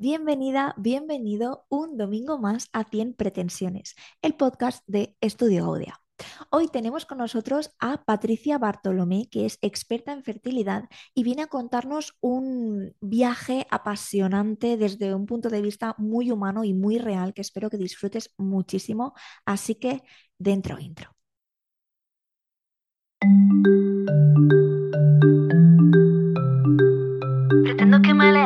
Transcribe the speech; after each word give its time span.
Bienvenida, 0.00 0.74
bienvenido 0.76 1.66
un 1.68 1.96
domingo 1.96 2.38
más 2.38 2.68
a 2.72 2.84
100 2.84 3.14
Pretensiones, 3.14 3.96
el 4.22 4.34
podcast 4.34 4.84
de 4.86 5.16
Estudio 5.20 5.64
Gaudia. 5.64 6.00
Hoy 6.50 6.68
tenemos 6.68 7.04
con 7.04 7.18
nosotros 7.18 7.72
a 7.80 8.04
Patricia 8.04 8.58
Bartolomé, 8.58 9.28
que 9.28 9.44
es 9.44 9.58
experta 9.60 10.12
en 10.12 10.22
fertilidad 10.22 10.84
y 11.14 11.24
viene 11.24 11.42
a 11.42 11.46
contarnos 11.48 12.16
un 12.20 12.94
viaje 13.00 13.66
apasionante 13.72 14.76
desde 14.76 15.16
un 15.16 15.26
punto 15.26 15.48
de 15.48 15.62
vista 15.62 15.96
muy 15.98 16.30
humano 16.30 16.62
y 16.62 16.74
muy 16.74 16.98
real 16.98 17.34
que 17.34 17.40
espero 17.40 17.68
que 17.68 17.76
disfrutes 17.76 18.32
muchísimo. 18.36 19.14
Así 19.46 19.74
que 19.74 20.04
dentro 20.38 20.78
intro. 20.78 21.10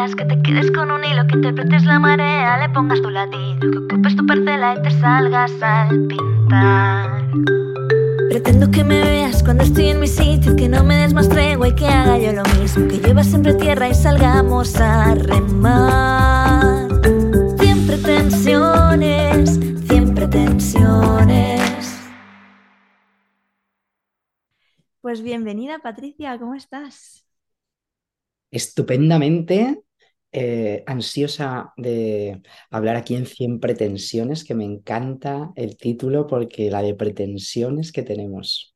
Que 0.03 0.25
te 0.25 0.43
quedes 0.43 0.69
con 0.73 0.91
un 0.91 1.05
hilo, 1.05 1.25
que 1.29 1.37
interpretes 1.37 1.85
la 1.85 2.01
marea, 2.01 2.59
le 2.59 2.69
pongas 2.71 3.01
tu 3.01 3.09
latido, 3.09 3.61
que 3.61 3.79
ocupes 3.79 4.17
tu 4.17 4.27
parcela 4.27 4.75
y 4.75 4.83
te 4.83 4.91
salgas 4.91 5.53
al 5.63 6.09
pintar. 6.09 7.25
Pretendo 8.29 8.69
que 8.69 8.83
me 8.83 9.01
veas 9.01 9.45
cuando 9.45 9.63
estoy 9.63 9.91
en 9.91 10.01
mi 10.01 10.09
sitio, 10.09 10.57
que 10.57 10.69
no 10.69 10.83
me 10.83 10.97
des 10.97 11.15
más 11.15 11.29
tregua 11.29 11.69
y 11.69 11.75
que 11.77 11.87
haga 11.87 12.19
yo 12.19 12.33
lo 12.33 12.43
mismo, 12.61 12.89
que 12.89 12.99
llueva 12.99 13.23
siempre 13.23 13.55
tierra 13.55 13.91
y 13.91 13.95
salgamos 13.95 14.75
a 14.81 15.15
remar. 15.15 16.89
Cien 17.61 17.87
pretensiones, 17.87 19.61
cien 19.87 20.15
pretensiones. 20.17 22.01
Pues 25.01 25.23
bienvenida 25.23 25.79
Patricia, 25.79 26.37
¿cómo 26.41 26.57
estás? 26.57 27.25
estupendamente 28.53 29.83
eh, 30.33 30.85
ansiosa 30.87 31.73
de 31.77 32.43
hablar 32.71 32.97
aquí 32.97 33.15
en 33.17 33.27
100 33.27 33.61
pretensiones, 33.61 34.45
que 34.45 34.55
me 34.55 34.65
encanta 34.65 35.53
el 35.57 35.77
título 35.77 36.27
porque 36.27 36.71
la 36.71 36.83
de 36.83 36.95
pretensiones 36.95 37.93
que 37.93 38.03
tenemos. 38.03 38.75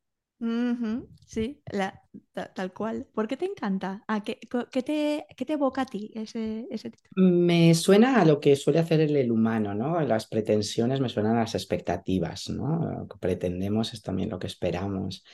Sí, 1.26 1.62
la- 1.72 2.00
ta- 2.32 2.52
tal 2.54 2.72
cual. 2.72 3.06
¿Por 3.14 3.26
qué 3.28 3.36
te 3.36 3.44
encanta? 3.46 4.04
Ah, 4.08 4.22
¿qué, 4.22 4.38
qué 4.70 4.82
te, 4.82 5.26
qué 5.36 5.44
te 5.44 5.52
evoca 5.54 5.82
a 5.82 5.86
ti 5.86 6.10
ese, 6.14 6.66
ese 6.70 6.90
título? 6.90 7.16
Me 7.18 7.74
suena 7.74 8.20
a 8.20 8.24
lo 8.26 8.40
que 8.40 8.56
suele 8.56 8.78
hacer 8.78 9.00
el, 9.00 9.16
el 9.16 9.32
humano, 9.32 9.74
¿no? 9.74 9.98
Las 10.02 10.26
pretensiones 10.26 11.00
me 11.00 11.08
suenan 11.08 11.36
a 11.36 11.40
las 11.40 11.54
expectativas, 11.54 12.50
¿no? 12.50 12.78
Lo 13.00 13.08
que 13.08 13.16
pretendemos 13.18 13.94
es 13.94 14.02
también 14.02 14.28
lo 14.28 14.38
que 14.38 14.46
esperamos. 14.48 15.24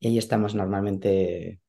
Y 0.00 0.08
ahí 0.08 0.18
estamos 0.18 0.54
normalmente 0.54 1.60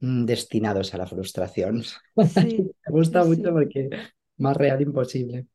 destinados 0.00 0.94
a 0.94 0.98
la 0.98 1.06
frustración. 1.06 1.82
Sí, 2.22 2.72
Me 2.86 2.92
gusta 2.92 3.24
sí, 3.24 3.24
mucho 3.24 3.52
porque 3.52 3.88
más 4.38 4.56
real 4.56 4.80
imposible. 4.82 5.46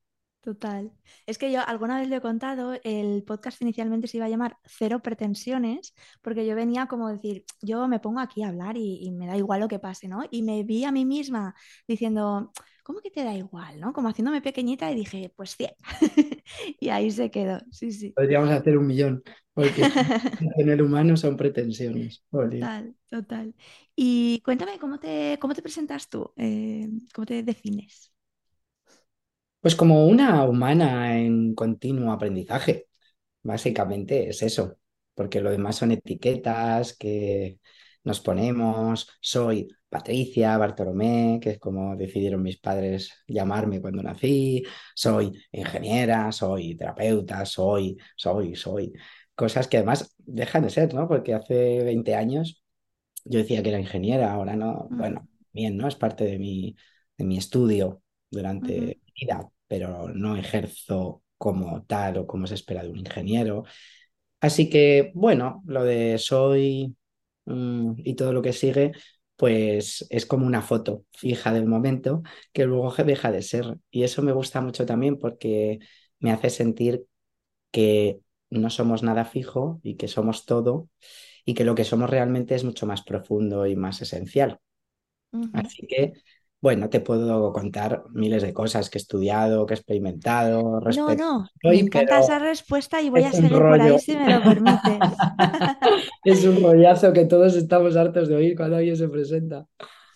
Total. 0.41 0.91
Es 1.25 1.39
que 1.39 1.51
yo 1.51 1.61
alguna 1.65 1.99
vez 1.99 2.07
lo 2.07 2.17
he 2.17 2.21
contado, 2.21 2.73
el 2.83 3.23
podcast 3.23 3.59
inicialmente 3.63 4.07
se 4.07 4.17
iba 4.17 4.27
a 4.27 4.29
llamar 4.29 4.57
Cero 4.63 5.01
Pretensiones, 5.01 5.95
porque 6.21 6.45
yo 6.45 6.55
venía 6.55 6.85
como 6.85 7.09
decir, 7.09 7.45
yo 7.63 7.87
me 7.87 7.99
pongo 7.99 8.19
aquí 8.19 8.43
a 8.43 8.49
hablar 8.49 8.77
y, 8.77 8.99
y 9.01 9.09
me 9.11 9.25
da 9.25 9.35
igual 9.37 9.61
lo 9.61 9.67
que 9.67 9.79
pase, 9.79 10.07
¿no? 10.07 10.23
Y 10.29 10.43
me 10.43 10.61
vi 10.63 10.83
a 10.85 10.91
mí 10.91 11.03
misma 11.03 11.55
diciendo, 11.87 12.51
¿cómo 12.83 12.99
que 13.01 13.09
te 13.09 13.23
da 13.23 13.33
igual, 13.33 13.79
¿no? 13.79 13.91
Como 13.91 14.09
haciéndome 14.09 14.41
pequeñita 14.43 14.91
y 14.91 14.95
dije, 14.95 15.33
pues 15.35 15.55
100. 15.55 15.71
Y 16.79 16.89
ahí 16.89 17.09
se 17.09 17.31
quedó, 17.31 17.59
sí, 17.71 17.91
sí. 17.91 18.15
Podríamos 18.15 18.49
hacer 18.49 18.77
un 18.77 18.87
millón, 18.87 19.23
porque 19.55 19.99
en 20.57 20.69
el 20.71 20.83
humano 20.83 21.17
son 21.17 21.37
pretensiones. 21.37 22.23
Total, 22.39 22.95
total. 23.09 23.55
Y 23.95 24.41
cuéntame, 24.43 24.79
¿cómo 24.79 24.99
te, 24.99 25.37
cómo 25.41 25.53
te 25.55 25.61
presentas 25.61 26.09
tú? 26.09 26.33
Eh, 26.37 26.89
¿cómo 27.13 27.25
te 27.25 27.43
defines? 27.43 28.11
Pues 29.61 29.75
como 29.75 30.05
una 30.07 30.43
humana 30.45 31.17
en 31.19 31.55
continuo 31.55 32.11
aprendizaje, 32.11 32.87
básicamente 33.43 34.29
es 34.29 34.41
eso, 34.43 34.77
porque 35.15 35.41
lo 35.41 35.51
demás 35.51 35.77
son 35.77 35.91
etiquetas 35.91 36.95
que 36.97 37.59
nos 38.03 38.19
ponemos. 38.21 39.09
Soy 39.21 39.67
Patricia 39.89 40.57
Bartolomé, 40.57 41.39
que 41.41 41.51
es 41.51 41.59
como 41.59 41.95
decidieron 41.95 42.43
mis 42.43 42.59
padres 42.59 43.13
llamarme 43.27 43.81
cuando 43.81 44.03
nací. 44.03 44.63
Soy 44.95 45.31
ingeniera, 45.51 46.31
soy 46.31 46.75
terapeuta, 46.77 47.45
soy, 47.45 47.97
soy, 48.17 48.55
soy. 48.55 48.93
Cosas 49.35 49.67
que 49.67 49.77
además 49.77 50.15
dejan 50.19 50.63
de 50.63 50.69
ser, 50.69 50.93
¿no? 50.93 51.07
Porque 51.07 51.33
hace 51.33 51.83
20 51.83 52.15
años 52.15 52.63
yo 53.25 53.39
decía 53.39 53.63
que 53.63 53.69
era 53.69 53.79
ingeniera, 53.79 54.33
ahora 54.33 54.55
no, 54.55 54.87
Mm, 54.91 54.97
bueno, 54.97 55.29
bien, 55.53 55.77
¿no? 55.77 55.87
Es 55.87 55.95
parte 55.95 56.25
de 56.25 56.39
mi, 56.39 56.75
de 57.17 57.25
mi 57.25 57.37
estudio 57.37 58.01
durante 58.29 58.73
mi 59.05 59.13
vida, 59.21 59.49
pero 59.67 60.09
no 60.09 60.37
ejerzo 60.37 61.23
como 61.37 61.83
tal 61.85 62.17
o 62.19 62.27
como 62.27 62.47
se 62.47 62.55
espera 62.55 62.83
de 62.83 62.89
un 62.89 62.97
ingeniero. 62.99 63.63
Así 64.39 64.69
que, 64.69 65.11
bueno, 65.15 65.63
lo 65.65 65.83
de 65.83 66.17
soy 66.17 66.95
mm, 67.45 67.93
y 67.97 68.15
todo 68.15 68.33
lo 68.33 68.41
que 68.41 68.53
sigue, 68.53 68.91
pues 69.35 70.05
es 70.09 70.25
como 70.25 70.45
una 70.45 70.61
foto 70.61 71.05
fija 71.13 71.51
del 71.53 71.65
momento 71.65 72.23
que 72.53 72.65
luego 72.65 72.93
deja 73.03 73.31
de 73.31 73.41
ser. 73.41 73.77
Y 73.91 74.03
eso 74.03 74.21
me 74.21 74.31
gusta 74.33 74.61
mucho 74.61 74.85
también 74.85 75.17
porque 75.19 75.79
me 76.19 76.31
hace 76.31 76.49
sentir 76.49 77.05
que 77.71 78.19
no 78.49 78.69
somos 78.69 79.03
nada 79.03 79.25
fijo 79.25 79.79
y 79.83 79.95
que 79.97 80.07
somos 80.07 80.45
todo 80.45 80.89
y 81.45 81.53
que 81.55 81.65
lo 81.65 81.75
que 81.75 81.83
somos 81.85 82.09
realmente 82.09 82.55
es 82.55 82.63
mucho 82.63 82.85
más 82.87 83.03
profundo 83.03 83.67
y 83.67 83.75
más 83.75 84.01
esencial. 84.01 84.59
Así 85.51 85.87
que, 85.87 86.13
bueno, 86.61 86.89
te 86.89 86.99
puedo 87.01 87.53
contar 87.53 88.03
miles 88.13 88.43
de 88.43 88.53
cosas 88.53 88.89
que 88.89 88.97
he 88.97 89.01
estudiado, 89.01 89.65
que 89.65 89.73
he 89.73 89.77
experimentado 89.77 90.81
No, 90.87 91.13
no, 91.15 91.49
a 91.63 91.67
me 91.67 91.77
hoy, 91.77 91.79
encanta 91.79 92.19
esa 92.19 92.37
respuesta 92.39 93.01
y 93.01 93.09
voy 93.09 93.23
a 93.23 93.33
seguir 93.33 93.65
por 93.67 93.81
ahí 93.81 93.99
si 93.99 94.15
me 94.17 94.29
lo 94.29 94.43
permites. 94.43 95.25
Es 96.23 96.43
un 96.45 96.61
rollazo 96.61 97.13
que 97.13 97.25
todos 97.25 97.55
estamos 97.55 97.95
hartos 97.95 98.27
de 98.27 98.35
oír 98.35 98.55
cuando 98.55 98.77
alguien 98.77 98.97
se 98.97 99.07
presenta. 99.09 99.67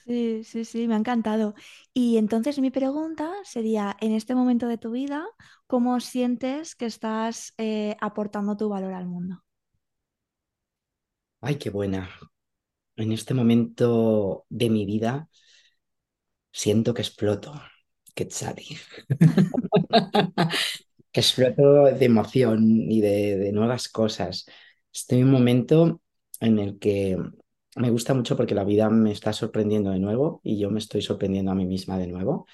Sí, 0.09 0.44
sí, 0.44 0.66
sí, 0.66 0.88
me 0.88 0.96
ha 0.96 0.97
encantado. 0.97 1.53
Y 1.94 2.18
entonces 2.18 2.58
mi 2.59 2.72
pregunta 2.72 3.31
sería, 3.44 3.96
en 4.02 4.14
este 4.14 4.34
momento 4.34 4.68
de 4.68 4.78
tu 4.80 4.90
vida, 4.92 5.24
¿cómo 5.68 6.00
sientes 6.00 6.75
que 6.75 6.88
estás 6.88 7.53
eh, 7.59 7.96
aportando 8.02 8.58
tu 8.58 8.69
valor 8.69 8.94
al 8.94 9.06
mundo? 9.06 9.44
Ay, 11.42 11.58
qué 11.58 11.69
buena. 11.69 12.09
En 12.98 13.14
este 13.14 13.36
momento 13.36 14.46
de 14.50 14.69
mi 14.69 14.86
vida 14.86 15.30
siento 16.52 16.94
que 16.94 17.02
exploto. 17.02 17.53
Que 18.16 18.28
chati. 18.28 18.78
que 21.12 21.19
exploto 21.22 21.86
de 21.86 22.06
emoción 22.06 22.64
y 22.92 23.02
de, 23.02 23.38
de 23.38 23.52
nuevas 23.52 23.90
cosas. 23.90 24.46
Estoy 24.94 25.19
en 25.19 25.25
un 25.25 25.31
momento 25.31 26.02
en 26.40 26.59
el 26.59 26.80
que 26.80 27.18
me 27.80 27.90
gusta 27.92 28.14
mucho 28.14 28.38
porque 28.38 28.56
la 28.56 28.64
vida 28.64 28.90
me 28.90 29.12
está 29.12 29.34
sorprendiendo 29.34 29.92
de 29.92 30.00
nuevo 30.00 30.42
y 30.44 30.60
yo 30.60 30.70
me 30.72 30.80
estoy 30.80 31.02
sorprendiendo 31.02 31.52
a 31.52 31.56
mí 31.56 31.66
misma 31.66 31.98
de 31.98 32.08
nuevo. 32.08 32.46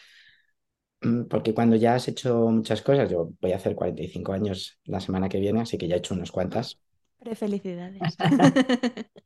Mm, 1.01 1.25
Porque 1.29 1.53
cuando 1.53 1.75
ya 1.77 1.95
has 1.95 2.07
hecho 2.07 2.35
muchas 2.49 2.81
cosas, 2.81 3.09
yo 3.09 3.29
voy 3.41 3.51
a 3.53 3.55
hacer 3.57 3.75
45 3.75 4.33
años 4.33 4.79
la 4.85 4.99
semana 4.99 5.29
que 5.29 5.39
viene, 5.39 5.61
así 5.61 5.77
que 5.77 5.87
ya 5.87 5.95
he 5.95 5.97
hecho 5.99 6.13
unas 6.13 6.31
cuantas. 6.31 6.79
Prefelicidades. 7.19 8.15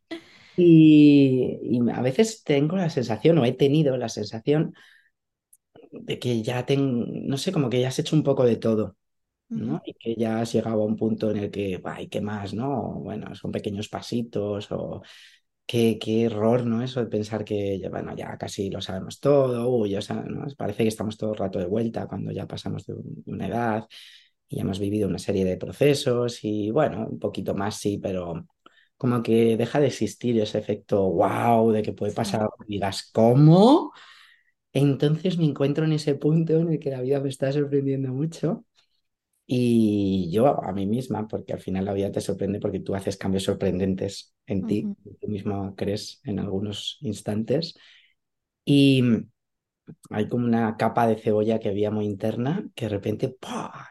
Y, 0.56 1.58
y 1.64 1.90
a 1.92 2.02
veces 2.02 2.44
tengo 2.44 2.76
la 2.78 2.90
sensación, 2.90 3.38
o 3.38 3.46
he 3.46 3.54
tenido 3.54 3.96
la 3.98 4.10
sensación, 4.10 4.74
de 5.92 6.20
que 6.20 6.42
ya 6.44 6.66
ten, 6.66 7.28
no 7.28 7.38
sé, 7.38 7.52
como 7.52 7.70
que 7.70 7.80
ya 7.81 7.88
has 7.90 8.00
hecho 8.00 8.16
un 8.16 8.24
poco 8.24 8.46
de 8.46 8.58
todo. 8.58 8.96
¿no? 9.56 9.81
Y 9.86 9.94
que 9.96 10.16
ya 10.16 10.42
has 10.42 10.54
llegado 10.54 10.84
a 10.84 10.86
un 10.86 10.98
punto 10.98 11.31
en 11.31 11.38
el 11.38 11.52
que, 11.52 11.81
ay, 11.86 12.10
¿qué 12.10 12.22
más, 12.22 12.54
no? 12.54 12.94
Bueno, 13.02 13.36
son 13.36 13.52
pequeños 13.52 13.90
pasitos 13.90 14.72
o 14.72 15.02
qué, 15.69 16.00
qué 16.02 16.25
error, 16.25 16.66
¿no? 16.66 16.84
Eso 16.84 17.02
de 17.02 17.07
pensar 17.07 17.46
que, 17.46 17.80
ya, 17.80 17.90
bueno, 17.91 18.16
ya 18.18 18.38
casi 18.38 18.72
lo 18.72 18.81
sabemos 18.81 19.19
todo. 19.22 19.69
Parece 20.57 20.84
que 20.84 20.90
estamos 20.90 21.18
todo 21.18 21.31
el 21.34 21.38
rato 21.40 21.59
de 21.59 21.66
vuelta 21.68 22.07
cuando 22.07 22.31
ya 22.31 22.48
pasamos 22.48 22.86
de, 22.86 22.94
un- 22.95 23.24
de 23.25 23.31
una 23.31 23.48
edad 23.48 23.88
y 24.50 24.57
ya 24.57 24.63
hemos 24.63 24.80
vivido 24.80 25.07
una 25.07 25.19
serie 25.19 25.45
de 25.45 25.57
procesos 25.57 26.44
y, 26.44 26.71
bueno, 26.71 27.07
un 27.10 27.19
poquito 27.19 27.56
más 27.56 27.77
sí, 27.77 28.00
pero 28.00 28.48
como 28.98 29.24
que 29.24 29.57
deja 29.57 29.80
de 29.80 29.88
existir 29.88 30.39
ese 30.42 30.60
efecto 30.60 31.04
wow 31.12 31.71
de 31.71 31.81
que 31.83 31.94
puede 31.94 32.13
pasar 32.13 32.42
algo 32.42 32.56
y 32.68 32.74
digas, 32.75 33.10
¿cómo? 33.13 33.94
Entonces 34.74 35.38
me 35.38 35.45
encuentro 35.45 35.86
en 35.86 35.94
ese 35.94 36.16
punto 36.16 36.54
en 36.60 36.69
el 36.74 36.80
que 36.80 36.92
la 36.92 37.01
vida 37.01 37.19
me 37.21 37.30
está 37.30 37.51
sorprendiendo 37.51 38.13
mucho 38.13 38.66
y 39.51 40.30
yo 40.31 40.63
a 40.63 40.72
mí 40.74 40.86
misma, 40.86 41.28
porque 41.28 41.54
al 41.54 41.60
final 41.62 41.86
la 41.86 41.94
vida 41.94 42.12
te 42.12 42.22
sorprende 42.22 42.60
porque 42.60 42.80
tú 42.81 42.96
haces 42.96 43.18
cambios 43.18 43.44
sorprendentes 43.46 44.36
en 44.46 44.68
ti, 44.68 44.94
tú 45.19 45.28
mismo 45.28 45.75
crees 45.75 46.22
en 46.25 46.40
algunos 46.40 46.98
instantes. 47.01 47.75
Y 48.66 49.04
hay 50.10 50.28
como 50.30 50.46
una 50.46 50.78
capa 50.78 51.07
de 51.07 51.18
cebolla 51.18 51.60
que 51.60 51.69
había 51.69 51.92
muy 51.92 52.06
interna 52.06 52.68
que 52.75 52.86
de 52.86 52.90
repente 52.90 53.30
¡pah! 53.30 53.88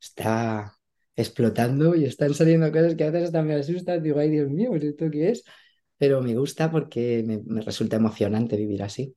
está 0.00 0.74
explotando 1.16 1.94
y 1.96 2.04
están 2.06 2.34
saliendo 2.34 2.72
cosas 2.72 2.94
que 2.96 3.04
a 3.04 3.10
veces 3.10 3.28
hasta 3.28 3.42
me 3.42 3.54
asustan. 3.54 4.02
Digo, 4.02 4.20
ay 4.20 4.30
Dios 4.30 4.50
mío, 4.50 4.70
¿pues 4.70 4.84
¿esto 4.84 5.10
qué 5.10 5.30
es? 5.30 5.44
Pero 5.98 6.22
me 6.22 6.36
gusta 6.36 6.70
porque 6.70 7.24
me, 7.26 7.40
me 7.44 7.60
resulta 7.62 7.96
emocionante 7.96 8.56
vivir 8.56 8.82
así. 8.82 9.16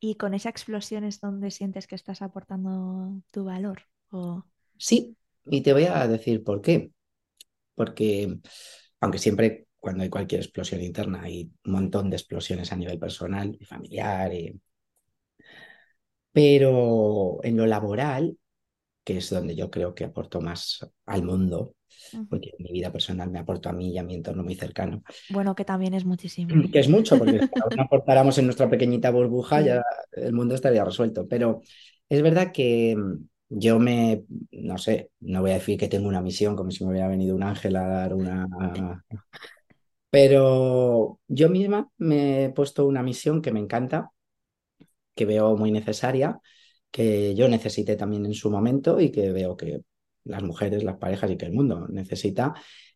Y 0.00 0.16
con 0.16 0.34
esa 0.34 0.50
explosión 0.50 1.02
es 1.04 1.20
donde 1.20 1.50
sientes 1.50 1.86
que 1.86 1.94
estás 1.94 2.20
aportando 2.22 3.22
tu 3.30 3.44
valor. 3.44 3.84
O... 4.12 4.44
Sí, 4.76 5.16
y 5.46 5.60
te 5.62 5.72
voy 5.72 5.84
a 5.84 6.06
decir 6.06 6.44
por 6.44 6.60
qué. 6.60 6.92
Porque, 7.74 8.38
aunque 9.00 9.18
siempre 9.18 9.66
cuando 9.78 10.04
hay 10.04 10.10
cualquier 10.10 10.40
explosión 10.42 10.80
interna 10.80 11.22
hay 11.22 11.50
un 11.64 11.72
montón 11.72 12.08
de 12.08 12.16
explosiones 12.16 12.70
a 12.70 12.76
nivel 12.76 12.98
personal 12.98 13.56
y 13.58 13.64
familiar, 13.64 14.32
y... 14.32 14.60
pero 16.30 17.40
en 17.42 17.56
lo 17.56 17.66
laboral, 17.66 18.38
que 19.04 19.16
es 19.16 19.30
donde 19.30 19.56
yo 19.56 19.70
creo 19.70 19.94
que 19.94 20.04
aporto 20.04 20.40
más 20.40 20.88
al 21.06 21.24
mundo, 21.24 21.74
porque 22.28 22.50
en 22.56 22.64
mi 22.64 22.72
vida 22.72 22.92
personal 22.92 23.30
me 23.30 23.38
aporto 23.38 23.68
a 23.68 23.72
mí 23.72 23.90
y 23.90 23.98
a 23.98 24.02
mi 24.02 24.14
entorno 24.14 24.44
muy 24.44 24.54
cercano. 24.54 25.02
Bueno, 25.30 25.54
que 25.54 25.64
también 25.64 25.94
es 25.94 26.04
muchísimo. 26.04 26.54
Que 26.70 26.78
es 26.78 26.88
mucho, 26.88 27.18
porque 27.18 27.40
si 27.40 27.76
no 27.76 27.82
aportáramos 27.82 28.38
en 28.38 28.44
nuestra 28.44 28.70
pequeñita 28.70 29.10
burbuja, 29.10 29.60
ya 29.62 29.82
el 30.12 30.32
mundo 30.32 30.54
estaría 30.54 30.84
resuelto. 30.84 31.26
Pero 31.26 31.60
es 32.08 32.22
verdad 32.22 32.52
que 32.52 32.96
yo 33.54 33.78
me, 33.78 34.24
no 34.50 34.78
sé, 34.78 35.10
no 35.20 35.42
voy 35.42 35.50
a 35.50 35.54
decir 35.54 35.78
que 35.78 35.88
tengo 35.88 36.08
una 36.08 36.22
misión 36.22 36.56
como 36.56 36.70
si 36.70 36.84
me 36.84 36.90
hubiera 36.90 37.08
venido 37.08 37.36
un 37.36 37.42
ángel 37.42 37.76
a 37.76 37.86
dar 37.86 38.14
una... 38.14 38.48
Pero 40.08 41.20
yo 41.28 41.48
misma 41.48 41.90
me 41.98 42.44
he 42.44 42.50
puesto 42.50 42.86
una 42.86 43.02
misión 43.02 43.42
que 43.42 43.52
me 43.52 43.60
encanta, 43.60 44.10
que 45.14 45.26
veo 45.26 45.56
muy 45.56 45.70
necesaria, 45.70 46.40
que 46.90 47.34
yo 47.34 47.48
necesité 47.48 47.96
también 47.96 48.24
en 48.26 48.34
su 48.34 48.50
momento 48.50 49.00
y 49.00 49.10
que 49.10 49.32
veo 49.32 49.56
que 49.56 49.82
las 50.24 50.42
mujeres, 50.42 50.82
las 50.84 50.96
parejas 50.96 51.30
y 51.30 51.36
que 51.36 51.46
el 51.46 51.52
mundo 51.52 51.88
necesita. 51.88 52.54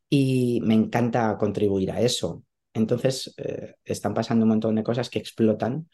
Y 0.08 0.60
me 0.62 0.74
encanta 0.74 1.36
contribuir 1.38 1.90
a 1.90 2.00
eso. 2.00 2.44
Entonces, 2.72 3.34
eh, 3.38 3.74
están 3.84 4.14
pasando 4.14 4.44
un 4.44 4.50
montón 4.50 4.74
de 4.74 4.82
cosas 4.82 5.10
que 5.10 5.18
explotan. 5.18 5.88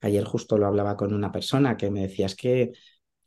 Ayer 0.00 0.24
justo 0.24 0.58
lo 0.58 0.66
hablaba 0.66 0.96
con 0.96 1.12
una 1.12 1.30
persona 1.32 1.76
que 1.76 1.90
me 1.90 2.02
decía, 2.02 2.26
es 2.26 2.36
que 2.36 2.72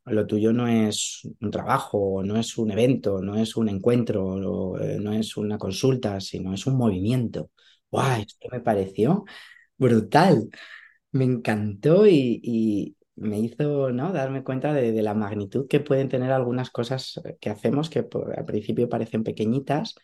lo 0.06 0.27
tuyo 0.27 0.53
no 0.53 0.68
es 0.68 1.21
un 1.39 1.51
trabajo, 1.51 2.24
no 2.24 2.38
es 2.38 2.57
un 2.57 2.71
evento, 2.71 3.21
no 3.21 3.38
es 3.38 3.56
un 3.56 3.69
encuentro, 3.69 4.38
no 4.38 5.13
es 5.13 5.38
una 5.38 5.57
consulta, 5.57 6.19
sino 6.19 6.53
es 6.53 6.65
un 6.68 6.77
movimiento. 6.77 7.51
¡Guau! 7.92 8.21
Esto 8.21 8.48
me 8.51 8.62
pareció 8.62 9.25
brutal. 9.77 10.50
Me 11.12 11.25
encantó 11.25 12.07
y, 12.07 12.98
me 13.15 13.39
hizo 13.39 13.92
¿no? 13.92 14.13
darme 14.13 14.44
cuenta 14.44 14.74
de, 14.74 15.01
la 15.01 15.13
magnitud 15.13 15.68
que 15.68 15.80
pueden 15.81 16.09
tener 16.09 16.31
algunas 16.31 16.71
cosas 16.71 17.21
que 17.39 17.50
hacemos 17.50 17.89
que 17.89 18.07
al 18.38 18.45
principio 18.45 18.89
parecen 18.89 19.24
pequeñitas 19.24 19.95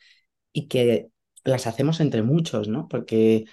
y 0.53 0.67
que 0.67 1.09
las 1.43 1.67
hacemos 1.67 1.99
entre 2.01 2.23
muchos, 2.23 2.67
¿no? 2.67 2.87
Porque 2.87 3.45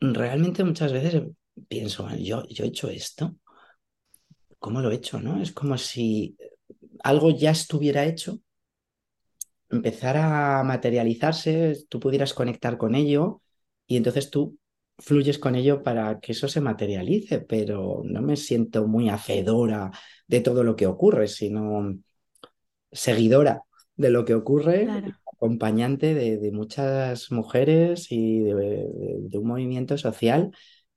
realmente 0.00 0.64
muchas 0.64 0.92
veces 0.92 1.22
pienso, 1.68 2.08
yo, 2.16 2.46
yo 2.48 2.64
he 2.64 2.68
hecho 2.68 2.88
esto, 2.88 3.36
¿cómo 4.58 4.80
lo 4.80 4.90
he 4.90 4.94
hecho? 4.94 5.20
¿no? 5.20 5.40
Es 5.42 5.52
como 5.52 5.78
si 5.78 6.36
algo 7.02 7.30
ya 7.30 7.50
estuviera 7.50 8.04
hecho, 8.04 8.40
empezara 9.70 10.60
a 10.60 10.64
materializarse, 10.64 11.86
tú 11.88 12.00
pudieras 12.00 12.34
conectar 12.34 12.78
con 12.78 12.94
ello 12.94 13.42
y 13.86 13.96
entonces 13.96 14.30
tú 14.30 14.58
fluyes 14.98 15.38
con 15.38 15.54
ello 15.54 15.82
para 15.82 16.18
que 16.20 16.32
eso 16.32 16.48
se 16.48 16.60
materialice, 16.60 17.40
pero 17.40 18.02
no 18.04 18.22
me 18.22 18.36
siento 18.36 18.86
muy 18.86 19.08
hacedora 19.08 19.90
de 20.26 20.40
todo 20.40 20.64
lo 20.64 20.74
que 20.74 20.86
ocurre, 20.86 21.28
sino 21.28 21.98
seguidora 22.90 23.62
de 23.96 24.10
lo 24.10 24.24
que 24.24 24.34
ocurre, 24.34 24.84
claro. 24.84 25.12
acompañante 25.32 26.14
de, 26.14 26.38
de, 26.38 26.52
muchas 26.52 27.30
mujeres 27.30 28.10
y 28.10 28.40
de, 28.40 28.54
de, 28.54 29.16
de 29.20 29.38
un 29.38 29.46
movimiento 29.46 29.96
social 29.98 30.50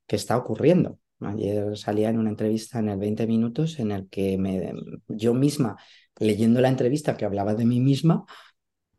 que 0.06 0.16
está 0.16 0.36
ocurriendo. 0.36 0.98
Ayer 1.24 1.76
salía 1.76 2.10
en 2.10 2.18
una 2.18 2.30
entrevista 2.30 2.78
en 2.78 2.88
el 2.88 2.98
20 2.98 3.26
minutos 3.26 3.78
en 3.78 3.90
el 3.90 4.08
que 4.08 4.38
me, 4.38 4.72
yo 5.08 5.34
misma, 5.34 5.76
leyendo 6.18 6.60
la 6.60 6.68
entrevista 6.68 7.16
que 7.16 7.24
hablaba 7.24 7.54
de 7.54 7.64
mí 7.64 7.80
misma, 7.80 8.24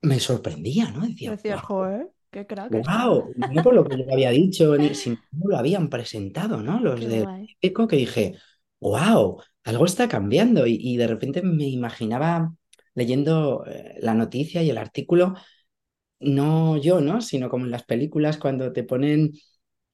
me 0.02 0.20
sorprendía, 0.20 0.92
¿no? 0.92 1.08
Decía, 1.08 1.31
Decía 1.31 1.58
joder, 1.58 2.10
qué 2.31 2.46
crack. 2.46 2.72
¡Wow! 2.72 3.34
No 3.52 3.64
por 3.64 3.74
lo 3.74 3.86
que 3.86 3.98
yo 3.98 4.06
había 4.12 4.31
dicho, 4.31 4.75
ni 4.78 4.94
si 4.94 5.12
no 5.12 5.48
lo 5.48 5.58
habían 5.58 5.90
presentado, 5.90 6.62
¿no? 6.62 6.80
Los 6.80 7.00
qué 7.00 7.08
de 7.08 7.48
Eco 7.62 7.88
que 7.88 7.96
dije, 7.96 8.36
¡wow! 8.80 9.42
Algo 9.64 9.86
está 9.86 10.08
cambiando. 10.08 10.68
Y, 10.68 10.78
y 10.80 10.98
de 10.98 11.08
repente 11.08 11.42
me 11.42 11.68
imaginaba 11.68 12.54
leyendo 12.96 13.66
eh, 13.66 13.96
la 14.02 14.14
noticia 14.14 14.62
y 14.62 14.70
el 14.70 14.78
artículo, 14.78 15.36
no 16.20 16.78
yo, 16.78 17.02
¿no? 17.02 17.22
Sino 17.22 17.50
como 17.50 17.66
en 17.66 17.72
las 17.72 17.84
películas 17.84 18.38
cuando 18.38 18.72
te 18.72 18.84
ponen 18.84 19.31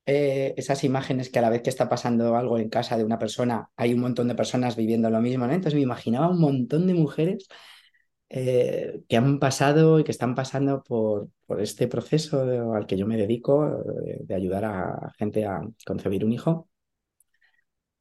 eh, 0.10 0.56
esas 0.58 0.84
imágenes 0.84 1.30
que 1.30 1.38
a 1.40 1.42
la 1.44 1.52
vez 1.52 1.62
que 1.62 1.70
está 1.70 1.88
pasando 1.88 2.36
algo 2.36 2.58
en 2.58 2.70
casa 2.70 2.98
de 2.98 3.04
una 3.04 3.20
persona, 3.20 3.70
hay 3.76 3.94
un 3.94 4.00
montón 4.02 4.28
de 4.28 4.36
personas 4.36 4.76
viviendo 4.76 5.10
lo 5.12 5.22
mismo. 5.22 5.46
Entonces 5.46 5.76
me 5.76 5.82
imaginaba 5.82 6.30
un 6.30 6.40
montón 6.40 6.88
de 6.88 6.96
mujeres 6.96 7.48
eh, 8.30 9.02
que 9.08 9.18
han 9.18 9.40
pasado 9.40 10.00
y 10.00 10.04
que 10.04 10.12
están 10.12 10.36
pasando 10.36 10.84
por, 10.84 11.30
por 11.46 11.62
este 11.62 11.88
proceso 11.88 12.42
al 12.74 12.88
que 12.88 12.98
yo 12.98 13.06
me 13.08 13.18
dedico, 13.18 13.84
de, 14.04 14.20
de, 14.24 14.36
ayudar 14.36 14.66
a 14.66 15.14
gente 15.20 15.46
a 15.46 15.62
concebir 15.86 16.26
un 16.26 16.34
hijo, 16.34 16.68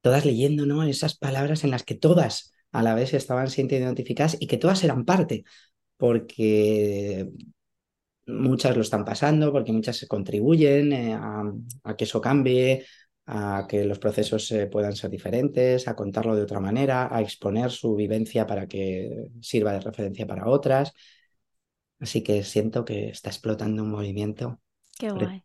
todas 0.01 0.25
leyendo, 0.25 0.67
¿no? 0.67 0.83
Esas 0.85 1.17
palabras 1.19 1.65
en 1.65 1.71
las 1.71 1.83
que 1.85 1.95
todas 1.95 2.53
a 2.73 2.83
la 2.83 2.95
vez 2.95 3.15
estaban 3.15 3.49
siendo 3.51 3.75
identificadas 3.77 4.37
y 4.41 4.47
que 4.47 4.59
todas 4.59 4.83
eran 4.85 5.05
parte, 5.05 5.45
porque 5.97 7.29
muchas 8.29 8.77
lo 8.77 8.83
están 8.83 9.05
pasando 9.05 9.53
porque 9.53 9.73
muchas 9.73 10.05
contribuyen 10.07 10.93
eh, 10.93 11.15
a, 11.15 11.43
a, 11.85 11.97
que 11.97 12.05
eso 12.05 12.21
cambie, 12.21 12.87
a 13.27 13.67
que 13.69 13.85
los 13.85 13.99
procesos 13.99 14.51
eh, 14.53 14.67
puedan 14.67 14.95
ser 14.95 15.11
diferentes, 15.11 15.89
a 15.89 15.97
contarlo 15.97 16.37
de 16.37 16.43
otra 16.43 16.61
manera, 16.61 17.15
a 17.15 17.21
exponer 17.21 17.71
su 17.71 17.95
vivencia 17.95 18.47
para 18.47 18.67
que 18.67 19.31
sirva 19.41 19.73
de 19.73 19.81
referencia 19.81 20.27
para 20.27 20.49
otras. 20.49 20.93
Así 22.01 22.23
que 22.23 22.45
siento 22.45 22.85
que 22.85 23.09
está 23.09 23.31
explotando 23.31 23.83
un 23.83 23.91
movimiento. 23.91 24.61
Qué 24.99 25.11
guay. 25.11 25.43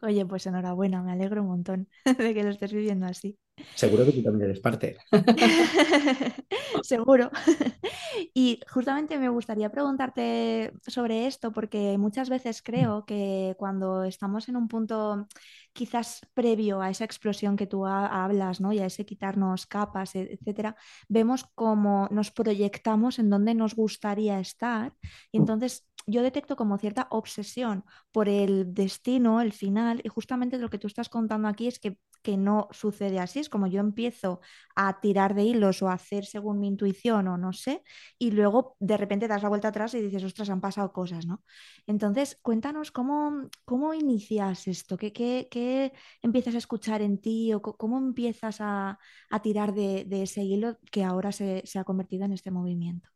Oye, 0.00 0.24
pues 0.26 0.46
enhorabuena, 0.46 1.02
me 1.02 1.12
alegro 1.12 1.42
un 1.42 1.48
montón 1.48 1.88
de 2.18 2.34
que 2.34 2.42
lo 2.42 2.50
estés 2.50 2.72
viviendo 2.72 3.06
así. 3.06 3.36
Seguro 3.74 4.04
que 4.04 4.12
tú 4.12 4.22
también 4.22 4.50
eres 4.50 4.60
parte. 4.60 4.96
Seguro. 6.82 7.30
y 8.34 8.60
justamente 8.68 9.18
me 9.18 9.28
gustaría 9.28 9.70
preguntarte 9.70 10.72
sobre 10.86 11.26
esto 11.26 11.52
porque 11.52 11.98
muchas 11.98 12.28
veces 12.30 12.62
creo 12.62 13.04
que 13.04 13.56
cuando 13.58 14.04
estamos 14.04 14.48
en 14.48 14.56
un 14.56 14.68
punto 14.68 15.26
quizás 15.72 16.20
previo 16.34 16.80
a 16.80 16.90
esa 16.90 17.04
explosión 17.04 17.56
que 17.56 17.66
tú 17.66 17.86
hablas, 17.86 18.60
¿no? 18.60 18.72
Y 18.72 18.78
a 18.78 18.86
ese 18.86 19.04
quitarnos 19.04 19.66
capas, 19.66 20.14
etcétera, 20.14 20.76
vemos 21.08 21.44
cómo 21.54 22.08
nos 22.10 22.30
proyectamos 22.30 23.18
en 23.18 23.30
donde 23.30 23.54
nos 23.54 23.74
gustaría 23.74 24.40
estar 24.40 24.94
y 25.32 25.38
entonces 25.38 25.88
yo 26.08 26.22
detecto 26.22 26.56
como 26.56 26.78
cierta 26.78 27.06
obsesión 27.10 27.84
por 28.12 28.28
el 28.28 28.72
destino, 28.74 29.40
el 29.42 29.52
final, 29.52 30.00
y 30.02 30.08
justamente 30.08 30.58
lo 30.58 30.70
que 30.70 30.78
tú 30.78 30.86
estás 30.86 31.10
contando 31.10 31.48
aquí 31.48 31.68
es 31.68 31.78
que, 31.78 31.98
que, 32.22 32.36
no 32.38 32.68
sucede 32.70 33.18
así, 33.20 33.40
es 33.40 33.50
como 33.50 33.66
yo 33.66 33.80
empiezo 33.80 34.40
a 34.74 35.00
tirar 35.00 35.34
de 35.34 35.44
hilos 35.44 35.82
o 35.82 35.88
a 35.90 35.92
hacer 35.94 36.24
según 36.24 36.60
mi 36.60 36.68
intuición 36.68 37.28
o 37.28 37.36
no 37.36 37.52
sé, 37.52 37.82
y 38.18 38.30
luego 38.30 38.76
de 38.80 38.96
repente 38.96 39.28
das 39.28 39.42
la 39.42 39.50
vuelta 39.50 39.68
atrás 39.68 39.94
y 39.94 40.00
dices, 40.00 40.24
ostras, 40.24 40.48
han 40.50 40.62
pasado 40.62 40.92
cosas, 40.92 41.26
¿no? 41.26 41.42
Entonces, 41.86 42.38
cuéntanos 42.42 42.90
cómo, 42.90 43.48
cómo 43.66 43.92
inicias 43.94 44.66
esto, 44.66 44.96
qué, 44.96 45.12
qué, 45.12 45.48
qué 45.50 45.92
empiezas 46.22 46.54
a 46.54 46.58
escuchar 46.58 47.02
en 47.02 47.18
ti 47.20 47.52
o 47.52 47.60
cómo 47.60 47.98
empiezas 47.98 48.60
a, 48.60 48.98
a 49.30 49.42
tirar 49.42 49.74
de, 49.74 50.04
de, 50.06 50.22
ese 50.22 50.42
hilo 50.42 50.78
que 50.90 51.04
ahora 51.04 51.32
se, 51.32 51.62
se 51.66 51.78
ha 51.78 51.84
convertido 51.84 52.24
en 52.24 52.32
este 52.32 52.50
movimiento. 52.50 53.10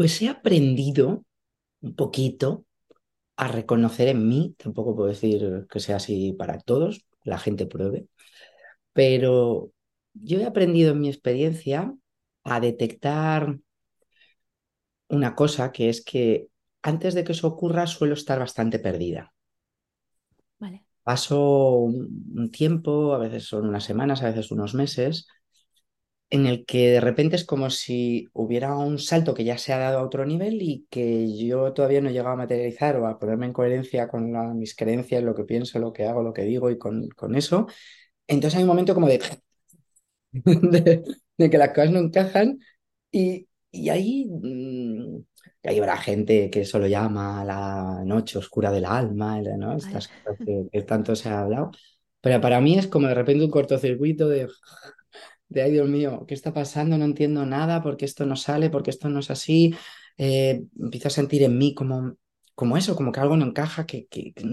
Pues 0.00 0.22
he 0.22 0.30
aprendido 0.30 1.26
un 1.82 1.94
poquito 1.94 2.64
a 3.36 3.48
reconocer 3.48 4.08
en 4.08 4.26
mí, 4.26 4.54
tampoco 4.56 4.96
puedo 4.96 5.10
decir 5.10 5.66
que 5.70 5.78
sea 5.78 5.96
así 5.96 6.32
para 6.32 6.58
todos, 6.58 7.04
la 7.22 7.38
gente 7.38 7.66
pruebe, 7.66 8.06
pero 8.94 9.72
yo 10.14 10.40
he 10.40 10.46
aprendido 10.46 10.92
en 10.92 11.02
mi 11.02 11.10
experiencia 11.10 11.94
a 12.44 12.60
detectar 12.60 13.58
una 15.10 15.34
cosa 15.34 15.70
que 15.70 15.90
es 15.90 16.02
que 16.02 16.48
antes 16.80 17.12
de 17.12 17.22
que 17.22 17.32
eso 17.32 17.48
ocurra 17.48 17.86
suelo 17.86 18.14
estar 18.14 18.38
bastante 18.38 18.78
perdida. 18.78 19.34
Vale. 20.58 20.86
Paso 21.02 21.72
un, 21.74 22.32
un 22.38 22.50
tiempo, 22.50 23.12
a 23.12 23.18
veces 23.18 23.44
son 23.44 23.68
unas 23.68 23.84
semanas, 23.84 24.22
a 24.22 24.28
veces 24.30 24.50
unos 24.50 24.72
meses, 24.72 25.26
en 26.30 26.46
el 26.46 26.64
que 26.64 26.92
de 26.92 27.00
repente 27.00 27.34
es 27.36 27.44
como 27.44 27.70
si 27.70 28.28
hubiera 28.32 28.76
un 28.76 28.98
salto 28.98 29.34
que 29.34 29.44
ya 29.44 29.58
se 29.58 29.72
ha 29.72 29.78
dado 29.78 29.98
a 29.98 30.04
otro 30.04 30.24
nivel 30.24 30.62
y 30.62 30.86
que 30.88 31.36
yo 31.36 31.72
todavía 31.72 32.00
no 32.00 32.08
he 32.08 32.12
llegado 32.12 32.34
a 32.34 32.36
materializar 32.36 32.96
o 32.96 33.06
a 33.08 33.18
ponerme 33.18 33.46
en 33.46 33.52
coherencia 33.52 34.06
con 34.08 34.32
la, 34.32 34.54
mis 34.54 34.76
creencias, 34.76 35.24
lo 35.24 35.34
que 35.34 35.44
pienso, 35.44 35.80
lo 35.80 35.92
que 35.92 36.04
hago, 36.06 36.22
lo 36.22 36.32
que 36.32 36.42
digo 36.42 36.70
y 36.70 36.78
con, 36.78 37.08
con 37.10 37.34
eso. 37.34 37.66
Entonces 38.28 38.56
hay 38.58 38.62
un 38.62 38.68
momento 38.68 38.94
como 38.94 39.08
de, 39.08 39.20
de, 40.32 41.02
de, 41.36 41.50
que 41.50 41.58
las 41.58 41.70
cosas 41.70 41.90
no 41.90 41.98
encajan 41.98 42.60
y, 43.10 43.48
y 43.72 43.88
ahí, 43.88 44.26
mmm, 44.30 45.18
ahí 45.64 45.78
habrá 45.80 45.96
gente 45.96 46.48
que 46.48 46.60
eso 46.60 46.78
lo 46.78 46.86
llama 46.86 47.44
la 47.44 48.04
noche 48.04 48.38
oscura 48.38 48.70
del 48.70 48.84
alma, 48.84 49.40
¿no? 49.40 49.76
estas 49.76 50.06
cosas 50.06 50.38
que, 50.46 50.68
que 50.70 50.82
tanto 50.82 51.16
se 51.16 51.28
ha 51.28 51.40
hablado. 51.40 51.72
Pero 52.20 52.40
para 52.40 52.60
mí 52.60 52.78
es 52.78 52.86
como 52.86 53.08
de 53.08 53.14
repente 53.14 53.44
un 53.44 53.50
cortocircuito 53.50 54.28
de, 54.28 54.46
de 55.50 55.62
ay 55.62 55.72
Dios 55.72 55.88
mío, 55.90 56.26
¿qué 56.28 56.34
está 56.34 56.54
pasando? 56.54 56.98
No 56.98 57.06
entiendo 57.06 57.46
nada, 57.46 57.82
porque 57.82 58.06
esto 58.06 58.26
no 58.26 58.36
sale, 58.36 58.70
porque 58.70 58.90
esto 58.90 59.10
no 59.10 59.20
es 59.20 59.30
así. 59.32 59.74
Eh, 60.18 60.64
empiezo 60.80 61.08
a 61.08 61.12
sentir 61.12 61.44
en 61.44 61.58
mí 61.58 61.74
como, 61.74 62.16
como 62.56 62.76
eso, 62.78 62.96
como 62.96 63.12
que 63.12 63.20
algo 63.20 63.36
no 63.38 63.46
encaja, 63.46 63.86
que, 63.86 64.06
que, 64.08 64.32
que 64.34 64.44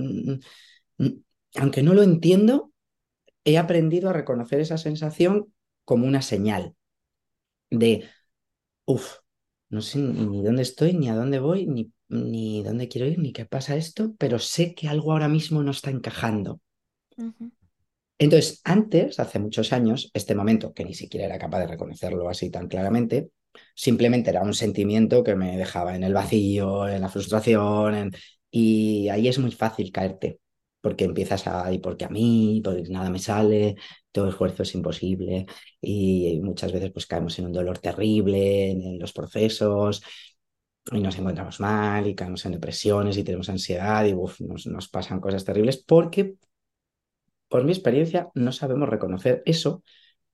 aunque 1.55 1.83
no 1.83 1.93
lo 1.93 2.03
entiendo, 2.03 2.71
he 3.45 3.57
aprendido 3.57 4.09
a 4.09 4.13
reconocer 4.13 4.61
esa 4.61 4.77
sensación 4.79 5.53
como 5.85 6.07
una 6.07 6.21
señal 6.23 6.75
de, 7.69 8.09
uff, 8.85 9.17
no 9.69 9.81
sé 9.81 9.99
ni 9.99 10.43
dónde 10.43 10.63
estoy, 10.63 10.93
ni 10.95 11.09
a 11.09 11.15
dónde 11.15 11.39
voy, 11.39 11.67
ni, 11.67 11.93
ni 12.09 12.63
dónde 12.63 12.87
quiero 12.89 13.07
ir, 13.07 13.19
ni 13.19 13.33
qué 13.33 13.45
pasa 13.45 13.75
esto, 13.75 14.15
pero 14.19 14.39
sé 14.39 14.75
que 14.75 14.87
algo 14.89 15.11
ahora 15.13 15.29
mismo 15.29 15.63
no 15.63 15.71
está 15.71 15.91
encajando. 15.91 16.61
Entonces, 18.19 18.61
antes, 18.63 19.19
hace 19.19 19.39
muchos 19.39 19.71
años, 19.73 20.09
este 20.13 20.33
momento, 20.33 20.73
que 20.73 20.83
ni 20.85 20.93
siquiera 20.95 21.25
era 21.27 21.37
capaz 21.37 21.59
de 21.59 21.67
reconocerlo 21.67 22.29
así 22.29 22.49
tan 22.49 22.67
claramente, 22.67 23.29
simplemente 23.75 24.31
era 24.31 24.41
un 24.41 24.53
sentimiento 24.53 25.23
que 25.23 25.35
me 25.35 25.57
dejaba 25.57 25.95
en 25.95 26.03
el 26.03 26.13
vacío, 26.13 26.87
en 26.87 27.01
la 27.01 27.09
frustración, 27.09 28.11
y 28.49 29.09
ahí 29.09 29.27
es 29.27 29.37
muy 29.39 29.51
fácil 29.51 29.91
caerte, 29.91 30.39
porque 30.81 31.05
empiezas 31.05 31.45
a, 31.47 31.71
¿y 31.71 31.79
por 31.79 31.95
qué 31.97 32.05
a 32.05 32.09
mí? 32.09 32.61
Porque 32.63 32.83
nada 32.89 33.09
me 33.11 33.19
sale, 33.19 33.75
todo 34.11 34.29
esfuerzo 34.29 34.63
es 34.63 34.73
imposible, 34.73 35.45
y 35.79 36.39
muchas 36.41 36.71
veces 36.71 36.91
pues 36.91 37.05
caemos 37.05 37.37
en 37.37 37.45
un 37.45 37.53
dolor 37.53 37.77
terrible 37.79 38.71
en, 38.71 38.99
los 38.99 39.13
procesos, 39.13 40.01
y 40.91 41.01
nos 41.01 41.17
encontramos 41.19 41.59
mal, 41.59 42.07
y 42.07 42.15
caemos 42.15 42.45
en 42.45 42.53
depresiones, 42.53 43.17
y 43.17 43.23
tenemos 43.23 43.49
ansiedad, 43.49 44.05
y 44.05 44.13
uf, 44.13 44.39
nos 44.41 44.89
pasan 44.89 45.19
cosas 45.19 45.45
terribles, 45.45 45.83
porque 45.85 46.35
por 47.47 47.63
mi 47.63 47.71
experiencia, 47.71 48.29
no 48.35 48.51
sabemos 48.51 48.89
reconocer 48.89 49.43
eso 49.45 49.83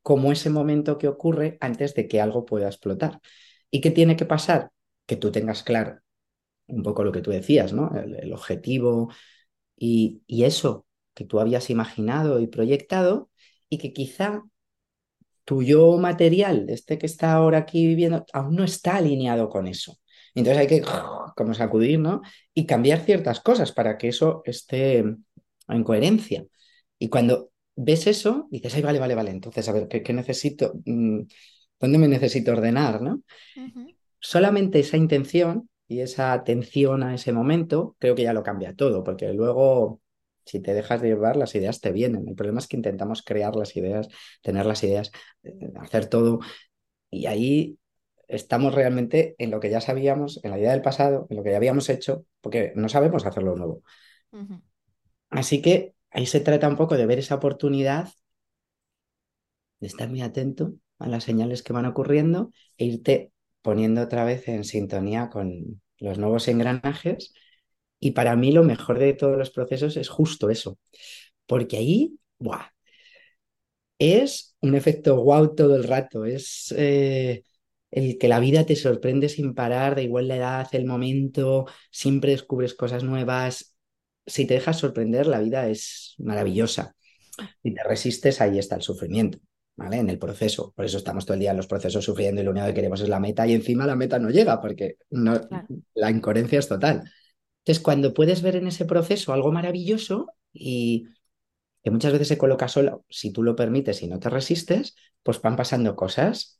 como 0.01 0.31
ese 0.31 0.49
momento 0.49 0.97
que 0.97 1.07
ocurre 1.07 1.57
antes 1.61 1.93
de 1.95 2.07
que 2.07 2.21
algo 2.21 2.45
pueda 2.45 2.67
explotar. 2.67 3.21
¿Y 3.71 3.81
qué 3.81 3.91
tiene 3.91 4.15
que 4.15 4.25
pasar? 4.25 4.71
Que 5.05 5.15
tú 5.15 5.31
tengas 5.31 5.63
claro 5.63 5.99
un 6.67 6.83
poco 6.83 7.03
lo 7.03 7.11
que 7.11 7.21
tú 7.21 7.31
decías, 7.31 7.73
¿no? 7.73 7.91
El, 7.95 8.33
objetivo 8.33 9.11
y, 9.77 10.23
y 10.27 10.43
eso 10.45 10.87
que 11.13 11.25
tú 11.25 11.39
habías 11.39 11.69
imaginado 11.69 12.39
y 12.39 12.47
proyectado 12.47 13.29
y 13.69 13.77
que 13.77 13.93
quizá 13.93 14.43
tu 15.45 15.61
yo 15.61 15.97
material, 15.97 16.65
este 16.69 16.97
que 16.97 17.05
está 17.05 17.33
ahora 17.33 17.59
aquí 17.59 17.85
viviendo, 17.87 18.25
aún 18.33 18.55
no 18.55 18.63
está 18.63 18.97
alineado 18.97 19.49
con 19.49 19.67
eso. 19.67 19.99
Entonces 20.35 20.61
hay 20.61 20.67
que 20.67 20.83
como 21.35 21.53
sacudir, 21.53 21.99
¿no? 21.99 22.21
Y 22.53 22.65
cambiar 22.65 23.01
ciertas 23.01 23.39
cosas 23.41 23.71
para 23.71 23.97
que 23.97 24.09
eso 24.09 24.41
esté 24.45 24.99
en 24.99 25.83
coherencia. 25.83 26.45
Y 27.03 27.09
cuando 27.09 27.51
ves 27.75 28.07
eso, 28.07 28.47
dices, 28.49 28.73
ay, 28.75 28.81
vale, 28.81 28.97
vale, 28.97 29.13
vale, 29.13 29.31
entonces, 29.31 29.67
a 29.67 29.73
ver, 29.73 29.89
¿qué, 29.89 30.01
qué 30.01 30.13
necesito? 30.13 30.71
Mm, 30.85 31.23
¿Dónde 31.77 31.97
me 31.97 32.07
necesito 32.07 32.53
ordenar, 32.53 33.01
no? 33.01 33.23
Solamente 34.19 34.79
esa 34.79 34.95
intención 34.95 35.69
y 35.85 35.99
esa 35.99 36.31
atención 36.31 37.03
a 37.03 37.13
ese 37.13 37.33
momento, 37.33 37.97
creo 37.99 38.15
que 38.15 38.23
ya 38.23 38.31
lo 38.31 38.41
cambia 38.41 38.73
todo, 38.73 39.03
porque 39.03 39.33
luego, 39.33 39.99
si 40.45 40.61
te 40.61 40.73
dejas 40.73 41.01
de 41.01 41.09
llevar, 41.09 41.35
las 41.35 41.53
ideas 41.55 41.81
te 41.81 41.91
vienen. 41.91 42.25
El 42.25 42.35
problema 42.35 42.59
es 42.59 42.67
que 42.67 42.77
intentamos 42.77 43.21
crear 43.21 43.53
las 43.57 43.75
ideas, 43.75 44.07
tener 44.41 44.65
las 44.65 44.81
ideas, 44.85 45.11
eh, 45.43 45.73
hacer 45.81 46.05
todo, 46.05 46.39
y 47.09 47.25
ahí 47.25 47.79
estamos 48.29 48.73
realmente 48.73 49.35
en 49.39 49.51
lo 49.51 49.59
que 49.59 49.69
ya 49.69 49.81
sabíamos, 49.81 50.39
en 50.41 50.51
la 50.51 50.57
idea 50.57 50.71
del 50.71 50.81
pasado, 50.81 51.27
en 51.29 51.35
lo 51.35 51.43
que 51.43 51.51
ya 51.51 51.57
habíamos 51.57 51.89
hecho, 51.89 52.25
porque 52.39 52.71
no 52.77 52.87
sabemos 52.87 53.25
hacerlo 53.25 53.57
nuevo. 53.57 53.83
Así 55.29 55.61
que 55.61 55.93
ahí 56.13 56.25
se 56.25 56.39
trata 56.39 56.67
un 56.69 56.77
poco 56.77 56.95
de 56.97 57.05
ver 57.05 57.19
esa 57.19 57.35
oportunidad, 57.35 58.09
de 59.79 59.87
estar 59.87 60.09
muy 60.09 60.21
atento 60.21 60.73
a 60.99 61.07
las 61.07 61.23
señales 61.23 61.63
que 61.63 61.73
van 61.73 61.85
ocurriendo 61.85 62.51
e 62.77 62.85
irte 62.85 63.31
poniendo 63.61 64.01
otra 64.01 64.23
vez 64.25 64.47
en 64.47 64.63
sintonía 64.63 65.29
con 65.29 65.81
los 65.99 66.17
nuevos 66.17 66.47
engranajes. 66.47 67.33
Y 67.99 68.11
para 68.11 68.35
mí 68.35 68.51
lo 68.51 68.63
mejor 68.63 68.99
de 68.99 69.13
todos 69.13 69.37
los 69.37 69.51
procesos 69.51 69.97
es 69.97 70.09
justo 70.09 70.49
eso, 70.49 70.77
porque 71.47 71.77
ahí, 71.77 72.19
¡buah! 72.39 72.67
es 73.99 74.55
un 74.61 74.75
efecto 74.75 75.23
wow 75.23 75.55
todo 75.55 75.75
el 75.75 75.83
rato, 75.83 76.25
es 76.25 76.73
eh, 76.77 77.43
el 77.91 78.17
que 78.17 78.27
la 78.27 78.39
vida 78.39 78.65
te 78.65 78.75
sorprende 78.75 79.29
sin 79.29 79.53
parar, 79.53 79.95
da 79.95 80.01
igual 80.01 80.27
la 80.27 80.37
edad, 80.37 80.67
el 80.73 80.85
momento, 80.85 81.65
siempre 81.91 82.31
descubres 82.31 82.73
cosas 82.73 83.03
nuevas. 83.03 83.72
Si 84.25 84.45
te 84.45 84.55
dejas 84.55 84.77
sorprender, 84.77 85.27
la 85.27 85.39
vida 85.39 85.67
es 85.67 86.15
maravillosa. 86.17 86.95
Si 87.61 87.73
te 87.73 87.83
resistes, 87.83 88.41
ahí 88.41 88.59
está 88.59 88.75
el 88.75 88.81
sufrimiento, 88.81 89.39
¿vale? 89.75 89.97
En 89.97 90.09
el 90.09 90.19
proceso. 90.19 90.73
Por 90.75 90.85
eso 90.85 90.97
estamos 90.97 91.25
todo 91.25 91.33
el 91.35 91.39
día 91.41 91.51
en 91.51 91.57
los 91.57 91.67
procesos 91.67 92.05
sufriendo 92.05 92.41
y 92.41 92.45
lo 92.45 92.51
único 92.51 92.67
que 92.67 92.73
queremos 92.73 93.01
es 93.01 93.09
la 93.09 93.19
meta 93.19 93.47
y 93.47 93.53
encima 93.53 93.85
la 93.85 93.95
meta 93.95 94.19
no 94.19 94.29
llega 94.29 94.61
porque 94.61 94.97
no, 95.09 95.39
Claro. 95.47 95.67
la 95.95 96.11
incoherencia 96.11 96.59
es 96.59 96.67
total. 96.67 97.03
Entonces, 97.59 97.83
cuando 97.83 98.13
puedes 98.13 98.41
ver 98.41 98.55
en 98.57 98.67
ese 98.67 98.85
proceso 98.85 99.33
algo 99.33 99.51
maravilloso 99.51 100.27
y 100.51 101.07
que 101.83 101.91
muchas 101.91 102.13
veces 102.13 102.29
se 102.29 102.37
coloca 102.37 102.67
solo, 102.67 103.05
si 103.09 103.31
tú 103.31 103.43
lo 103.43 103.55
permites 103.55 104.01
y 104.03 104.07
no 104.07 104.19
te 104.19 104.29
resistes, 104.29 104.95
pues 105.23 105.41
van 105.41 105.55
pasando 105.55 105.95
cosas 105.95 106.59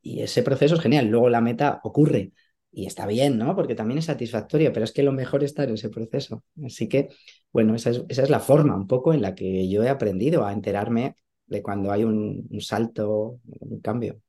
y 0.00 0.22
ese 0.22 0.42
proceso 0.42 0.76
es 0.76 0.80
genial. 0.80 1.06
Luego 1.08 1.28
la 1.28 1.40
meta 1.40 1.80
ocurre 1.84 2.32
y 2.72 2.86
está 2.86 3.06
bien, 3.06 3.36
¿no? 3.36 3.54
Porque 3.54 3.74
también 3.74 3.98
es 3.98 4.06
satisfactorio, 4.06 4.72
pero 4.72 4.84
es 4.84 4.92
que 4.92 5.02
lo 5.02 5.12
mejor 5.12 5.44
está 5.44 5.64
en 5.64 5.74
ese 5.74 5.90
proceso. 5.90 6.42
Así 6.64 6.88
que, 6.88 7.10
bueno, 7.52 7.74
esa 7.74 7.90
es, 7.90 8.02
esa 8.08 8.22
es 8.22 8.30
la 8.30 8.40
forma 8.40 8.74
un 8.74 8.86
poco 8.86 9.12
en 9.12 9.20
la 9.20 9.34
que 9.34 9.68
yo 9.68 9.84
he 9.84 9.90
aprendido 9.90 10.46
a 10.46 10.52
enterarme 10.52 11.16
de 11.46 11.62
cuando 11.62 11.92
hay 11.92 12.04
un, 12.04 12.48
salto, 12.60 13.40
un 13.60 13.80
cambio. 13.80 14.20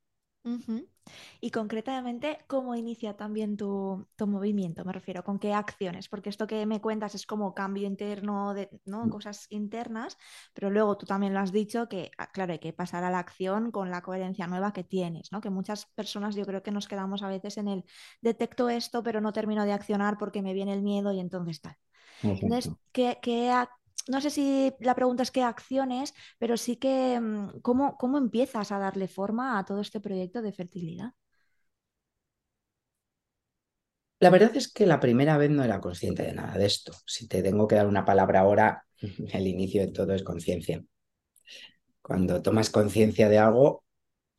Y 1.42 1.52
concretamente, 1.52 2.40
¿cómo 2.48 2.76
inicia 2.76 3.16
también 3.16 3.58
tu, 3.58 4.08
tu 4.16 4.28
movimiento? 4.28 4.86
Me 4.86 4.94
refiero, 4.94 5.24
¿con 5.24 5.40
qué 5.40 5.54
acciones? 5.54 6.08
Porque 6.10 6.30
esto 6.30 6.48
que 6.48 6.66
me 6.66 6.82
cuentas 6.82 7.16
es 7.16 7.26
como 7.26 7.54
cambio 7.54 7.88
interno, 7.88 8.54
de, 8.54 8.70
¿no? 8.86 9.10
Cosas 9.10 9.48
internas, 9.50 10.18
pero 10.54 10.70
luego 10.70 10.98
tú 10.98 11.06
también 11.06 11.34
lo 11.34 11.40
has 11.40 11.52
dicho 11.52 11.88
que, 11.90 12.12
ah, 12.18 12.32
claro, 12.32 12.54
hay 12.54 12.60
que 12.60 12.74
pasar 12.74 13.04
a 13.04 13.12
la 13.12 13.20
acción 13.20 13.72
con 13.72 13.92
la 13.92 14.02
coherencia 14.02 14.48
nueva 14.48 14.74
que 14.74 14.84
tienes, 14.84 15.32
¿no? 15.32 15.42
Que 15.42 15.50
muchas 15.50 15.86
personas 15.88 16.36
yo 16.36 16.46
creo 16.46 16.64
que 16.64 16.72
nos 16.72 16.88
quedamos 16.88 17.24
a 17.24 17.28
veces 17.28 17.58
en 17.58 17.68
el 17.68 17.86
detecto 18.22 18.70
esto, 18.70 19.04
pero 19.04 19.22
no 19.22 19.34
termino 19.34 19.66
de 19.66 19.74
accionar 19.74 20.18
porque 20.18 20.42
me 20.42 20.54
viene 20.54 20.74
el 20.74 20.82
miedo 20.82 21.12
y 21.12 21.20
entonces 21.20 21.62
tal. 21.62 21.76
Entonces. 22.22 22.72
¿qué, 22.92 23.20
qué 23.22 23.52
no 24.08 24.22
sé 24.22 24.30
si 24.30 24.74
la 24.80 24.96
pregunta 24.96 25.24
es 25.24 25.32
qué 25.32 25.44
acciones, 25.44 26.14
pero 26.40 26.58
sí 26.58 26.78
que 26.78 27.20
mm, 27.20 27.62
cómo, 27.62 27.98
cómo 27.98 28.18
empiezas 28.18 28.72
a 28.72 28.80
darle 28.80 29.08
forma 29.08 29.58
a 29.60 29.66
todo 29.66 29.82
este 29.82 30.00
proyecto 30.00 30.42
de 30.42 30.54
fertilidad. 30.54 31.14
La 34.20 34.32
verdad 34.32 34.56
es 34.58 34.72
que 34.74 34.88
la 34.88 35.00
primera 35.00 35.38
vez 35.38 35.52
no 35.52 35.64
era 35.64 35.80
consciente 35.80 36.24
de 36.24 36.34
nada 36.34 36.58
de 36.58 36.66
esto. 36.66 36.94
Si 37.06 37.28
te 37.28 37.44
tengo 37.44 37.68
que 37.68 37.76
dar 37.76 37.86
una 37.88 38.06
palabra 38.06 38.40
ahora, 38.40 38.84
el 39.34 39.46
inicio 39.48 39.82
de 39.86 39.92
todo 39.92 40.14
es 40.16 40.24
conciencia. 40.24 40.84
Cuando 42.02 42.42
tomas 42.42 42.70
conciencia 42.70 43.30
de 43.30 43.38
algo, 43.40 43.84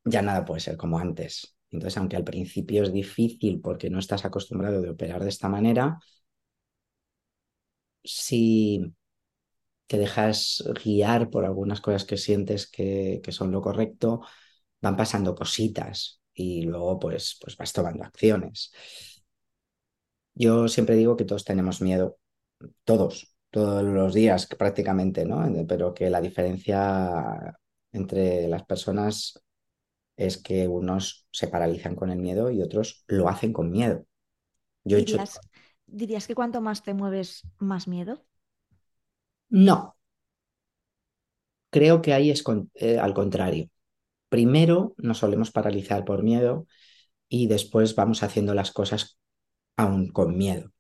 ya 0.05 0.23
nada 0.23 0.45
puede 0.45 0.61
ser 0.61 0.77
como 0.79 0.99
antes. 0.99 1.57
Entonces, 1.71 1.99
aunque 1.99 2.17
al 2.17 2.25
principio 2.25 2.83
es 2.85 2.93
difícil 2.93 3.61
porque 3.63 3.91
no 3.91 3.99
estás 4.01 4.25
acostumbrado 4.25 4.83
de 4.83 4.91
operar 4.91 5.23
de 5.25 5.31
esta 5.31 5.49
manera, 5.49 5.99
si 8.05 8.93
te 9.87 9.99
dejas 9.99 10.65
guiar 10.85 11.31
por 11.31 11.45
algunas 11.45 11.81
cosas 11.81 12.05
que 12.05 12.17
sientes 12.17 12.71
que, 12.71 13.21
que 13.23 13.33
son 13.33 13.53
lo 13.53 13.61
correcto, 13.61 14.23
van 14.81 14.97
pasando 14.97 15.35
cositas 15.35 16.21
y 16.35 16.63
luego 16.63 16.99
pues, 16.99 17.39
pues 17.41 17.57
vas 17.57 17.73
tomando 17.73 18.05
acciones. 18.05 18.73
Yo 20.35 20.69
siempre 20.69 20.97
digo 20.97 21.17
que 21.17 21.25
todos 21.25 21.45
tenemos 21.45 21.81
miedo, 21.81 22.19
todos, 22.85 23.37
todos 23.51 23.83
los 23.85 24.15
días 24.15 24.47
prácticamente, 24.47 25.25
¿no? 25.25 25.47
Pero 25.69 25.95
que 25.95 26.11
la 26.11 26.21
diferencia 26.21 27.57
entre 27.93 28.49
las 28.49 28.65
personas 28.65 29.41
es 30.17 30.39
que 30.39 30.67
unos 30.69 31.27
se 31.31 31.49
paralizan 31.49 31.95
con 31.95 32.11
el 32.11 32.19
miedo 32.19 32.51
y 32.51 32.63
otros 32.63 33.05
lo 33.07 33.29
hacen 33.29 33.53
con 33.53 33.71
miedo. 33.71 34.07
Yo 34.85 34.99
he 34.99 35.01
hecho... 35.01 35.17
¿Dirías, 35.17 35.41
dirías 35.87 36.27
que 36.27 36.35
cuanto 36.35 36.61
más 36.61 36.83
te 36.83 36.95
mueves, 36.95 37.43
más 37.59 37.87
miedo? 37.89 38.25
No, 39.51 39.97
creo 41.71 42.03
que 42.03 42.13
ahí 42.15 42.31
es 42.31 42.43
con- 42.43 42.71
eh, 42.75 42.99
al 42.99 43.15
contrario. 43.15 43.69
Primero 44.29 44.95
nos 44.99 45.19
solemos 45.19 45.53
paralizar 45.53 46.05
por 46.05 46.23
miedo 46.23 46.67
y 47.29 47.49
después 47.49 47.97
vamos 47.97 48.23
haciendo 48.23 48.55
las 48.55 48.73
cosas 48.73 49.19
aún 49.77 50.09
con 50.13 50.37
miedo. 50.39 50.73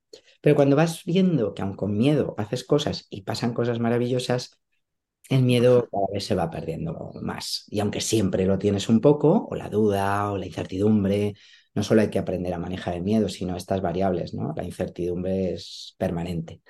Pero 0.42 0.56
cuando 0.56 0.76
vas 0.76 1.04
viendo 1.04 1.54
que 1.54 1.62
aún 1.62 1.76
con 1.76 1.97
miedo 1.99 2.35
haces 2.38 2.64
cosas 2.64 3.06
y 3.11 3.23
pasan 3.23 3.54
cosas 3.54 3.80
maravillosas, 3.80 4.59
el 5.30 5.42
miedo 5.42 5.88
cada 5.90 6.06
vez 6.12 6.26
se 6.26 6.35
va 6.35 6.50
perdiendo 6.50 7.12
más. 7.23 7.64
Y 7.68 7.80
aunque 7.80 8.00
siempre 8.00 8.47
lo 8.47 8.59
tienes 8.59 8.88
un 8.88 9.00
poco, 9.00 9.47
o 9.50 9.56
la 9.56 9.68
duda, 9.71 10.33
o 10.33 10.38
la 10.38 10.47
incertidumbre, 10.47 11.35
no 11.74 11.82
solo 11.82 12.02
hay 12.02 12.10
que 12.10 12.18
aprender 12.18 12.54
a 12.54 12.58
manejar 12.58 12.94
el 12.94 13.02
miedo, 13.02 13.28
sino 13.28 13.56
estas 13.56 13.80
variables, 13.80 14.32
¿no? 14.32 14.52
La 14.56 14.64
incertidumbre 14.64 15.54
es 15.54 15.94
permanente 15.98 16.62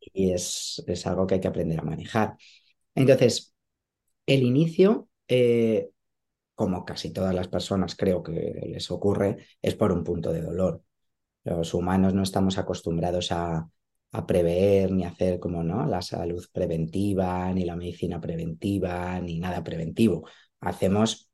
y 0.00 0.32
es, 0.32 0.82
es 0.86 1.06
algo 1.06 1.26
que 1.26 1.34
hay 1.34 1.40
que 1.40 1.48
aprender 1.48 1.80
a 1.80 1.84
manejar. 1.84 2.36
Entonces, 2.94 3.54
el 4.26 4.42
inicio, 4.42 5.08
eh, 5.26 5.90
como 6.54 6.84
casi 6.84 7.12
todas 7.12 7.34
las 7.34 7.48
personas 7.48 7.96
creo 7.96 8.22
que 8.22 8.32
les 8.68 8.90
ocurre, 8.90 9.46
es 9.60 9.74
por 9.74 9.92
un 9.92 10.04
punto 10.04 10.32
de 10.32 10.42
dolor. 10.42 10.82
Los 11.44 11.74
humanos 11.74 12.14
no 12.14 12.22
estamos 12.22 12.58
acostumbrados 12.58 13.32
a, 13.32 13.68
a 14.12 14.26
prever 14.26 14.92
ni 14.92 15.04
hacer 15.04 15.38
como 15.40 15.62
no 15.62 15.86
la 15.86 16.02
salud 16.02 16.44
preventiva, 16.52 17.52
ni 17.52 17.64
la 17.64 17.76
medicina 17.76 18.20
preventiva, 18.20 19.20
ni 19.20 19.38
nada 19.38 19.64
preventivo. 19.64 20.28
Hacemos 20.60 21.30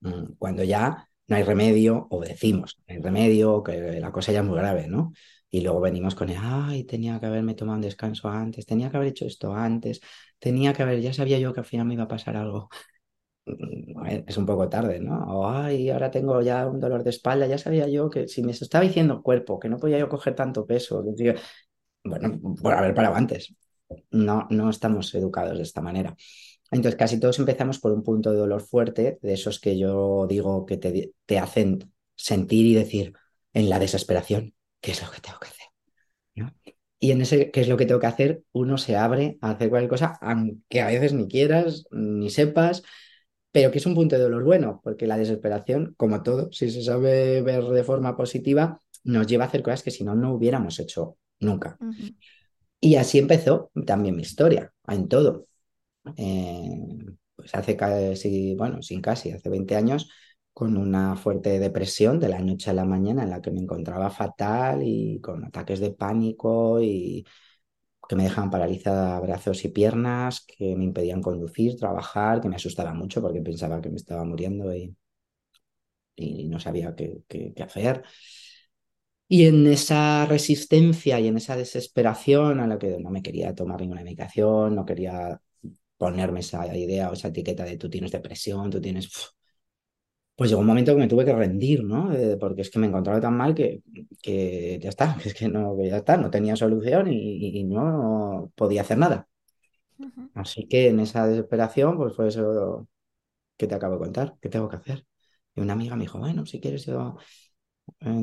mm, 0.00 0.34
cuando 0.38 0.64
ya 0.64 1.08
no 1.28 1.36
hay 1.36 1.42
remedio, 1.42 2.06
o 2.10 2.20
decimos, 2.22 2.78
no 2.86 2.94
hay 2.94 3.00
remedio, 3.00 3.62
que 3.62 4.00
la 4.00 4.12
cosa 4.12 4.32
ya 4.32 4.40
es 4.40 4.44
muy 4.46 4.58
grave, 4.58 4.88
¿no? 4.88 5.12
Y 5.50 5.60
luego 5.60 5.80
venimos 5.80 6.14
con 6.14 6.30
el, 6.30 6.36
ay, 6.40 6.84
tenía 6.84 7.20
que 7.20 7.26
haberme 7.26 7.54
tomado 7.54 7.76
un 7.76 7.82
descanso 7.82 8.28
antes, 8.28 8.66
tenía 8.66 8.90
que 8.90 8.96
haber 8.96 9.10
hecho 9.10 9.24
esto 9.26 9.54
antes, 9.54 10.00
tenía 10.38 10.72
que 10.72 10.82
haber, 10.82 11.00
ya 11.00 11.12
sabía 11.12 11.38
yo 11.38 11.52
que 11.52 11.60
al 11.60 11.66
final 11.66 11.86
me 11.86 11.94
iba 11.94 12.04
a 12.04 12.08
pasar 12.08 12.36
algo. 12.36 12.68
Mm, 13.46 14.06
es 14.26 14.36
un 14.38 14.46
poco 14.46 14.68
tarde, 14.68 15.00
¿no? 15.00 15.18
O, 15.26 15.48
ay, 15.48 15.90
ahora 15.90 16.10
tengo 16.10 16.40
ya 16.42 16.66
un 16.66 16.80
dolor 16.80 17.04
de 17.04 17.10
espalda, 17.10 17.46
ya 17.46 17.58
sabía 17.58 17.88
yo 17.88 18.10
que 18.10 18.28
si 18.28 18.42
me 18.42 18.52
estaba 18.52 18.84
diciendo 18.84 19.22
cuerpo, 19.22 19.58
que 19.60 19.68
no 19.68 19.78
podía 19.78 19.98
yo 19.98 20.08
coger 20.08 20.34
tanto 20.34 20.66
peso, 20.66 21.02
bueno, 22.04 22.38
por 22.62 22.74
haber 22.74 22.94
parado 22.94 23.14
antes. 23.14 23.54
No, 24.10 24.46
no 24.50 24.70
estamos 24.70 25.14
educados 25.14 25.56
de 25.56 25.62
esta 25.62 25.80
manera. 25.80 26.16
Entonces, 26.74 26.98
casi 26.98 27.20
todos 27.20 27.38
empezamos 27.38 27.78
por 27.78 27.92
un 27.92 28.02
punto 28.02 28.32
de 28.32 28.36
dolor 28.36 28.60
fuerte, 28.60 29.18
de 29.22 29.32
esos 29.32 29.60
que 29.60 29.78
yo 29.78 30.26
digo 30.28 30.66
que 30.66 30.76
te, 30.76 31.12
te 31.24 31.38
hacen 31.38 31.92
sentir 32.16 32.66
y 32.66 32.74
decir 32.74 33.12
en 33.52 33.70
la 33.70 33.78
desesperación, 33.78 34.54
¿qué 34.80 34.90
es 34.90 35.00
lo 35.00 35.08
que 35.08 35.20
tengo 35.20 35.38
que 35.38 35.48
hacer? 35.48 35.66
¿No? 36.34 36.52
Y 36.98 37.12
en 37.12 37.20
ese 37.20 37.52
qué 37.52 37.60
es 37.60 37.68
lo 37.68 37.76
que 37.76 37.86
tengo 37.86 38.00
que 38.00 38.08
hacer, 38.08 38.42
uno 38.52 38.76
se 38.76 38.96
abre 38.96 39.38
a 39.40 39.50
hacer 39.50 39.68
cualquier 39.68 39.88
cosa, 39.90 40.18
aunque 40.20 40.80
a 40.80 40.88
veces 40.88 41.12
ni 41.12 41.28
quieras, 41.28 41.84
ni 41.92 42.28
sepas, 42.30 42.82
pero 43.52 43.70
que 43.70 43.78
es 43.78 43.86
un 43.86 43.94
punto 43.94 44.16
de 44.16 44.22
dolor 44.22 44.42
bueno, 44.42 44.80
porque 44.82 45.06
la 45.06 45.16
desesperación, 45.16 45.94
como 45.96 46.24
todo, 46.24 46.50
si 46.50 46.70
se 46.70 46.82
sabe 46.82 47.40
ver 47.42 47.62
de 47.62 47.84
forma 47.84 48.16
positiva, 48.16 48.82
nos 49.04 49.28
lleva 49.28 49.44
a 49.44 49.46
hacer 49.46 49.62
cosas 49.62 49.84
que 49.84 49.92
si 49.92 50.02
no, 50.02 50.16
no 50.16 50.34
hubiéramos 50.34 50.80
hecho 50.80 51.18
nunca. 51.38 51.76
Uh 51.80 51.84
-huh. 51.84 52.16
Y 52.80 52.96
así 52.96 53.18
empezó 53.20 53.70
también 53.86 54.16
mi 54.16 54.22
historia, 54.22 54.72
en 54.88 55.06
todo. 55.08 55.46
Eh, 56.16 56.78
pues 57.36 57.54
hace 57.54 57.76
casi, 57.76 58.54
bueno, 58.56 58.82
sin 58.82 59.00
casi, 59.00 59.32
hace 59.32 59.48
20 59.48 59.76
años, 59.76 60.08
con 60.52 60.76
una 60.76 61.16
fuerte 61.16 61.58
depresión 61.58 62.20
de 62.20 62.28
la 62.28 62.38
noche 62.40 62.70
a 62.70 62.74
la 62.74 62.84
mañana 62.84 63.24
en 63.24 63.30
la 63.30 63.42
que 63.42 63.50
me 63.50 63.60
encontraba 63.60 64.10
fatal 64.10 64.82
y 64.82 65.20
con 65.20 65.44
ataques 65.44 65.80
de 65.80 65.90
pánico 65.92 66.80
y 66.80 67.26
que 68.08 68.16
me 68.16 68.24
dejaban 68.24 68.50
paralizada 68.50 69.20
brazos 69.20 69.64
y 69.64 69.68
piernas, 69.68 70.44
que 70.46 70.76
me 70.76 70.84
impedían 70.84 71.22
conducir, 71.22 71.76
trabajar, 71.76 72.40
que 72.40 72.48
me 72.48 72.56
asustaba 72.56 72.94
mucho 72.94 73.22
porque 73.22 73.40
pensaba 73.42 73.80
que 73.80 73.90
me 73.90 73.96
estaba 73.96 74.24
muriendo 74.24 74.74
y, 74.74 74.94
no 76.48 76.60
sabía 76.60 76.94
qué, 76.94 77.22
qué 77.28 77.62
hacer. 77.62 78.04
Y 79.28 79.46
en 79.46 79.66
esa 79.66 80.26
resistencia 80.26 81.18
y 81.18 81.28
en 81.28 81.36
esa 81.38 81.56
desesperación 81.56 82.60
a 82.60 82.66
la 82.66 82.78
que 82.78 82.98
no 82.98 83.10
me 83.10 83.22
quería 83.22 83.54
tomar 83.54 83.80
ninguna 83.80 84.02
medicación, 84.02 84.74
no 84.76 84.84
quería 84.84 85.40
ponerme 86.04 86.40
esa 86.40 86.60
idea 86.84 87.10
o 87.10 87.14
esa 87.14 87.28
etiqueta 87.32 87.64
de 87.64 87.76
tú 87.78 87.88
tienes 87.90 88.12
depresión, 88.12 88.70
tú 88.70 88.80
tienes... 88.80 89.04
Pues 90.36 90.50
llegó 90.50 90.62
un 90.62 90.66
momento 90.66 90.92
que 90.94 90.98
me 91.00 91.06
tuve 91.08 91.24
que 91.24 91.32
rendir, 91.32 91.84
¿no? 91.84 92.12
Eh, 92.12 92.36
porque 92.40 92.62
es 92.62 92.70
que 92.70 92.80
me 92.80 92.88
encontraba 92.88 93.20
tan 93.20 93.36
mal 93.36 93.54
que, 93.54 93.82
que 94.20 94.78
ya 94.82 94.88
está, 94.88 95.16
que 95.22 95.28
es 95.28 95.34
que 95.34 95.48
no, 95.48 95.76
que 95.76 95.88
ya 95.88 95.98
está, 95.98 96.16
no 96.16 96.30
tenía 96.30 96.56
solución 96.56 97.08
y, 97.12 97.58
y 97.60 97.64
no 97.64 98.50
podía 98.56 98.82
hacer 98.82 98.98
nada. 98.98 99.28
Uh 99.98 100.04
-huh. 100.06 100.30
Así 100.34 100.66
que 100.68 100.88
en 100.88 101.00
esa 101.00 101.26
desesperación, 101.28 101.96
pues 101.96 102.14
fue 102.16 102.28
eso 102.28 102.88
que 103.58 103.66
te 103.68 103.74
acabo 103.76 103.94
de 103.94 104.00
contar, 104.00 104.36
¿qué 104.40 104.48
tengo 104.50 104.68
que 104.68 104.76
hacer? 104.76 105.06
Y 105.56 105.60
una 105.62 105.74
amiga 105.74 105.96
me 105.96 106.04
dijo, 106.04 106.18
bueno, 106.18 106.46
si 106.46 106.60
quieres 106.60 106.86
yo 106.86 107.16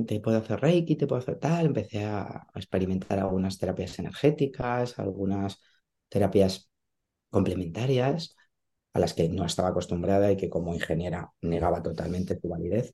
te 0.08 0.20
puedo 0.20 0.38
hacer 0.38 0.60
reiki, 0.60 0.96
te 0.96 1.08
puedo 1.08 1.22
hacer 1.22 1.38
tal. 1.40 1.68
Empecé 1.68 2.06
a 2.06 2.48
experimentar 2.56 3.20
algunas 3.20 3.58
terapias 3.58 3.98
energéticas, 4.00 5.00
algunas 5.00 5.62
terapias 6.10 6.71
complementarias 7.32 8.36
a 8.94 9.00
las 9.00 9.14
que 9.16 9.30
no 9.30 9.46
estaba 9.46 9.70
acostumbrada 9.70 10.32
y 10.32 10.38
que 10.38 10.50
como 10.50 10.74
ingeniera 10.76 11.32
negaba 11.42 11.82
totalmente 11.82 12.40
su 12.40 12.50
validez. 12.50 12.94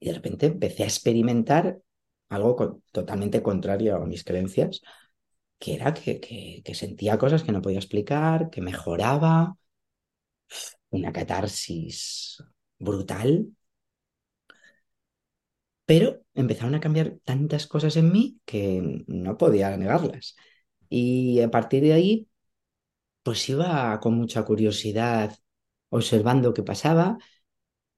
Y 0.00 0.08
de 0.08 0.14
repente 0.14 0.46
empecé 0.46 0.82
a 0.84 0.86
experimentar 0.86 1.78
algo 2.28 2.82
totalmente 2.92 3.42
contrario 3.42 3.96
a 3.96 4.06
mis 4.06 4.24
creencias, 4.24 4.82
que 5.58 5.74
era 5.74 5.94
que, 5.94 6.20
que, 6.20 6.62
que 6.64 6.74
sentía 6.74 7.18
cosas 7.18 7.42
que 7.42 7.52
no 7.52 7.62
podía 7.62 7.78
explicar, 7.78 8.50
que 8.50 8.60
mejoraba, 8.60 9.56
una 10.90 11.12
catarsis 11.12 12.42
brutal, 12.78 13.48
pero 15.86 16.22
empezaron 16.34 16.74
a 16.74 16.80
cambiar 16.80 17.18
tantas 17.24 17.66
cosas 17.66 17.96
en 17.96 18.10
mí 18.12 18.40
que 18.44 19.04
no 19.06 19.36
podía 19.36 19.76
negarlas. 19.76 20.36
Y 20.88 21.40
a 21.40 21.50
partir 21.50 21.82
de 21.82 21.92
ahí, 21.92 22.28
pues 23.24 23.48
iba 23.50 24.00
con 24.00 24.16
mucha 24.16 24.44
curiosidad 24.44 25.36
observando 25.90 26.54
qué 26.54 26.64
pasaba 26.64 27.18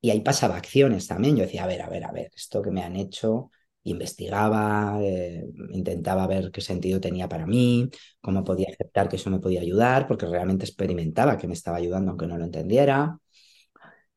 y 0.01 0.11
ahí 0.11 0.21
pasaba 0.21 0.57
acciones 0.57 1.07
también. 1.09 1.37
Yo 1.37 1.43
decía, 1.45 1.65
a 1.65 1.67
ver, 1.67 1.83
a 1.83 1.89
ver, 1.89 2.05
a 2.05 2.13
ver, 2.13 2.31
esto 2.35 2.63
que 2.63 2.71
me 2.71 2.83
han 2.83 2.97
hecho, 2.97 3.51
investigaba, 3.85 4.99
eh, 5.03 5.45
intentaba 5.73 6.27
ver 6.27 6.51
qué 6.53 6.61
sentido 6.61 7.01
tenía 7.01 7.29
para 7.29 7.47
mí, 7.47 7.91
cómo 8.21 8.45
podía 8.45 8.69
aceptar 8.73 9.09
que 9.09 9.17
eso 9.17 9.31
me 9.31 9.41
podía 9.41 9.61
ayudar, 9.63 10.07
porque 10.07 10.27
realmente 10.27 10.65
experimentaba 10.67 11.39
que 11.39 11.49
me 11.49 11.55
estaba 11.55 11.79
ayudando 11.79 12.11
aunque 12.11 12.27
no 12.27 12.39
lo 12.39 12.45
entendiera. 12.45 13.19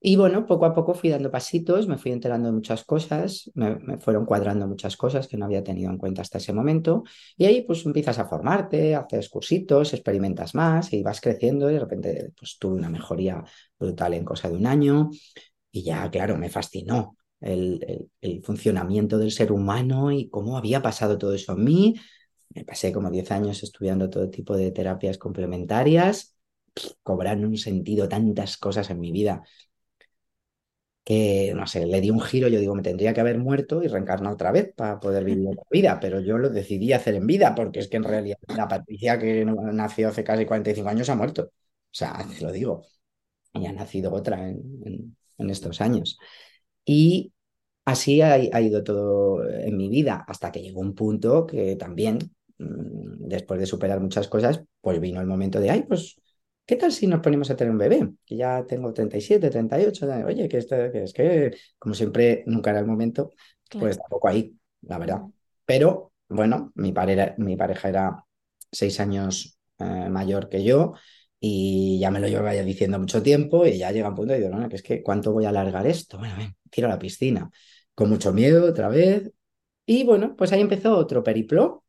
Y 0.01 0.15
bueno, 0.15 0.45
poco 0.45 0.65
a 0.65 0.73
poco 0.73 0.93
fui 0.93 1.09
dando 1.09 1.29
pasitos, 1.29 1.85
me 1.87 1.97
fui 1.97 2.11
enterando 2.13 2.47
de 2.47 2.53
muchas 2.53 2.85
cosas, 2.85 3.51
me, 3.53 3.75
me, 3.75 3.97
fueron 3.99 4.25
cuadrando 4.25 4.65
muchas 4.65 4.95
cosas 4.95 5.27
que 5.27 5.35
no 5.35 5.43
había 5.45 5.61
tenido 5.61 5.91
en 5.91 5.97
cuenta 5.97 6.21
hasta 6.21 6.37
ese 6.37 6.53
momento. 6.53 7.03
Y 7.35 7.45
ahí 7.45 7.63
pues 7.63 7.85
empiezas 7.85 8.17
a 8.17 8.25
formarte, 8.25 8.95
haces 8.95 9.27
cursitos, 9.29 9.93
experimentas 9.93 10.55
más 10.55 10.93
y 10.93 11.03
vas 11.03 11.19
creciendo 11.19 11.69
y 11.69 11.73
de 11.73 11.79
repente 11.81 12.31
pues 12.37 12.57
tuve 12.57 12.75
una 12.75 12.89
mejoría 12.89 13.43
brutal 13.77 14.13
en 14.13 14.23
cosa 14.23 14.49
de 14.49 14.55
un 14.55 14.67
año. 14.67 15.09
Y 15.71 15.83
ya, 15.83 16.09
claro, 16.11 16.37
me 16.37 16.49
fascinó 16.49 17.17
el, 17.41 17.83
el, 17.87 18.09
el 18.21 18.43
funcionamiento 18.43 19.17
del 19.17 19.31
ser 19.31 19.51
humano 19.51 20.11
y 20.11 20.29
cómo 20.29 20.57
había 20.57 20.81
pasado 20.81 21.17
todo 21.17 21.33
eso 21.33 21.53
en 21.53 21.63
mí. 21.63 21.95
Me 22.51 22.65
pasé 22.65 22.91
como 22.93 23.11
10 23.11 23.31
años 23.31 23.63
estudiando 23.63 24.09
todo 24.09 24.29
tipo 24.29 24.57
de 24.57 24.71
terapias 24.71 25.17
complementarias, 25.17 26.35
cobrando 27.03 27.47
un 27.47 27.57
sentido 27.57 28.07
tantas 28.09 28.57
cosas 28.57 28.89
en 28.89 28.99
mi 28.99 29.11
vida 29.11 29.43
que, 31.09 31.53
no 31.55 31.65
sé, 31.65 31.87
le 31.87 32.01
di 32.01 32.11
un 32.11 32.21
giro, 32.21 32.47
yo 32.49 32.59
digo, 32.59 32.75
me 32.75 32.83
tendría 32.83 33.15
que 33.15 33.21
haber 33.21 33.39
muerto 33.39 33.81
y 33.81 33.87
reencarnar 33.87 34.31
otra 34.31 34.51
vez 34.51 34.71
para 34.75 34.99
poder 34.99 35.23
vivir 35.23 35.47
otra 35.47 35.63
vida, 35.71 35.99
pero 35.99 36.19
yo 36.19 36.37
lo 36.37 36.51
decidí 36.51 36.93
hacer 36.93 37.15
en 37.15 37.25
vida, 37.25 37.55
porque 37.55 37.79
es 37.79 37.87
que 37.87 37.97
en 37.97 38.03
realidad 38.03 38.37
la 38.55 38.67
Patricia 38.67 39.17
que 39.17 39.43
nació 39.43 40.09
hace 40.09 40.23
casi 40.23 40.45
45 40.45 40.87
años 40.87 41.09
ha 41.09 41.15
muerto. 41.15 41.45
O 41.45 41.51
sea, 41.89 42.23
lo 42.41 42.51
digo. 42.51 42.85
Y 43.53 43.65
ha 43.65 43.73
nacido 43.73 44.13
otra 44.13 44.49
en, 44.49 45.15
estos 45.49 45.81
años. 45.81 46.19
Y 46.85 47.33
así 47.85 48.21
ha, 48.21 48.33
ha, 48.33 48.61
ido 48.61 48.83
todo 48.83 49.49
en 49.49 49.77
mi 49.77 49.89
vida, 49.89 50.23
hasta 50.27 50.51
que 50.51 50.61
llegó 50.61 50.81
un 50.81 50.93
punto 50.93 51.47
que 51.47 51.75
también, 51.75 52.19
después 52.59 53.59
de 53.59 53.65
superar 53.65 53.99
muchas 53.99 54.27
cosas, 54.27 54.63
pues 54.81 54.99
vino 54.99 55.19
el 55.21 55.27
momento 55.27 55.59
de, 55.59 55.71
ay, 55.71 55.85
pues 55.87 56.21
¿Qué 56.69 56.75
tal 56.75 56.91
si 56.91 57.07
nos 57.07 57.21
ponemos 57.21 57.49
a 57.49 57.55
tener 57.55 57.71
un 57.71 57.79
bebé? 57.79 58.11
Que 58.23 58.37
ya 58.37 58.63
tengo 58.63 58.93
37, 58.93 59.49
38, 59.49 60.07
oye, 60.27 60.47
que, 60.47 60.57
esto, 60.57 60.75
que 60.91 61.01
es 61.01 61.13
que, 61.13 61.57
como 61.79 61.95
siempre, 61.95 62.43
nunca 62.45 62.69
era 62.69 62.79
el 62.79 62.85
momento, 62.85 63.31
claro. 63.67 63.87
pues 63.87 63.97
tampoco 63.97 64.27
ahí, 64.27 64.55
la 64.81 64.99
verdad. 64.99 65.21
Pero, 65.65 66.11
bueno, 66.27 66.71
mi, 66.75 66.91
pareja, 66.91 67.33
mi 67.39 67.55
pareja 67.55 67.89
era 67.89 68.25
seis 68.71 68.99
años 68.99 69.57
eh, 69.79 70.09
mayor 70.11 70.47
que 70.47 70.63
yo 70.63 70.93
y 71.39 71.97
ya 71.99 72.11
me 72.11 72.19
lo 72.19 72.27
llevaba 72.27 72.53
ya 72.53 72.61
diciendo 72.61 72.99
mucho 72.99 73.23
tiempo 73.23 73.65
y 73.65 73.79
ya 73.79 73.91
llega 73.91 74.09
un 74.09 74.13
punto 74.13 74.35
y 74.35 74.37
digo, 74.37 74.55
no, 74.55 74.69
que 74.69 74.75
es 74.75 74.83
que 74.83 75.01
¿cuánto 75.01 75.33
voy 75.33 75.45
a 75.45 75.49
alargar 75.49 75.87
esto? 75.87 76.19
Bueno, 76.19 76.35
ven, 76.37 76.55
tiro 76.69 76.85
a 76.85 76.91
la 76.91 76.99
piscina. 76.99 77.49
Con 77.95 78.11
mucho 78.11 78.31
miedo 78.31 78.69
otra 78.69 78.89
vez. 78.89 79.31
Y 79.87 80.03
bueno, 80.03 80.35
pues 80.35 80.51
ahí 80.51 80.61
empezó 80.61 80.95
otro 80.95 81.23
periplo 81.23 81.83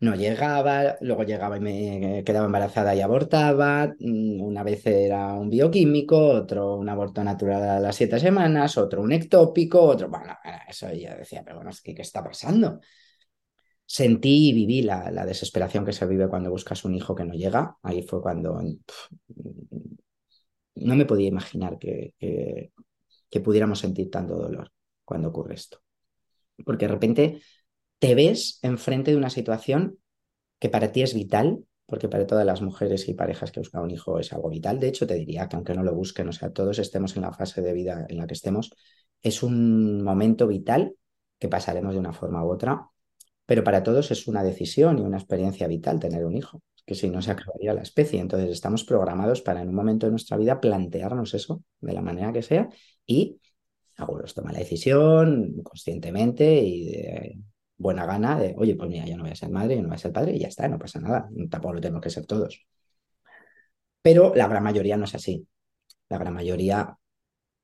no 0.00 0.14
llegaba, 0.14 0.96
luego 1.00 1.24
llegaba 1.24 1.56
y 1.56 1.60
me 1.60 2.24
quedaba 2.24 2.46
embarazada 2.46 2.94
y 2.94 3.00
abortaba, 3.00 3.94
mm, 3.98 4.40
una 4.42 4.62
vez 4.62 4.86
era 4.86 5.34
un 5.34 5.50
bioquímico, 5.50 6.18
otro 6.18 6.76
un 6.76 6.88
aborto 6.88 7.22
natural 7.24 7.62
a 7.62 7.80
las 7.80 7.96
siete 7.96 8.18
semanas, 8.20 8.76
otro 8.78 9.02
un 9.02 9.12
ectópico, 9.12 9.80
otro, 9.82 10.08
bueno, 10.08 10.36
eso 10.68 10.92
ya 10.92 11.14
decía, 11.16 11.42
pero 11.44 11.56
bueno, 11.56 11.70
que 11.82 11.94
¿qué 11.94 12.02
está 12.02 12.22
pasando? 12.22 12.80
Sentí 13.86 14.48
y 14.48 14.52
viví 14.52 14.82
la, 14.82 15.10
la, 15.10 15.24
desesperación 15.24 15.84
que 15.84 15.92
se 15.92 16.06
vive 16.06 16.28
cuando 16.28 16.50
buscas 16.50 16.84
un 16.84 16.94
hijo 16.94 17.14
que 17.14 17.24
no 17.24 17.34
llega, 17.34 17.76
ahí 17.82 18.02
fue 18.02 18.20
cuando 18.20 18.60
no 20.76 20.94
me 20.96 21.06
podía 21.06 21.28
imaginar 21.28 21.78
que, 21.78 22.14
que, 22.18 22.72
que 23.30 23.40
pudiéramos 23.40 23.78
sentir 23.80 24.10
tanto 24.10 24.36
dolor 24.36 24.72
cuando 25.04 25.28
ocurre 25.28 25.54
esto. 25.54 25.80
Porque 26.64 26.86
de 26.86 26.92
repente 26.92 27.42
te 27.98 28.14
ves 28.14 28.58
enfrente 28.62 29.10
de 29.10 29.16
una 29.16 29.30
situación 29.30 29.98
que 30.58 30.68
para 30.68 30.92
ti 30.92 31.02
es 31.02 31.14
vital 31.14 31.64
porque 31.86 32.08
para 32.08 32.26
todas 32.26 32.44
las 32.44 32.62
mujeres 32.62 33.08
y 33.08 33.14
parejas 33.14 33.52
que 33.52 33.60
buscan 33.60 33.82
un 33.82 33.90
hijo 33.90 34.18
es 34.18 34.32
algo 34.32 34.50
vital. 34.50 34.80
De 34.80 34.88
hecho, 34.88 35.06
te 35.06 35.14
diría 35.14 35.48
que 35.48 35.56
aunque 35.56 35.74
no 35.74 35.84
lo 35.84 35.94
busquen, 35.94 36.28
o 36.28 36.32
sea, 36.32 36.52
todos 36.52 36.78
estemos 36.80 37.16
en 37.16 37.22
la 37.22 37.32
fase 37.32 37.62
de 37.62 37.72
vida 37.72 38.06
en 38.08 38.18
la 38.18 38.26
que 38.26 38.34
estemos, 38.34 38.72
es 39.22 39.42
un 39.42 40.02
momento 40.02 40.48
vital 40.48 40.96
que 41.38 41.48
pasaremos 41.48 41.94
de 41.94 42.00
una 42.00 42.12
forma 42.12 42.44
u 42.44 42.50
otra, 42.50 42.88
pero 43.46 43.62
para 43.62 43.82
todos 43.82 44.10
es 44.10 44.26
una 44.26 44.42
decisión 44.42 44.98
y 44.98 45.02
una 45.02 45.18
experiencia 45.18 45.68
vital 45.68 46.00
tener 46.00 46.24
un 46.24 46.36
hijo, 46.36 46.60
que 46.84 46.96
si 46.96 47.08
no 47.08 47.22
se 47.22 47.30
acabaría 47.30 47.72
la 47.72 47.82
especie. 47.82 48.20
Entonces 48.20 48.50
estamos 48.50 48.82
programados 48.82 49.42
para 49.42 49.62
en 49.62 49.68
un 49.68 49.74
momento 49.74 50.06
de 50.06 50.10
nuestra 50.10 50.36
vida 50.36 50.60
plantearnos 50.60 51.34
eso 51.34 51.62
de 51.80 51.92
la 51.92 52.02
manera 52.02 52.32
que 52.32 52.42
sea 52.42 52.68
y 53.06 53.40
algunos 53.96 54.34
toman 54.34 54.54
la 54.54 54.58
decisión 54.58 55.62
conscientemente 55.62 56.60
y 56.62 56.90
de 56.90 57.38
buena 57.76 58.06
gana 58.06 58.38
de, 58.38 58.54
oye, 58.58 58.74
pues 58.76 58.88
mira, 58.90 59.06
yo 59.06 59.16
no 59.16 59.22
voy 59.24 59.32
a 59.32 59.36
ser 59.36 59.50
madre, 59.50 59.76
yo 59.76 59.82
no 59.82 59.88
voy 59.88 59.96
a 59.96 59.98
ser 59.98 60.12
padre 60.12 60.32
y 60.34 60.40
ya 60.40 60.48
está, 60.48 60.68
no 60.68 60.78
pasa 60.78 61.00
nada, 61.00 61.28
tampoco 61.50 61.74
lo 61.74 61.80
tenemos 61.80 62.02
que 62.02 62.10
ser 62.10 62.26
todos. 62.26 62.66
Pero 64.02 64.34
la 64.34 64.46
gran 64.48 64.62
mayoría 64.62 64.96
no 64.96 65.04
es 65.04 65.14
así. 65.14 65.46
La 66.08 66.18
gran 66.18 66.34
mayoría 66.34 66.96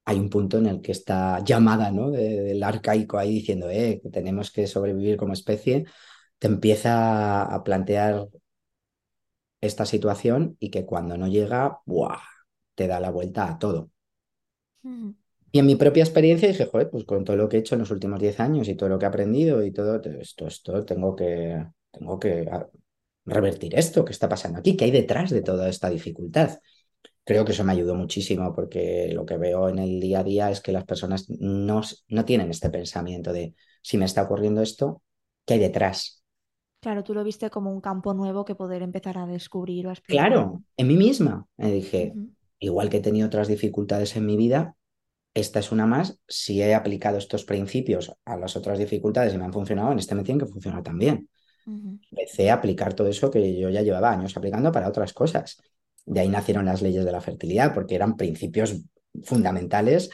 hay 0.05 0.19
un 0.19 0.31
punto 0.31 0.59
en 0.59 0.67
el 0.67 0.81
que 0.83 0.93
está 0.93 1.43
llamada 1.45 1.91
¿no? 1.91 2.11
del 2.11 2.63
arcaico 2.63 3.19
ahí 3.19 3.35
diciendo 3.35 3.71
eh, 3.71 4.01
que 4.03 4.11
tenemos 4.11 4.51
que 4.51 4.67
sobrevivir 4.67 5.17
como 5.17 5.33
especie, 5.35 5.85
te 6.39 6.49
empieza 6.49 7.43
a 7.45 7.63
plantear 7.63 8.29
esta 9.61 9.87
situación 9.87 10.57
y 10.59 10.71
que 10.71 10.85
cuando 10.85 11.17
no 11.17 11.29
llega, 11.29 11.79
te 12.75 12.87
da 12.89 13.01
la 13.01 13.11
vuelta 13.11 13.49
a 13.49 13.59
todo. 13.59 13.91
Y 15.55 15.59
en 15.59 15.67
mi 15.67 15.77
propia 15.77 16.03
experiencia 16.03 16.49
dije, 16.49 16.65
joder, 16.65 16.89
pues 16.91 17.05
con 17.05 17.25
todo 17.25 17.37
lo 17.37 17.49
que 17.49 17.59
he 17.59 17.61
hecho 17.61 17.75
en 17.75 17.81
los 17.81 17.91
últimos 17.91 18.19
10 18.19 18.41
años 18.41 18.69
y 18.69 18.75
todo 18.75 18.89
lo 18.89 18.99
que 18.99 19.05
he 19.05 19.09
aprendido 19.09 19.63
y 19.63 19.71
todo 19.71 20.01
esto, 20.19 20.47
esto 20.47 20.85
tengo 20.87 21.15
que, 21.15 21.63
tengo 21.91 22.19
que 22.19 22.49
ah, 22.51 22.67
revertir 23.27 23.75
esto, 23.75 24.03
¿qué 24.03 24.13
está 24.13 24.31
pasando 24.31 24.59
aquí? 24.59 24.77
¿Qué 24.77 24.87
hay 24.87 24.91
detrás 24.91 25.31
de 25.31 25.43
toda 25.43 25.69
esta 25.69 25.91
dificultad? 25.91 26.59
Creo 27.25 27.45
que 27.45 27.53
eso 27.53 27.65
me 27.65 27.73
ayudó 27.73 27.95
muchísimo 27.95 28.55
porque 28.55 29.11
lo 29.13 29.27
que 29.27 29.37
veo 29.37 29.69
en 29.69 29.79
el 29.79 30.01
día 30.01 30.21
a 30.21 30.25
día 30.25 30.51
es 30.51 30.63
que 30.63 30.73
las 30.73 30.85
personas 30.85 31.29
no, 31.29 31.83
no 32.09 32.25
tienen 32.25 32.51
este 32.51 32.71
pensamiento 32.71 33.33
de 33.35 33.55
si 33.83 33.99
me 33.99 34.07
está 34.07 34.23
ocurriendo 34.23 34.63
esto, 34.63 35.03
¿qué 35.45 35.55
hay 35.55 35.61
detrás? 35.61 36.25
Claro, 36.81 37.05
tú 37.05 37.13
lo 37.13 37.23
viste 37.23 37.51
como 37.51 37.71
un 37.71 37.81
campo 37.81 38.15
nuevo 38.15 38.45
que 38.45 38.55
poder 38.55 38.83
empezar 38.83 39.19
a 39.19 39.27
descubrir 39.27 39.87
o 39.87 39.91
a 39.91 39.93
explorar. 39.93 40.29
Claro, 40.29 40.63
en 40.77 40.89
mí 40.89 40.97
misma. 40.97 41.47
Me 41.59 41.71
dije, 41.71 42.15
igual 42.59 42.89
que 42.89 42.97
he 42.97 43.01
tenido 43.01 43.27
otras 43.27 43.47
dificultades 43.47 44.17
en 44.17 44.27
mi 44.27 44.37
vida, 44.37 44.77
esta 45.35 45.61
es 45.61 45.73
una 45.73 45.87
más. 45.87 46.19
Si 46.29 46.63
he 46.63 46.75
aplicado 46.75 47.19
estos 47.19 47.45
principios 47.45 48.13
a 48.25 48.37
las 48.37 48.57
otras 48.57 48.79
dificultades 48.79 49.35
y 49.35 49.39
me 49.39 49.45
han 49.45 49.53
funcionado, 49.53 49.93
en 49.93 49.99
este 49.99 50.15
me 50.15 50.25
tienen 50.25 50.45
que 50.45 50.53
funcionar 50.53 50.83
también. 50.83 51.29
Empecé 52.11 52.51
a 52.51 52.55
aplicar 52.55 52.95
todo 52.95 53.09
eso 53.09 53.31
que 53.31 53.59
yo 53.59 53.71
ya 53.71 53.83
llevaba 53.83 54.11
años 54.11 54.37
aplicando 54.37 54.73
para 54.73 54.89
otras 54.89 55.13
cosas. 55.13 55.63
De 56.05 56.21
ahí 56.21 56.29
nacieron 56.29 56.67
las 56.67 56.83
leyes 56.83 57.05
de 57.05 57.13
la 57.13 57.21
fertilidad, 57.21 57.73
porque 57.73 57.95
eran 57.95 58.17
principios 58.17 58.83
fundamentales 59.23 60.11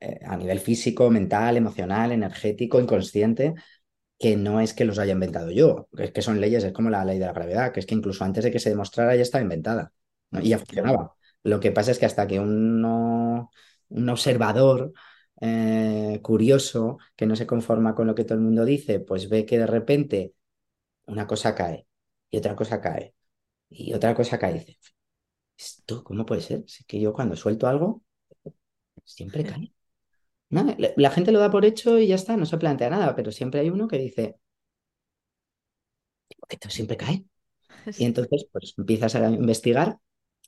eh, 0.00 0.20
a 0.24 0.36
nivel 0.36 0.58
físico, 0.58 1.10
mental, 1.10 1.56
emocional, 1.56 2.12
energético, 2.12 2.80
inconsciente, 2.80 3.54
que 4.18 4.36
no 4.36 4.60
es 4.60 4.72
que 4.72 4.84
los 4.84 4.98
haya 4.98 5.12
inventado 5.12 5.50
yo, 5.50 5.88
es 5.98 6.10
que 6.10 6.22
son 6.22 6.40
leyes, 6.40 6.64
es 6.64 6.72
como 6.72 6.90
la 6.90 7.04
ley 7.04 7.18
de 7.18 7.26
la 7.26 7.32
gravedad, 7.32 7.72
que 7.72 7.80
es 7.80 7.86
que 7.86 7.94
incluso 7.94 8.24
antes 8.24 8.44
de 8.44 8.50
que 8.50 8.58
se 8.58 8.70
demostrara 8.70 9.14
ya 9.14 9.22
estaba 9.22 9.42
inventada 9.42 9.92
y 10.32 10.48
ya 10.48 10.58
funcionaba. 10.58 11.12
Lo 11.42 11.60
que 11.60 11.70
pasa 11.70 11.90
es 11.90 11.98
que 11.98 12.06
hasta 12.06 12.26
que 12.26 12.40
uno 12.40 13.50
un 13.88 14.08
observador 14.08 14.92
eh, 15.40 16.20
curioso 16.22 16.98
que 17.14 17.26
no 17.26 17.36
se 17.36 17.46
conforma 17.46 17.94
con 17.94 18.06
lo 18.06 18.14
que 18.14 18.24
todo 18.24 18.34
el 18.34 18.44
mundo 18.44 18.64
dice, 18.64 19.00
pues 19.00 19.28
ve 19.28 19.44
que 19.46 19.58
de 19.58 19.66
repente 19.66 20.34
una 21.06 21.26
cosa 21.26 21.54
cae 21.54 21.86
y 22.30 22.38
otra 22.38 22.56
cosa 22.56 22.80
cae 22.80 23.14
y 23.68 23.92
otra 23.94 24.14
cosa 24.14 24.38
cae 24.38 24.56
y 24.56 24.58
dice, 24.60 24.78
¿esto 25.58 26.04
cómo 26.04 26.26
puede 26.26 26.42
ser? 26.42 26.64
Es 26.66 26.84
que 26.86 27.00
yo 27.00 27.12
cuando 27.12 27.36
suelto 27.36 27.66
algo, 27.68 28.02
siempre 29.04 29.44
cae. 29.44 29.72
la, 30.96 31.10
gente 31.10 31.32
lo 31.32 31.38
da 31.40 31.50
por 31.50 31.64
hecho 31.64 31.98
y 31.98 32.08
ya 32.08 32.14
está, 32.16 32.36
no 32.36 32.46
se 32.46 32.58
plantea 32.58 32.90
nada, 32.90 33.14
pero 33.16 33.32
siempre 33.32 33.60
hay 33.60 33.70
uno 33.70 33.88
que 33.88 33.98
dice, 33.98 34.38
esto 36.48 36.70
siempre 36.70 36.96
cae. 36.96 37.24
Y 37.98 38.04
entonces, 38.04 38.48
pues 38.50 38.74
empiezas 38.78 39.14
a 39.14 39.30
investigar 39.30 39.98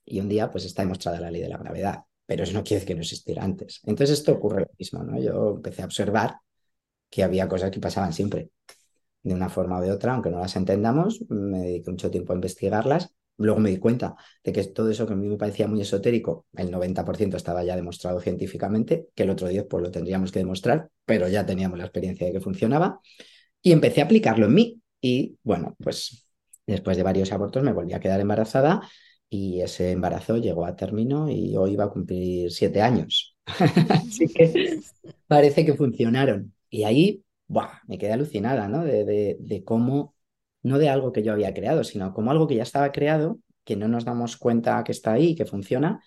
y 0.05 0.21
un 0.21 0.29
día, 0.29 0.51
pues 0.51 0.65
está 0.65 0.83
demostrada 0.83 1.21
la 1.21 1.31
ley 1.31 1.43
de 1.43 1.49
la 1.49 1.59
gravedad 1.59 2.05
pero 2.29 2.45
eso 2.45 2.53
no 2.53 2.63
quiere 2.63 2.85
que 2.85 2.95
no 2.95 3.01
existiera 3.01 3.43
antes. 3.43 3.81
Entonces 3.85 4.19
esto 4.19 4.33
ocurre 4.33 4.61
lo 4.61 4.71
mismo, 4.79 5.03
¿no? 5.03 5.19
Yo 5.19 5.55
empecé 5.57 5.81
a 5.81 5.87
observar 5.87 6.37
que 7.09 7.23
había 7.23 7.49
cosas 7.49 7.71
que 7.71 7.81
pasaban 7.81 8.13
siempre, 8.13 8.51
de 9.23 9.33
una 9.35 9.49
forma 9.49 9.79
o 9.79 9.81
de 9.81 9.91
otra, 9.91 10.13
aunque 10.13 10.29
no 10.29 10.39
las 10.39 10.55
entendamos, 10.55 11.23
me 11.31 11.61
dediqué 11.61 11.91
mucho 11.91 12.11
tiempo 12.11 12.35
a 12.35 12.37
investigarlas. 12.37 13.15
Luego 13.39 13.61
me 13.61 13.71
di 13.71 13.79
cuenta 13.79 14.15
de 14.45 14.53
que 14.53 14.63
todo 14.65 14.91
eso 14.91 15.07
que 15.07 15.15
a 15.15 15.17
mí 15.17 15.27
me 15.27 15.39
parecía 15.39 15.67
muy 15.69 15.81
esotérico, 15.81 16.45
el 16.55 16.71
90% 16.71 17.39
estaba 17.39 17.65
ya 17.65 17.75
demostrado 17.75 18.21
científicamente, 18.21 19.09
que 19.15 19.23
el 19.23 19.31
otro 19.31 19.49
10% 19.49 19.67
pues 19.67 19.83
lo 19.85 19.91
tendríamos 19.91 20.31
que 20.31 20.41
demostrar, 20.41 20.91
pero 21.07 21.29
ya 21.29 21.47
teníamos 21.47 21.79
la 21.79 21.85
experiencia 21.85 22.27
de 22.27 22.35
que 22.35 22.41
funcionaba. 22.41 23.01
Y 23.63 23.73
empecé 23.73 24.03
a 24.03 24.05
aplicarlo 24.05 24.47
en 24.47 24.55
mí. 24.55 24.83
Y 25.01 25.39
bueno, 25.43 25.77
pues 25.83 26.29
después 26.67 26.99
de 26.99 27.05
varios 27.05 27.33
abortos 27.33 27.63
me 27.63 27.73
volví 27.73 27.95
a 27.95 28.01
quedar 28.01 28.21
embarazada 28.21 28.83
y 29.31 29.61
ese 29.61 29.93
embarazo 29.93 30.39
llegó 30.39 30.65
a 30.65 30.77
término 30.77 31.29
y 31.31 31.57
hoy 31.57 31.77
va 31.77 31.85
a 31.85 31.91
cumplir 31.91 32.51
siete 32.51 32.81
años. 32.81 33.37
Así 33.91 34.29
que 34.35 34.81
parece 35.27 35.65
que 35.65 35.75
funcionaron. 35.75 36.55
Y 36.71 36.85
ahí, 36.85 37.25
¡buah! 37.47 37.81
me 37.87 37.99
quedé 37.99 38.13
alucinada, 38.13 38.69
¿no? 38.69 38.85
De, 38.85 39.37
de, 39.39 39.65
cómo, 39.65 40.15
no 40.63 40.79
de 40.79 40.89
algo 40.89 41.13
que 41.13 41.23
yo 41.23 41.33
había 41.33 41.55
creado, 41.55 41.85
sino 41.85 42.13
como 42.15 42.31
algo 42.31 42.47
que 42.47 42.57
ya 42.57 42.63
estaba 42.63 42.93
creado, 42.93 43.39
que 43.65 43.77
no 43.77 43.89
nos 43.89 44.05
damos 44.05 44.37
cuenta 44.37 44.83
que 44.85 44.93
está 44.93 45.13
ahí, 45.13 45.35
que 45.35 45.45
funciona, 45.45 46.03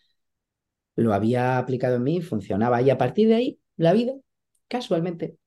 lo 0.95 1.13
había 1.13 1.57
aplicado 1.57 1.95
en 1.97 2.03
mí, 2.03 2.21
funcionaba. 2.21 2.81
Y 2.81 2.89
a 2.89 2.97
partir 2.97 3.27
de 3.27 3.35
ahí, 3.35 3.59
la 3.77 3.93
vida, 3.93 4.13
casualmente, 4.67 5.37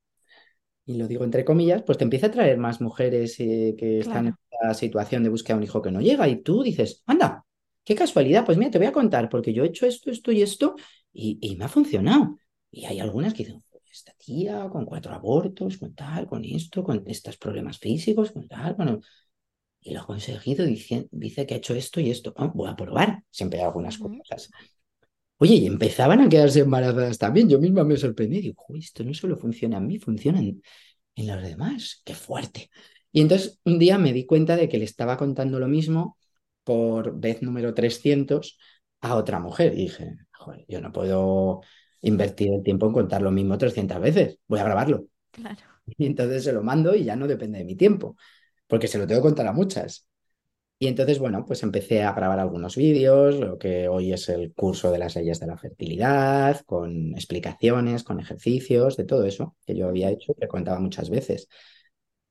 y 0.86 0.96
lo 0.96 1.08
digo 1.08 1.24
entre 1.24 1.44
comillas, 1.44 1.82
pues 1.82 1.98
te 1.98 2.04
empieza 2.04 2.26
a 2.26 2.30
traer 2.30 2.58
más 2.58 2.80
mujeres 2.80 3.38
eh, 3.40 3.74
que 3.78 4.00
están 4.00 4.26
en 4.28 4.36
la 4.62 4.74
situación 4.74 5.22
de 5.22 5.30
búsqueda 5.30 5.54
de 5.54 5.58
un 5.58 5.64
hijo 5.64 5.82
que 5.82 5.90
no 5.90 6.00
llega 6.00 6.28
y 6.28 6.42
tú 6.42 6.62
dices, 6.62 7.02
anda, 7.06 7.43
Qué 7.84 7.94
casualidad, 7.94 8.44
pues 8.44 8.56
mira, 8.56 8.70
te 8.70 8.78
voy 8.78 8.86
a 8.86 8.92
contar, 8.92 9.28
porque 9.28 9.52
yo 9.52 9.62
he 9.64 9.68
hecho 9.68 9.86
esto, 9.86 10.10
esto 10.10 10.32
y 10.32 10.42
esto, 10.42 10.74
y, 11.12 11.54
me 11.56 11.66
ha 11.66 11.68
funcionado. 11.68 12.38
Y 12.70 12.86
hay 12.86 12.98
algunas 12.98 13.34
que 13.34 13.44
dicen, 13.44 13.62
esta 13.90 14.12
tía 14.14 14.68
con 14.70 14.84
cuatro 14.84 15.14
abortos, 15.14 15.78
con 15.78 15.94
tal, 15.94 16.26
con 16.26 16.44
esto, 16.44 16.82
con 16.82 17.04
estos 17.06 17.36
problemas 17.36 17.78
físicos, 17.78 18.32
con 18.32 18.48
tal, 18.48 18.74
bueno, 18.74 19.00
y 19.80 19.92
lo 19.92 20.00
ha 20.00 20.06
conseguido, 20.06 20.64
dice, 20.64 21.08
dice 21.12 21.46
que 21.46 21.54
ha 21.54 21.56
hecho 21.58 21.74
esto 21.74 22.00
y 22.00 22.10
esto. 22.10 22.32
Ah, 22.36 22.50
voy 22.52 22.70
a 22.70 22.74
probar, 22.74 23.22
siempre 23.30 23.60
hay 23.60 23.66
algunas 23.66 23.98
cosas. 23.98 24.50
Oye, 25.36 25.56
y 25.56 25.66
empezaban 25.66 26.20
a 26.20 26.28
quedarse 26.28 26.60
embarazadas 26.60 27.18
también. 27.18 27.48
Yo 27.50 27.60
misma 27.60 27.84
me 27.84 27.96
sorprendí. 27.98 28.40
Digo, 28.40 28.64
esto 28.76 29.04
no 29.04 29.12
solo 29.12 29.36
funciona 29.36 29.76
en 29.76 29.86
mí, 29.86 29.98
funciona 29.98 30.38
en, 30.38 30.62
en 31.16 31.26
los 31.26 31.42
demás. 31.42 32.00
Qué 32.04 32.14
fuerte. 32.14 32.70
Y 33.12 33.20
entonces 33.20 33.60
un 33.64 33.78
día 33.78 33.98
me 33.98 34.12
di 34.12 34.24
cuenta 34.24 34.56
de 34.56 34.68
que 34.68 34.78
le 34.78 34.84
estaba 34.84 35.18
contando 35.18 35.60
lo 35.60 35.68
mismo 35.68 36.16
por 36.64 37.18
vez 37.18 37.42
número 37.42 37.74
300 37.74 38.58
a 39.00 39.16
otra 39.16 39.38
mujer. 39.38 39.74
Y 39.74 39.82
dije, 39.82 40.16
joder, 40.32 40.64
yo 40.68 40.80
no 40.80 40.92
puedo 40.92 41.60
invertir 42.00 42.52
el 42.52 42.62
tiempo 42.62 42.86
en 42.86 42.92
contar 42.92 43.22
lo 43.22 43.30
mismo 43.30 43.58
300 43.58 44.00
veces, 44.00 44.38
voy 44.46 44.60
a 44.60 44.64
grabarlo. 44.64 45.06
Claro. 45.30 45.60
Y 45.98 46.06
entonces 46.06 46.44
se 46.44 46.52
lo 46.54 46.62
mando 46.62 46.94
y 46.94 47.04
ya 47.04 47.14
no 47.14 47.26
depende 47.26 47.58
de 47.58 47.64
mi 47.66 47.76
tiempo, 47.76 48.16
porque 48.66 48.88
se 48.88 48.96
lo 48.96 49.06
tengo 49.06 49.20
que 49.20 49.26
contar 49.28 49.46
a 49.46 49.52
muchas. 49.52 50.08
Y 50.78 50.88
entonces, 50.88 51.18
bueno, 51.18 51.44
pues 51.46 51.62
empecé 51.62 52.02
a 52.02 52.12
grabar 52.12 52.40
algunos 52.40 52.76
vídeos, 52.76 53.36
lo 53.36 53.58
que 53.58 53.88
hoy 53.88 54.12
es 54.12 54.28
el 54.28 54.52
curso 54.52 54.90
de 54.90 54.98
las 54.98 55.14
leyes 55.16 55.40
de 55.40 55.46
la 55.46 55.56
fertilidad, 55.56 56.60
con 56.66 57.14
explicaciones, 57.14 58.02
con 58.02 58.20
ejercicios, 58.20 58.96
de 58.96 59.04
todo 59.04 59.24
eso 59.24 59.56
que 59.66 59.76
yo 59.76 59.88
había 59.88 60.10
hecho, 60.10 60.34
que 60.34 60.48
contaba 60.48 60.80
muchas 60.80 61.10
veces. 61.10 61.48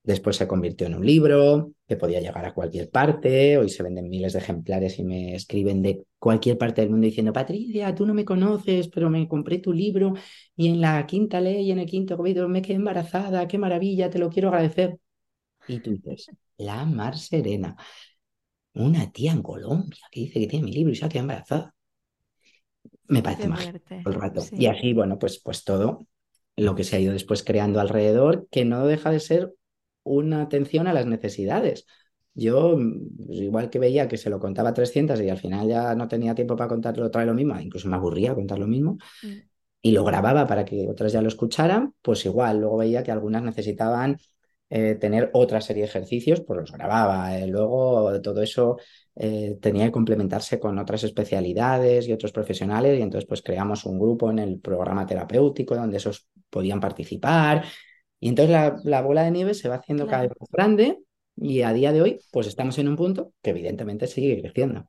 Después 0.03 0.35
se 0.35 0.47
convirtió 0.47 0.85
en 0.87 0.95
un 0.95 1.05
libro 1.05 1.71
que 1.87 1.95
podía 1.95 2.19
llegar 2.19 2.45
a 2.45 2.53
cualquier 2.53 2.89
parte. 2.89 3.57
Hoy 3.57 3.69
se 3.69 3.83
venden 3.83 4.09
miles 4.09 4.33
de 4.33 4.39
ejemplares 4.39 4.99
y 4.99 5.03
me 5.05 5.33
escriben 5.33 5.81
de 5.81 6.05
cualquier 6.19 6.57
parte 6.57 6.81
del 6.81 6.89
mundo 6.89 7.05
diciendo, 7.05 7.31
Patricia, 7.31 7.95
tú 7.95 8.05
no 8.05 8.13
me 8.13 8.25
conoces, 8.25 8.89
pero 8.89 9.09
me 9.09 9.25
compré 9.29 9.59
tu 9.59 9.71
libro 9.71 10.13
y 10.57 10.67
en 10.67 10.81
la 10.81 11.05
quinta 11.07 11.39
ley, 11.39 11.71
en 11.71 11.79
el 11.79 11.85
quinto 11.85 12.17
capítulo, 12.17 12.49
me 12.49 12.61
quedé 12.61 12.75
embarazada. 12.75 13.47
Qué 13.47 13.57
maravilla, 13.57 14.09
te 14.09 14.19
lo 14.19 14.29
quiero 14.29 14.49
agradecer. 14.49 14.99
Y 15.69 15.79
tú 15.79 15.91
dices, 15.91 16.29
la 16.57 16.83
Mar 16.83 17.17
Serena, 17.17 17.77
una 18.73 19.09
tía 19.09 19.31
en 19.31 19.41
Colombia 19.41 20.01
que 20.11 20.19
dice 20.19 20.41
que 20.41 20.47
tiene 20.47 20.65
mi 20.65 20.73
libro 20.73 20.91
y 20.91 20.95
se 20.97 21.05
ha 21.05 21.09
quedado 21.09 21.23
embarazada. 21.23 21.73
Me 23.07 23.23
parece 23.23 23.47
mágico 23.47 23.79
el 23.89 24.13
rato. 24.13 24.43
Y 24.51 24.65
así, 24.65 24.91
bueno, 24.91 25.17
pues, 25.17 25.39
pues 25.41 25.63
todo 25.63 26.05
lo 26.57 26.75
que 26.75 26.83
se 26.83 26.97
ha 26.97 26.99
ido 26.99 27.13
después 27.13 27.41
creando 27.41 27.79
alrededor, 27.79 28.47
que 28.51 28.65
no 28.65 28.85
deja 28.85 29.09
de 29.09 29.21
ser 29.21 29.53
una 30.03 30.41
atención 30.41 30.87
a 30.87 30.93
las 30.93 31.05
necesidades. 31.05 31.85
Yo, 32.35 32.77
pues, 32.77 33.39
igual 33.39 33.69
que 33.69 33.79
veía 33.79 34.07
que 34.07 34.17
se 34.17 34.29
lo 34.29 34.39
contaba 34.39 34.73
300 34.73 35.21
y 35.21 35.29
al 35.29 35.37
final 35.37 35.67
ya 35.67 35.95
no 35.95 36.07
tenía 36.07 36.33
tiempo 36.33 36.55
para 36.55 36.69
contarlo 36.69 37.05
otra 37.05 37.21
vez 37.21 37.27
lo 37.27 37.35
mismo, 37.35 37.59
incluso 37.59 37.87
me 37.87 37.95
aburría 37.95 38.33
contar 38.33 38.57
lo 38.59 38.67
mismo, 38.67 38.97
mm. 39.21 39.27
y 39.81 39.91
lo 39.91 40.03
grababa 40.03 40.47
para 40.47 40.65
que 40.65 40.87
otras 40.89 41.11
ya 41.13 41.21
lo 41.21 41.27
escucharan, 41.27 41.93
pues 42.01 42.25
igual, 42.25 42.59
luego 42.59 42.77
veía 42.77 43.03
que 43.03 43.11
algunas 43.11 43.43
necesitaban 43.43 44.17
eh, 44.75 44.95
tener 44.95 45.29
otra 45.33 45.61
serie 45.61 45.83
de 45.83 45.89
ejercicios, 45.89 46.41
pues 46.41 46.61
los 46.61 46.71
grababa. 46.71 47.37
Eh, 47.37 47.45
luego 47.45 48.19
todo 48.21 48.41
eso 48.41 48.77
eh, 49.15 49.55
tenía 49.61 49.85
que 49.85 49.91
complementarse 49.91 50.59
con 50.59 50.79
otras 50.79 51.03
especialidades 51.03 52.07
y 52.07 52.13
otros 52.13 52.31
profesionales 52.31 52.97
y 52.97 53.03
entonces 53.03 53.27
pues 53.27 53.43
creamos 53.43 53.85
un 53.85 53.99
grupo 53.99 54.31
en 54.31 54.39
el 54.39 54.59
programa 54.59 55.05
terapéutico 55.05 55.75
donde 55.75 55.97
esos 55.97 56.27
podían 56.49 56.79
participar 56.79 57.63
y 58.23 58.29
entonces 58.29 58.51
la, 58.53 58.77
la 58.85 59.01
bola 59.01 59.23
de 59.23 59.31
nieve 59.31 59.53
se 59.53 59.67
va 59.67 59.75
haciendo 59.75 60.07
cada 60.07 60.23
vez 60.23 60.31
más 60.39 60.49
grande 60.49 60.99
y 61.35 61.61
a 61.63 61.73
día 61.73 61.91
de 61.91 62.01
hoy 62.01 62.19
pues 62.31 62.47
estamos 62.47 62.77
en 62.77 62.87
un 62.87 62.95
punto 62.95 63.33
que 63.41 63.49
evidentemente 63.49 64.07
sigue 64.07 64.39
creciendo. 64.41 64.87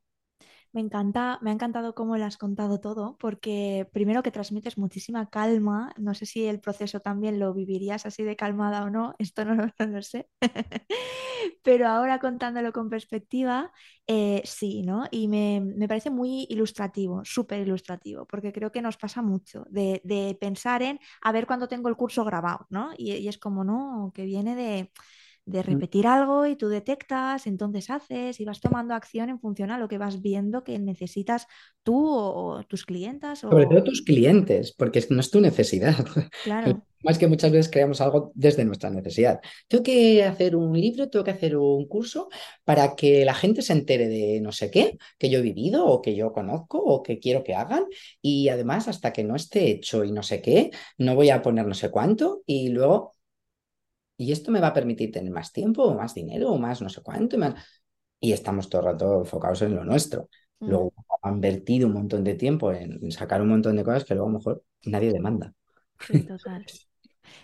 Me 0.75 0.81
encanta, 0.81 1.39
me 1.41 1.51
ha 1.51 1.53
encantado 1.53 1.95
cómo 1.95 2.17
lo 2.17 2.25
has 2.25 2.37
contado 2.37 2.81
todo, 2.81 3.17
porque 3.21 3.89
primero 3.93 4.25
que 4.25 4.33
transmites 4.33 4.77
muchísima 4.77 5.31
calma, 5.31 5.95
no 5.99 6.15
sé 6.15 6.27
si 6.27 6.47
el 6.47 6.59
proceso 6.61 6.99
también 6.99 7.39
lo 7.39 7.55
vivirías 7.55 8.07
así 8.07 8.25
de 8.25 8.35
calmada 8.35 8.83
o 8.85 8.91
no, 8.91 9.15
esto 9.21 9.45
no, 9.45 9.55
lo 9.79 10.03
sé, 10.03 10.29
pero 11.63 11.87
ahora 11.89 12.19
contándolo 12.19 12.73
con 12.73 12.91
perspectiva, 12.91 13.73
eh, 14.09 14.43
sí, 14.45 14.83
¿no? 14.83 15.05
Y 15.13 15.29
me, 15.29 15.61
me 15.61 15.87
parece 15.89 16.11
muy 16.11 16.47
ilustrativo, 16.51 17.23
súper 17.25 17.61
ilustrativo, 17.61 18.27
porque 18.27 18.53
creo 18.53 18.73
que 18.73 18.83
nos 18.83 18.97
pasa 18.97 19.23
mucho 19.23 19.65
de, 19.71 20.01
de 20.05 20.37
pensar 20.41 20.83
en 20.83 20.99
a 21.23 21.33
ver 21.33 21.47
cuándo 21.47 21.69
tengo 21.69 21.89
el 21.89 21.97
curso 21.97 22.25
grabado, 22.25 22.67
¿no? 22.71 22.91
Y 22.99 23.29
es 23.29 23.39
como, 23.39 23.63
no, 23.65 24.11
que 24.15 24.25
viene 24.25 24.57
de 24.57 24.91
de 25.47 25.63
Mm. 25.71 25.85
repetir 25.85 26.07
algo 26.07 26.47
y 26.47 26.57
tú 26.57 26.69
detectas, 26.69 27.47
entonces 27.47 27.91
haces 27.91 28.41
y 28.41 28.45
vas 28.45 28.61
tomando 28.61 28.95
acción 28.95 29.29
en 29.31 29.41
función 29.41 29.71
a 29.71 29.79
lo 29.79 29.89
que 29.89 29.99
vas 29.99 30.21
viendo 30.23 30.65
que 30.65 30.79
necesitas 30.79 31.47
tú 31.83 32.07
o, 32.09 32.57
o 32.59 32.63
tus 32.65 32.85
clientas 32.87 33.45
Sobre 33.51 33.67
todo 33.67 33.79
o 33.81 33.85
tus 33.85 34.03
clientes, 34.03 34.73
porque 34.77 34.99
es- 35.01 35.11
no 35.11 35.21
es 35.21 35.31
tu 35.31 35.41
necesidad. 35.41 35.95
Claro, 36.43 36.87
es 37.07 37.19
que 37.19 37.27
muchas 37.29 37.53
veces 37.53 37.71
creamos 37.71 38.01
algo 38.01 38.33
desde 38.35 38.65
nuestra 38.65 38.89
necesidad. 38.89 39.41
Tengo 39.69 39.85
que 39.85 40.25
hacer 40.25 40.57
un 40.57 40.73
libro, 40.81 41.11
tengo 41.11 41.23
que 41.25 41.33
hacer 41.33 41.55
un 41.57 41.87
curso 41.87 42.31
para 42.65 42.97
que 42.97 43.25
la 43.27 43.35
gente 43.35 43.61
se 43.61 43.75
entere 43.75 44.09
de 44.09 44.41
no 44.41 44.53
sé 44.53 44.71
qué, 44.71 44.97
que 45.19 45.29
yo 45.29 45.41
he 45.41 45.43
vivido 45.43 45.85
o 45.87 46.01
que 46.01 46.15
yo 46.17 46.33
conozco 46.33 46.79
o 46.79 47.03
que 47.03 47.19
quiero 47.19 47.45
que 47.45 47.55
hagan. 47.55 47.85
Y 48.23 48.49
además, 48.49 48.89
hasta 48.89 49.13
que 49.13 49.23
no 49.23 49.37
esté 49.37 49.71
hecho 49.71 50.03
y 50.05 50.13
no 50.13 50.23
sé 50.23 50.41
qué, 50.41 50.71
no 50.97 51.15
voy 51.15 51.29
a 51.31 51.43
poner 51.43 51.67
no 51.67 51.75
sé 51.75 51.91
cuánto. 51.91 52.43
Y 52.47 52.69
luego, 52.71 53.13
¿y 54.25 54.33
esto 54.33 54.51
me 54.51 54.61
va 54.61 54.69
a 54.69 54.73
permitir 54.75 55.13
tener 55.13 55.31
más 55.33 55.53
tiempo 55.53 55.85
o 55.85 55.95
más 55.95 56.15
dinero 56.15 56.51
o 56.51 56.59
más 56.59 56.81
no 56.83 56.89
sé 56.89 57.03
cuánto? 57.03 57.37
Y, 57.37 57.39
más... 57.41 57.55
y 58.21 58.33
estamos 58.33 58.69
todo 58.69 58.83
el 58.83 58.87
rato 58.89 59.21
enfocados 59.21 59.63
en 59.63 59.77
lo 59.77 59.85
nuestro. 59.85 60.29
mm, 60.61 60.79
Luego 60.79 60.93
han 61.23 61.35
invertido 61.35 61.87
un 61.89 61.95
montón 61.95 62.25
de 62.25 62.35
tiempo 62.35 62.73
en 62.73 63.11
sacar 63.13 63.43
un 63.43 63.49
montón 63.49 63.77
de 63.77 63.85
cosas 63.85 64.05
que 64.05 64.15
luego 64.15 64.29
a 64.31 64.33
lo 64.33 64.39
mejor 64.39 64.65
nadie 64.87 65.13
demanda. 65.13 65.53
sí, 65.99 66.23
total. 66.23 66.67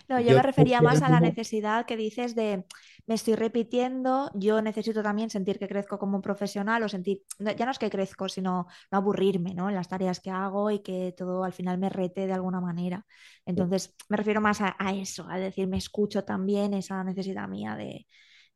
No, 0.09 0.21
yo 0.21 0.33
Yo 0.33 0.35
me 0.35 0.43
refería 0.43 0.81
más 0.81 1.01
a 1.01 1.09
la 1.09 1.21
necesidad 1.21 1.85
que 1.85 1.97
dices 1.97 2.35
de 2.35 2.65
me 3.07 3.15
estoy 3.15 3.35
repitiendo, 3.35 4.31
yo 4.33 4.61
necesito 4.61 5.03
también 5.03 5.29
sentir 5.29 5.59
que 5.59 5.67
crezco 5.67 5.99
como 5.99 6.21
profesional 6.21 6.83
o 6.83 6.89
sentir, 6.89 7.21
ya 7.39 7.65
no 7.65 7.71
es 7.71 7.79
que 7.79 7.89
crezco, 7.89 8.29
sino 8.29 8.67
no 8.91 8.97
aburrirme, 8.97 9.53
¿no? 9.53 9.69
En 9.69 9.75
las 9.75 9.89
tareas 9.89 10.19
que 10.19 10.29
hago 10.31 10.71
y 10.71 10.79
que 10.79 11.13
todo 11.17 11.43
al 11.43 11.53
final 11.53 11.77
me 11.77 11.89
rete 11.89 12.27
de 12.27 12.33
alguna 12.33 12.61
manera. 12.61 13.05
Entonces, 13.45 13.95
me 14.09 14.17
refiero 14.17 14.41
más 14.41 14.61
a, 14.61 14.75
a 14.79 14.93
eso, 14.93 15.27
a 15.29 15.37
decir, 15.37 15.67
me 15.67 15.77
escucho 15.77 16.23
también 16.23 16.73
esa 16.73 17.03
necesidad 17.03 17.47
mía 17.47 17.75
de, 17.75 18.07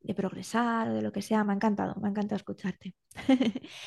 de 0.06 0.14
progresar 0.16 0.92
de 0.94 1.02
lo 1.02 1.12
que 1.12 1.22
sea. 1.22 1.44
Me 1.44 1.54
ha 1.54 1.56
encantado, 1.56 1.96
me 2.02 2.08
ha 2.08 2.12
encantado 2.12 2.38
escucharte. 2.38 2.96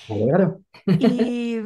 Alegro. 0.09 0.61
Y, 1.01 1.57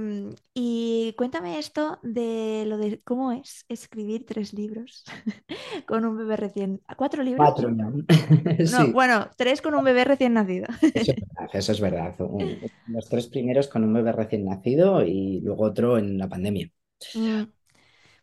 y 0.55 1.15
cuéntame 1.17 1.59
esto 1.59 1.99
de 2.03 2.65
lo 2.67 2.77
de 2.77 3.01
cómo 3.03 3.33
es 3.33 3.65
escribir 3.69 4.27
tres 4.27 4.53
libros 4.53 5.05
con 5.87 6.05
un 6.05 6.19
bebé 6.19 6.37
recién... 6.37 6.83
¿Cuatro 6.97 7.23
libros? 7.23 7.51
Cuatro 7.51 7.69
ya. 7.77 7.91
No, 8.67 8.89
Sí, 8.89 8.93
bueno, 8.93 9.31
tres 9.37 9.63
con 9.63 9.75
un 9.75 9.85
bebé 9.85 10.05
recién 10.05 10.35
nacido. 10.35 10.67
eso 10.95 11.13
es 11.13 11.19
verdad, 11.21 11.51
eso 11.55 11.73
es 11.73 11.81
verdad. 11.81 12.15
Un- 12.21 12.61
Los 12.87 13.09
tres 13.09 13.27
primeros 13.29 13.69
con 13.69 13.85
un 13.85 13.93
bebé 13.95 14.13
recién 14.13 14.45
nacido 14.45 15.05
y 15.05 15.41
luego 15.41 15.65
otro 15.65 15.99
en 15.99 16.19
la 16.19 16.29
pandemia. 16.29 16.71
Mm, 17.15 17.53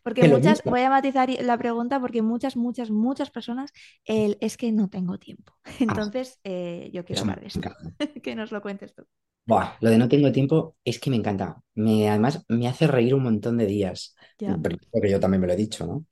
Porque 0.02 0.24
Que 0.24 0.26
muchas, 0.26 0.62
voy 0.66 0.80
a 0.82 0.90
matizar 0.90 1.28
la 1.42 1.58
pregunta 1.58 2.00
porque 2.00 2.22
muchas, 2.22 2.56
muchas, 2.56 2.90
muchas 2.90 3.30
personas, 3.30 3.72
el, 4.04 4.38
es 4.40 4.56
que 4.56 4.72
no 4.72 4.88
tengo 4.88 5.18
tiempo. 5.18 5.54
Ah, 5.86 6.00
Entonces, 6.00 6.40
eh, 6.44 6.90
yo 6.92 7.04
quiero 7.04 7.22
hablar 7.22 7.40
de 7.40 7.46
esto, 7.48 7.68
que 8.22 8.34
nos 8.34 8.52
lo 8.52 8.62
cuentes 8.62 8.94
tú. 8.94 9.06
Buah, 9.46 9.76
lo 9.80 9.90
de 9.90 9.98
no 9.98 10.08
tengo 10.08 10.30
tiempo 10.30 10.76
es 10.84 11.00
que 11.00 11.10
me 11.10 11.16
encanta. 11.16 11.62
Me, 11.74 12.08
además, 12.08 12.44
me 12.48 12.68
hace 12.68 12.86
reír 12.86 13.14
un 13.14 13.24
montón 13.24 13.56
de 13.58 13.66
días. 13.66 14.14
Ya. 14.40 14.60
Porque 14.92 15.10
yo 15.10 15.18
también 15.20 15.40
me 15.40 15.46
lo 15.46 15.52
he 15.54 15.56
dicho, 15.56 15.86
¿no? 15.86 16.06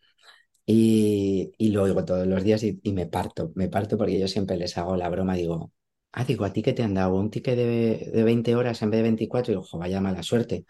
Y, 0.67 1.53
y 1.59 1.71
lo 1.71 1.85
oigo 1.85 2.05
todos 2.05 2.27
los 2.27 2.45
días 2.45 2.63
y, 2.65 2.81
y 2.83 2.93
me 2.93 3.07
parto, 3.07 3.53
me 3.57 3.69
parto 3.69 3.99
porque 3.99 4.19
yo 4.21 4.29
siempre 4.29 4.57
les 4.57 4.79
hago 4.79 4.97
la 4.97 5.09
broma, 5.11 5.35
digo, 5.35 5.73
ah, 6.13 6.25
digo, 6.25 6.45
¿a 6.45 6.53
ti 6.53 6.63
qué 6.63 6.73
te 6.75 6.83
han 6.85 6.95
dado? 6.95 7.17
¿Un 7.17 7.31
ticket 7.31 7.57
de, 7.57 8.11
de 8.15 8.25
20 8.25 8.55
horas 8.57 8.83
en 8.83 8.91
vez 8.91 8.99
de 9.01 9.03
24? 9.05 9.53
Y 9.53 9.57
digo, 9.57 9.65
jo, 9.67 9.79
vaya 9.79 10.01
mala 10.01 10.23
suerte. 10.23 10.67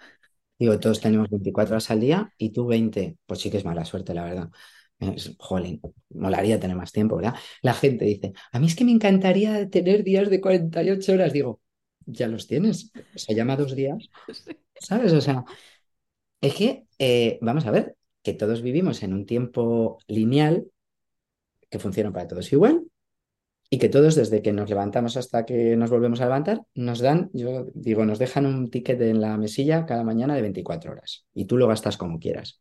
Digo, 0.59 0.79
todos 0.81 1.01
tenemos 1.01 1.31
24 1.31 1.75
horas 1.75 1.91
al 1.91 2.01
día 2.01 2.33
y 2.37 2.51
tú 2.51 2.67
20. 2.67 3.17
Pues 3.27 3.41
sí 3.41 3.51
que 3.51 3.59
es 3.59 3.65
mala 3.65 3.85
suerte, 3.85 4.15
la 4.15 4.25
verdad. 4.25 4.51
Es, 4.99 5.37
jolín, 5.39 5.81
molaría 6.11 6.59
tener 6.59 6.77
más 6.77 6.91
tiempo, 6.93 7.17
¿verdad? 7.17 7.35
La 7.63 7.75
gente 7.75 8.05
dice, 8.05 8.33
a 8.51 8.59
mí 8.59 8.67
es 8.67 8.75
que 8.75 8.85
me 8.85 8.91
encantaría 8.91 9.71
tener 9.71 10.03
días 10.03 10.29
de 10.31 10.41
48 10.41 11.13
horas. 11.13 11.33
Digo, 11.33 11.61
ya 12.07 12.27
los 12.27 12.49
tienes. 12.49 12.93
Se 13.15 13.35
llama 13.35 13.57
dos 13.57 13.77
días, 13.77 14.11
¿sabes? 14.81 15.13
O 15.13 15.21
sea, 15.21 15.45
es 16.41 16.55
que, 16.55 16.87
eh, 16.99 17.39
vamos 17.41 17.67
a 17.67 17.71
ver, 17.71 17.97
que 18.23 18.33
todos 18.35 18.63
vivimos 18.63 19.03
en 19.03 19.15
un 19.15 19.27
tiempo 19.27 19.99
lineal 20.09 20.67
que 21.71 21.79
funciona 21.79 22.13
para 22.13 22.29
todos 22.29 22.53
igual 22.53 22.85
y 23.71 23.79
que 23.79 23.89
todos 23.89 24.15
desde 24.15 24.41
que 24.41 24.53
nos 24.53 24.71
levantamos 24.71 25.17
hasta 25.17 25.45
que 25.45 25.77
nos 25.77 25.91
volvemos 25.91 26.21
a 26.21 26.25
levantar, 26.25 26.63
nos 26.75 27.01
dan, 27.01 27.31
yo 27.35 27.67
digo, 27.75 28.05
nos 28.07 28.19
dejan 28.19 28.47
un 28.47 28.71
ticket 28.71 29.01
en 29.03 29.21
la 29.21 29.37
mesilla 29.37 29.85
cada 29.85 30.05
mañana 30.05 30.35
de 30.35 30.43
24 30.43 30.93
horas 30.93 31.27
y 31.35 31.45
tú 31.45 31.59
lo 31.59 31.69
gastas 31.69 31.97
como 31.97 32.19
quieras. 32.19 32.61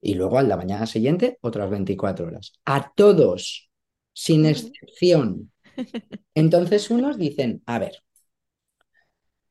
Y 0.00 0.14
luego 0.14 0.38
a 0.38 0.42
la 0.42 0.56
mañana 0.56 0.86
siguiente 0.86 1.38
otras 1.42 1.68
24 1.70 2.26
horas. 2.26 2.52
A 2.64 2.92
todos, 2.94 3.70
sin 4.12 4.46
excepción. 4.46 5.52
Entonces 6.34 6.90
unos 6.90 7.18
dicen, 7.18 7.62
a 7.66 7.78
ver, 7.78 8.02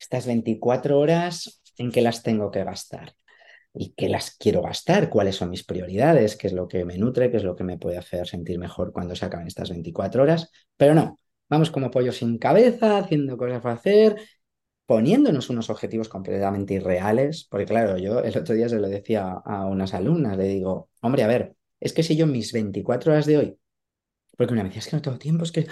estas 0.00 0.26
24 0.26 0.98
horas, 0.98 1.62
¿en 1.76 1.92
qué 1.92 2.02
las 2.02 2.22
tengo 2.22 2.50
que 2.50 2.64
gastar? 2.64 3.14
¿Y 3.80 3.94
qué 3.96 4.08
las 4.08 4.32
quiero 4.32 4.60
gastar? 4.60 5.08
¿Cuáles 5.08 5.36
son 5.36 5.50
mis 5.50 5.62
prioridades? 5.62 6.36
¿Qué 6.36 6.48
es 6.48 6.52
lo 6.52 6.66
que 6.66 6.84
me 6.84 6.98
nutre? 6.98 7.30
¿Qué 7.30 7.36
es 7.36 7.44
lo 7.44 7.54
que 7.54 7.62
me 7.62 7.78
puede 7.78 7.96
hacer 7.96 8.26
sentir 8.26 8.58
mejor 8.58 8.92
cuando 8.92 9.14
se 9.14 9.24
acaben 9.24 9.46
estas 9.46 9.70
24 9.70 10.24
horas? 10.24 10.50
Pero 10.76 10.94
no, 10.94 11.16
vamos 11.48 11.70
como 11.70 11.88
pollo 11.88 12.10
sin 12.10 12.38
cabeza, 12.38 12.98
haciendo 12.98 13.36
cosas 13.36 13.62
para 13.62 13.76
hacer, 13.76 14.16
poniéndonos 14.84 15.48
unos 15.48 15.70
objetivos 15.70 16.08
completamente 16.08 16.74
irreales, 16.74 17.46
porque 17.48 17.66
claro, 17.66 17.98
yo 17.98 18.18
el 18.20 18.36
otro 18.36 18.54
día 18.56 18.68
se 18.68 18.80
lo 18.80 18.88
decía 18.88 19.30
a 19.44 19.66
unas 19.66 19.94
alumnas, 19.94 20.36
le 20.36 20.48
digo, 20.48 20.90
hombre, 21.00 21.22
a 21.22 21.28
ver, 21.28 21.54
es 21.78 21.92
que 21.92 22.02
si 22.02 22.16
yo 22.16 22.26
mis 22.26 22.52
24 22.52 23.12
horas 23.12 23.26
de 23.26 23.38
hoy, 23.38 23.58
porque 24.36 24.54
una 24.54 24.64
me 24.64 24.70
decía, 24.70 24.80
es 24.80 24.88
que 24.88 24.96
no 24.96 25.02
tengo 25.02 25.18
tiempo, 25.18 25.44
es 25.44 25.52
que, 25.52 25.68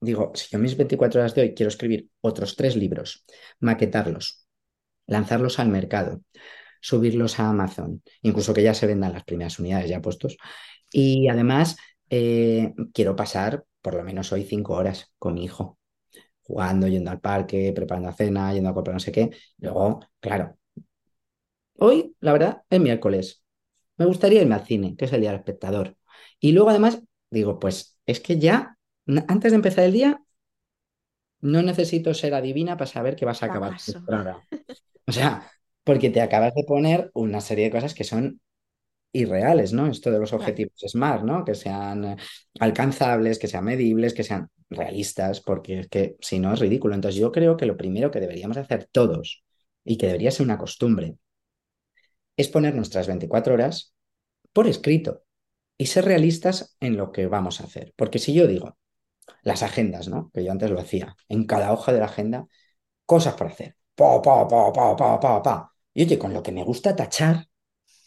digo, 0.00 0.32
si 0.34 0.48
yo 0.50 0.58
mis 0.58 0.76
24 0.76 1.20
horas 1.20 1.34
de 1.36 1.42
hoy 1.42 1.54
quiero 1.54 1.68
escribir 1.68 2.08
otros 2.20 2.56
tres 2.56 2.74
libros, 2.74 3.24
maquetarlos, 3.60 4.46
lanzarlos 5.06 5.58
al 5.58 5.68
mercado, 5.68 6.22
subirlos 6.80 7.38
a 7.40 7.48
Amazon, 7.48 8.02
incluso 8.22 8.54
que 8.54 8.62
ya 8.62 8.74
se 8.74 8.86
vendan 8.86 9.12
las 9.12 9.24
primeras 9.24 9.58
unidades 9.58 9.88
ya 9.90 10.00
puestos, 10.00 10.36
y 10.90 11.28
además 11.28 11.76
eh, 12.10 12.74
quiero 12.92 13.16
pasar 13.16 13.64
por 13.80 13.94
lo 13.94 14.04
menos 14.04 14.32
hoy 14.32 14.44
cinco 14.44 14.74
horas 14.74 15.12
con 15.18 15.34
mi 15.34 15.44
hijo 15.44 15.78
jugando, 16.42 16.88
yendo 16.88 17.10
al 17.10 17.20
parque, 17.20 17.72
preparando 17.74 18.10
cena, 18.12 18.52
yendo 18.54 18.70
a 18.70 18.74
comprar 18.74 18.94
no 18.94 19.00
sé 19.00 19.12
qué. 19.12 19.30
Luego, 19.58 20.00
claro, 20.18 20.56
hoy, 21.74 22.16
la 22.20 22.32
verdad, 22.32 22.62
es 22.70 22.80
miércoles. 22.80 23.44
Me 23.96 24.06
gustaría 24.06 24.42
irme 24.42 24.54
al 24.54 24.64
cine, 24.64 24.96
que 24.96 25.04
es 25.04 25.12
el 25.12 25.20
día 25.20 25.30
del 25.30 25.40
espectador. 25.40 25.96
Y 26.40 26.52
luego, 26.52 26.70
además, 26.70 27.02
digo, 27.30 27.58
pues 27.58 27.98
es 28.06 28.20
que 28.20 28.38
ya, 28.38 28.78
antes 29.28 29.52
de 29.52 29.56
empezar 29.56 29.84
el 29.84 29.92
día, 29.92 30.22
no 31.40 31.62
necesito 31.62 32.14
ser 32.14 32.34
adivina 32.34 32.76
para 32.76 32.90
saber 32.90 33.14
que 33.14 33.24
vas 33.24 33.42
a 33.42 33.46
acabar. 33.46 33.76
O 35.06 35.12
sea, 35.12 35.50
porque 35.88 36.10
te 36.10 36.20
acabas 36.20 36.54
de 36.54 36.64
poner 36.64 37.10
una 37.14 37.40
serie 37.40 37.64
de 37.64 37.70
cosas 37.70 37.94
que 37.94 38.04
son 38.04 38.42
irreales, 39.12 39.72
¿no? 39.72 39.86
Esto 39.88 40.10
de 40.10 40.18
los 40.20 40.34
objetivos 40.34 40.74
SMART, 40.86 41.24
¿no? 41.24 41.44
Que 41.46 41.54
sean 41.54 42.04
eh, 42.04 42.16
alcanzables, 42.60 43.38
que 43.38 43.48
sean 43.48 43.64
medibles, 43.64 44.14
que 44.14 44.24
sean 44.24 44.50
realistas, 44.70 45.40
porque 45.40 45.80
es 45.80 45.88
que 45.88 46.16
si 46.20 46.40
no 46.40 46.52
es 46.54 46.60
ridículo. 46.60 46.94
Entonces 46.94 47.20
yo 47.20 47.32
creo 47.32 47.56
que 47.56 47.66
lo 47.66 47.78
primero 47.78 48.10
que 48.10 48.20
deberíamos 48.20 48.58
hacer 48.58 48.88
todos 48.92 49.44
y 49.84 49.96
que 49.98 50.08
debería 50.08 50.30
ser 50.30 50.44
una 50.46 50.58
costumbre 50.58 51.16
es 52.36 52.48
poner 52.48 52.74
nuestras 52.74 53.06
24 53.06 53.54
horas 53.54 53.94
por 54.52 54.66
escrito 54.68 55.24
y 55.78 55.86
ser 55.86 56.04
realistas 56.06 56.76
en 56.80 56.96
lo 56.98 57.12
que 57.12 57.26
vamos 57.26 57.60
a 57.60 57.64
hacer. 57.64 57.94
Porque 57.96 58.18
si 58.20 58.34
yo 58.34 58.46
digo 58.46 58.78
las 59.42 59.62
agendas, 59.64 60.08
¿no? 60.08 60.30
Que 60.34 60.44
yo 60.44 60.52
antes 60.52 60.70
lo 60.70 60.80
hacía, 60.80 61.16
en 61.28 61.46
cada 61.46 61.72
hoja 61.72 61.92
de 61.92 62.00
la 62.00 62.06
agenda, 62.06 62.46
cosas 63.06 63.34
por 63.34 63.48
hacer. 63.48 63.76
Pa, 63.94 64.22
pa, 64.22 64.48
pa, 64.48 64.72
pa, 64.72 64.96
pa, 64.96 65.20
pa, 65.20 65.42
pa. 65.42 65.74
Y 65.98 66.02
oye, 66.04 66.16
con 66.16 66.32
lo 66.32 66.44
que 66.44 66.52
me 66.52 66.62
gusta 66.62 66.94
tachar, 66.94 67.48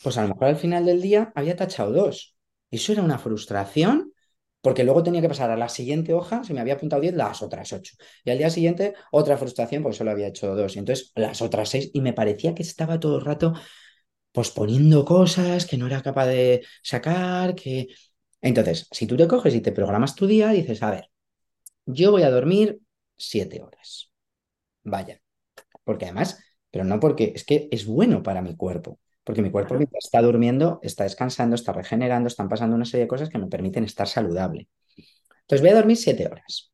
pues 0.01 0.17
a 0.17 0.21
lo 0.21 0.29
mejor 0.29 0.45
al 0.47 0.55
final 0.55 0.85
del 0.85 1.01
día 1.01 1.33
había 1.35 1.57
tachado 1.57 1.91
dos. 1.91 2.37
Y 2.69 2.77
eso 2.77 2.93
era 2.93 3.01
una 3.03 3.19
frustración 3.19 4.13
porque 4.61 4.85
luego 4.85 5.03
tenía 5.03 5.19
que 5.19 5.27
pasar 5.27 5.51
a 5.51 5.57
la 5.57 5.67
siguiente 5.67 6.13
hoja, 6.13 6.45
si 6.45 6.53
me 6.53 6.61
había 6.61 6.75
apuntado 6.75 7.01
10, 7.01 7.15
las 7.15 7.41
otras 7.41 7.73
8. 7.73 7.95
Y 8.23 8.31
al 8.31 8.37
día 8.37 8.49
siguiente, 8.49 8.93
otra 9.11 9.37
frustración, 9.37 9.83
porque 9.83 9.97
solo 9.97 10.11
había 10.11 10.27
hecho 10.27 10.55
dos. 10.55 10.77
Y 10.77 10.79
entonces, 10.79 11.11
las 11.15 11.41
otras 11.41 11.67
6. 11.67 11.91
Y 11.93 11.99
me 11.99 12.13
parecía 12.13 12.55
que 12.55 12.63
estaba 12.63 12.97
todo 12.97 13.17
el 13.17 13.25
rato 13.25 13.55
posponiendo 14.31 15.03
cosas 15.03 15.65
que 15.65 15.77
no 15.77 15.87
era 15.87 16.01
capaz 16.01 16.27
de 16.27 16.65
sacar, 16.81 17.55
que... 17.55 17.89
Entonces, 18.41 18.87
si 18.91 19.05
tú 19.05 19.17
te 19.17 19.27
coges 19.27 19.53
y 19.53 19.59
te 19.59 19.73
programas 19.73 20.15
tu 20.15 20.27
día, 20.27 20.51
dices, 20.51 20.81
a 20.81 20.91
ver, 20.91 21.09
yo 21.85 22.11
voy 22.11 22.23
a 22.23 22.31
dormir 22.31 22.79
7 23.17 23.61
horas. 23.61 24.13
Vaya. 24.83 25.21
Porque 25.83 26.05
además, 26.05 26.39
pero 26.71 26.85
no 26.85 26.99
porque 26.99 27.33
es 27.35 27.43
que 27.45 27.67
es 27.71 27.85
bueno 27.85 28.23
para 28.23 28.41
mi 28.41 28.55
cuerpo. 28.55 28.99
Porque 29.23 29.41
mi 29.41 29.51
cuerpo 29.51 29.75
mientras 29.75 30.05
está 30.05 30.21
durmiendo, 30.21 30.79
está 30.81 31.03
descansando, 31.03 31.55
está 31.55 31.73
regenerando, 31.73 32.27
están 32.27 32.49
pasando 32.49 32.75
una 32.75 32.85
serie 32.85 33.03
de 33.03 33.07
cosas 33.07 33.29
que 33.29 33.37
me 33.37 33.47
permiten 33.47 33.83
estar 33.83 34.07
saludable. 34.07 34.67
Entonces 35.41 35.61
voy 35.61 35.69
a 35.69 35.75
dormir 35.75 35.97
7 35.97 36.27
horas. 36.27 36.71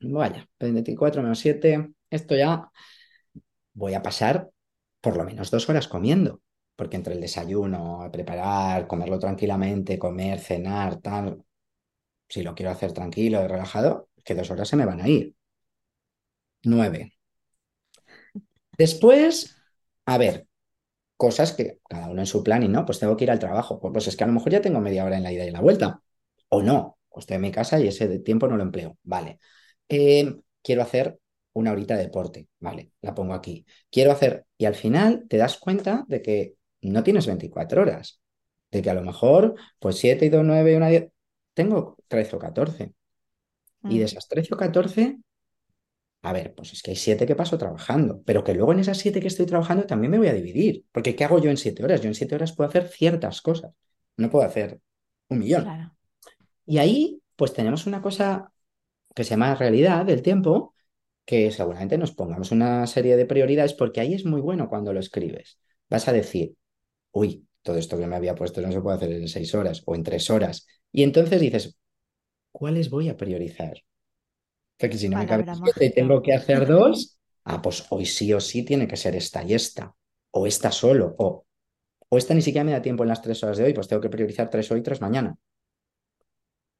Vaya, 0.00 0.48
24 0.58 1.22
menos 1.22 1.40
7, 1.40 1.90
esto 2.10 2.36
ya 2.36 2.70
voy 3.74 3.94
a 3.94 4.02
pasar 4.02 4.50
por 5.00 5.16
lo 5.16 5.24
menos 5.24 5.50
dos 5.50 5.68
horas 5.68 5.88
comiendo, 5.88 6.42
porque 6.76 6.96
entre 6.96 7.14
el 7.14 7.20
desayuno, 7.20 8.08
preparar, 8.12 8.86
comerlo 8.86 9.18
tranquilamente, 9.18 9.98
comer, 9.98 10.40
cenar, 10.40 11.00
tal, 11.00 11.44
si 12.28 12.42
lo 12.42 12.54
quiero 12.54 12.72
hacer 12.72 12.92
tranquilo 12.92 13.42
y 13.44 13.46
relajado, 13.48 14.08
que 14.24 14.34
dos 14.34 14.50
horas 14.50 14.68
se 14.68 14.76
me 14.76 14.86
van 14.86 15.00
a 15.00 15.08
ir. 15.08 15.34
Nueve. 16.64 17.12
Después, 18.82 19.56
a 20.06 20.18
ver, 20.18 20.46
cosas 21.16 21.52
que 21.52 21.80
cada 21.88 22.08
uno 22.10 22.22
en 22.22 22.26
su 22.26 22.42
plan 22.44 22.62
y 22.62 22.68
no, 22.68 22.86
pues 22.86 22.98
tengo 23.00 23.16
que 23.16 23.24
ir 23.24 23.30
al 23.30 23.38
trabajo. 23.38 23.80
Pues, 23.80 23.92
pues 23.92 24.08
es 24.08 24.16
que 24.16 24.24
a 24.24 24.26
lo 24.26 24.32
mejor 24.34 24.52
ya 24.52 24.60
tengo 24.62 24.80
media 24.80 25.04
hora 25.04 25.16
en 25.16 25.22
la 25.24 25.32
ida 25.32 25.44
y 25.46 25.50
la 25.50 25.60
vuelta. 25.60 26.02
O 26.48 26.62
no, 26.62 26.98
estoy 27.16 27.36
en 27.36 27.42
mi 27.42 27.52
casa 27.52 27.80
y 27.80 27.88
ese 27.88 28.20
tiempo 28.20 28.48
no 28.48 28.56
lo 28.56 28.62
empleo. 28.64 28.98
Vale. 29.02 29.38
Eh, 29.88 30.34
quiero 30.62 30.82
hacer 30.82 31.18
una 31.54 31.72
horita 31.72 31.96
de 31.96 32.04
deporte. 32.04 32.48
Vale, 32.60 32.92
la 33.02 33.14
pongo 33.14 33.34
aquí. 33.34 33.66
Quiero 33.90 34.12
hacer, 34.12 34.46
y 34.58 34.66
al 34.66 34.74
final 34.74 35.26
te 35.28 35.36
das 35.36 35.58
cuenta 35.58 36.04
de 36.08 36.22
que 36.22 36.54
no 36.82 37.02
tienes 37.04 37.26
24 37.26 37.82
horas. 37.82 38.20
De 38.70 38.82
que 38.82 38.90
a 38.90 38.94
lo 38.94 39.02
mejor, 39.02 39.56
pues 39.78 39.96
7 39.98 40.26
y 40.26 40.28
2, 40.30 40.44
9 40.44 40.72
y 40.72 40.76
una 40.76 40.88
10, 40.88 41.10
tengo 41.54 41.98
13 42.08 42.36
o 42.36 42.38
14. 42.38 42.94
Y 43.88 43.98
de 43.98 44.04
Mm, 44.04 44.04
esas 44.04 44.28
13 44.28 44.54
o 44.54 44.56
14, 44.56 45.18
a 46.22 46.32
ver, 46.32 46.54
pues 46.54 46.72
es 46.72 46.82
que 46.82 46.90
hay 46.90 46.96
7 46.96 47.26
que 47.26 47.34
paso 47.34 47.56
trabajando, 47.56 48.22
pero 48.24 48.44
que 48.44 48.54
luego 48.54 48.72
en 48.72 48.80
esas 48.80 48.98
7 48.98 49.20
que 49.20 49.28
estoy 49.28 49.46
trabajando 49.46 49.86
también 49.86 50.10
me 50.10 50.18
voy 50.18 50.28
a 50.28 50.34
dividir. 50.34 50.84
Porque 50.92 51.16
¿qué 51.16 51.24
hago 51.24 51.38
yo 51.38 51.50
en 51.50 51.56
7 51.56 51.82
horas? 51.82 52.00
Yo 52.02 52.08
en 52.08 52.14
7 52.14 52.34
horas 52.34 52.52
puedo 52.52 52.68
hacer 52.68 52.88
ciertas 52.88 53.40
cosas. 53.40 53.72
No 54.16 54.30
puedo 54.30 54.44
hacer 54.44 54.80
un 55.28 55.38
millón. 55.38 55.62
claro. 55.62 55.94
Y 56.66 56.78
ahí, 56.78 57.20
pues 57.36 57.52
tenemos 57.52 57.86
una 57.86 58.00
cosa 58.00 58.52
que 59.14 59.24
se 59.24 59.30
llama 59.30 59.54
realidad 59.54 60.04
del 60.04 60.22
tiempo, 60.22 60.74
que 61.24 61.50
seguramente 61.50 61.98
nos 61.98 62.12
pongamos 62.12 62.52
una 62.52 62.86
serie 62.86 63.16
de 63.16 63.26
prioridades, 63.26 63.74
porque 63.74 64.00
ahí 64.00 64.14
es 64.14 64.24
muy 64.24 64.40
bueno 64.40 64.68
cuando 64.68 64.92
lo 64.92 65.00
escribes. 65.00 65.58
Vas 65.88 66.06
a 66.06 66.12
decir, 66.12 66.54
uy, 67.12 67.46
todo 67.62 67.76
esto 67.76 67.98
que 67.98 68.06
me 68.06 68.16
había 68.16 68.34
puesto 68.34 68.60
no 68.60 68.70
se 68.70 68.80
puede 68.80 68.96
hacer 68.96 69.12
en 69.12 69.28
seis 69.28 69.54
horas 69.54 69.82
o 69.86 69.94
en 69.94 70.02
tres 70.02 70.30
horas. 70.30 70.66
Y 70.92 71.02
entonces 71.02 71.40
dices, 71.40 71.76
¿cuáles 72.52 72.90
voy 72.90 73.08
a 73.08 73.16
priorizar? 73.16 73.82
Porque 74.80 74.96
si 74.98 75.08
no 75.08 75.18
me 75.18 75.26
siete 75.62 75.86
y 75.86 75.92
tengo 75.92 76.22
que 76.22 76.32
hacer 76.32 76.66
dos, 76.66 77.18
ah, 77.44 77.60
pues 77.60 77.84
hoy 77.90 78.06
sí 78.06 78.32
o 78.32 78.40
sí 78.40 78.64
tiene 78.64 78.88
que 78.88 78.96
ser 78.96 79.14
esta 79.14 79.42
y 79.44 79.54
esta, 79.54 79.94
o 80.30 80.46
esta 80.46 80.72
solo, 80.72 81.14
o, 81.18 81.44
o 82.08 82.18
esta 82.18 82.34
ni 82.34 82.40
siquiera 82.40 82.64
me 82.64 82.72
da 82.72 82.80
tiempo 82.80 83.02
en 83.04 83.10
las 83.10 83.20
tres 83.20 83.42
horas 83.42 83.58
de 83.58 83.64
hoy, 83.64 83.74
pues 83.74 83.88
tengo 83.88 84.00
que 84.00 84.08
priorizar 84.08 84.48
tres 84.48 84.70
hoy 84.70 84.80
y 84.80 84.82
tres 84.82 85.00
mañana. 85.00 85.36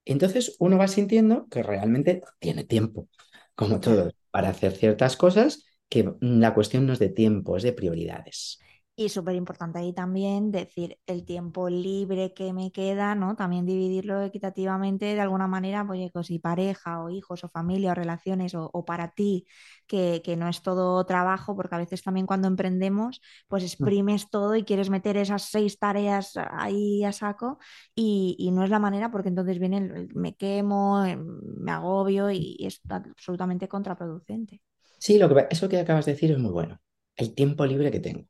Entonces 0.07 0.57
uno 0.59 0.79
va 0.79 0.89
sintiendo 0.89 1.47
que 1.49 1.63
realmente 1.63 2.23
tiene 2.39 2.65
tiempo, 2.65 3.09
como 3.55 3.81
todo, 3.81 4.11
para 4.31 4.49
hacer 4.49 4.73
ciertas 4.73 5.17
cosas, 5.17 5.65
que 5.89 6.11
la 6.21 6.55
cuestión 6.55 6.87
no 6.87 6.93
es 6.95 6.99
de 6.99 7.11
tiempo, 7.11 7.57
es 7.57 7.63
de 7.63 7.73
prioridades. 7.73 8.61
Y 9.03 9.09
súper 9.09 9.35
importante 9.35 9.79
ahí 9.79 9.95
también 9.95 10.53
decir 10.53 10.99
el 11.07 11.25
tiempo 11.25 11.71
libre 11.71 12.35
que 12.35 12.53
me 12.53 12.71
queda, 12.71 13.15
¿no? 13.15 13.35
También 13.35 13.65
dividirlo 13.65 14.21
equitativamente 14.23 15.07
de 15.15 15.21
alguna 15.23 15.47
manera, 15.49 15.87
pues, 15.87 15.99
oye, 15.99 16.11
si 16.23 16.39
pareja 16.39 17.03
o 17.03 17.09
hijos 17.09 17.43
o 17.43 17.49
familia 17.49 17.93
o 17.93 17.95
relaciones 17.95 18.55
o, 18.55 18.69
o 18.71 18.85
para 18.85 19.13
ti, 19.13 19.47
que, 19.87 20.21
que 20.23 20.37
no 20.37 20.49
es 20.51 20.61
todo 20.63 21.03
trabajo, 21.07 21.57
porque 21.57 21.75
a 21.77 21.79
veces 21.79 22.03
también 22.03 22.27
cuando 22.27 22.47
emprendemos, 22.49 23.23
pues 23.49 23.65
exprimes 23.65 24.29
todo 24.29 24.55
y 24.55 24.65
quieres 24.65 24.91
meter 24.91 25.17
esas 25.17 25.45
seis 25.45 25.79
tareas 25.79 26.35
ahí 26.51 27.03
a 27.05 27.13
saco 27.13 27.59
y, 27.95 28.37
y 28.39 28.51
no 28.51 28.65
es 28.65 28.71
la 28.71 28.79
manera 28.81 29.11
porque 29.11 29.31
entonces 29.31 29.59
viene 29.59 29.79
el, 29.79 29.91
el 29.97 30.15
me 30.15 30.35
quemo, 30.37 31.05
em, 31.07 31.25
me 31.57 31.73
agobio 31.73 32.31
y, 32.31 32.55
y 32.59 32.67
es 32.67 32.81
absolutamente 32.91 33.67
contraproducente. 33.67 34.61
Sí, 34.99 35.19
lo 35.19 35.29
que, 35.29 35.47
eso 35.51 35.69
que 35.69 35.79
acabas 35.81 36.07
de 36.07 36.13
decir 36.13 36.31
es 36.33 36.39
muy 36.39 36.53
bueno. 36.53 36.81
El 37.17 37.35
tiempo 37.35 37.67
libre 37.67 37.91
que 37.91 37.99
tengo. 38.01 38.27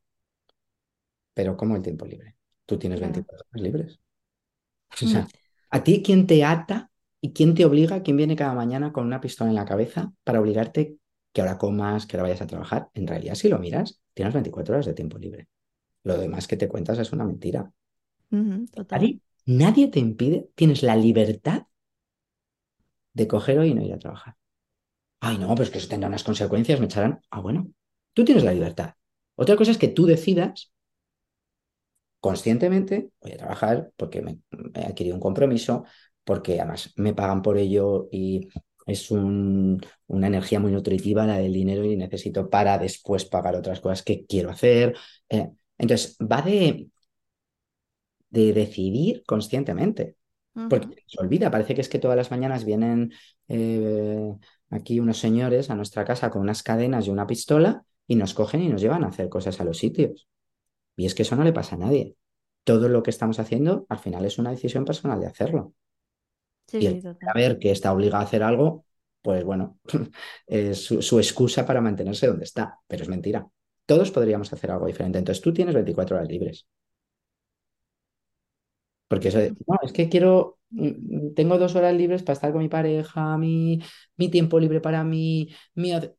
Pero 1.41 1.57
¿cómo 1.57 1.75
el 1.77 1.83
tiempo 1.83 2.05
libre? 2.07 2.37
Tú 2.67 2.79
tienes 2.79 3.01
Claro. 3.01 3.25
24 3.25 3.47
horas 3.51 3.63
libres. 3.63 4.01
O 5.03 5.07
Mm, 5.07 5.11
sea, 5.13 5.33
¿a 5.71 5.85
ti 5.85 6.03
quién 6.03 6.27
te 6.27 6.45
ata 6.45 6.91
y 7.21 7.33
quién 7.33 7.55
te 7.55 7.65
obliga, 7.65 8.03
quién 8.03 8.17
viene 8.19 8.37
cada 8.37 8.55
mañana 8.55 8.93
con 8.93 9.07
una 9.07 9.21
pistola 9.21 9.51
en 9.51 9.57
la 9.57 9.65
cabeza 9.65 10.13
para 10.25 10.41
obligarte 10.41 10.99
que 11.33 11.41
ahora 11.43 11.59
comas, 11.59 12.07
que 12.07 12.17
ahora 12.17 12.25
vayas 12.31 12.43
a 12.43 12.47
trabajar? 12.47 12.91
En 12.95 13.07
realidad, 13.07 13.35
si 13.35 13.49
lo 13.49 13.59
miras, 13.59 14.01
tienes 14.15 14.35
24 14.35 14.75
horas 14.75 14.87
de 14.87 14.95
tiempo 14.95 15.19
libre. 15.19 15.49
Lo 16.05 16.19
demás 16.19 16.49
que 16.49 16.59
te 16.59 16.69
cuentas 16.69 16.99
es 17.01 17.13
una 17.13 17.25
mentira. 17.27 17.73
total. 18.73 19.05
Nadie, 19.05 19.21
nadie 19.47 19.89
te 19.89 19.99
impide, 19.99 20.49
tienes 20.55 20.83
la 20.85 20.95
libertad 20.97 21.67
de 23.15 23.29
coger 23.29 23.59
hoy 23.59 23.71
y 23.71 23.75
no 23.75 23.83
ir 23.83 23.93
a 23.93 23.99
trabajar. 23.99 24.37
Ay, 25.21 25.39
no, 25.39 25.55
pues 25.55 25.71
que 25.71 25.79
eso 25.79 25.89
tendrá 25.89 26.09
unas 26.09 26.25
consecuencias, 26.25 26.81
me 26.81 26.87
echarán. 26.87 27.23
Ah, 27.31 27.41
bueno, 27.41 27.71
tú 28.15 28.25
tienes 28.25 28.45
la 28.45 28.53
libertad. 28.55 28.95
Otra 29.37 29.57
cosa 29.57 29.71
es 29.73 29.79
que 29.79 29.89
tú 29.89 30.07
decidas 30.07 30.73
conscientemente, 32.21 33.11
voy 33.23 33.33
a 33.33 33.37
trabajar 33.39 33.91
porque 33.97 34.23
me, 34.23 34.39
he 34.75 34.85
adquirido 34.87 35.17
un 35.17 35.21
compromiso, 35.21 35.85
porque 36.25 36.61
además 36.61 36.93
me 36.97 37.15
pagan 37.15 37.43
por 37.43 37.59
ello 37.59 38.09
y 38.13 38.49
es 38.87 39.11
un- 39.11 39.81
una 40.09 40.27
energía 40.27 40.61
muy 40.61 40.73
nutritiva 40.73 41.27
la 41.27 41.39
del 41.39 41.53
dinero 41.53 41.85
y 41.85 41.97
necesito 41.97 42.49
para 42.51 42.79
después 42.79 43.25
pagar 43.25 43.55
otras 43.57 43.81
cosas 43.81 44.03
que 44.03 44.27
quiero 44.27 44.51
hacer. 44.51 44.97
Eh, 45.29 45.51
entonces, 45.79 46.17
va 46.21 46.43
de, 46.43 46.89
de 48.31 48.53
decidir 48.53 49.23
conscientemente. 49.27 50.17
Porque 50.69 50.89
se 51.07 51.21
olvida, 51.21 51.51
parece 51.51 51.75
que 51.75 51.81
es 51.83 51.89
que 51.89 51.99
todas 51.99 52.17
las 52.17 52.31
mañanas 52.31 52.65
vienen 52.65 53.13
eh, 53.49 54.35
aquí 54.71 55.01
unos 55.01 55.19
señores 55.19 55.71
a 55.71 55.75
nuestra 55.77 56.05
casa 56.05 56.31
con 56.31 56.43
unas 56.43 56.63
cadenas 56.63 57.07
y 57.07 57.11
una 57.11 57.27
pistola 57.27 57.85
y 58.07 58.17
nos 58.17 58.35
cogen 58.35 58.63
y 58.63 58.69
nos 58.69 58.81
llevan 58.83 59.05
a 59.05 59.09
hacer 59.09 59.29
cosas 59.29 59.61
a 59.61 59.65
los 59.65 59.79
sitios. 59.79 60.29
Y 60.97 61.07
es 61.07 61.15
que 61.15 61.23
eso 61.23 61.37
no 61.37 61.45
le 61.45 61.53
pasa 61.53 61.77
a 61.77 61.79
nadie. 61.79 62.17
Todo 62.65 62.89
lo 62.89 63.03
que 63.03 63.11
estamos 63.11 63.39
haciendo 63.41 63.87
al 63.89 63.99
final 63.99 64.25
es 64.25 64.39
una 64.39 64.51
decisión 64.51 64.85
personal 64.85 65.21
de 65.21 65.27
hacerlo. 65.27 65.75
Sí, 66.67 66.79
Y 66.79 66.87
el 66.87 67.03
saber 67.21 67.59
que 67.59 67.71
está 67.71 67.93
obligado 67.93 68.23
a 68.23 68.27
hacer 68.27 68.43
algo, 68.43 68.85
pues 69.23 69.45
bueno, 69.45 69.79
es 70.47 70.85
su, 70.85 71.03
su 71.03 71.19
excusa 71.19 71.67
para 71.67 71.81
mantenerse 71.81 72.27
donde 72.27 72.45
está, 72.45 72.79
pero 72.87 73.03
es 73.03 73.09
mentira. 73.09 73.47
Todos 73.87 74.11
podríamos 74.11 74.53
hacer 74.53 74.71
algo 74.71 74.87
diferente. 74.87 75.19
Entonces 75.19 75.43
tú 75.43 75.53
tienes 75.53 75.75
24 75.75 76.17
horas 76.17 76.29
libres. 76.29 76.67
Porque 79.09 79.29
eso 79.29 79.39
de, 79.39 79.51
no, 79.67 79.77
es 79.83 79.93
que 79.93 80.09
quiero, 80.09 80.59
mm, 80.71 81.35
tengo 81.35 81.59
dos 81.59 81.75
horas 81.77 81.95
libres 81.95 82.23
para 82.23 82.35
estar 82.35 82.53
con 82.53 82.63
mi 82.63 82.69
pareja, 82.69 83.37
mi, 83.39 83.81
mi 84.17 84.29
tiempo 84.31 84.61
libre 84.61 84.81
para 84.81 85.03
mí, 85.05 85.49
mi... 85.75 85.93
ocio". 85.95 86.17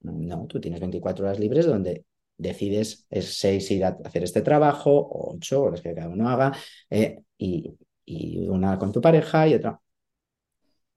No, 0.00 0.46
tú 0.48 0.60
tienes 0.60 0.80
24 0.80 1.24
horas 1.24 1.38
libres 1.38 1.66
donde 1.66 2.04
decides, 2.38 3.06
es 3.10 3.38
seis 3.38 3.70
ir 3.72 3.84
a 3.84 3.98
hacer 4.04 4.24
este 4.24 4.42
trabajo, 4.42 4.90
o 4.92 5.34
ocho 5.36 5.62
horas 5.62 5.80
que 5.82 5.94
cada 5.94 6.08
uno 6.08 6.28
haga, 6.30 6.52
eh, 6.90 7.22
y, 7.38 7.76
y 8.06 8.48
una 8.48 8.78
con 8.78 8.92
tu 8.92 9.00
pareja 9.00 9.48
y 9.48 9.54
otra. 9.54 9.80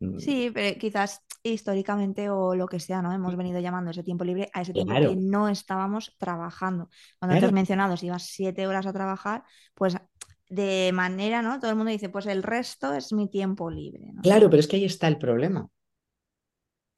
Mm, 0.01 0.17
Sí, 0.17 0.51
pero 0.53 0.77
quizás 0.79 1.21
históricamente 1.43 2.29
o 2.29 2.55
lo 2.55 2.67
que 2.67 2.79
sea, 2.79 3.01
¿no? 3.01 3.11
Hemos 3.11 3.35
venido 3.35 3.59
llamando 3.59 3.89
ese 3.91 4.03
tiempo 4.03 4.23
libre 4.23 4.49
a 4.53 4.61
ese 4.61 4.73
tiempo 4.73 4.99
que 4.99 5.15
no 5.15 5.49
estábamos 5.49 6.15
trabajando. 6.19 6.89
Cuando 7.19 7.35
claro, 7.39 7.51
mencionado, 7.51 7.97
si 7.97 8.05
ibas 8.07 8.23
siete 8.27 8.67
horas 8.67 8.85
a 8.85 8.93
trabajar, 8.93 9.43
pues 9.73 9.97
de 10.49 10.91
manera, 10.93 11.41
¿no? 11.41 11.59
Todo 11.59 11.71
el 11.71 11.77
mundo 11.77 11.91
dice, 11.91 12.09
pues 12.09 12.27
el 12.27 12.43
resto 12.43 12.93
es 12.93 13.11
mi 13.13 13.29
tiempo 13.29 13.71
libre, 13.71 14.11
¿no? 14.13 14.21
claro, 14.21 14.49
pero 14.49 14.59
es 14.59 14.67
que 14.67 14.77
ahí 14.77 14.85
está 14.85 15.07
el 15.07 15.17
problema. 15.17 15.69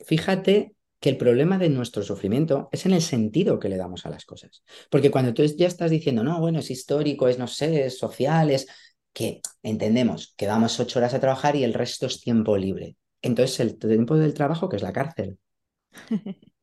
Fíjate 0.05 0.72
que 1.03 1.09
el 1.09 1.17
problema 1.17 1.57
de 1.57 1.67
nuestro 1.67 2.01
sufrimiento 2.01 2.69
es 2.71 2.85
en 2.85 2.93
el 2.93 3.01
sentido 3.01 3.59
que 3.59 3.67
le 3.67 3.75
damos 3.75 4.05
a 4.05 4.09
las 4.09 4.23
cosas. 4.23 4.63
Porque 4.89 5.11
cuando 5.11 5.33
tú 5.33 5.43
ya 5.43 5.67
estás 5.67 5.91
diciendo, 5.91 6.23
no, 6.23 6.39
bueno, 6.39 6.59
es 6.59 6.71
histórico, 6.71 7.27
es, 7.27 7.37
no 7.37 7.45
sé, 7.45 7.87
es 7.87 7.97
social, 7.97 8.49
es 8.49 8.67
que 9.11 9.41
entendemos 9.63 10.33
que 10.37 10.45
damos 10.45 10.79
ocho 10.79 10.99
horas 10.99 11.13
a 11.13 11.19
trabajar 11.19 11.57
y 11.57 11.65
el 11.65 11.73
resto 11.73 12.05
es 12.05 12.21
tiempo 12.21 12.55
libre. 12.55 12.95
Entonces, 13.21 13.59
el 13.59 13.77
tiempo 13.77 14.15
del 14.15 14.33
trabajo, 14.33 14.69
que 14.69 14.77
es 14.77 14.81
la 14.81 14.93
cárcel, 14.93 15.37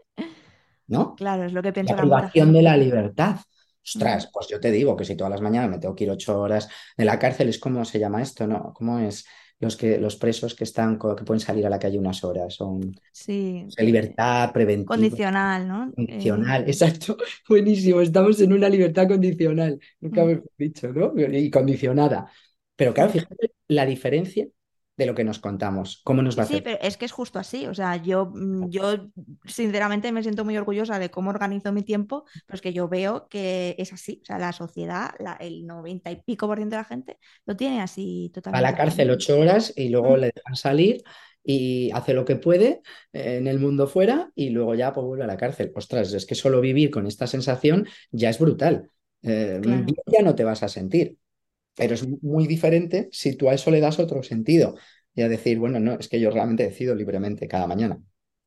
¿no? 0.86 1.16
Claro, 1.16 1.45
es 1.45 1.53
lo 1.53 1.61
que 1.61 1.68
La 1.68 1.74
pensará 1.74 2.03
mucha 2.07 2.16
privación 2.16 2.55
de 2.55 2.62
la 2.62 2.78
libertad. 2.78 3.41
Ostras, 3.84 4.30
pues 4.32 4.49
yo 4.49 4.59
te 4.59 4.70
digo 4.70 4.97
que 4.97 5.05
si 5.05 5.16
todas 5.16 5.32
las 5.32 5.43
mañanas 5.43 5.68
me 5.68 5.78
tengo 5.78 5.95
que 5.95 6.05
ir 6.05 6.11
ocho 6.11 6.41
horas 6.41 6.66
de 6.97 7.05
la 7.05 7.18
cárcel, 7.18 7.51
es 7.51 7.59
como 7.59 7.84
se 7.84 7.99
llama 7.99 8.22
esto, 8.22 8.47
¿no? 8.47 8.72
¿Cómo 8.72 9.01
es? 9.01 9.26
Los, 9.61 9.77
que, 9.77 9.99
los 9.99 10.17
presos 10.17 10.55
que, 10.55 10.65
están, 10.65 10.99
que 10.99 11.25
pueden 11.25 11.41
salir 11.41 11.67
a 11.67 11.71
la 11.71 11.79
calle 11.79 11.99
unas 11.99 12.25
horas. 12.25 12.55
Son 12.55 12.95
Sí, 13.13 13.67
libertad 13.79 14.53
preventiva. 14.53 14.87
condicional, 14.97 15.69
¿no? 15.69 15.95
Eh, 15.97 15.97
Condicional, 15.97 16.65
exacto. 16.69 17.17
Buenísimo. 17.49 18.01
Estamos 18.01 18.41
en 18.41 18.53
una 18.53 18.69
libertad 18.69 19.09
condicional. 19.09 19.81
Nunca 20.01 20.25
Mm. 20.25 20.27
mejor 20.27 20.51
dicho, 20.59 20.89
¿no? 20.93 21.13
Y 21.17 21.51
condicionada. 21.51 22.31
Pero 22.77 22.95
claro, 22.95 23.11
fíjate 23.13 23.53
la 23.69 23.87
diferencia 23.87 24.47
de 25.01 25.07
lo 25.07 25.15
que 25.17 25.25
nos 25.25 25.41
contamos. 25.41 26.01
¿Cómo 26.05 26.23
nos 26.23 26.39
va 26.39 26.45
a 26.45 26.47
Sí, 26.47 26.61
pero 26.63 26.79
es 26.81 26.97
que 26.97 27.05
es 27.05 27.13
justo 27.13 27.39
así. 27.39 27.67
O 27.67 27.75
sea, 27.75 27.97
yo, 27.97 28.27
mm, 28.35 28.71
yo 28.71 29.11
sinceramente 29.45 30.13
me 30.13 30.23
siento 30.23 30.45
muy 30.45 30.57
orgullosa 30.57 30.99
de 30.99 31.11
cómo 31.11 31.31
organizo 31.31 31.73
mi 31.73 31.83
tiempo, 31.83 32.25
pero 32.47 32.55
es 32.57 32.61
que 32.63 32.73
yo 32.73 32.89
veo 32.89 33.29
que 33.29 33.75
es 33.79 33.93
así. 33.93 34.21
O 34.23 34.25
sea, 34.25 34.39
la 34.39 34.53
sociedad, 34.53 35.11
la- 35.19 35.35
el 35.35 35.67
noventa 35.67 36.11
y 36.11 36.17
pico 36.23 36.47
por 36.47 36.57
ciento 36.59 36.77
de 36.77 36.83
la 36.83 36.85
gente 36.85 37.19
lo 37.47 37.57
tiene 37.57 37.83
así 37.83 38.31
Va 38.53 38.59
a 38.59 38.63
totalmente. 38.63 38.63
la 38.63 38.75
cárcel 38.77 39.11
ocho 39.11 39.39
horas 39.39 39.73
y 39.77 39.89
luego 39.91 40.17
le 40.17 40.33
dejan 40.35 40.57
salir 40.57 41.03
y 41.45 41.91
hace 41.93 42.15
lo 42.15 42.25
que 42.25 42.37
puede 42.37 42.83
eh, 43.13 43.37
en 43.39 43.47
el 43.47 43.59
mundo 43.61 43.87
fuera 43.87 44.31
y 44.35 44.51
luego 44.51 44.75
ya 44.75 44.93
pues, 44.93 45.07
vuelve 45.07 45.25
a 45.25 45.27
la 45.29 45.37
cárcel. 45.37 45.73
Ostras, 45.75 46.13
es 46.13 46.27
que 46.27 46.35
solo 46.35 46.61
vivir 46.61 46.91
con 46.91 47.07
esta 47.07 47.27
sensación 47.29 47.87
ya 48.11 48.29
es 48.31 48.39
brutal. 48.41 48.91
Eh, 49.23 49.61
Claro. 49.61 49.87
ya 50.07 50.23
no 50.23 50.35
te 50.35 50.45
vas 50.45 50.63
a 50.65 50.69
sentir, 50.69 51.17
pero 51.75 51.95
es 51.95 52.07
muy 52.23 52.47
diferente 52.47 53.09
si 53.12 53.37
tú 53.37 53.49
a 53.49 53.55
eso 53.55 53.71
le 53.71 53.81
das 53.81 53.99
otro 53.99 54.23
sentido 54.23 54.77
y 55.14 55.23
a 55.23 55.29
decir, 55.29 55.59
bueno, 55.59 55.81
no, 55.81 55.95
es 55.99 56.09
que 56.09 56.21
yo 56.21 56.31
realmente 56.31 56.64
decido 56.64 56.95
libremente 56.95 57.49
cada 57.49 57.66
mañana. 57.66 57.99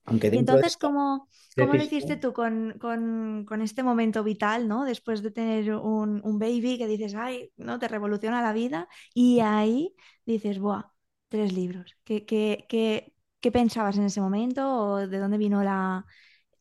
Aunque 0.06 0.30
Y 0.30 0.32
de 0.32 0.40
entonces, 0.40 0.42
esta 0.42 0.78
¿cómo, 0.78 1.30
cómo 1.56 1.76
lo 1.76 1.84
hiciste 1.84 2.18
tú 2.18 2.34
con, 2.34 2.78
con- 2.80 3.46
con 3.46 3.62
este 3.62 3.84
momento 3.84 4.24
vital, 4.24 4.68
¿no? 4.68 4.86
Después 4.86 5.22
de 5.24 5.32
tener 5.32 5.74
un, 5.76 6.22
un 6.24 6.40
baby 6.40 6.78
que 6.78 6.88
dices, 6.88 7.16
ay, 7.16 7.52
¿no? 7.58 7.80
Te 7.80 7.88
revoluciona 7.88 8.42
la 8.42 8.54
vida 8.54 8.88
y 9.14 9.40
ahí 9.42 9.96
dices, 10.26 10.60
buah, 10.60 10.84
tres 11.30 11.54
libros. 11.54 11.96
¿Qué, 12.04 12.26
qué, 12.26 12.66
qué- 12.70 13.14
qué 13.40 13.52
pensabas 13.52 13.98
en 13.98 14.06
ese 14.06 14.22
momento 14.22 14.68
o 14.76 15.08
de 15.08 15.20
dónde 15.20 15.38
vino 15.38 15.64
la, 15.64 16.06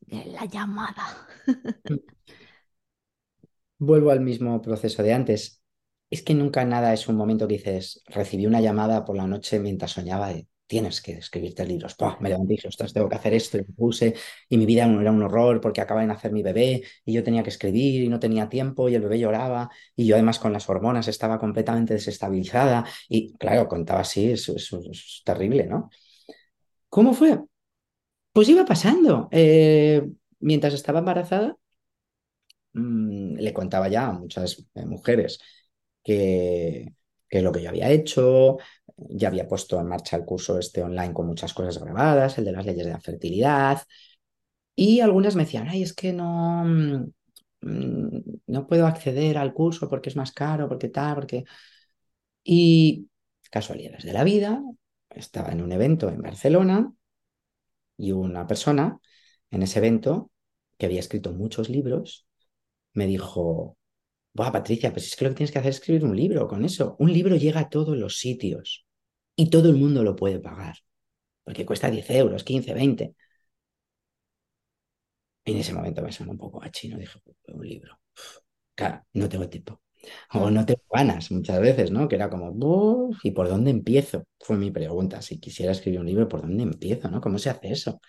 la 0.08 0.44
llamada? 0.46 1.04
Vuelvo 3.78 4.10
al 4.10 4.20
mismo 4.22 4.62
proceso 4.62 5.02
de 5.02 5.12
antes. 5.12 5.61
Es 6.12 6.22
que 6.22 6.34
nunca 6.34 6.64
nada 6.64 6.92
es 6.92 7.08
un 7.08 7.16
momento 7.16 7.48
que 7.48 7.54
dices, 7.56 8.02
recibí 8.06 8.46
una 8.46 8.60
llamada 8.60 9.04
por 9.04 9.16
la 9.16 9.26
noche 9.26 9.58
mientras 9.60 9.92
soñaba 9.92 10.30
tienes 10.66 11.00
que 11.02 11.12
escribirte 11.14 11.64
libros. 11.66 11.96
Me 12.20 12.28
levanté 12.30 12.54
y 12.62 12.66
ostras, 12.66 12.92
tengo 12.92 13.08
que 13.08 13.16
hacer 13.16 13.32
esto 13.34 13.56
y 13.58 13.60
me 13.62 13.74
puse 13.74 14.14
y 14.48 14.58
mi 14.58 14.66
vida 14.66 14.84
era 14.84 15.10
un 15.12 15.22
horror 15.22 15.60
porque 15.60 15.80
acaba 15.80 16.02
de 16.02 16.06
nacer 16.08 16.32
mi 16.32 16.42
bebé 16.42 16.82
y 17.06 17.12
yo 17.14 17.22
tenía 17.24 17.42
que 17.42 17.48
escribir 17.50 18.02
y 18.04 18.08
no 18.08 18.20
tenía 18.20 18.48
tiempo 18.48 18.88
y 18.88 18.94
el 18.94 19.02
bebé 19.02 19.18
lloraba 19.20 19.70
y 19.96 20.06
yo 20.06 20.14
además 20.16 20.38
con 20.38 20.52
las 20.52 20.68
hormonas 20.68 21.08
estaba 21.08 21.38
completamente 21.38 21.94
desestabilizada 21.94 22.84
y 23.08 23.34
claro, 23.38 23.68
contaba 23.68 24.00
así, 24.00 24.30
es, 24.32 24.48
es- 24.50 24.72
es 24.72 25.22
terrible, 25.24 25.66
¿no? 25.66 25.90
¿Cómo 26.88 27.14
fue? 27.14 27.40
Pues 28.32 28.48
iba 28.50 28.64
pasando. 28.66 29.28
Eh, 29.32 30.02
mientras 30.40 30.74
estaba 30.74 31.00
embarazada, 31.00 31.56
mm, 32.72 33.36
le 33.38 33.52
contaba 33.52 33.88
ya 33.88 34.08
a 34.08 34.12
muchas 34.12 34.64
eh, 34.74 34.86
mujeres 34.86 35.38
que, 36.02 36.94
es 37.28 37.42
lo 37.42 37.52
que 37.52 37.62
yo 37.62 37.70
había 37.70 37.90
hecho, 37.90 38.58
ya 38.96 39.28
había 39.28 39.48
puesto 39.48 39.80
en 39.80 39.88
marcha 39.88 40.16
el 40.16 40.24
curso 40.24 40.58
este 40.58 40.82
online 40.82 41.14
con 41.14 41.26
muchas 41.26 41.54
cosas 41.54 41.78
grabadas, 41.78 42.38
el 42.38 42.44
de 42.44 42.52
las 42.52 42.66
leyes 42.66 42.86
de 42.86 42.92
la 42.92 43.00
fertilidad, 43.00 43.82
y 44.74 45.00
algunas 45.00 45.36
me 45.36 45.44
decían, 45.44 45.68
ay, 45.68 45.82
es 45.82 45.92
que 45.94 46.12
no, 46.12 46.64
mm, 46.64 47.12
no 48.46 48.66
puedo 48.66 48.86
acceder 48.86 49.38
al 49.38 49.52
curso 49.54 49.88
porque 49.88 50.10
es 50.10 50.16
más 50.16 50.32
caro, 50.32 50.68
porque 50.68 50.88
tal, 50.88 51.14
porque... 51.14 51.44
Y 52.44 53.08
casualidades 53.50 54.04
de 54.04 54.12
la 54.12 54.24
vida, 54.24 54.62
estaba 55.10 55.52
en 55.52 55.62
un 55.62 55.72
evento 55.72 56.08
en 56.08 56.22
Barcelona 56.22 56.92
y 57.96 58.12
una 58.12 58.46
persona 58.46 58.98
en 59.50 59.62
ese 59.62 59.78
evento 59.78 60.30
que 60.78 60.86
había 60.86 61.00
escrito 61.00 61.32
muchos 61.32 61.68
libros 61.68 62.26
me 62.94 63.06
dijo, 63.06 63.76
Buah, 64.34 64.50
Patricia, 64.52 64.92
pues 64.92 65.06
es 65.08 65.16
que 65.16 65.24
lo 65.24 65.30
que 65.30 65.36
tienes 65.36 65.52
que 65.52 65.58
hacer 65.58 65.70
es 65.70 65.76
escribir 65.76 66.04
un 66.04 66.16
libro 66.16 66.48
con 66.48 66.64
eso. 66.64 66.96
Un 66.98 67.12
libro 67.12 67.36
llega 67.36 67.60
a 67.60 67.68
todos 67.68 67.96
los 67.96 68.18
sitios 68.18 68.86
y 69.36 69.50
todo 69.50 69.68
el 69.70 69.76
mundo 69.76 70.02
lo 70.02 70.16
puede 70.16 70.40
pagar, 70.40 70.76
porque 71.44 71.66
cuesta 71.66 71.90
10 71.90 72.08
euros, 72.10 72.44
15, 72.44 72.74
20. 72.74 73.14
Y 75.44 75.52
en 75.52 75.58
ese 75.58 75.72
momento 75.74 76.02
me 76.02 76.12
sonó 76.12 76.32
un 76.32 76.38
poco 76.38 76.62
a 76.62 76.70
chino, 76.70 76.98
dije, 76.98 77.18
un 77.48 77.66
libro. 77.66 77.98
Claro, 78.74 79.04
no 79.14 79.28
tengo 79.28 79.48
tiempo. 79.48 79.82
O 80.34 80.50
Mm. 80.50 80.54
no 80.54 80.66
tengo 80.66 80.82
ganas 80.92 81.30
muchas 81.32 81.60
veces, 81.60 81.90
¿no? 81.92 82.08
Que 82.08 82.16
era 82.16 82.30
como, 82.30 82.52
"Buf, 82.52 83.18
¿y 83.24 83.32
por 83.32 83.48
dónde 83.48 83.70
empiezo? 83.70 84.24
Fue 84.40 84.56
mi 84.58 84.70
pregunta. 84.70 85.22
Si 85.22 85.38
quisiera 85.40 85.72
escribir 85.72 86.00
un 86.00 86.06
libro, 86.06 86.28
¿por 86.28 86.42
dónde 86.42 86.64
empiezo, 86.64 87.10
no? 87.10 87.20
¿Cómo 87.20 87.38
se 87.38 87.50
hace 87.50 87.72
eso? 87.72 88.00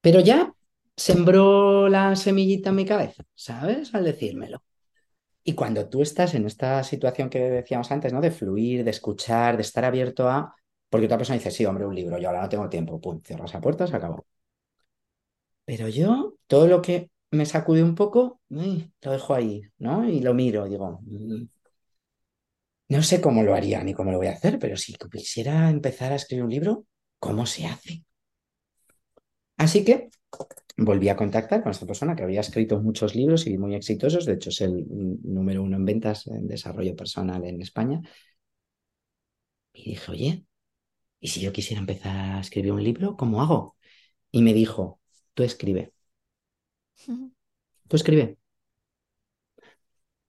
Pero 0.00 0.20
ya 0.20 0.52
sembró 0.96 1.88
la 1.88 2.16
semillita 2.16 2.70
en 2.70 2.76
mi 2.76 2.84
cabeza, 2.86 3.24
¿sabes? 3.34 3.94
Al 3.94 4.04
decírmelo. 4.04 4.62
Y 5.48 5.54
cuando 5.54 5.88
tú 5.88 6.02
estás 6.02 6.34
en 6.34 6.44
esta 6.46 6.84
situación 6.84 7.30
que 7.30 7.38
decíamos 7.40 7.90
antes, 7.90 8.12
¿no? 8.12 8.20
De 8.20 8.30
fluir, 8.30 8.84
de 8.84 8.90
escuchar, 8.90 9.56
de 9.56 9.62
estar 9.62 9.82
abierto 9.84 10.28
a... 10.28 10.54
Porque 10.90 11.06
otra 11.06 11.16
persona 11.18 11.38
dice, 11.38 11.50
sí, 11.50 11.64
hombre, 11.64 11.86
un 11.86 11.94
libro, 11.94 12.18
yo 12.18 12.28
ahora 12.28 12.42
no 12.42 12.48
tengo 12.50 12.68
tiempo, 12.68 13.00
pum, 13.00 13.20
cierras 13.24 13.54
la 13.54 13.60
puerta, 13.60 13.86
se 13.86 13.96
acabó. 13.96 14.26
Pero 15.64 15.88
yo, 15.88 16.34
todo 16.46 16.66
lo 16.66 16.82
que 16.82 17.10
me 17.30 17.46
sacude 17.46 17.82
un 17.82 17.94
poco, 17.94 18.40
lo 18.48 19.10
dejo 19.12 19.34
ahí, 19.34 19.62
¿no? 19.78 20.08
Y 20.08 20.20
lo 20.20 20.34
miro, 20.34 20.64
digo, 20.66 21.00
"Mm, 21.02 21.44
no 22.88 23.02
sé 23.02 23.20
cómo 23.22 23.42
lo 23.42 23.54
haría 23.54 23.82
ni 23.82 23.94
cómo 23.94 24.10
lo 24.12 24.18
voy 24.18 24.26
a 24.28 24.32
hacer, 24.32 24.58
pero 24.58 24.76
si 24.76 24.94
quisiera 25.10 25.70
empezar 25.70 26.12
a 26.12 26.16
escribir 26.16 26.44
un 26.44 26.50
libro, 26.50 26.86
¿cómo 27.18 27.46
se 27.46 27.66
hace? 27.66 28.04
Así 29.56 29.84
que 29.84 30.08
volví 30.78 31.08
a 31.08 31.16
contactar 31.16 31.62
con 31.62 31.72
esta 31.72 31.86
persona 31.86 32.14
que 32.16 32.22
había 32.22 32.40
escrito 32.40 32.80
muchos 32.80 33.14
libros 33.14 33.46
y 33.46 33.58
muy 33.58 33.74
exitosos, 33.74 34.24
de 34.26 34.34
hecho 34.34 34.50
es 34.50 34.60
el 34.60 34.86
número 35.24 35.62
uno 35.62 35.76
en 35.76 35.84
ventas 35.84 36.26
en 36.28 36.46
desarrollo 36.46 36.94
personal 36.96 37.44
en 37.44 37.60
España. 37.60 38.00
Y 39.72 39.90
dije, 39.90 40.10
oye, 40.12 40.46
¿y 41.20 41.28
si 41.28 41.40
yo 41.40 41.52
quisiera 41.52 41.80
empezar 41.80 42.36
a 42.36 42.40
escribir 42.40 42.72
un 42.72 42.84
libro, 42.84 43.16
cómo 43.16 43.42
hago? 43.42 43.76
Y 44.32 44.42
me 44.42 44.54
dijo, 44.54 45.00
tú 45.34 45.42
escribe, 45.44 45.94
tú 47.88 47.96
escribe. 47.96 48.38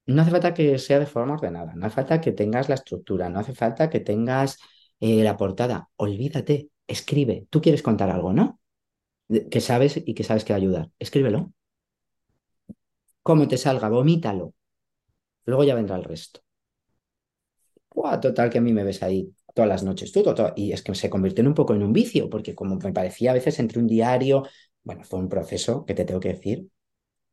No 0.08 0.22
hace 0.22 0.32
falta 0.32 0.54
que 0.54 0.78
sea 0.80 1.00
de 1.00 1.06
forma 1.06 1.36
ordenada, 1.36 1.74
no 1.76 1.86
hace 1.86 1.96
falta 1.96 2.20
que 2.22 2.32
tengas 2.32 2.68
la 2.70 2.76
estructura, 2.76 3.30
no 3.30 3.40
hace 3.40 3.54
falta 3.54 3.90
que 3.90 4.00
tengas 4.00 4.58
eh, 5.00 5.24
la 5.24 5.38
portada. 5.38 5.90
Olvídate, 5.98 6.70
escribe. 6.88 7.48
Tú 7.50 7.62
quieres 7.62 7.84
contar 7.84 8.10
algo, 8.10 8.34
¿no? 8.34 8.59
Que 9.52 9.62
sabes 9.62 9.94
y 10.06 10.14
que 10.14 10.24
sabes 10.24 10.44
que 10.44 10.54
va 10.54 10.58
a 10.58 10.62
ayudar. 10.64 10.92
Escríbelo. 11.00 11.52
Como 13.24 13.48
te 13.48 13.58
salga, 13.58 13.88
vomítalo. 13.88 14.54
Luego 15.46 15.64
ya 15.66 15.76
vendrá 15.76 15.98
el 15.98 16.06
resto. 16.06 16.42
Total, 18.22 18.50
que 18.50 18.58
a 18.60 18.62
mí 18.62 18.74
me 18.74 18.84
ves 18.84 19.04
ahí 19.04 19.34
todas 19.54 19.68
las 19.70 19.84
noches, 19.84 20.12
tú, 20.12 20.24
todo, 20.24 20.36
todo. 20.36 20.54
Y 20.56 20.72
es 20.72 20.82
que 20.82 20.96
se 20.96 21.10
convirtió 21.10 21.42
en 21.42 21.48
un 21.50 21.54
poco 21.54 21.74
en 21.74 21.84
un 21.84 21.92
vicio, 21.94 22.30
porque 22.30 22.56
como 22.56 22.76
me 22.78 22.94
parecía 22.94 23.32
a 23.32 23.34
veces 23.34 23.60
entre 23.60 23.80
un 23.80 23.88
diario, 23.88 24.44
bueno, 24.84 25.04
fue 25.04 25.20
un 25.20 25.30
proceso 25.30 25.86
que 25.86 25.94
te 25.94 26.06
tengo 26.06 26.20
que 26.20 26.30
decir, 26.30 26.68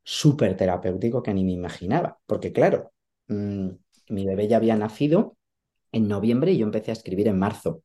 súper 0.03 0.57
terapéutico 0.57 1.23
que 1.23 1.33
ni 1.33 1.45
me 1.45 1.53
imaginaba. 1.53 2.19
Porque 2.25 2.53
claro, 2.53 2.93
mm, 3.27 3.69
mi 4.09 4.25
bebé 4.25 4.47
ya 4.47 4.57
había 4.57 4.75
nacido 4.77 5.37
en 5.91 6.07
noviembre 6.07 6.53
y 6.53 6.59
yo 6.59 6.65
empecé 6.65 6.91
a 6.91 6.95
escribir 6.95 7.27
en 7.29 7.39
marzo. 7.39 7.83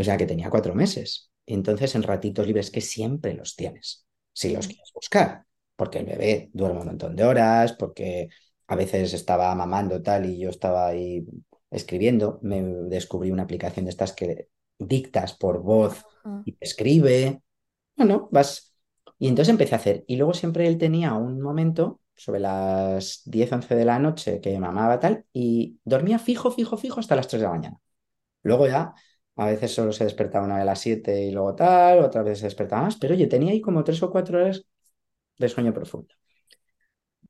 O 0.00 0.02
sea 0.04 0.16
que 0.16 0.24
tenía 0.26 0.48
cuatro 0.50 0.74
meses. 0.74 1.30
Entonces, 1.50 1.94
en 1.94 2.02
ratitos 2.02 2.46
libres 2.46 2.70
que 2.70 2.82
siempre 2.82 3.32
los 3.34 3.56
tienes, 3.56 4.06
si 4.32 4.54
los 4.54 4.66
quieres 4.66 4.92
buscar, 4.94 5.44
porque 5.76 5.98
el 5.98 6.06
bebé 6.06 6.50
duerme 6.52 6.80
un 6.80 6.86
montón 6.86 7.16
de 7.16 7.24
horas, 7.24 7.72
porque 7.72 8.28
a 8.66 8.76
veces 8.76 9.14
estaba 9.14 9.54
mamando 9.54 10.02
tal 10.02 10.26
y 10.26 10.38
yo 10.38 10.50
estaba 10.50 10.88
ahí 10.88 11.24
escribiendo. 11.70 12.38
Me 12.42 12.62
descubrí 12.62 13.30
una 13.30 13.44
aplicación 13.44 13.86
de 13.86 13.90
estas 13.90 14.12
que 14.12 14.48
dictas 14.78 15.34
por 15.34 15.62
voz 15.62 16.04
y 16.44 16.52
te 16.52 16.66
escribe. 16.66 17.42
Bueno, 17.96 18.28
vas. 18.30 18.74
Y 19.18 19.28
entonces 19.28 19.50
empecé 19.50 19.74
a 19.74 19.78
hacer. 19.78 20.04
Y 20.06 20.16
luego 20.16 20.34
siempre 20.34 20.66
él 20.66 20.76
tenía 20.76 21.14
un 21.14 21.40
momento 21.40 22.00
sobre 22.14 22.40
las 22.40 23.22
10, 23.24 23.52
11 23.52 23.74
de 23.74 23.84
la 23.86 23.98
noche 23.98 24.40
que 24.40 24.58
mamaba 24.58 25.00
tal 25.00 25.24
y 25.32 25.78
dormía 25.84 26.18
fijo, 26.18 26.50
fijo, 26.50 26.76
fijo 26.76 27.00
hasta 27.00 27.16
las 27.16 27.26
3 27.28 27.40
de 27.40 27.46
la 27.46 27.54
mañana. 27.54 27.76
Luego 28.42 28.66
ya, 28.66 28.94
a 29.38 29.46
veces 29.46 29.72
solo 29.72 29.92
se 29.92 30.04
despertaba 30.04 30.46
una 30.46 30.58
de 30.58 30.64
las 30.64 30.80
7 30.80 31.24
y 31.24 31.30
luego 31.30 31.54
tal, 31.54 32.00
otras 32.00 32.24
veces 32.24 32.40
se 32.40 32.46
despertaba 32.46 32.82
más, 32.82 32.96
pero 32.96 33.14
oye, 33.14 33.26
tenía 33.28 33.52
ahí 33.52 33.60
como 33.60 33.84
tres 33.84 34.02
o 34.02 34.10
cuatro 34.10 34.38
horas 34.38 34.64
de 35.38 35.48
sueño 35.48 35.72
profundo. 35.72 36.14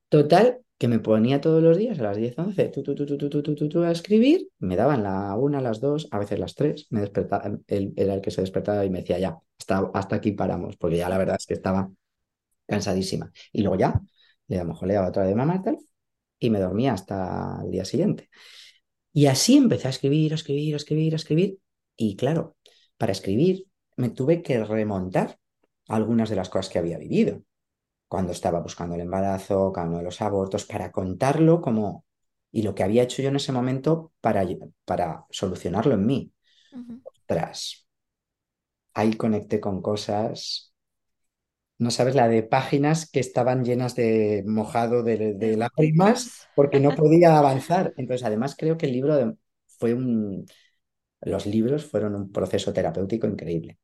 Total, 0.09 0.61
que 0.79 0.89
me 0.89 1.01
ponía 1.01 1.41
todos 1.41 1.63
los 1.63 1.77
días 1.77 1.99
a 1.99 2.05
las 2.05 2.17
10, 2.17 2.39
11, 2.39 2.73
a 3.85 3.91
escribir, 3.91 4.49
me 4.59 4.77
daban 4.77 5.03
la 5.03 5.37
1, 5.37 5.61
las 5.61 5.81
2, 5.81 6.09
a 6.11 6.19
veces 6.19 6.39
las 6.39 6.55
3, 6.55 6.87
me 6.91 7.01
despertaba, 7.01 7.45
él 7.67 7.93
era 7.97 8.15
el 8.15 8.21
que 8.23 8.31
se 8.31 8.41
despertaba 8.41 8.85
y 8.87 8.91
me 8.91 9.01
decía, 9.01 9.19
ya, 9.19 9.39
hasta, 9.59 9.91
hasta 9.93 10.17
aquí 10.17 10.33
paramos, 10.33 10.77
porque 10.79 10.97
ya 10.97 11.09
la 11.11 11.19
verdad 11.19 11.37
es 11.39 11.47
que 11.47 11.55
estaba 11.55 11.91
cansadísima. 12.67 13.31
Y 13.53 13.63
luego 13.63 13.77
ya, 13.77 14.01
le 14.47 14.59
a 14.59 14.63
lo 14.65 14.71
mejor 14.71 14.89
le 14.89 14.95
daba 14.95 15.09
otra 15.09 15.25
de 15.25 15.35
mamá 15.35 15.63
tal, 15.63 15.79
y 16.39 16.49
me 16.49 16.61
dormía 16.61 16.95
hasta 16.95 17.61
el 17.65 17.71
día 17.71 17.85
siguiente. 17.85 18.31
Y 19.13 19.27
así 19.27 19.57
empecé 19.59 19.89
a 19.89 19.91
escribir, 19.91 20.33
a 20.33 20.37
escribir, 20.37 20.75
a 20.75 20.77
escribir, 20.77 21.13
a 21.13 21.17
escribir, 21.17 21.59
y 21.99 22.17
claro, 22.17 22.57
para 22.99 23.13
escribir 23.13 23.67
me 23.99 24.11
tuve 24.11 24.43
que 24.43 24.65
remontar 24.65 25.41
algunas 25.89 26.31
de 26.31 26.37
las 26.37 26.51
cosas 26.51 26.71
que 26.73 26.81
había 26.81 26.99
vivido 26.99 27.45
cuando 28.09 28.33
estaba 28.33 28.61
buscando 28.61 28.95
el 28.97 29.03
embarazo, 29.03 29.73
cuando 29.75 30.03
los 30.03 30.23
abortos, 30.23 30.67
para 30.67 30.93
contarlo 30.93 31.61
como 31.63 32.07
y 32.53 32.63
lo 32.63 32.75
que 32.75 32.85
había 32.85 33.05
hecho 33.05 33.23
yo 33.23 33.31
en 33.31 33.37
ese 33.37 33.53
momento 33.53 34.13
para, 34.21 34.47
para 34.87 35.27
solucionarlo 35.31 35.95
en 35.95 36.07
mí. 36.07 36.33
Ujú. 36.73 37.01
Ostras, 37.05 37.87
ahí 38.95 39.17
conecté 39.17 39.61
con 39.61 39.81
cosas. 39.83 40.73
No 41.79 41.91
sabes 41.93 42.15
la 42.17 42.29
de 42.29 42.43
páginas 42.43 43.09
que 43.11 43.21
estaban 43.21 43.65
llenas 43.65 43.95
de 43.95 44.43
mojado 44.47 45.03
de, 45.05 45.35
de 45.35 45.57
lágrimas 45.57 46.33
porque 46.55 46.81
no 46.81 46.95
podía 46.97 47.39
avanzar. 47.39 47.95
Entonces, 47.97 48.27
además, 48.27 48.57
creo 48.59 48.77
que 48.77 48.87
el 48.87 48.93
libro 48.93 49.17
de- 49.17 49.37
fue 49.79 49.95
un. 49.95 50.47
Los 51.21 51.47
libros 51.47 51.85
fueron 51.85 52.15
un 52.15 52.33
proceso 52.33 52.73
terapéutico 52.73 53.27
increíble. 53.27 53.79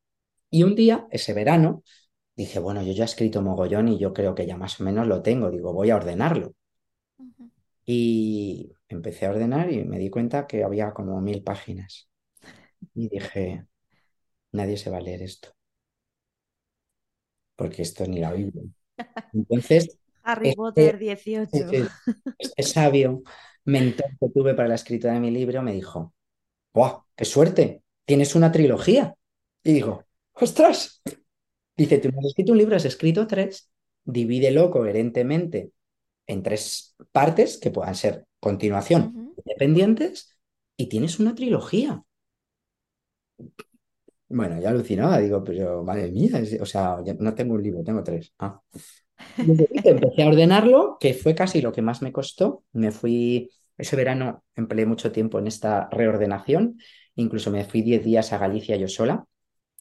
Y 0.51 0.63
un 0.63 0.75
día, 0.75 1.07
ese 1.11 1.33
verano, 1.35 1.83
dije, 2.37 2.59
bueno, 2.59 2.83
yo 2.83 2.93
ya 2.93 3.05
he 3.05 3.07
escrito 3.07 3.43
mogollón 3.43 3.89
y 3.89 3.99
yo 3.99 4.13
creo 4.13 4.35
que 4.35 4.47
ya 4.47 4.57
más 4.57 4.81
o 4.81 4.85
menos 4.85 5.07
lo 5.07 5.23
tengo. 5.23 5.51
Digo, 5.51 5.73
voy 5.73 5.91
a 5.91 5.97
ordenarlo. 5.97 6.55
Y 7.87 8.73
empecé 8.89 9.27
a 9.27 9.31
ordenar 9.31 9.71
y 9.73 9.85
me 9.85 9.99
di 9.99 10.11
cuenta 10.11 10.47
que 10.47 10.65
había 10.65 10.93
como 10.93 11.21
mil 11.21 11.43
páginas. 11.43 12.09
Y 12.95 13.09
dije, 13.09 13.67
nadie 14.53 14.77
se 14.77 14.91
va 14.91 14.99
a 14.99 15.01
leer 15.01 15.23
esto, 15.23 15.49
porque 17.57 17.83
esto 17.83 18.07
ni 18.07 18.21
la 18.21 18.33
Biblia. 18.33 18.63
Entonces, 19.33 19.99
Harry 20.23 20.55
Potter 20.55 20.95
este, 20.95 21.05
18. 21.05 21.51
este, 21.53 21.89
este 22.39 22.63
sabio 22.63 23.23
mentor 23.65 24.07
que 24.19 24.29
tuve 24.31 24.55
para 24.55 24.69
la 24.69 24.75
escritura 24.77 25.15
de 25.15 25.21
mi 25.21 25.31
libro 25.31 25.63
me 25.63 25.73
dijo, 25.73 26.15
¡guau! 26.75 27.05
¡Qué 27.17 27.25
suerte! 27.25 27.83
Tienes 28.05 28.35
una 28.35 28.53
trilogía. 28.53 29.15
Y 29.63 29.73
digo, 29.75 30.05
¡ostras! 30.35 31.03
Dice, 31.77 31.99
tú 31.99 32.11
no 32.11 32.21
has 32.21 32.27
escrito 32.27 32.53
un 32.53 32.59
libro, 32.59 32.77
has 32.77 32.85
escrito 32.85 33.27
tres, 33.27 33.71
divídelo 34.05 34.71
coherentemente 34.71 35.73
en 36.27 36.43
tres 36.43 36.97
partes 37.13 37.59
que 37.59 37.71
puedan 37.73 37.95
ser 37.97 38.27
continuación 38.41 39.15
Ujú. 39.15 39.35
independientes 39.37 40.39
y 40.77 40.89
tienes 40.89 41.21
una 41.21 41.35
trilogía. 41.35 42.05
Bueno, 44.29 44.61
ya 44.61 44.71
alucinaba, 44.71 45.19
digo, 45.19 45.45
pero 45.45 45.85
madre 45.85 46.11
mía, 46.11 46.39
es- 46.41 46.61
o 46.61 46.67
sea, 46.67 46.97
no 47.19 47.35
tengo 47.35 47.55
un 47.55 47.63
libro, 47.63 47.85
tengo 47.85 48.03
tres. 48.03 48.33
Ah. 48.39 48.61
Empecé 49.85 50.23
a 50.23 50.29
ordenarlo, 50.29 50.97
que 51.01 51.15
fue 51.15 51.35
casi 51.35 51.61
lo 51.61 51.73
que 51.73 51.83
más 51.83 52.03
me 52.03 52.13
costó. 52.13 52.65
Me 52.73 52.91
fui, 52.91 53.51
ese 53.77 53.97
verano 53.97 54.45
empleé 54.55 54.87
mucho 54.87 55.13
tiempo 55.13 55.39
en 55.39 55.47
esta 55.47 55.89
reordenación, 55.91 56.79
incluso 57.17 57.51
me 57.51 57.65
fui 57.65 57.83
10 57.83 58.05
días 58.05 58.33
a 58.33 58.39
Galicia 58.39 58.77
yo 58.77 58.89
sola, 58.89 59.25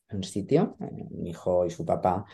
a 0.09 0.15
un 0.15 0.23
sitio. 0.23 0.77
Eh, 0.81 1.05
Mi 1.11 1.31
hijo 1.31 1.65
y 1.65 1.71
su 1.71 1.85
papá 1.85 2.25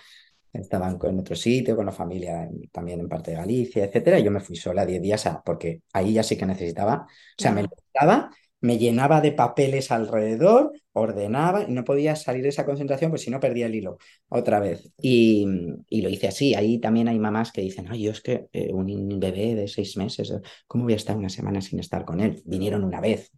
estaban 0.54 0.98
con- 0.98 1.12
en 1.12 1.20
otro 1.20 1.36
sitio, 1.36 1.76
con 1.76 1.86
la 1.86 1.92
familia 1.92 2.44
en- 2.44 2.70
también 2.72 3.00
en 3.00 3.10
parte 3.10 3.32
de 3.32 3.38
Galicia, 3.38 3.86
etcétera. 3.86 4.20
Y 4.20 4.24
yo 4.24 4.32
me 4.32 4.40
fui 4.42 4.56
sola 4.56 4.86
10 4.86 5.02
días 5.02 5.26
a, 5.28 5.42
porque 5.44 5.84
ahí 5.94 6.14
ya 6.14 6.24
sí 6.24 6.38
que 6.38 6.46
necesitaba, 6.46 7.06
o 7.08 7.08
sea, 7.38 7.52
me 7.52 7.64
levantaba, 7.64 8.32
me 8.62 8.78
llenaba 8.78 9.22
de 9.22 9.32
papeles 9.32 9.92
alrededor, 9.92 10.74
ordenaba 10.94 11.64
y 11.64 11.72
no 11.72 11.84
podía 11.84 12.16
salir 12.16 12.44
de 12.44 12.50
esa 12.50 12.66
concentración, 12.66 13.12
pues 13.12 13.22
si 13.24 13.32
no 13.32 13.40
perdía 13.40 13.68
el 13.68 13.76
hilo 13.76 13.98
otra 14.30 14.60
vez. 14.60 14.92
Y, 14.98 15.48
y 15.90 16.02
lo 16.02 16.10
hice 16.10 16.28
así. 16.28 16.56
Ahí 16.56 16.80
también 16.80 17.08
hay 17.08 17.20
mamás 17.20 17.52
que 17.52 17.62
dicen, 17.62 17.88
ay, 17.90 18.04
yo 18.04 18.12
es 18.12 18.22
que 18.22 18.48
eh, 18.54 18.72
un 18.74 19.20
bebé 19.20 19.56
de 19.56 19.68
seis 19.68 19.96
meses, 19.98 20.32
eh, 20.32 20.42
¿cómo 20.68 20.84
voy 20.86 20.94
a 20.94 20.98
estar 20.98 21.16
una 21.18 21.30
semana 21.30 21.62
sin 21.62 21.80
estar 21.80 22.06
con 22.06 22.20
él? 22.20 22.42
Vinieron 22.46 22.84
una 22.84 23.00
vez, 23.02 23.32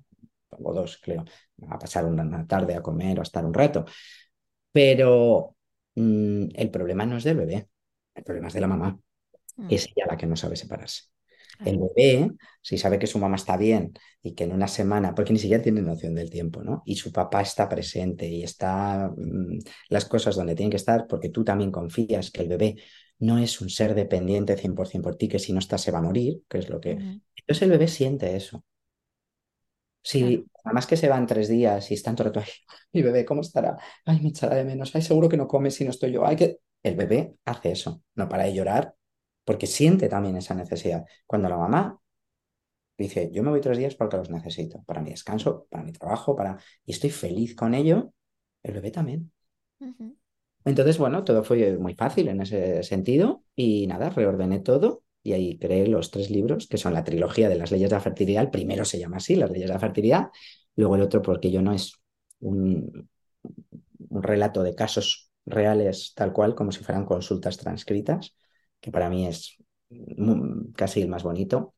o 0.52 0.74
dos, 0.74 1.00
creo, 1.02 1.26
a 1.70 1.80
pasar 1.80 2.06
una, 2.06 2.24
una 2.24 2.46
tarde 2.48 2.76
a 2.76 2.82
comer 2.82 3.18
o 3.18 3.22
a 3.22 3.24
estar 3.24 3.46
un 3.46 3.54
rato. 3.54 3.86
Pero 4.72 5.56
mm, 5.96 6.46
el 6.56 6.72
problema 6.72 7.06
no 7.06 7.18
es 7.18 7.24
del 7.24 7.38
bebé, 7.38 7.68
el 8.16 8.24
problema 8.24 8.48
es 8.48 8.54
de 8.54 8.62
la 8.62 8.68
mamá. 8.68 9.00
Mm, 9.58 9.68
Es 9.70 9.88
ella 9.88 10.08
la 10.10 10.18
que 10.18 10.28
no 10.28 10.36
sabe 10.38 10.56
separarse. 10.58 11.04
El 11.66 11.78
claro. 11.78 11.92
bebé, 11.96 12.32
si 12.62 12.78
sabe 12.78 13.00
que 13.00 13.08
su 13.08 13.20
mamá 13.20 13.36
está 13.36 13.58
bien 13.58 13.94
y 14.22 14.34
que 14.34 14.44
en 14.44 14.52
una 14.52 14.68
semana, 14.68 15.14
porque 15.16 15.34
ni 15.34 15.40
siquiera 15.40 15.64
tiene 15.64 15.82
noción 15.82 16.16
del 16.16 16.30
tiempo, 16.30 16.64
¿no? 16.64 16.84
Y 16.86 16.96
su 16.96 17.12
papá 17.12 17.42
está 17.42 17.68
presente 17.70 18.28
y 18.28 18.44
está 18.44 19.12
mm, 19.16 19.60
las 19.90 20.06
cosas 20.06 20.36
donde 20.36 20.56
tienen 20.56 20.72
que 20.72 20.78
estar, 20.78 21.08
porque 21.08 21.30
tú 21.30 21.44
también 21.44 21.72
confías 21.72 22.32
que 22.32 22.42
el 22.42 22.50
bebé 22.50 22.76
no 23.20 23.38
es 23.38 23.62
un 23.62 23.70
ser 23.70 23.94
dependiente 23.96 24.58
100% 24.58 25.02
por 25.02 25.16
ti, 25.16 25.28
que 25.28 25.40
si 25.40 25.54
no 25.54 25.60
está 25.60 25.78
se 25.78 25.92
va 25.92 26.00
a 26.00 26.04
morir, 26.04 26.42
que 26.50 26.58
es 26.58 26.70
lo 26.70 26.80
que... 26.80 26.92
Entonces 26.92 27.62
el 27.62 27.70
bebé 27.70 27.88
siente 27.88 28.36
eso. 28.36 28.64
Claro. 30.04 30.28
Si 30.28 30.46
además 30.64 30.88
que 30.88 30.98
se 30.98 31.08
van 31.08 31.28
tres 31.28 31.48
días 31.48 31.92
y 31.92 31.94
están 31.94 32.16
todo 32.16 32.28
el 32.28 32.34
rato, 32.34 32.46
ay, 32.46 32.52
mi 32.94 33.02
bebé, 33.04 33.24
¿cómo 33.24 33.42
estará? 33.42 33.78
Ay, 34.06 34.20
me 34.22 34.30
echará 34.30 34.56
de 34.56 34.64
menos. 34.64 34.96
Ay, 34.96 35.04
seguro 35.04 35.30
que 35.30 35.38
no 35.38 35.48
come 35.48 35.70
si 35.70 35.84
no 35.84 35.92
estoy 35.92 36.12
yo. 36.12 36.26
Ay, 36.26 36.36
que... 36.36 36.58
El 36.84 36.96
bebé 36.96 37.36
hace 37.46 37.74
eso, 37.74 38.02
no 38.16 38.28
para 38.28 38.46
de 38.46 38.56
llorar, 38.56 38.96
porque 39.44 39.68
siente 39.68 40.10
también 40.10 40.38
esa 40.38 40.54
necesidad. 40.54 41.06
Cuando 41.26 41.50
la 41.50 41.58
mamá 41.58 42.00
dice, 42.98 43.30
yo 43.32 43.44
me 43.44 43.50
voy 43.50 43.62
tres 43.62 43.78
días 43.78 43.96
porque 43.96 44.18
los 44.18 44.30
necesito, 44.30 44.84
para 44.84 45.02
mi 45.02 45.10
descanso, 45.12 45.68
para 45.70 45.84
mi 45.84 45.92
trabajo, 45.92 46.36
para... 46.36 46.58
y 46.86 46.92
estoy 46.92 47.10
feliz 47.10 47.56
con 47.56 47.74
ello, 47.74 48.14
el 48.64 48.74
bebé 48.74 48.92
también. 48.92 49.32
Entonces, 50.64 50.98
bueno, 50.98 51.24
todo 51.24 51.44
fue 51.44 51.78
muy 51.78 51.96
fácil 51.96 52.28
en 52.28 52.42
ese 52.42 52.84
sentido 52.84 53.44
y 53.56 53.88
nada, 53.88 54.10
reordené 54.10 54.60
todo 54.60 55.04
y 55.24 55.34
ahí 55.34 55.58
creé 55.58 55.88
los 55.88 56.12
tres 56.12 56.30
libros 56.30 56.68
que 56.68 56.78
son 56.78 56.94
la 56.94 57.04
trilogía 57.04 57.50
de 57.50 57.56
las 57.56 57.72
leyes 57.72 57.90
de 57.90 57.96
la 57.96 58.02
fertilidad. 58.02 58.44
El 58.44 58.52
primero 58.52 58.86
se 58.86 59.00
llama 59.00 59.18
así, 59.18 59.36
las 59.36 59.50
leyes 59.50 59.68
de 59.68 59.74
la 59.74 59.80
fertilidad, 59.80 60.30
luego 60.76 60.96
el 60.96 61.02
otro 61.02 61.22
porque 61.22 61.50
yo 61.50 61.62
no 61.62 61.74
es 61.74 61.94
un, 62.40 63.10
un 64.10 64.24
relato 64.24 64.62
de 64.62 64.76
casos 64.76 65.32
reales 65.46 66.14
tal 66.16 66.32
cual 66.34 66.54
como 66.54 66.72
si 66.72 66.84
fueran 66.84 67.06
consultas 67.06 67.58
transcritas, 67.58 68.36
que 68.82 68.92
para 68.92 69.10
mí 69.10 69.28
es 69.28 69.58
casi 70.76 71.02
el 71.02 71.08
más 71.08 71.24
bonito 71.24 71.74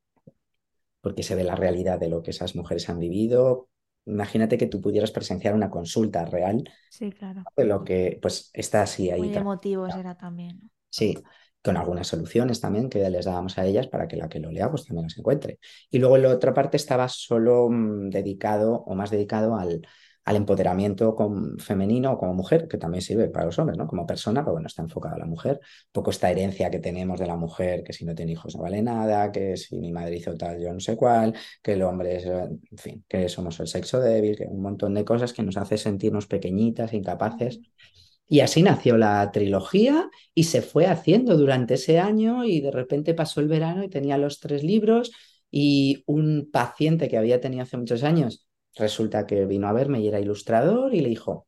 porque 1.02 1.24
se 1.24 1.36
ve 1.36 1.44
la 1.44 1.56
realidad 1.56 2.00
de 2.00 2.08
lo 2.08 2.24
que 2.24 2.32
esas 2.32 2.56
mujeres 2.56 2.90
han 2.90 3.00
vivido. 3.00 3.68
Imagínate 4.06 4.58
que 4.58 4.68
tú 4.68 4.82
pudieras 4.82 5.12
presenciar 5.12 5.54
una 5.54 5.70
consulta 5.70 6.26
real 6.26 6.64
Sí, 6.90 7.12
claro. 7.12 7.44
de 7.56 7.66
lo 7.66 7.84
que 7.84 8.20
pues 8.22 8.50
está 8.54 8.84
así 8.84 9.12
ahí. 9.12 9.20
Muy 9.20 9.36
emotivo 9.36 9.90
será 9.90 10.16
también. 10.16 10.60
¿no? 10.62 10.70
Sí, 10.90 11.18
con 11.62 11.78
algunas 11.78 12.08
soluciones 12.08 12.62
también 12.62 12.90
que 12.90 13.10
les 13.10 13.26
dábamos 13.26 13.58
a 13.58 13.66
ellas 13.66 13.88
para 13.88 14.08
que 14.08 14.16
la 14.16 14.30
que 14.30 14.40
lo 14.40 14.52
lea 14.52 14.70
pues 14.70 14.86
también 14.86 15.06
las 15.06 15.18
encuentre. 15.18 15.60
Y 15.90 16.00
luego 16.00 16.16
en 16.16 16.24
la 16.24 16.30
otra 16.30 16.54
parte 16.54 16.78
estaba 16.78 17.10
solo 17.10 17.70
mm, 17.70 18.10
dedicado 18.10 18.84
o 18.86 18.96
más 18.96 19.10
dedicado 19.12 19.58
al, 19.58 19.82
al 20.26 20.36
empoderamiento 20.38 21.16
con- 21.16 21.58
femenino 21.60 22.14
o 22.14 22.18
como 22.18 22.34
mujer, 22.34 22.68
que 22.68 22.78
también 22.78 23.02
sirve 23.02 23.30
para 23.30 23.46
los 23.46 23.60
hombres, 23.60 23.78
¿no? 23.78 23.88
Como 23.88 24.06
persona, 24.06 24.42
pero 24.42 24.54
bueno, 24.54 24.68
está 24.68 24.82
enfocado 24.82 25.16
a 25.16 25.20
la 25.20 25.26
mujer. 25.26 25.60
Un 25.62 25.92
poco 25.92 26.12
esta 26.12 26.32
herencia 26.32 26.70
que 26.72 26.80
tenemos 26.80 27.20
de 27.20 27.28
la 27.28 27.36
mujer, 27.36 27.84
que 27.84 27.94
si 27.94 28.06
no 28.06 28.16
tiene 28.16 28.32
hijos 28.34 28.56
no 28.56 28.64
vale 28.64 28.82
nada, 28.82 29.32
que 29.32 29.58
si 29.58 29.78
mi 29.78 29.92
madre 29.92 30.18
hizo 30.18 30.36
tal, 30.36 30.60
yo 30.62 30.74
no 30.74 30.80
sé 30.80 30.96
cuál, 30.96 31.36
que 31.62 31.74
el 31.74 31.82
hombre 31.84 32.18
es, 32.18 32.26
eh, 32.26 32.48
en 32.72 32.78
fin, 32.78 33.06
que 33.08 33.28
somos 33.30 33.60
el 33.60 33.68
sexo 33.68 34.00
débil, 34.00 34.38
que 34.38 34.46
un 34.46 34.62
montón 34.62 34.94
de 34.94 35.06
cosas 35.06 35.34
que 35.34 35.44
nos 35.44 35.58
hace 35.58 35.78
sentirnos 35.78 36.28
pequeñitas, 36.28 36.94
incapaces. 36.94 37.60
Y 38.28 38.40
así 38.40 38.64
nació 38.64 38.98
la 38.98 39.30
trilogía 39.32 40.10
y 40.34 40.46
se 40.46 40.62
fue 40.62 40.88
haciendo 40.88 41.38
durante 41.38 41.76
ese 41.76 42.00
año 42.00 42.46
y 42.46 42.62
de 42.62 42.72
repente 42.72 43.14
pasó 43.14 43.42
el 43.42 43.48
verano 43.48 43.84
y 43.84 43.90
tenía 43.90 44.18
los 44.18 44.40
tres 44.40 44.64
libros 44.64 45.12
y 45.52 46.04
un 46.08 46.50
paciente 46.52 47.10
que 47.10 47.18
había 47.18 47.42
tenido 47.42 47.64
hace 47.64 47.78
muchos 47.78 48.04
años 48.04 48.48
resulta 48.76 49.26
que 49.28 49.46
vino 49.46 49.68
a 49.68 49.74
verme 49.74 50.02
y 50.02 50.08
era 50.08 50.20
ilustrador 50.20 50.94
y 50.94 51.02
le 51.02 51.10
dijo, 51.10 51.48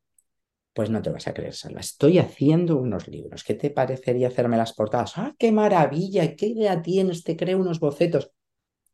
pues 0.74 0.90
no 0.90 1.02
te 1.02 1.10
vas 1.10 1.26
a 1.28 1.34
creer, 1.34 1.54
Salva, 1.54 1.80
estoy 1.80 2.18
haciendo 2.18 2.76
unos 2.78 3.08
libros, 3.08 3.44
¿qué 3.44 3.54
te 3.54 3.70
parecería 3.70 4.28
hacerme 4.28 4.56
las 4.58 4.74
portadas? 4.74 5.14
¡Ah, 5.18 5.34
qué 5.38 5.52
maravilla! 5.52 6.36
¿Qué 6.36 6.46
idea 6.48 6.82
tienes? 6.82 7.24
Te 7.24 7.36
creo 7.36 7.58
unos 7.58 7.80
bocetos. 7.80 8.30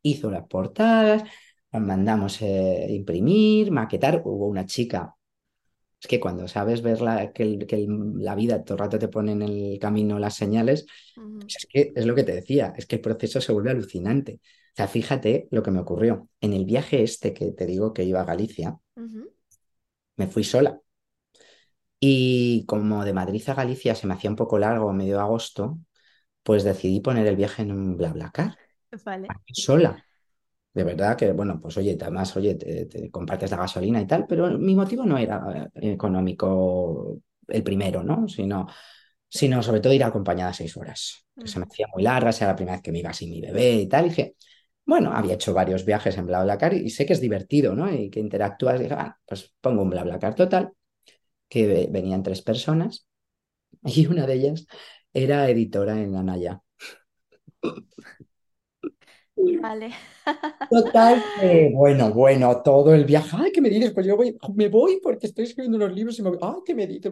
Hizo 0.03 0.31
las 0.31 0.47
portadas, 0.47 1.23
las 1.71 1.81
mandamos 1.81 2.41
eh, 2.41 2.87
imprimir, 2.91 3.71
maquetar. 3.71 4.21
Hubo 4.25 4.47
una 4.47 4.65
chica 4.65 5.15
es 6.01 6.07
que 6.07 6.19
cuando 6.19 6.47
sabes 6.47 6.81
ver 6.81 7.01
la, 7.01 7.31
que, 7.33 7.43
el- 7.43 7.65
que 7.67 7.75
el- 7.77 8.13
la 8.23 8.35
vida 8.35 8.63
todo 8.63 8.75
el 8.75 8.79
rato 8.79 8.99
te 8.99 9.07
pone 9.07 9.31
en 9.33 9.41
el 9.41 9.79
camino 9.79 10.19
las 10.19 10.35
señales, 10.35 10.85
pues 11.39 11.55
es 11.57 11.67
que 11.69 11.91
es 11.95 12.05
lo 12.05 12.15
que 12.15 12.23
te 12.23 12.33
decía, 12.33 12.73
es 12.77 12.85
que 12.85 12.95
el 12.97 13.01
proceso 13.01 13.41
se 13.41 13.51
vuelve 13.53 13.71
alucinante. 13.71 14.39
O 14.73 14.75
sea, 14.75 14.87
fíjate 14.87 15.47
lo 15.51 15.63
que 15.63 15.71
me 15.71 15.79
ocurrió. 15.79 16.29
En 16.41 16.53
el 16.53 16.65
viaje 16.65 17.03
este 17.03 17.33
que 17.33 17.51
te 17.51 17.65
digo 17.65 17.93
que 17.93 18.03
iba 18.03 18.21
a 18.21 18.25
Galicia, 18.25 18.77
me 20.17 20.27
fui 20.27 20.43
sola. 20.43 20.79
Y 21.99 22.65
como 22.65 23.05
de 23.05 23.13
Madrid 23.13 23.41
a 23.47 23.53
Galicia 23.53 23.95
se 23.95 24.07
me 24.07 24.13
hacía 24.13 24.29
un 24.29 24.35
poco 24.35 24.59
largo, 24.59 24.91
medio 24.93 25.21
agosto, 25.21 25.79
pues 26.43 26.63
decidí 26.63 27.01
poner 27.01 27.27
el 27.27 27.35
viaje 27.37 27.63
en 27.63 27.71
un 27.71 27.97
BlaBlaCar, 27.97 28.57
Vale. 29.05 29.29
sola. 29.53 30.05
De 30.73 30.83
verdad 30.83 31.17
que, 31.17 31.31
bueno, 31.33 31.59
pues 31.61 31.77
oye, 31.77 31.97
además, 32.01 32.35
oye, 32.37 32.55
te, 32.55 32.85
te 32.87 33.11
compartes 33.11 33.51
la 33.51 33.57
gasolina 33.57 34.01
y 34.01 34.07
tal, 34.07 34.27
pero 34.27 34.57
mi 34.59 34.75
motivo 34.75 35.05
no 35.05 35.17
era 35.17 35.69
eh, 35.75 35.93
económico 35.93 37.19
el 37.47 37.63
primero, 37.63 38.03
¿no? 38.03 38.27
Sino, 38.27 38.67
sino 39.29 39.63
sobre 39.63 39.81
todo 39.81 39.93
ir 39.93 40.03
acompañada 40.03 40.53
seis 40.53 40.77
horas, 40.77 41.25
que 41.39 41.47
se 41.47 41.59
me 41.59 41.65
hacía 41.65 41.87
muy 41.93 42.03
larga, 42.03 42.31
era 42.31 42.47
la 42.47 42.55
primera 42.55 42.77
vez 42.77 42.83
que 42.83 42.91
me 42.91 42.99
iba 42.99 43.13
sin 43.13 43.31
mi 43.31 43.41
bebé 43.41 43.73
y 43.75 43.87
tal. 43.87 44.05
Y 44.07 44.09
dije, 44.09 44.35
bueno, 44.85 45.11
había 45.13 45.35
hecho 45.35 45.53
varios 45.53 45.85
viajes 45.85 46.17
en 46.17 46.27
BlaBlaCar 46.27 46.73
y 46.73 46.89
sé 46.89 47.05
que 47.05 47.13
es 47.13 47.21
divertido, 47.21 47.75
¿no? 47.75 47.91
Y 47.91 48.09
que 48.09 48.19
interactúas 48.19 48.79
y 48.79 48.83
dije, 48.83 48.95
ah, 48.95 49.17
pues 49.25 49.53
pongo 49.61 49.81
un 49.83 49.89
BlaBlaCar 49.89 50.35
total, 50.35 50.73
que 51.49 51.87
venían 51.91 52.23
tres 52.23 52.41
personas 52.41 53.07
y 53.83 54.07
una 54.07 54.25
de 54.27 54.33
ellas 54.35 54.67
era 55.13 55.49
editora 55.49 56.01
en 56.01 56.15
Anaya. 56.15 56.61
Vale. 59.35 59.91
Total, 60.69 61.21
bueno, 61.73 62.11
bueno, 62.13 62.61
todo 62.63 62.93
el 62.93 63.05
viaje, 63.05 63.35
ay, 63.39 63.51
¿qué 63.51 63.61
me 63.61 63.69
dices? 63.69 63.91
Pues 63.93 64.05
yo 64.05 64.15
voy, 64.15 64.37
me 64.55 64.69
voy 64.69 64.99
porque 65.01 65.27
estoy 65.27 65.45
escribiendo 65.45 65.77
unos 65.77 65.93
libros 65.93 66.17
y 66.19 66.23
me 66.23 66.29
voy, 66.29 66.39
ay, 66.41 66.55
¿qué 66.65 66.73
me 66.73 66.87
dices? 66.87 67.11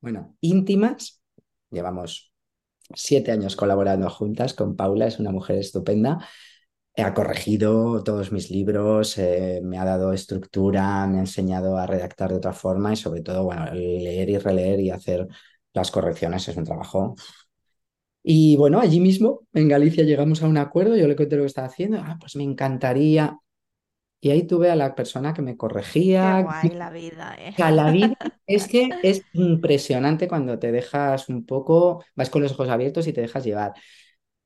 Bueno, 0.00 0.36
íntimas, 0.40 1.20
llevamos 1.70 2.32
siete 2.94 3.32
años 3.32 3.56
colaborando 3.56 4.08
juntas 4.08 4.54
con 4.54 4.76
Paula, 4.76 5.06
es 5.06 5.18
una 5.18 5.30
mujer 5.30 5.56
estupenda. 5.56 6.26
Ha 7.02 7.14
corregido 7.14 8.02
todos 8.02 8.32
mis 8.32 8.50
libros, 8.50 9.18
eh, 9.18 9.60
me 9.62 9.78
ha 9.78 9.84
dado 9.84 10.12
estructura, 10.12 11.06
me 11.06 11.18
ha 11.18 11.20
enseñado 11.20 11.76
a 11.76 11.86
redactar 11.86 12.30
de 12.30 12.36
otra 12.36 12.52
forma 12.52 12.92
y 12.92 12.96
sobre 12.96 13.22
todo, 13.22 13.44
bueno, 13.44 13.66
leer 13.72 14.30
y 14.30 14.38
releer 14.38 14.80
y 14.80 14.90
hacer 14.90 15.26
las 15.72 15.90
correcciones 15.90 16.48
es 16.48 16.56
un 16.56 16.64
trabajo. 16.64 17.14
Y 18.22 18.56
bueno, 18.56 18.80
allí 18.80 19.00
mismo, 19.00 19.40
en 19.54 19.68
Galicia, 19.68 20.04
llegamos 20.04 20.42
a 20.42 20.46
un 20.46 20.58
acuerdo, 20.58 20.96
yo 20.96 21.08
le 21.08 21.16
conté 21.16 21.36
lo 21.36 21.42
que 21.42 21.46
estaba 21.46 21.68
haciendo, 21.68 21.98
ah, 21.98 22.16
pues 22.20 22.36
me 22.36 22.44
encantaría. 22.44 23.38
Y 24.22 24.30
ahí 24.30 24.42
tuve 24.42 24.70
a 24.70 24.76
la 24.76 24.94
persona 24.94 25.32
que 25.32 25.40
me 25.40 25.56
corregía. 25.56 26.36
Qué 26.36 26.68
guay 26.68 26.78
la 26.78 26.90
vida, 26.90 27.36
¿eh? 27.38 27.54
la 27.56 27.90
vida 27.90 28.16
es 28.46 28.68
que 28.68 28.90
es 29.02 29.22
impresionante 29.32 30.28
cuando 30.28 30.58
te 30.58 30.70
dejas 30.72 31.30
un 31.30 31.46
poco, 31.46 32.04
vas 32.14 32.28
con 32.28 32.42
los 32.42 32.52
ojos 32.52 32.68
abiertos 32.68 33.06
y 33.06 33.14
te 33.14 33.22
dejas 33.22 33.44
llevar. 33.44 33.72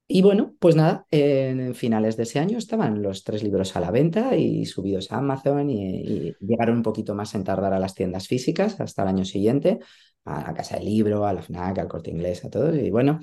Y 0.06 0.20
bueno, 0.20 0.54
pues 0.58 0.76
nada, 0.76 1.06
en 1.10 1.74
finales 1.74 2.16
de 2.16 2.24
ese 2.24 2.38
año 2.38 2.58
estaban 2.58 3.02
los 3.02 3.24
tres 3.24 3.42
libros 3.42 3.74
a 3.74 3.80
la 3.80 3.90
venta 3.90 4.36
y 4.36 4.66
subidos 4.66 5.10
a 5.10 5.16
Amazon 5.16 5.70
y, 5.70 6.34
llegaron 6.40 6.76
un 6.76 6.82
poquito 6.82 7.14
más 7.14 7.34
en 7.34 7.42
tardar 7.44 7.72
a 7.72 7.78
las 7.78 7.94
tiendas 7.94 8.28
físicas 8.28 8.78
hasta 8.80 9.02
el 9.02 9.08
año 9.08 9.24
siguiente, 9.24 9.78
a 10.26 10.42
la 10.42 10.54
Casa 10.54 10.76
del 10.76 10.84
Libro, 10.84 11.26
a 11.26 11.32
la 11.32 11.40
FNAC, 11.42 11.78
al 11.78 11.88
Corte 11.88 12.10
Inglés, 12.10 12.44
a 12.44 12.50
todos. 12.50 12.76
Y 12.76 12.90
bueno, 12.90 13.18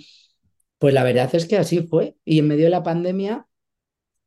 pues 0.79 0.93
la 0.93 1.03
verdad 1.03 1.29
es 1.33 1.45
que 1.45 1.57
así 1.57 1.83
fue. 1.83 2.15
Y 2.25 2.39
en 2.39 2.47
medio 2.47 2.65
de 2.65 2.71
la 2.71 2.83
pandemia 2.83 3.45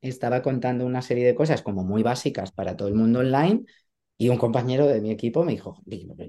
estaba 0.01 0.43
contando 0.43 0.87
una 0.87 1.03
serie 1.03 1.27
de 1.27 1.35
cosas 1.35 1.63
como 1.63 1.83
muy 1.83 2.03
básicas 2.05 2.53
para 2.53 2.77
todo 2.77 2.89
el 2.89 2.95
mundo 2.95 3.21
online 3.21 3.65
y 4.17 4.29
un 4.29 4.39
compañero 4.39 4.87
de 4.87 5.01
mi 5.01 5.11
equipo 5.11 5.45
me 5.45 5.53
dijo, 5.53 5.83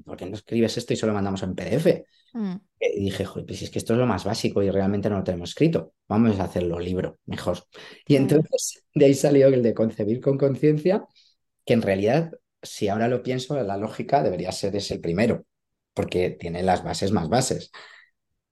¿por 0.06 0.18
qué 0.18 0.26
no 0.26 0.36
escribes 0.36 0.78
esto 0.78 0.94
y 0.94 0.98
solo 0.98 1.14
mandamos 1.14 1.44
en 1.44 1.56
PDF? 1.56 2.06
Mm. 2.34 2.56
Y 2.80 3.04
dije, 3.06 3.26
Joder, 3.26 3.46
pues 3.46 3.62
es 3.62 3.70
que 3.70 3.80
esto 3.80 3.94
es 3.94 4.00
lo 4.00 4.08
más 4.08 4.26
básico 4.26 4.64
y 4.64 4.70
realmente 4.70 5.10
no 5.10 5.18
lo 5.18 5.24
tenemos 5.24 5.50
escrito. 5.50 5.94
Vamos 6.08 6.40
a 6.40 6.46
hacerlo 6.46 6.80
libro, 6.80 7.20
mejor. 7.26 7.60
Y 8.08 8.16
entonces 8.16 8.84
de 8.94 9.06
ahí 9.06 9.14
salió 9.14 9.48
el 9.48 9.62
de 9.62 9.74
concebir 9.74 10.20
con 10.20 10.38
conciencia, 10.38 11.06
que 11.64 11.74
en 11.74 11.82
realidad, 11.82 12.32
si 12.62 12.88
ahora 12.88 13.08
lo 13.08 13.22
pienso, 13.22 13.62
la 13.62 13.78
lógica 13.78 14.24
debería 14.24 14.52
ser 14.52 14.76
ese 14.76 15.00
primero, 15.00 15.46
porque 15.94 16.32
tiene 16.32 16.64
las 16.64 16.84
bases 16.84 17.12
más 17.12 17.30
bases. 17.30 17.72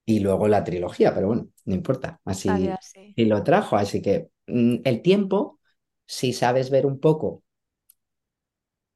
Y 0.05 0.19
luego 0.19 0.47
la 0.47 0.63
trilogía, 0.63 1.13
pero 1.13 1.27
bueno, 1.27 1.47
no 1.65 1.73
importa. 1.73 2.19
Así, 2.25 2.49
y 3.15 3.25
lo 3.25 3.43
trajo. 3.43 3.77
Así 3.77 4.01
que 4.01 4.29
mm, 4.47 4.77
el 4.83 5.01
tiempo, 5.01 5.59
si 6.05 6.33
sabes 6.33 6.69
ver 6.69 6.85
un 6.85 6.99
poco 6.99 7.42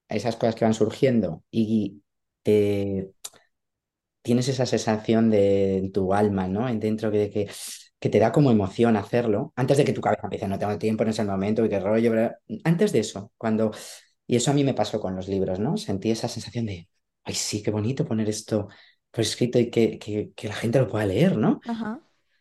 esas 0.09 0.35
cosas 0.35 0.55
que 0.55 0.65
van 0.65 0.73
surgiendo 0.73 1.43
y 1.51 2.01
te 2.43 3.11
tienes 4.21 4.47
esa 4.49 4.65
sensación 4.65 5.29
de 5.29 5.77
en 5.77 5.91
tu 5.91 6.13
alma, 6.13 6.47
¿no? 6.47 6.67
Dentro 6.75 7.09
de 7.11 7.29
que, 7.29 7.49
que 7.99 8.09
te 8.09 8.19
da 8.19 8.31
como 8.31 8.51
emoción 8.51 8.97
hacerlo, 8.97 9.53
antes 9.55 9.77
de 9.77 9.85
que 9.85 9.93
tu 9.93 10.01
cabeza 10.01 10.23
empiece, 10.25 10.47
no 10.47 10.59
tengo 10.59 10.77
tiempo 10.77 11.03
en 11.03 11.09
ese 11.09 11.23
momento 11.23 11.63
y 11.63 11.69
qué 11.69 11.79
rollo, 11.79 12.13
antes 12.65 12.91
de 12.91 12.99
eso, 12.99 13.31
cuando, 13.37 13.71
y 14.25 14.35
eso 14.35 14.51
a 14.51 14.53
mí 14.53 14.63
me 14.63 14.73
pasó 14.73 14.99
con 14.99 15.15
los 15.15 15.27
libros, 15.29 15.59
¿no? 15.59 15.77
Sentí 15.77 16.11
esa 16.11 16.27
sensación 16.27 16.65
de, 16.65 16.89
ay, 17.23 17.33
sí, 17.33 17.63
qué 17.63 17.71
bonito 17.71 18.05
poner 18.05 18.27
esto 18.27 18.67
por 19.11 19.21
escrito 19.21 19.59
y 19.59 19.69
que, 19.69 19.97
que, 19.97 20.47
la 20.47 20.55
gente 20.55 20.79
lo 20.79 20.89
pueda 20.89 21.05
leer, 21.05 21.37
¿no? 21.37 21.61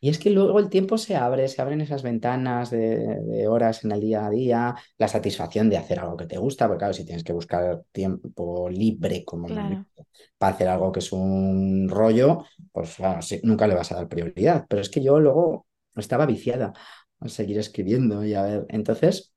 Y 0.01 0.09
es 0.09 0.19
que 0.19 0.31
luego 0.31 0.59
el 0.59 0.69
tiempo 0.69 0.99
se 0.99 1.17
abre, 1.17 1.49
se 1.49 1.61
abren 1.63 1.81
esas 1.81 2.03
ventanas 2.03 2.71
de, 2.71 3.47
horas 3.49 3.85
en 3.85 3.93
el 3.93 4.01
día 4.01 4.27
a 4.27 4.31
día, 4.31 4.75
la 4.99 5.09
satisfacción 5.09 5.71
de 5.71 5.79
hacer 5.79 6.01
algo 6.01 6.17
que 6.17 6.27
te 6.27 6.39
gusta, 6.39 6.67
porque 6.67 6.79
claro, 6.81 6.95
si 6.95 7.05
tienes 7.05 7.25
que 7.25 7.33
buscar 7.33 7.83
tiempo 7.93 8.69
libre 8.69 9.25
como 9.25 9.49
para 10.39 10.55
hacer 10.55 10.69
algo 10.69 10.93
que 10.93 11.01
es 11.01 11.13
un 11.13 11.89
rollo, 11.89 12.45
pues 12.73 12.97
nunca 13.43 13.67
le 13.67 13.75
vas 13.75 13.93
a 13.93 13.97
dar 13.97 14.09
prioridad. 14.09 14.67
Pero 14.69 14.83
es 14.83 14.91
que 14.91 15.03
yo 15.03 15.19
luego 15.19 15.67
estaba 15.95 16.27
viciada 16.27 16.73
a 17.21 17.29
seguir 17.29 17.59
escribiendo 17.59 18.25
y 18.25 18.35
a 18.35 18.43
ver, 18.43 18.67
entonces 18.69 19.33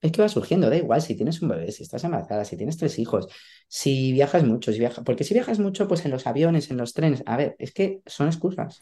es 0.00 0.12
que 0.12 0.22
va 0.22 0.28
surgiendo, 0.28 0.70
da 0.70 0.76
igual 0.76 1.02
si 1.02 1.14
tienes 1.14 1.42
un 1.42 1.50
bebé, 1.50 1.70
si 1.72 1.82
estás 1.82 2.04
embarazada, 2.04 2.44
si 2.44 2.56
tienes 2.56 2.78
tres 2.78 2.98
hijos, 2.98 3.28
si 3.68 4.12
viajas 4.12 4.44
mucho, 4.44 4.72
si 4.72 4.78
viajas, 4.78 5.04
porque 5.04 5.24
si 5.24 5.34
viajas 5.34 5.58
mucho, 5.58 5.86
pues 5.88 6.04
en 6.04 6.10
los 6.10 6.26
aviones, 6.26 6.70
en 6.70 6.78
los 6.78 6.94
trenes, 6.94 7.22
a 7.26 7.36
ver, 7.36 7.54
es 7.58 7.72
que 7.72 8.00
son 8.06 8.26
excusas. 8.26 8.80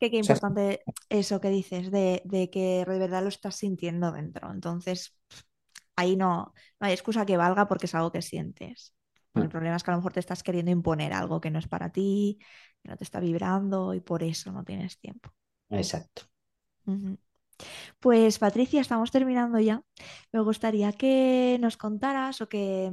Que 0.00 0.10
qué 0.10 0.16
importante 0.16 0.82
eso 1.10 1.40
que 1.40 1.50
dices, 1.50 1.90
de, 1.90 2.22
que 2.50 2.84
de 2.88 2.98
verdad 2.98 3.22
lo 3.22 3.28
estás 3.28 3.56
sintiendo 3.56 4.10
dentro. 4.12 4.50
Entonces, 4.50 5.14
ahí 5.94 6.16
no, 6.16 6.54
no 6.80 6.86
hay 6.86 6.92
excusa 6.92 7.26
que 7.26 7.36
valga 7.36 7.68
porque 7.68 7.86
es 7.86 7.94
algo 7.94 8.10
que 8.10 8.22
sientes. 8.22 8.94
El 9.34 9.48
problema 9.48 9.76
es 9.76 9.84
que 9.84 9.90
a 9.90 9.94
lo 9.94 9.98
mejor 9.98 10.12
te 10.12 10.20
estás 10.20 10.42
queriendo 10.42 10.72
imponer 10.72 11.12
algo 11.12 11.40
que 11.40 11.50
no 11.50 11.58
es 11.58 11.68
para 11.68 11.92
ti, 11.92 12.38
que 12.82 12.88
no 12.88 12.96
te 12.96 13.04
está 13.04 13.20
vibrando 13.20 13.94
y 13.94 14.00
por 14.00 14.22
eso 14.22 14.50
no 14.50 14.64
tienes 14.64 14.98
tiempo. 14.98 15.30
Exacto. 15.68 16.22
Pues 18.00 18.38
Patricia, 18.38 18.80
estamos 18.80 19.10
terminando 19.10 19.60
ya. 19.60 19.82
Me 20.32 20.40
gustaría 20.40 20.92
que 20.92 21.58
nos 21.60 21.76
contaras 21.76 22.40
o 22.40 22.48
que 22.48 22.92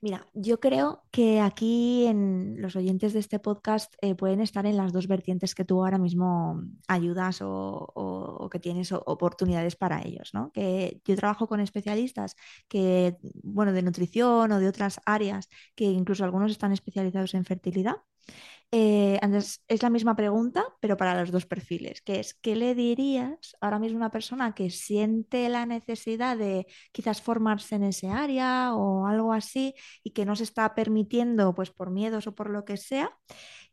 Mira, 0.00 0.26
yo 0.34 0.60
creo 0.60 1.04
que 1.10 1.40
aquí 1.40 2.06
en 2.06 2.60
los 2.60 2.76
oyentes 2.76 3.12
de 3.12 3.20
este 3.20 3.38
podcast 3.38 3.94
eh, 4.02 4.14
pueden 4.14 4.40
estar 4.40 4.66
en 4.66 4.76
las 4.76 4.92
dos 4.92 5.08
vertientes 5.08 5.54
que 5.54 5.64
tú 5.64 5.82
ahora 5.82 5.98
mismo 5.98 6.62
ayudas 6.88 7.38
o, 7.42 8.48
que 8.50 8.60
tienes 8.60 8.92
oportunidades 8.92 9.74
para 9.76 10.02
ellos, 10.02 10.30
¿no? 10.32 10.52
Que 10.52 11.00
yo 11.04 11.16
trabajo 11.16 11.48
con 11.48 11.60
especialistas 11.60 12.36
que, 12.68 13.16
bueno, 13.42 13.72
de 13.72 13.82
nutrición 13.82 14.52
o 14.52 14.60
de 14.60 14.68
otras 14.68 15.00
áreas, 15.04 15.48
que 15.74 15.84
incluso 15.84 16.24
algunos 16.24 16.52
están 16.52 16.72
especializados 16.72 17.34
en 17.34 17.44
fertilidad 17.44 17.96
eh, 18.72 19.18
es 19.68 19.82
la 19.82 19.90
misma 19.90 20.16
pregunta, 20.16 20.64
pero 20.80 20.96
para 20.96 21.18
los 21.18 21.30
dos 21.30 21.46
perfiles, 21.46 22.02
que 22.02 22.20
es, 22.20 22.34
¿qué 22.34 22.56
le 22.56 22.74
dirías 22.74 23.56
ahora 23.60 23.78
mismo 23.78 23.98
a 23.98 24.02
una 24.02 24.10
persona 24.10 24.54
que 24.54 24.70
siente 24.70 25.48
la 25.48 25.66
necesidad 25.66 26.36
de 26.36 26.66
quizás 26.92 27.22
formarse 27.22 27.76
en 27.76 27.84
ese 27.84 28.08
área 28.08 28.74
o 28.74 29.06
algo 29.06 29.32
así 29.32 29.74
y 30.02 30.10
que 30.10 30.24
no 30.24 30.36
se 30.36 30.44
está 30.44 30.74
permitiendo, 30.74 31.54
pues 31.54 31.70
por 31.70 31.90
miedos 31.90 32.26
o 32.26 32.34
por 32.34 32.50
lo 32.50 32.64
que 32.64 32.76
sea? 32.76 33.16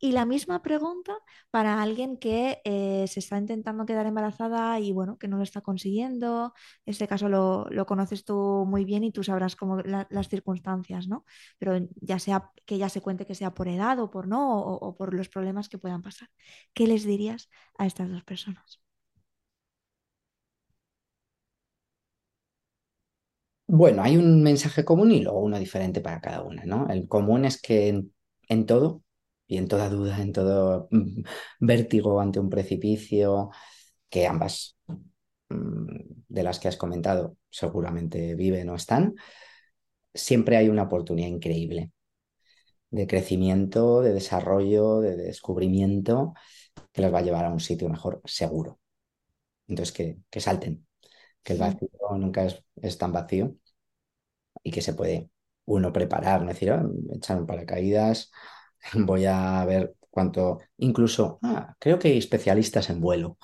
Y 0.04 0.12
la 0.12 0.26
misma 0.26 0.62
pregunta 0.62 1.14
para 1.50 1.82
alguien 1.82 2.18
que 2.18 2.60
eh, 2.66 3.06
se 3.08 3.22
está 3.22 3.38
intentando 3.38 3.86
quedar 3.86 4.06
embarazada 4.06 4.78
y 4.82 4.92
bueno, 4.92 5.18
que 5.18 5.30
no 5.30 5.38
lo 5.38 5.44
está 5.44 5.62
consiguiendo. 5.62 6.54
Este 6.86 7.08
caso 7.08 7.30
lo, 7.30 7.86
conoces 7.86 8.26
tú 8.26 8.66
muy 8.68 8.84
bien 8.84 9.06
y 9.06 9.14
tú 9.14 9.24
sabrás 9.24 9.56
cómo 9.56 9.78
las 9.78 10.28
circunstancias, 10.28 11.08
¿no? 11.08 11.24
Pero 11.58 11.88
ya 12.02 12.20
sea 12.20 12.52
que 12.66 12.78
ya 12.78 12.90
se 12.90 13.00
cuente 13.00 13.26
que 13.26 13.34
sea 13.34 13.54
por 13.54 13.70
edad 13.70 13.98
o 14.00 14.12
por 14.12 14.28
no, 14.28 14.60
o, 14.60 14.96
por 14.98 15.14
los 15.14 15.30
problemas 15.30 15.70
que 15.70 15.78
puedan 15.78 16.02
pasar. 16.02 16.28
¿Qué 16.74 16.86
les 16.86 17.06
dirías 17.06 17.50
a 17.78 17.86
estas 17.86 18.10
dos 18.12 18.26
personas? 18.26 18.82
Bueno, 23.68 24.04
hay 24.04 24.18
un 24.18 24.44
mensaje 24.44 24.84
común 24.84 25.12
y 25.12 25.22
luego 25.22 25.40
uno 25.40 25.58
diferente 25.60 26.02
para 26.02 26.20
cada 26.20 26.44
una, 26.44 26.66
¿no? 26.66 26.90
El 26.90 27.08
común 27.08 27.46
es 27.46 27.62
que 27.62 28.04
en 28.50 28.66
todo 28.66 29.02
y 29.48 29.58
en 29.58 29.68
toda 29.68 29.90
duda, 29.90 30.22
en 30.22 30.32
todo 30.34 30.88
mm, 30.92 31.24
vértigo 31.60 32.20
ante 32.20 32.40
un 32.40 32.50
precipicio, 32.50 33.50
que 34.10 34.28
ambas 34.28 34.78
mm, 35.50 35.98
de 36.28 36.44
las 36.44 36.60
que 36.60 36.68
has 36.68 36.78
comentado 36.78 37.38
seguramente 37.50 38.36
viven 38.36 38.70
o 38.70 38.76
están, 38.76 39.16
siempre 40.14 40.58
hay 40.58 40.70
una 40.70 40.84
oportunidad 40.84 41.30
increíble 41.30 41.92
de 42.92 43.08
crecimiento, 43.08 44.02
de 44.02 44.14
desarrollo, 44.14 45.00
de 45.02 45.16
descubrimiento 45.16 46.34
que 46.92 47.02
las 47.02 47.14
va 47.14 47.20
a 47.20 47.22
llevar 47.24 47.46
a 47.46 47.52
un 47.52 47.60
sitio 47.60 47.90
mejor, 47.90 48.22
seguro. 48.26 48.80
Entonces, 49.68 49.94
que, 49.94 50.18
que 50.30 50.40
salten, 50.40 50.86
que 51.44 51.54
el 51.54 51.60
vacío 51.60 51.90
nunca 52.18 52.46
es, 52.46 52.64
es, 52.76 52.98
tan 52.98 53.12
vacío 53.12 53.56
y 54.64 54.72
que 54.72 54.82
se 54.82 54.94
puede 54.94 55.32
uno 55.66 55.92
preparar, 55.94 56.44
¿no? 56.44 56.52
es 56.52 56.60
decir, 56.60 56.72
oh, 56.72 56.92
echar 57.16 57.40
un 57.40 57.48
paracaídas, 57.48 58.32
voy 58.96 59.26
a 59.26 59.66
ver 59.66 59.96
cuánto, 60.10 60.60
incluso, 60.78 61.40
ah, 61.44 61.76
creo 61.80 62.00
que 62.00 62.10
hay 62.10 62.18
especialistas 62.18 62.90
en 62.90 63.02
vuelo, 63.02 63.38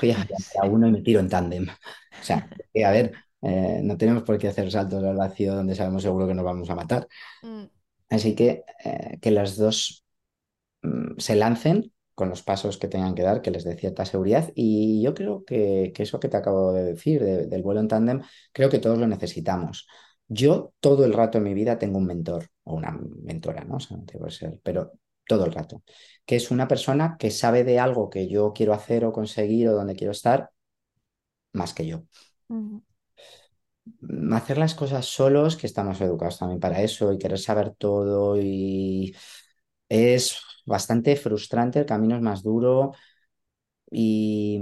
voy 0.00 0.10
a 0.12 0.26
a 0.62 0.66
uno 0.66 0.88
y 0.88 0.92
me 0.92 1.02
tiro 1.02 1.20
en 1.20 1.28
tándem. 1.28 1.68
O 1.68 2.24
sea, 2.24 2.48
a 2.84 2.90
ver, 2.90 3.12
eh, 3.42 3.80
no 3.82 3.96
tenemos 3.96 4.22
por 4.24 4.38
qué 4.38 4.48
hacer 4.48 4.70
saltos 4.70 5.04
al 5.04 5.16
vacío 5.16 5.54
donde 5.54 5.74
sabemos 5.74 6.02
seguro 6.02 6.26
que 6.26 6.34
nos 6.34 6.44
vamos 6.44 6.70
a 6.70 6.74
matar. 6.74 7.06
Mm. 7.42 7.66
Así 8.10 8.34
que 8.34 8.64
eh, 8.84 9.18
que 9.20 9.30
las 9.30 9.56
dos 9.56 10.04
mm, 10.82 11.18
se 11.18 11.36
lancen 11.36 11.92
con 12.14 12.30
los 12.30 12.42
pasos 12.42 12.78
que 12.78 12.88
tengan 12.88 13.14
que 13.14 13.22
dar, 13.22 13.42
que 13.42 13.50
les 13.52 13.64
dé 13.64 13.76
cierta 13.76 14.04
seguridad. 14.06 14.50
Y 14.54 15.02
yo 15.02 15.14
creo 15.14 15.44
que, 15.44 15.92
que 15.94 16.02
eso 16.04 16.20
que 16.20 16.28
te 16.28 16.36
acabo 16.38 16.72
de 16.72 16.84
decir 16.84 17.22
de- 17.24 17.46
del 17.46 17.62
vuelo 17.62 17.80
en 17.80 17.88
tándem, 17.88 18.22
creo 18.52 18.70
que 18.70 18.78
todos 18.80 18.98
lo 18.98 19.06
necesitamos. 19.08 19.88
Yo 20.28 20.74
todo 20.80 21.04
el 21.04 21.12
rato 21.14 21.38
en 21.38 21.44
mi 21.44 21.54
vida 21.54 21.78
tengo 21.78 21.98
un 21.98 22.06
mentor 22.06 22.48
o 22.66 22.76
una 22.76 22.92
mentora, 23.24 23.64
¿no? 23.64 23.76
O 23.78 23.80
sea, 23.80 23.98
ser, 24.30 24.60
pero 24.64 24.92
todo 25.28 25.46
el 25.46 25.52
rato, 25.52 25.82
que 26.26 26.36
es 26.36 26.50
una 26.52 26.68
persona 26.68 27.16
que 27.18 27.30
sabe 27.32 27.64
de 27.64 27.80
algo 27.80 28.10
que 28.10 28.28
yo 28.28 28.52
quiero 28.54 28.74
hacer 28.74 29.04
o 29.06 29.12
conseguir 29.12 29.68
o 29.70 29.74
donde 29.74 29.96
quiero 29.96 30.12
estar 30.12 30.50
más 31.52 31.74
que 31.74 31.86
yo. 31.86 32.04
Hacer 34.32 34.58
las 34.58 34.74
cosas 34.74 35.06
solos, 35.06 35.56
que 35.56 35.66
estamos 35.66 36.00
educados 36.00 36.38
también 36.38 36.60
para 36.60 36.82
eso 36.82 37.12
y 37.12 37.18
querer 37.18 37.38
saber 37.38 37.74
todo 37.76 38.36
y 38.40 39.14
es 39.88 40.40
bastante 40.66 41.16
frustrante, 41.16 41.80
el 41.80 41.86
camino 41.86 42.16
es 42.16 42.22
más 42.22 42.42
duro 42.42 42.92
y, 43.90 44.60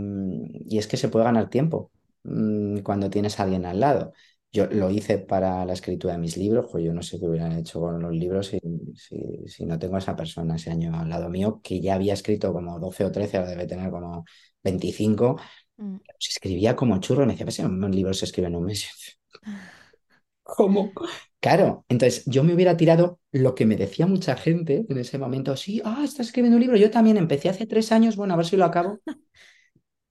y 0.68 0.78
es 0.78 0.86
que 0.86 0.96
se 0.96 1.08
puede 1.08 1.24
ganar 1.26 1.50
tiempo 1.50 1.90
mm, 2.24 2.78
cuando 2.80 3.10
tienes 3.10 3.40
a 3.40 3.44
alguien 3.44 3.66
al 3.66 3.80
lado. 3.80 4.12
Yo 4.54 4.66
lo 4.68 4.88
hice 4.90 5.18
para 5.18 5.64
la 5.66 5.72
escritura 5.72 6.14
de 6.14 6.20
mis 6.20 6.36
libros, 6.36 6.68
pues 6.70 6.84
yo 6.84 6.94
no 6.94 7.02
sé 7.02 7.18
qué 7.18 7.26
hubieran 7.26 7.52
hecho 7.52 7.80
con 7.80 8.00
los 8.00 8.12
libros 8.12 8.46
si, 8.48 8.60
si, 8.94 9.48
si 9.48 9.66
no 9.66 9.78
tengo 9.80 9.96
a 9.96 9.98
esa 9.98 10.14
persona 10.16 10.54
ese 10.56 10.70
año 10.70 10.94
al 10.96 11.08
lado 11.10 11.28
mío, 11.28 11.60
que 11.62 11.80
ya 11.80 11.94
había 11.96 12.14
escrito 12.14 12.52
como 12.52 12.78
12 12.78 13.04
o 13.04 13.10
13, 13.12 13.38
ahora 13.38 13.50
debe 13.50 13.66
tener 13.66 13.90
como 13.90 14.24
25, 14.62 15.36
Mm. 15.76 15.98
se 16.18 16.30
escribía 16.32 16.76
como 16.76 16.98
churro, 17.00 17.26
me 17.26 17.32
decía, 17.32 17.46
pues 17.46 17.58
un 17.60 17.90
libro 17.90 18.14
se 18.14 18.26
escribe 18.26 18.48
en 18.48 18.56
un 18.56 18.64
mes. 18.66 18.88
¿Cómo? 20.42 20.92
Claro, 21.40 21.84
entonces 21.88 22.24
yo 22.26 22.42
me 22.44 22.54
hubiera 22.54 22.76
tirado 22.76 23.20
lo 23.32 23.54
que 23.54 23.66
me 23.66 23.76
decía 23.76 24.06
mucha 24.06 24.36
gente 24.36 24.86
en 24.88 24.98
ese 24.98 25.18
momento, 25.18 25.56
sí, 25.56 25.82
ah, 25.84 26.02
estás 26.04 26.26
escribiendo 26.28 26.56
un 26.56 26.62
libro, 26.62 26.76
yo 26.78 26.90
también 26.90 27.16
empecé 27.18 27.48
hace 27.50 27.66
tres 27.66 27.92
años, 27.92 28.16
bueno, 28.16 28.34
a 28.34 28.36
ver 28.38 28.46
si 28.46 28.56
lo 28.56 28.64
acabo. 28.64 28.98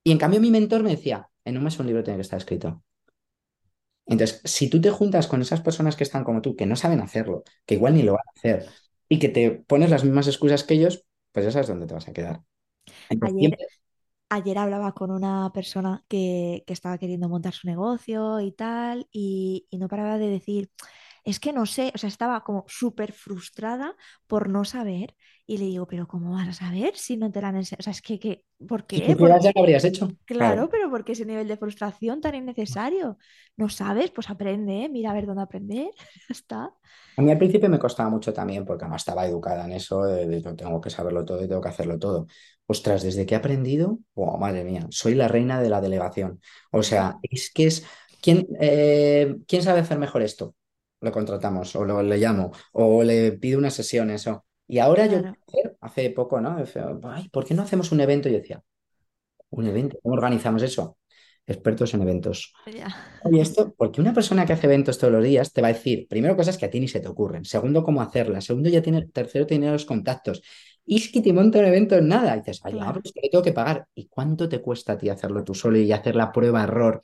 Y 0.06 0.12
en 0.12 0.18
cambio 0.18 0.40
mi 0.40 0.52
mentor 0.52 0.84
me 0.84 0.92
decía, 0.92 1.30
en 1.46 1.58
un 1.58 1.64
mes 1.66 1.80
un 1.80 1.88
libro 1.88 2.04
tiene 2.04 2.18
que 2.18 2.22
estar 2.22 2.38
escrito. 2.40 2.84
Entonces, 4.06 4.42
si 4.46 4.70
tú 4.70 4.82
te 4.82 4.92
juntas 4.92 5.28
con 5.28 5.42
esas 5.42 5.62
personas 5.62 5.96
que 5.96 6.04
están 6.04 6.24
como 6.24 6.42
tú, 6.42 6.56
que 6.56 6.66
no 6.66 6.76
saben 6.76 7.02
hacerlo, 7.02 7.44
que 7.66 7.76
igual 7.76 7.96
ni 7.96 8.04
lo 8.04 8.14
van 8.14 8.22
a 8.28 8.32
hacer, 8.40 8.70
y 9.10 9.20
que 9.20 9.30
te 9.30 9.52
pones 9.52 9.90
las 9.90 10.04
mismas 10.04 10.28
excusas 10.28 10.64
que 10.64 10.76
ellos, 10.76 11.06
pues 11.32 11.46
ya 11.46 11.52
sabes 11.52 11.68
dónde 11.68 11.88
te 11.88 11.94
vas 11.94 12.08
a 12.08 12.14
quedar. 12.14 12.44
Entonces, 13.10 13.60
Ayer, 14.30 14.58
hablaba 14.58 14.94
con 14.94 15.12
una 15.12 15.52
persona 15.54 16.04
que, 16.08 16.64
que 16.66 16.74
estaba 16.74 16.98
queriendo 16.98 17.30
montar 17.30 17.54
su 17.54 17.68
negocio 17.68 18.40
y 18.42 18.52
tal, 18.52 19.08
y, 19.12 19.68
y 19.70 19.78
no 19.78 19.88
paraba 19.88 20.18
de 20.18 20.28
decir, 20.30 20.72
es 21.24 21.40
que 21.40 21.54
no 21.54 21.66
sé, 21.68 21.92
o 21.96 21.98
sea, 22.00 22.08
estaba 22.10 22.44
como 22.44 22.66
súper 22.68 23.14
frustrada 23.14 23.96
por 24.28 24.50
no 24.50 24.66
saber, 24.66 25.16
y 25.46 25.58
le 25.58 25.66
digo, 25.66 25.88
pero 25.88 26.08
¿cómo 26.08 26.32
vas 26.34 26.48
a 26.50 26.54
saber 26.54 26.96
si 26.98 27.18
no 27.18 27.32
te 27.32 27.42
la 27.42 27.50
han 27.50 27.58
enseñado? 27.58 27.82
O 27.82 27.84
sea, 27.84 27.92
es 27.92 28.02
que, 28.02 28.20
que 28.20 28.46
¿por 28.68 28.86
si 28.94 29.02
qué? 29.02 29.12
supieras 29.12 29.44
¿Por- 29.44 29.44
ya 29.44 29.52
lo 29.54 29.62
habrías 29.62 29.84
hecho. 29.84 30.16
Claro, 30.26 30.70
pero 30.70 30.90
¿por 30.90 31.04
qué 31.06 31.14
ese 31.14 31.26
nivel 31.26 31.48
de 31.48 31.58
frustración 31.58 32.22
tan 32.22 32.36
innecesario? 32.36 33.18
¿No 33.58 33.70
sabes? 33.70 34.12
Pues 34.12 34.30
aprende, 34.30 34.86
¿eh? 34.86 34.90
Mira 34.90 35.12
a 35.12 35.14
ver 35.14 35.26
dónde 35.28 35.44
aprender, 35.44 35.92
ya 36.30 36.34
está. 36.34 36.74
A 37.16 37.22
mí 37.22 37.32
al 37.32 37.38
principio 37.38 37.70
me 37.70 37.78
costaba 37.78 38.10
mucho 38.10 38.34
también 38.34 38.66
porque 38.66 38.88
no 38.88 38.96
estaba 38.96 39.26
educada 39.28 39.66
en 39.66 39.74
eso, 39.74 40.04
de, 40.04 40.26
de 40.28 40.42
yo 40.42 40.56
tengo 40.56 40.82
que 40.82 40.90
saberlo 40.90 41.24
todo 41.24 41.44
y 41.44 41.48
tengo 41.48 41.62
que 41.62 41.70
hacerlo 41.70 42.00
todo. 42.00 42.26
Ostras, 42.66 43.04
desde 43.04 43.26
que 43.28 43.36
he 43.36 43.38
aprendido, 43.38 44.00
oh, 44.16 44.38
madre 44.40 44.64
mía, 44.64 44.88
soy 44.90 45.14
la 45.14 45.28
reina 45.28 45.62
de 45.62 45.70
la 45.70 45.80
delegación. 45.82 46.42
O 46.72 46.82
sea, 46.82 47.20
es 47.22 47.52
que 47.54 47.68
es, 47.68 47.86
¿quién, 48.22 48.48
eh, 48.60 49.36
¿quién 49.48 49.62
sabe 49.62 49.82
hacer 49.82 50.00
mejor 50.00 50.24
esto? 50.24 50.56
Lo 51.02 51.12
contratamos 51.12 51.76
o 51.76 51.86
lo, 51.86 52.02
le 52.02 52.18
llamo 52.18 52.52
o 52.72 53.04
le 53.04 53.34
pido 53.34 53.60
una 53.60 53.70
sesión, 53.70 54.10
eso. 54.10 54.46
Y 54.74 54.80
ahora 54.80 55.06
yo, 55.06 55.20
Claro, 55.22 55.78
hace 55.82 56.10
poco, 56.10 56.42
¿no? 56.42 56.56
Decía, 56.58 56.88
Ay, 57.04 57.30
¿por 57.30 57.46
qué 57.46 57.54
no 57.54 57.62
hacemos 57.62 57.92
un 57.92 58.02
evento? 58.02 58.28
Y 58.28 58.32
yo 58.32 58.40
decía, 58.40 58.64
¿un 59.52 59.68
evento? 59.68 59.98
¿Cómo 60.02 60.16
organizamos 60.16 60.64
eso? 60.64 60.98
Expertos 61.46 61.94
en 61.94 62.02
eventos. 62.02 62.54
Oye, 63.26 63.42
esto, 63.42 63.74
porque 63.78 64.02
una 64.02 64.14
persona 64.14 64.46
que 64.46 64.54
hace 64.54 64.66
eventos 64.68 64.98
todos 64.98 65.14
los 65.14 65.24
días 65.24 65.54
te 65.54 65.62
va 65.62 65.68
a 65.68 65.74
decir, 65.74 66.08
primero, 66.08 66.36
cosas 66.36 66.58
que 66.58 66.66
a 66.66 66.70
ti 66.72 66.80
ni 66.80 66.88
se 66.88 67.02
te 67.02 67.08
ocurren. 67.08 67.46
Segundo, 67.46 67.84
cómo 67.84 68.02
hacerlas. 68.02 68.46
Segundo, 68.46 68.70
ya 68.70 68.82
tiene, 68.82 69.08
tercero, 69.08 69.46
tiene 69.46 69.72
los 69.72 69.86
contactos. 69.86 70.42
Y 70.86 70.98
es 70.98 71.10
que 71.12 71.22
te 71.22 71.34
monta 71.34 71.60
un 71.60 71.66
evento 71.66 71.96
en 71.96 72.08
nada. 72.08 72.36
Y 72.36 72.40
dices, 72.40 72.62
ay, 72.64 72.74
Claro. 72.74 72.94
pero 72.94 73.02
es 73.06 73.12
que 73.14 73.22
le 73.24 73.30
tengo 73.30 73.44
que 73.44 73.54
pagar. 73.54 73.88
¿Y 73.94 74.08
cuánto 74.08 74.50
te 74.50 74.62
cuesta 74.62 74.94
a 74.94 74.98
ti 74.98 75.10
hacerlo 75.10 75.44
tú 75.44 75.54
solo 75.54 75.78
y 75.78 75.92
hacer 75.92 76.16
la 76.16 76.32
prueba-error 76.32 77.02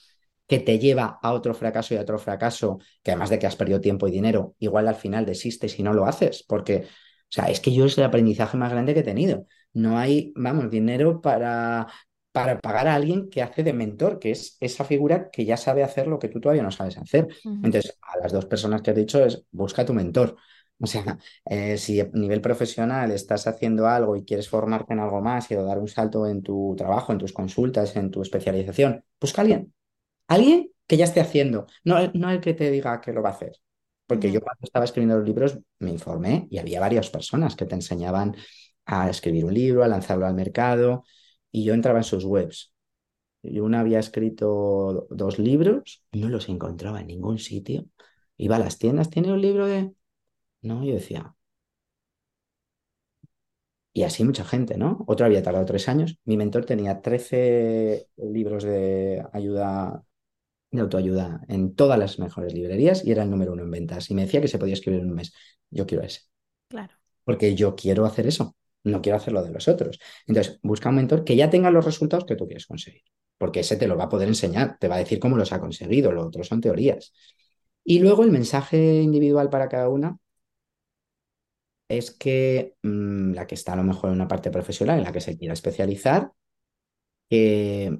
que 0.47 0.59
te 0.59 0.79
lleva 0.79 1.19
a 1.21 1.33
otro 1.33 1.53
fracaso 1.53 1.93
y 1.93 1.97
a 1.97 2.01
otro 2.01 2.17
fracaso? 2.17 2.79
Que 3.03 3.11
además 3.11 3.29
de 3.29 3.39
que 3.39 3.47
has 3.47 3.55
perdido 3.55 3.79
tiempo 3.81 4.07
y 4.07 4.11
dinero, 4.11 4.55
igual 4.59 4.87
al 4.87 4.95
final 4.95 5.25
desistes 5.25 5.77
y 5.79 5.83
no 5.83 5.93
lo 5.93 6.05
haces. 6.05 6.43
Porque, 6.47 6.85
o 7.29 7.31
sea, 7.31 7.45
es 7.45 7.59
que 7.59 7.73
yo 7.73 7.85
es 7.85 7.97
el 7.97 8.03
aprendizaje 8.03 8.57
más 8.57 8.71
grande 8.71 8.93
que 8.93 9.01
he 9.01 9.03
tenido. 9.03 9.45
No 9.73 9.97
hay, 9.97 10.33
vamos, 10.35 10.69
dinero 10.69 11.21
para 11.21 11.87
para 12.31 12.59
pagar 12.59 12.87
a 12.87 12.95
alguien 12.95 13.29
que 13.29 13.41
hace 13.41 13.63
de 13.63 13.73
mentor, 13.73 14.19
que 14.19 14.31
es 14.31 14.57
esa 14.59 14.85
figura 14.85 15.29
que 15.31 15.45
ya 15.45 15.57
sabe 15.57 15.83
hacer 15.83 16.07
lo 16.07 16.19
que 16.19 16.29
tú 16.29 16.39
todavía 16.39 16.63
no 16.63 16.71
sabes 16.71 16.97
hacer. 16.97 17.27
Entonces, 17.43 17.97
a 18.01 18.19
las 18.19 18.31
dos 18.31 18.45
personas 18.45 18.81
que 18.81 18.91
has 18.91 18.95
dicho 18.95 19.23
es, 19.25 19.43
busca 19.51 19.85
tu 19.85 19.93
mentor. 19.93 20.37
O 20.79 20.87
sea, 20.87 21.17
eh, 21.45 21.77
si 21.77 21.99
a 21.99 22.09
nivel 22.13 22.41
profesional 22.41 23.11
estás 23.11 23.47
haciendo 23.47 23.87
algo 23.87 24.15
y 24.15 24.23
quieres 24.23 24.47
formarte 24.47 24.93
en 24.93 24.99
algo 24.99 25.21
más 25.21 25.49
y 25.51 25.55
dar 25.55 25.79
un 25.79 25.87
salto 25.87 26.27
en 26.27 26.41
tu 26.41 26.75
trabajo, 26.77 27.11
en 27.11 27.17
tus 27.17 27.33
consultas, 27.33 27.95
en 27.95 28.11
tu 28.11 28.21
especialización, 28.21 29.03
busca 29.19 29.41
a 29.41 29.43
alguien. 29.43 29.73
Alguien 30.27 30.71
que 30.87 30.97
ya 30.97 31.05
esté 31.05 31.19
haciendo, 31.21 31.67
no, 31.83 31.95
no 32.13 32.29
el 32.31 32.41
que 32.41 32.53
te 32.53 32.71
diga 32.71 33.01
que 33.01 33.13
lo 33.13 33.21
va 33.21 33.29
a 33.29 33.33
hacer. 33.33 33.53
Porque 34.09 34.31
yo 34.31 34.41
cuando 34.41 34.61
estaba 34.63 34.85
escribiendo 34.85 35.17
los 35.19 35.27
libros 35.27 35.59
me 35.79 35.91
informé 35.91 36.47
y 36.49 36.57
había 36.57 36.79
varias 36.81 37.11
personas 37.11 37.55
que 37.55 37.65
te 37.67 37.75
enseñaban 37.75 38.35
a 38.85 39.09
escribir 39.09 39.45
un 39.45 39.53
libro, 39.53 39.83
a 39.83 39.87
lanzarlo 39.87 40.25
al 40.25 40.33
mercado 40.33 41.03
y 41.51 41.63
yo 41.63 41.75
entraba 41.75 41.99
en 41.99 42.03
sus 42.05 42.25
webs. 42.25 42.73
Yo 43.43 43.63
una 43.63 43.81
había 43.81 43.99
escrito 43.99 45.07
dos 45.11 45.39
libros 45.39 46.03
y 46.11 46.21
no 46.21 46.29
los 46.29 46.49
encontraba 46.49 47.01
en 47.01 47.07
ningún 47.07 47.37
sitio. 47.39 47.85
Iba 48.37 48.55
a 48.57 48.59
las 48.59 48.79
tiendas, 48.79 49.11
¿tiene 49.11 49.31
un 49.31 49.41
libro 49.41 49.67
de...? 49.67 49.93
No, 50.61 50.83
yo 50.83 50.93
decía... 50.95 51.35
Y 53.93 54.03
así 54.03 54.23
mucha 54.23 54.45
gente, 54.45 54.77
¿no? 54.77 55.03
Otro 55.07 55.25
había 55.25 55.43
tardado 55.43 55.65
tres 55.65 55.89
años. 55.89 56.19
Mi 56.25 56.37
mentor 56.37 56.65
tenía 56.65 57.01
13 57.01 58.07
libros 58.17 58.63
de 58.63 59.23
ayuda, 59.33 60.03
de 60.71 60.81
autoayuda 60.81 61.41
en 61.47 61.75
todas 61.75 61.99
las 61.99 62.19
mejores 62.19 62.53
librerías 62.53 63.03
y 63.05 63.11
era 63.11 63.23
el 63.23 63.29
número 63.29 63.53
uno 63.53 63.63
en 63.63 63.71
ventas. 63.71 64.09
Y 64.11 64.15
me 64.15 64.23
decía 64.23 64.41
que 64.41 64.47
se 64.47 64.59
podía 64.59 64.73
escribir 64.73 65.01
en 65.01 65.09
un 65.09 65.15
mes. 65.15 65.33
Yo 65.69 65.85
quiero 65.87 66.03
ese 66.03 66.21
Claro. 66.67 66.93
porque 67.23 67.55
yo 67.55 67.75
quiero 67.75 68.05
hacer 68.05 68.27
eso, 68.27 68.55
no 68.83 69.01
quiero 69.01 69.17
hacer 69.17 69.33
lo 69.33 69.43
de 69.43 69.51
los 69.51 69.67
otros. 69.67 69.99
Entonces, 70.27 70.59
busca 70.63 70.89
un 70.89 70.95
mentor 70.95 71.23
que 71.23 71.35
ya 71.35 71.49
tenga 71.49 71.71
los 71.71 71.85
resultados 71.85 72.25
que 72.25 72.35
tú 72.35 72.45
quieres 72.47 72.65
conseguir, 72.65 73.03
porque 73.37 73.61
ese 73.61 73.77
te 73.77 73.87
lo 73.87 73.97
va 73.97 74.05
a 74.05 74.09
poder 74.09 74.27
enseñar, 74.27 74.77
te 74.79 74.87
va 74.87 74.95
a 74.95 74.99
decir 74.99 75.19
cómo 75.19 75.37
los 75.37 75.51
ha 75.53 75.59
conseguido, 75.59 76.11
lo 76.11 76.25
otro 76.27 76.43
son 76.43 76.61
teorías. 76.61 77.13
Y 77.83 77.99
luego 77.99 78.23
el 78.23 78.31
mensaje 78.31 79.01
individual 79.01 79.49
para 79.49 79.69
cada 79.69 79.89
una 79.89 80.17
es 81.87 82.11
que 82.11 82.75
mmm, 82.83 83.33
la 83.33 83.47
que 83.47 83.55
está 83.55 83.73
a 83.73 83.75
lo 83.77 83.83
mejor 83.83 84.09
en 84.09 84.15
una 84.15 84.27
parte 84.27 84.51
profesional, 84.51 84.99
en 84.99 85.03
la 85.05 85.11
que 85.11 85.21
se 85.21 85.37
quiera 85.37 85.53
especializar, 85.53 86.31
que 87.29 87.99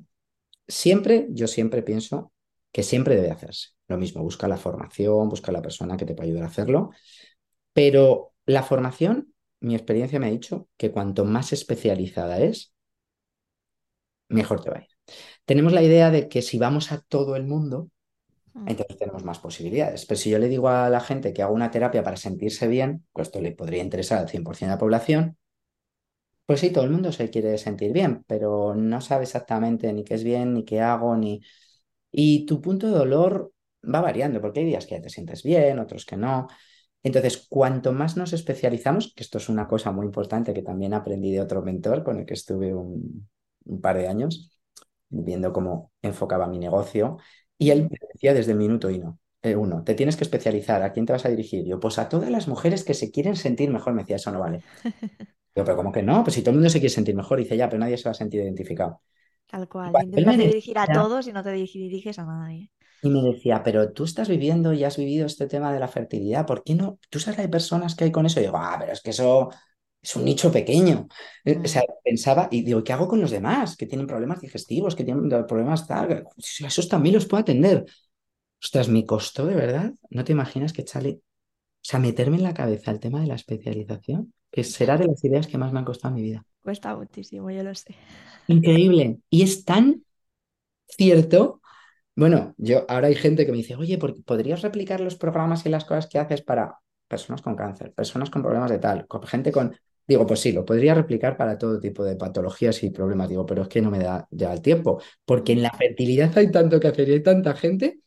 siempre, 0.68 1.28
yo 1.32 1.48
siempre 1.48 1.84
pienso 1.84 2.34
que 2.72 2.84
siempre 2.84 3.16
debe 3.16 3.32
hacerse. 3.32 3.70
Lo 3.88 3.98
mismo, 3.98 4.24
busca 4.24 4.48
la 4.48 4.58
formación, 4.58 5.30
busca 5.30 5.52
la 5.52 5.62
persona 5.62 5.98
que 5.98 6.06
te 6.06 6.14
pueda 6.16 6.28
ayudar 6.28 6.44
a 6.44 6.48
hacerlo, 6.48 6.92
pero 7.74 8.34
la 8.46 8.64
formación, 8.64 9.34
mi 9.62 9.76
experiencia 9.76 10.20
me 10.20 10.28
ha 10.28 10.32
dicho 10.32 10.68
que 10.78 10.92
cuanto 10.92 11.26
más 11.26 11.54
especializada 11.54 12.40
es, 12.42 12.74
mejor 14.30 14.62
te 14.64 14.70
va 14.70 14.78
a 14.78 14.82
ir. 14.82 14.88
Tenemos 15.46 15.74
la 15.74 15.84
idea 15.84 16.12
de 16.12 16.30
que 16.30 16.42
si 16.42 16.58
vamos 16.60 16.92
a 16.92 17.02
todo 17.02 17.36
el 17.36 17.46
mundo, 17.46 17.90
Mm. 18.56 18.66
entonces 18.68 18.98
tenemos 18.98 19.24
más 19.26 19.40
posibilidades. 19.40 20.06
Pero 20.06 20.20
si 20.20 20.30
yo 20.32 20.40
le 20.40 20.50
digo 20.50 20.70
a 20.70 20.90
la 20.90 21.02
gente 21.02 21.34
que 21.34 21.44
hago 21.44 21.54
una 21.56 21.72
terapia 21.72 22.04
para 22.04 22.18
sentirse 22.18 22.68
bien, 22.68 23.06
pues 23.14 23.30
esto 23.30 23.42
le 23.42 23.52
podría 23.54 23.84
interesar 23.84 24.20
al 24.20 24.30
100% 24.30 24.72
de 24.72 24.76
la 24.78 24.80
población, 24.80 25.38
pues 26.46 26.62
sí, 26.62 26.72
todo 26.72 26.84
el 26.84 26.90
mundo 26.92 27.12
se 27.12 27.30
quiere 27.30 27.58
sentir 27.58 27.94
bien, 27.94 28.24
pero 28.28 28.74
no 28.76 29.02
sabe 29.02 29.24
exactamente 29.24 29.92
ni 29.94 30.04
qué 30.04 30.16
es 30.16 30.24
bien, 30.24 30.54
ni 30.54 30.66
qué 30.66 30.82
hago, 30.82 31.16
ni... 31.16 31.42
Y 32.12 32.46
tu 32.46 32.62
punto 32.62 32.88
de 32.88 32.94
dolor 32.98 33.52
va 33.84 34.02
variando, 34.02 34.42
porque 34.42 34.62
hay 34.62 34.66
días 34.66 34.86
que 34.86 34.96
ya 34.96 35.02
te 35.02 35.10
sientes 35.10 35.44
bien, 35.44 35.80
otros 35.80 36.06
que 36.06 36.18
no. 36.18 36.48
Entonces, 37.04 37.48
cuanto 37.50 37.94
más 37.94 38.18
nos 38.18 38.34
especializamos, 38.34 39.14
que 39.16 39.24
esto 39.24 39.38
es 39.38 39.50
una 39.50 39.68
cosa 39.68 39.92
muy 39.92 40.06
importante 40.06 40.54
que 40.54 40.62
también 40.62 40.94
aprendí 40.94 41.32
de 41.32 41.42
otro 41.42 41.62
mentor 41.62 42.04
con 42.04 42.20
el 42.20 42.26
que 42.26 42.34
estuve 42.34 42.74
un, 42.76 43.30
un 43.66 43.82
par 43.82 43.98
de 43.98 44.08
años, 44.08 44.52
viendo 45.10 45.54
cómo 45.54 45.92
enfocaba 46.02 46.48
mi 46.48 46.60
negocio, 46.60 47.18
y 47.58 47.72
él 47.72 47.84
me 47.90 47.98
decía 48.14 48.34
desde 48.34 48.52
el 48.54 48.58
minuto 48.58 48.88
uno, 48.90 49.20
eh, 49.42 49.56
uno, 49.56 49.84
te 49.84 49.96
tienes 49.96 50.18
que 50.18 50.24
especializar, 50.24 50.84
¿a 50.84 50.92
quién 50.94 51.06
te 51.06 51.14
vas 51.14 51.26
a 51.26 51.30
dirigir? 51.30 51.66
Yo, 51.66 51.80
pues 51.80 52.00
a 52.00 52.10
todas 52.10 52.30
las 52.30 52.48
mujeres 52.48 52.84
que 52.84 52.94
se 52.94 53.12
quieren 53.12 53.36
sentir 53.36 53.70
mejor, 53.72 53.94
me 53.94 54.04
decía, 54.04 54.18
eso 54.18 54.32
no 54.32 54.40
vale. 54.40 54.62
Yo, 55.56 55.66
pero 55.66 55.76
¿cómo 55.78 55.92
que 55.92 56.04
no? 56.04 56.24
Pues 56.24 56.36
si 56.36 56.42
todo 56.42 56.52
el 56.52 56.58
mundo 56.58 56.70
se 56.70 56.80
quiere 56.80 56.94
sentir 56.94 57.16
mejor, 57.16 57.40
dice, 57.40 57.58
ya, 57.58 57.70
pero 57.70 57.80
nadie 57.80 57.98
se 57.98 58.06
va 58.06 58.12
a 58.12 58.14
sentir 58.14 58.42
identificado. 58.42 59.02
Tal 59.52 59.66
cual. 59.74 59.94
Intentas 60.06 60.38
dirigir 60.38 60.78
a 60.80 60.92
todos 60.98 61.28
y 61.28 61.34
no 61.34 61.44
te 61.44 61.52
diriges 61.52 62.20
a 62.20 62.26
nadie. 62.26 62.72
Y 63.02 63.10
me 63.10 63.22
decía, 63.22 63.64
pero 63.64 63.94
tú 63.94 64.04
estás 64.04 64.28
viviendo 64.28 64.74
y 64.74 64.84
has 64.84 64.98
vivido 64.98 65.26
este 65.26 65.48
tema 65.48 65.72
de 65.72 65.80
la 65.80 65.88
fertilidad, 65.88 66.46
¿por 66.46 66.64
qué 66.64 66.76
no? 66.76 67.00
¿Tú 67.10 67.20
sabes 67.20 67.38
la 67.38 67.44
de 67.44 67.50
personas 67.50 67.96
que 67.96 68.04
hay 68.06 68.12
con 68.12 68.26
eso? 68.26 68.40
Y 68.40 68.44
digo, 68.44 68.58
ah, 68.58 68.76
pero 68.80 68.92
es 68.92 69.02
que 69.02 69.12
eso 69.12 69.50
es 70.02 70.16
un 70.18 70.26
nicho 70.26 70.52
pequeño. 70.52 71.08
Eh, 71.46 71.62
O 71.64 71.68
sea, 71.68 71.82
Mm, 71.82 71.94
pensaba 72.04 72.50
y 72.52 72.62
digo, 72.64 72.84
¿qué 72.84 72.92
hago 72.94 73.08
con 73.08 73.22
los 73.22 73.32
demás? 73.32 73.78
Que 73.78 73.86
tienen 73.86 74.06
problemas 74.08 74.42
digestivos, 74.42 74.96
que 74.96 75.06
tienen 75.06 75.30
problemas 75.48 75.88
tal. 75.88 76.26
Si 76.38 76.66
esos 76.66 76.90
también 76.90 77.16
los 77.16 77.26
puedo 77.26 77.42
atender. 77.42 77.86
Ostras, 78.64 78.90
mi 78.90 79.06
costó 79.06 79.46
de 79.46 79.56
verdad. 79.56 79.94
No 80.12 80.24
te 80.26 80.34
imaginas 80.34 80.74
que 80.74 80.86
Charlie, 80.86 81.16
o 81.18 81.22
sea, 81.82 82.00
meterme 82.00 82.38
en 82.38 82.44
la 82.44 82.54
cabeza 82.56 82.92
el 82.92 83.00
tema 83.00 83.22
de 83.22 83.28
la 83.28 83.36
especialización, 83.36 84.34
que 84.52 84.64
será 84.66 84.98
de 84.98 85.08
las 85.08 85.24
ideas 85.26 85.48
que 85.48 85.58
más 85.60 85.74
me 85.74 85.80
han 85.80 85.86
costado 85.86 86.16
en 86.16 86.22
mi 86.24 86.30
vida. 86.30 86.46
Cuesta 86.64 86.96
muchísimo, 86.96 87.50
yo 87.52 87.64
lo 87.64 87.74
sé. 87.76 87.96
Increíble. 88.48 89.20
Y 89.30 89.44
es 89.44 89.64
tan 89.66 90.04
cierto. 90.88 91.62
Bueno, 92.16 92.56
yo 92.58 92.86
ahora 92.90 93.08
hay 93.08 93.16
gente 93.16 93.46
que 93.46 93.52
me 93.52 93.60
dice, 93.60 93.76
oye, 93.76 93.98
¿por- 93.98 94.24
¿podrías 94.26 94.62
replicar 94.62 95.02
los 95.02 95.16
programas 95.18 95.66
y 95.66 95.70
las 95.70 95.86
cosas 95.86 96.08
que 96.08 96.20
haces 96.20 96.42
para 96.44 96.80
personas 97.08 97.42
con 97.42 97.56
cáncer, 97.56 97.94
personas 97.94 98.30
con 98.30 98.44
problemas 98.44 98.72
de 98.72 98.80
tal, 98.80 99.08
con 99.08 99.24
gente 99.24 99.52
con... 99.52 99.76
Digo, 100.08 100.28
pues 100.28 100.42
sí, 100.42 100.52
lo 100.54 100.66
podría 100.66 100.96
replicar 100.96 101.38
para 101.38 101.58
todo 101.58 101.80
tipo 101.80 102.04
de 102.04 102.16
patologías 102.18 102.84
y 102.84 102.92
problemas. 102.92 103.30
Digo, 103.30 103.46
pero 103.46 103.64
es 103.64 103.70
que 103.70 103.82
no 103.82 103.92
me 103.92 104.00
da 104.00 104.28
ya 104.32 104.54
el 104.54 104.62
tiempo, 104.62 105.02
porque 105.26 105.54
en 105.54 105.64
la 105.64 105.72
fertilidad 105.72 106.38
hay 106.38 106.52
tanto 106.52 106.80
que 106.80 106.88
hacer 106.90 107.10
y 107.10 107.14
hay 107.14 107.24
tanta 107.24 107.56
gente 107.56 108.02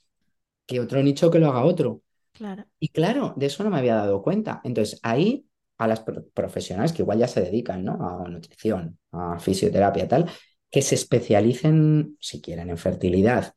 que 0.66 0.80
otro 0.80 1.02
nicho 1.02 1.30
que 1.30 1.38
lo 1.40 1.48
haga 1.48 1.64
otro. 1.64 2.02
Claro, 2.32 2.66
Y 2.80 2.88
claro, 2.88 3.34
de 3.36 3.46
eso 3.46 3.64
no 3.64 3.70
me 3.70 3.78
había 3.78 3.94
dado 3.96 4.22
cuenta. 4.22 4.60
Entonces, 4.64 4.98
ahí 5.02 5.46
a 5.84 5.88
las 5.88 6.00
pro- 6.00 6.24
profesionales 6.34 6.92
que 6.92 7.02
igual 7.02 7.18
ya 7.18 7.28
se 7.28 7.40
dedican, 7.42 7.84
¿no? 7.84 7.94
A 8.24 8.28
nutrición, 8.28 8.98
a 9.12 9.38
fisioterapia, 9.40 10.08
tal, 10.08 10.30
que 10.70 10.82
se 10.82 10.94
especialicen, 10.96 12.16
si 12.20 12.40
quieren, 12.40 12.70
en 12.70 12.78
fertilidad 12.78 13.54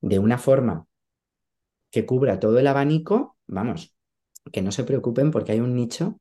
de 0.00 0.18
una 0.18 0.38
forma 0.38 0.86
que 1.90 2.06
cubra 2.06 2.38
todo 2.40 2.58
el 2.58 2.66
abanico, 2.66 3.36
vamos, 3.46 3.94
que 4.52 4.62
no 4.62 4.72
se 4.72 4.84
preocupen 4.84 5.30
porque 5.30 5.52
hay 5.52 5.60
un 5.60 5.74
nicho, 5.76 6.18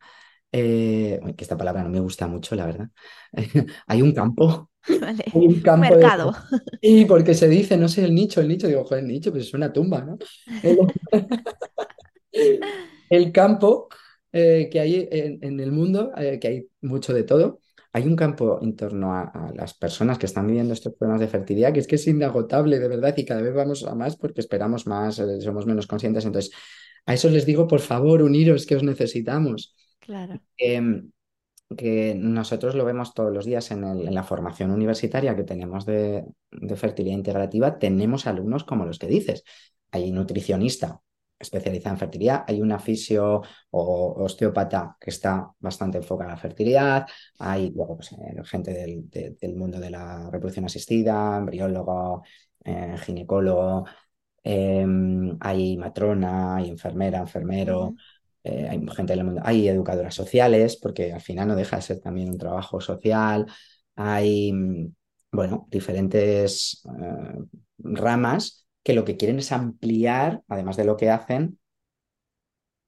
eh, 0.52 1.20
que 1.38 1.43
esta 1.45 1.58
palabra 1.58 1.84
no 1.84 1.89
me 1.89 2.00
gusta 2.02 2.28
mucho, 2.28 2.56
la 2.56 2.66
verdad. 2.68 2.89
Hay 3.88 4.02
un 4.02 4.14
campo, 4.14 4.72
vale. 5.02 5.24
hay 5.34 5.47
un 5.47 5.62
campo 5.62 5.97
de... 5.97 6.12
mercado. 6.12 6.34
Y 6.82 7.06
porque 7.06 7.34
se 7.36 7.50
dice, 7.50 7.78
no 7.78 7.89
sé, 7.89 8.06
el 8.06 8.16
nicho, 8.16 8.41
el 8.41 8.47
nicho, 8.50 8.68
digo, 8.68 8.86
joder, 8.86 9.04
el 9.04 9.10
nicho, 9.10 9.32
pues 9.32 9.45
es 9.47 9.54
una 9.54 9.74
tumba, 9.74 10.02
¿no? 10.04 10.18
El 13.10 13.32
campo 13.32 13.89
eh, 14.32 14.69
que 14.71 14.80
hay 14.80 15.07
en, 15.11 15.39
en 15.43 15.59
el 15.59 15.71
mundo, 15.71 16.11
eh, 16.17 16.39
que 16.39 16.47
hay 16.47 16.67
mucho 16.82 17.13
de 17.13 17.23
todo, 17.23 17.59
hay 17.91 18.05
un 18.05 18.15
campo 18.15 18.59
en 18.61 18.75
torno 18.75 19.13
a, 19.13 19.23
a 19.23 19.51
las 19.53 19.73
personas 19.73 20.17
que 20.19 20.25
están 20.27 20.47
viviendo 20.47 20.73
estos 20.73 20.93
problemas 20.95 21.21
de 21.21 21.27
fertilidad 21.27 21.73
que 21.73 21.80
es 21.80 21.88
que 21.88 21.95
es 21.95 22.07
inagotable, 22.07 22.80
de 22.80 22.88
verdad, 22.88 23.15
y 23.17 23.25
cada 23.25 23.41
vez 23.41 23.53
vamos 23.53 23.84
a 23.86 23.95
más 23.95 24.15
porque 24.15 24.41
esperamos 24.41 24.86
más, 24.88 25.19
eh, 25.19 25.41
somos 25.41 25.65
menos 25.65 25.88
conscientes. 25.88 26.25
Entonces, 26.25 26.51
a 27.05 27.13
esos 27.13 27.32
les 27.32 27.45
digo, 27.45 27.67
por 27.67 27.80
favor, 27.80 28.21
uniros, 28.21 28.65
que 28.65 28.75
os 28.75 28.84
necesitamos. 28.84 29.75
Claro. 29.99 30.41
Em, 30.57 31.11
que 31.77 32.15
nosotros 32.15 32.75
lo 32.75 32.84
vemos 32.86 33.13
todos 33.13 33.32
los 33.34 33.45
días 33.45 33.69
en, 33.71 33.84
el- 33.84 34.07
en 34.07 34.15
la 34.15 34.23
formación 34.23 34.71
universitaria 34.71 35.36
que 35.36 35.43
tenemos 35.43 35.86
de, 35.86 36.25
de 36.51 36.75
fertilidad 36.75 37.15
integrativa, 37.17 37.77
tenemos 37.77 38.25
alumnos 38.27 38.63
como 38.63 38.86
los 38.86 38.97
que 38.99 39.07
dices. 39.07 39.43
Hay 39.91 40.11
nutricionista 40.11 41.01
especializada 41.39 41.91
en 41.95 41.99
fertilidad, 41.99 42.43
hay 42.47 42.61
una 42.61 42.79
fisio 42.79 43.41
o 43.71 44.13
osteópata 44.23 44.97
que 44.99 45.09
está 45.11 45.49
bastante 45.59 45.97
enfocada 45.99 46.31
en 46.31 46.35
la 46.35 46.41
fertilidad, 46.41 47.07
hay 47.39 47.71
luego 47.71 47.95
pues, 47.97 48.11
eh, 48.13 48.35
gente 48.45 48.73
del, 48.73 49.09
de- 49.09 49.31
del 49.39 49.55
mundo 49.55 49.79
de 49.79 49.89
la 49.91 50.29
reproducción 50.29 50.65
asistida, 50.65 51.37
embriólogo, 51.37 52.23
eh, 52.65 52.95
ginecólogo, 52.99 53.85
em, 54.43 55.37
hay 55.41 55.77
matrona, 55.77 56.55
hay 56.57 56.69
enfermera, 56.69 57.19
enfermero 57.19 57.95
eh, 58.43 58.67
hay 58.69 58.79
gente 58.95 59.13
del 59.15 59.25
mundo, 59.25 59.41
hay 59.43 59.67
educadoras 59.67 60.15
sociales, 60.15 60.77
porque 60.77 61.11
al 61.13 61.21
final 61.21 61.47
no 61.49 61.55
deja 61.55 61.75
de 61.77 61.81
ser 61.81 61.99
también 61.99 62.29
un 62.29 62.37
trabajo 62.37 62.79
social, 62.81 63.45
hay, 63.95 64.53
mm, 64.53 64.93
bueno, 65.31 65.67
diferentes 65.69 66.83
eh, 66.85 67.39
ramas 67.79 68.67
que 68.84 68.93
lo 68.93 69.05
que 69.05 69.17
quieren 69.17 69.39
es 69.39 69.51
ampliar, 69.51 70.43
además 70.47 70.77
de 70.77 70.86
lo 70.86 70.97
que 70.97 71.09
hacen, 71.09 71.59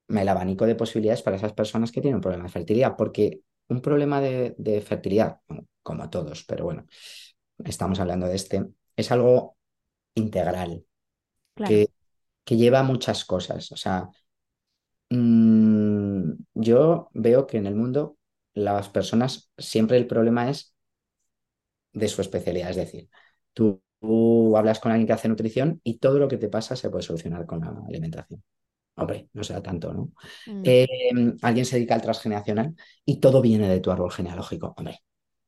el 0.09 0.29
abanico 0.29 0.65
de 0.65 0.75
posibilidades 0.75 1.21
para 1.21 1.37
esas 1.37 1.53
personas 1.53 1.91
que 1.91 2.01
tienen 2.01 2.15
un 2.15 2.21
problema 2.21 2.43
de 2.45 2.49
fertilidad, 2.51 2.95
porque 2.97 3.41
un 3.69 3.81
problema 3.81 4.19
de, 4.21 4.55
de 4.57 4.81
fertilidad, 4.81 5.39
como 5.83 6.09
todos, 6.09 6.43
pero 6.43 6.65
bueno, 6.65 6.85
estamos 7.65 7.99
hablando 7.99 8.27
de 8.27 8.35
este, 8.35 8.65
es 8.95 9.11
algo 9.11 9.57
integral, 10.15 10.85
Claro. 11.55 11.79
que, 11.79 11.91
que 12.45 12.57
lleva 12.57 12.83
muchas 12.83 13.25
cosas, 13.25 13.71
o 13.71 13.77
sea, 13.77 14.09
Mm, 15.09 16.33
yo 16.53 17.09
veo 17.13 17.47
que 17.47 17.57
en 17.57 17.65
el 17.67 17.75
mundo 17.75 18.17
las 18.53 18.89
personas 18.89 19.51
siempre 19.57 19.97
el 19.97 20.07
problema 20.07 20.49
es 20.49 20.75
de 21.93 22.07
su 22.07 22.21
especialidad. 22.21 22.69
Es 22.71 22.75
decir, 22.77 23.09
tú, 23.53 23.81
tú 24.01 24.57
hablas 24.57 24.79
con 24.81 24.91
alguien 24.93 25.07
que 25.07 25.13
hace 25.13 25.29
nutrición 25.29 25.81
y 25.85 25.99
todo 25.99 26.19
lo 26.19 26.29
que 26.29 26.37
te 26.39 26.49
pasa 26.49 26.75
se 26.77 26.91
puede 26.91 27.03
solucionar 27.03 27.47
con 27.47 27.61
la 27.61 27.73
alimentación. 27.87 28.43
Hombre, 28.95 29.29
no 29.33 29.43
será 29.43 29.61
tanto, 29.63 29.93
¿no? 29.93 30.11
Mm, 30.47 30.63
Eh, 30.63 30.87
alguien 31.41 31.65
se 31.65 31.77
dedica 31.77 31.95
al 31.95 32.01
transgeneracional 32.01 32.75
y 33.05 33.19
todo 33.19 33.41
viene 33.41 33.69
de 33.69 33.79
tu 33.81 33.91
árbol 33.91 34.11
genealógico. 34.11 34.73
Hombre, 34.77 34.99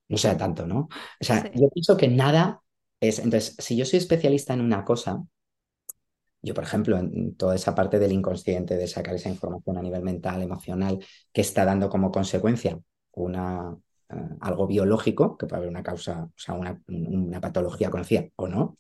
no 0.10 0.18
será 0.18 0.38
tanto, 0.38 0.68
¿no? 0.68 0.90
O 1.22 1.26
sea, 1.26 1.44
Sí. 1.44 1.50
yo 1.56 1.70
pienso 1.70 1.98
que 1.98 2.08
nada 2.10 2.62
es. 3.02 3.20
Entonces, 3.20 3.56
si 3.60 3.78
yo 3.78 3.86
soy 3.86 4.00
especialista 4.00 4.54
en 4.54 4.62
una 4.62 4.86
cosa, 4.86 5.24
yo, 6.42 6.54
por 6.54 6.64
ejemplo, 6.64 6.98
en 6.98 7.36
toda 7.36 7.56
esa 7.56 7.74
parte 7.76 8.00
del 8.00 8.12
inconsciente, 8.12 8.76
de 8.78 8.88
sacar 8.88 9.16
esa 9.16 9.30
información 9.30 9.78
a 9.78 9.82
nivel 9.82 10.02
mental, 10.04 10.42
emocional, 10.42 11.00
que 11.32 11.42
está 11.42 11.64
dando 11.66 11.90
como 11.90 12.12
consecuencia 12.12 12.80
una, 13.14 13.78
eh, 14.16 14.36
algo 14.42 14.68
biológico, 14.68 15.38
que 15.38 15.46
puede 15.48 15.58
haber 15.58 15.70
una 15.70 15.84
causa, 15.84 16.24
o 16.26 16.34
sea, 16.36 16.56
una, 16.56 16.82
una 16.88 17.42
patología 17.42 17.90
conocida 17.90 18.26
o 18.36 18.48
no, 18.48 18.78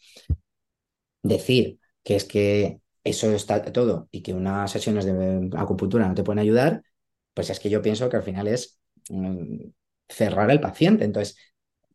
decir 1.24 1.80
que 2.04 2.16
es 2.16 2.26
que 2.26 2.82
eso 3.04 3.32
está 3.32 3.64
todo 3.72 4.08
y 4.12 4.22
que 4.22 4.34
unas 4.34 4.72
sesiones 4.72 5.06
de 5.06 5.50
acupuntura 5.58 6.08
no 6.08 6.16
te 6.16 6.24
pueden 6.24 6.40
ayudar, 6.40 6.84
pues 7.34 7.50
es 7.50 7.60
que 7.60 7.70
yo 7.70 7.82
pienso 7.82 8.10
que 8.10 8.18
al 8.18 8.24
final 8.24 8.48
es 8.48 8.80
mm, 9.10 9.70
cerrar 10.08 10.52
al 10.52 10.62
paciente. 10.62 11.06
Entonces, 11.06 11.38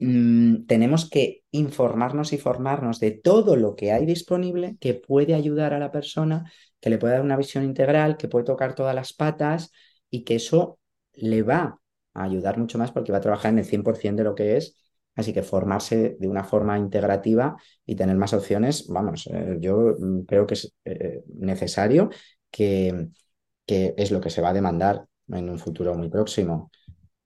mm, 0.01 0.67
tenemos 0.67 1.09
que 1.09 1.45
informarnos 1.51 2.33
y 2.33 2.39
formarnos 2.39 3.01
de 3.01 3.13
todo 3.13 3.57
lo 3.57 3.77
que 3.77 3.93
hay 3.93 4.07
disponible 4.07 4.77
que 4.81 4.95
puede 4.95 5.35
ayudar 5.35 5.75
a 5.75 5.79
la 5.79 5.93
persona, 5.93 6.51
que 6.81 6.91
le 6.91 6.99
puede 6.99 7.15
dar 7.15 7.23
una 7.23 7.37
visión 7.37 7.65
integral, 7.65 8.17
que 8.17 8.29
puede 8.29 8.45
tocar 8.45 8.75
todas 8.75 8.95
las 8.95 9.13
patas 9.13 9.73
y 10.11 10.25
que 10.25 10.37
eso 10.37 10.79
le 11.15 11.43
va 11.43 11.81
ayudar 12.25 12.59
mucho 12.59 12.79
más 12.79 12.93
porque 12.93 13.13
va 13.13 13.19
a 13.19 13.21
trabajar 13.21 13.53
en 13.53 13.59
el 13.61 13.65
100% 13.65 14.23
de 14.23 14.29
lo 14.29 14.35
que 14.35 14.57
es. 14.57 14.77
Así 15.17 15.33
que 15.33 15.43
formarse 15.43 16.17
de 16.21 16.29
una 16.29 16.45
forma 16.45 16.79
integrativa 16.79 17.57
y 17.85 17.97
tener 17.97 18.17
más 18.17 18.33
opciones, 18.35 18.87
vamos, 18.89 19.27
eh, 19.33 19.57
yo 19.61 19.97
mm, 19.99 20.21
creo 20.23 20.47
que 20.47 20.55
es 20.55 20.75
eh, 20.85 21.23
necesario 21.35 22.11
que, 22.51 23.09
que 23.67 23.95
es 23.97 24.11
lo 24.13 24.21
que 24.21 24.31
se 24.31 24.43
va 24.43 24.51
a 24.51 24.55
demandar 24.55 25.07
en 25.29 25.51
un 25.51 25.59
futuro 25.59 25.95
muy 25.95 26.09
próximo 26.09 26.71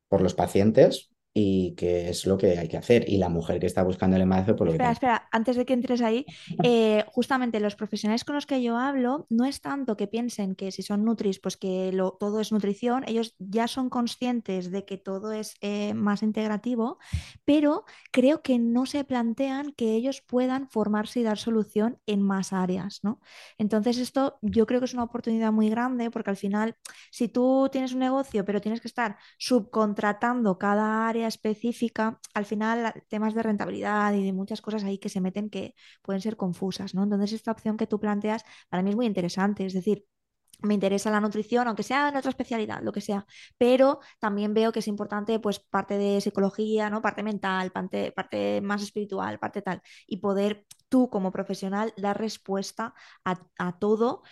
por 0.09 0.23
los 0.23 0.35
pacientes 0.35 1.12
y 1.35 1.75
que 1.77 2.11
es 2.11 2.27
lo 2.27 2.37
que 2.37 2.59
hay 2.59 2.69
que 2.69 2.77
hacer. 2.77 3.09
Y 3.09 3.17
la 3.17 3.29
mujer 3.29 3.59
que 3.59 3.67
está 3.67 3.83
buscando 3.83 4.17
el 4.17 4.23
embarazo, 4.23 4.55
por 4.55 4.67
lo 4.67 4.73
que 4.73 4.77
Espera, 4.77 4.93
espera, 4.93 5.29
antes 5.31 5.57
de 5.57 5.65
que 5.65 5.73
entres 5.73 6.03
ahí, 6.03 6.27
eh, 6.63 7.05
justamente 7.09 7.61
los 7.61 7.75
profesionales 7.75 8.25
con 8.25 8.35
los 8.35 8.47
que 8.47 8.63
yo 8.63 8.77
hablo 8.77 9.27
no 9.31 9.45
es 9.45 9.61
tanto 9.61 9.97
que 9.97 10.07
piensen 10.07 10.55
que 10.55 10.71
si 10.73 10.83
son 10.83 11.05
nutris, 11.05 11.39
pues 11.39 11.57
que 11.57 11.91
lo, 11.93 12.13
todo 12.13 12.41
es 12.41 12.53
nutrición, 12.53 13.05
ellos 13.07 13.35
ya 13.39 13.67
son 13.67 13.89
conscientes 13.89 14.71
de 14.71 14.85
que 14.85 14.99
todo 14.99 15.33
es 15.33 15.55
eh, 15.61 15.95
más 15.95 16.23
integrativo, 16.23 16.99
pero 17.45 17.85
creo 18.11 18.43
que 18.43 18.59
no 18.59 18.85
se 18.85 19.05
plantean 19.05 19.73
que 19.73 19.95
ellos 19.95 20.23
puedan 20.27 20.69
formarse 20.69 21.21
y 21.21 21.23
dar 21.23 21.39
solución 21.39 21.99
en 22.07 22.23
más 22.23 22.53
áreas, 22.53 23.01
¿no? 23.03 23.21
Entonces 23.59 23.99
esto 23.99 24.39
yo 24.43 24.67
creo 24.67 24.81
que 24.81 24.87
es 24.87 24.95
una 24.95 25.05
oportunidad 25.05 25.53
muy 25.53 25.71
grande 25.71 26.11
porque 26.11 26.31
al 26.31 26.37
final, 26.37 26.77
si 27.11 27.29
tú 27.29 27.69
tienes 27.73 27.93
un 27.93 28.01
negocio, 28.01 28.45
pero 28.45 28.61
tienes 28.61 28.81
que 28.81 28.89
estar 28.89 29.17
subcontratando 29.39 30.59
cada 30.59 31.09
área 31.09 31.22
específica, 31.29 32.21
al 32.35 32.45
final 32.47 32.93
temas 33.09 33.35
de 33.35 33.43
rentabilidad 33.43 34.13
y 34.15 34.25
de 34.25 34.33
muchas 34.33 34.61
cosas 34.61 34.85
ahí 34.85 34.99
que 34.99 35.09
se 35.09 35.21
meten 35.21 35.51
que 35.51 35.75
pueden 36.03 36.21
ser 36.21 36.37
confusas, 36.37 36.95
¿no? 36.95 37.03
Entonces 37.05 37.33
esta 37.33 37.53
opción 37.53 37.77
que 37.77 37.87
tú 37.87 38.01
planteas 38.01 38.45
para 38.69 38.83
mí 38.83 38.91
es 38.91 38.97
muy 38.97 39.07
interesante, 39.07 39.67
es 39.67 39.73
decir, 39.73 40.07
me 40.63 40.75
interesa 40.75 41.11
la 41.11 41.21
nutrición, 41.21 41.67
aunque 41.67 41.83
sea 41.83 42.09
en 42.09 42.17
otra 42.17 42.31
especialidad, 42.31 42.83
lo 42.83 42.93
que 42.93 43.01
sea, 43.01 43.27
pero 43.59 44.01
también 44.21 44.55
veo 44.55 44.73
que 44.73 44.79
es 44.79 44.89
importante 44.89 45.39
pues 45.41 45.59
parte 45.59 45.99
de 45.99 46.21
psicología, 46.21 46.89
¿no? 46.91 47.03
Parte 47.03 47.23
mental, 47.23 47.73
parte, 47.73 48.13
parte 48.13 48.61
más 48.61 48.83
espiritual, 48.83 49.39
parte 49.39 49.63
tal, 49.63 49.83
y 50.07 50.19
poder 50.19 50.65
tú 50.89 51.11
como 51.11 51.33
profesional 51.33 51.93
dar 51.97 52.19
respuesta 52.19 52.95
a, 53.25 53.41
a 53.59 53.79
todo 53.79 54.23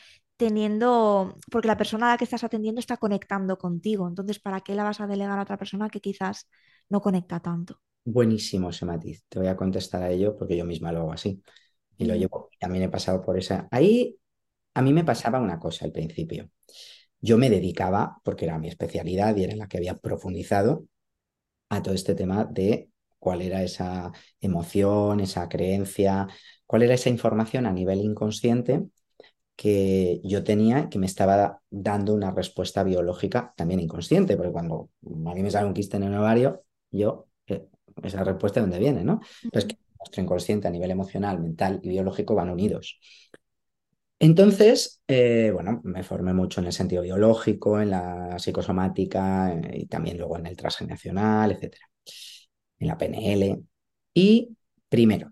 teniendo, 0.41 1.37
porque 1.51 1.69
la 1.69 1.77
persona 1.77 2.07
a 2.07 2.11
la 2.13 2.17
que 2.17 2.25
estás 2.25 2.45
atendiendo 2.45 2.81
está 2.81 2.97
conectando 2.97 3.59
contigo, 3.59 4.09
entonces 4.09 4.39
¿para 4.41 4.63
qué 4.63 4.75
la 4.75 4.85
vas 4.85 4.99
a 4.99 5.07
delegar 5.07 5.39
a 5.39 5.43
otra 5.43 5.59
persona 5.59 5.91
que 5.91 6.01
quizás 6.01 6.49
no 6.89 7.03
conecta 7.03 7.41
tanto? 7.41 7.83
Buenísimo 8.07 8.71
ese 8.71 8.87
matiz. 8.87 9.23
Te 9.29 9.39
voy 9.39 9.49
a 9.49 9.57
contestar 9.57 10.03
a 10.03 10.11
ello 10.11 10.39
porque 10.39 10.57
yo 10.57 10.65
misma 10.65 10.93
lo 10.93 11.01
hago 11.01 11.13
así. 11.13 11.43
Y 11.99 12.07
lo 12.07 12.15
llevo. 12.15 12.49
También 12.59 12.85
he 12.85 12.89
pasado 12.89 13.21
por 13.21 13.39
esa. 13.39 13.69
Ahí 13.71 14.17
a 14.73 14.81
mí 14.81 14.95
me 14.95 15.05
pasaba 15.05 15.41
una 15.41 15.59
cosa 15.59 15.85
al 15.85 15.93
principio. 15.93 16.49
yo 17.21 17.39
me 17.39 17.51
dedicaba, 17.51 18.19
porque 18.25 18.47
era 18.47 18.59
mi 18.59 18.69
especialidad 18.69 19.37
y 19.37 19.45
era 19.45 19.53
en 19.53 19.59
la 19.59 19.69
que 19.69 19.79
había 19.79 19.99
profundizado, 19.99 20.87
a 21.71 21.83
todo 21.83 21.95
este 21.95 22.15
tema 22.15 22.47
de 22.47 22.91
cuál 23.19 23.43
era 23.43 23.63
esa 23.63 24.13
emoción, 24.41 25.21
esa 25.21 25.49
creencia, 25.49 26.29
cuál 26.67 26.83
era 26.83 26.95
esa 26.95 27.11
información 27.11 27.67
a 27.67 27.73
nivel 27.73 28.01
inconsciente 28.01 28.85
que 29.61 30.23
yo 30.25 30.43
tenía 30.43 30.89
que 30.89 30.99
me 30.99 31.05
estaba 31.05 31.61
dando 31.69 32.15
una 32.15 32.31
respuesta 32.31 32.83
biológica 32.83 33.53
también 33.55 33.81
inconsciente, 33.81 34.35
porque 34.35 34.53
cuando 34.53 34.89
a 35.05 35.35
mí 35.35 35.43
me 35.43 35.51
sale 35.51 35.67
un 35.67 35.75
quiste 35.75 35.99
en 35.99 36.05
el 36.05 36.15
ovario, 36.15 36.65
yo, 36.91 37.27
eh, 37.47 37.69
esa 38.03 38.25
respuesta 38.25 38.61
de 38.61 38.63
dónde 38.63 38.79
viene, 38.79 39.05
¿no? 39.05 39.21
Pero 39.43 39.59
es 39.59 39.67
que 39.67 39.77
nuestro 39.99 40.23
inconsciente 40.23 40.67
a 40.67 40.71
nivel 40.71 40.91
emocional, 40.91 41.43
mental 41.43 41.79
y 41.83 41.91
biológico 41.91 42.35
van 42.35 42.49
unidos. 42.49 42.99
Entonces, 44.19 45.03
eh, 45.07 45.51
bueno, 45.53 45.83
me 45.85 46.05
formé 46.05 46.33
mucho 46.33 46.63
en 46.63 46.69
el 46.69 46.73
sentido 46.73 47.03
biológico, 47.03 47.83
en 47.83 47.91
la 47.91 48.39
psicosomática 48.39 49.53
eh, 49.53 49.81
y 49.81 49.87
también 49.89 50.17
luego 50.17 50.39
en 50.39 50.47
el 50.47 50.57
transgeneracional, 50.57 51.53
etcétera, 51.53 51.85
en 52.79 52.89
la 52.89 52.97
PNL. 52.97 53.63
Y 54.15 54.57
primero, 54.89 55.31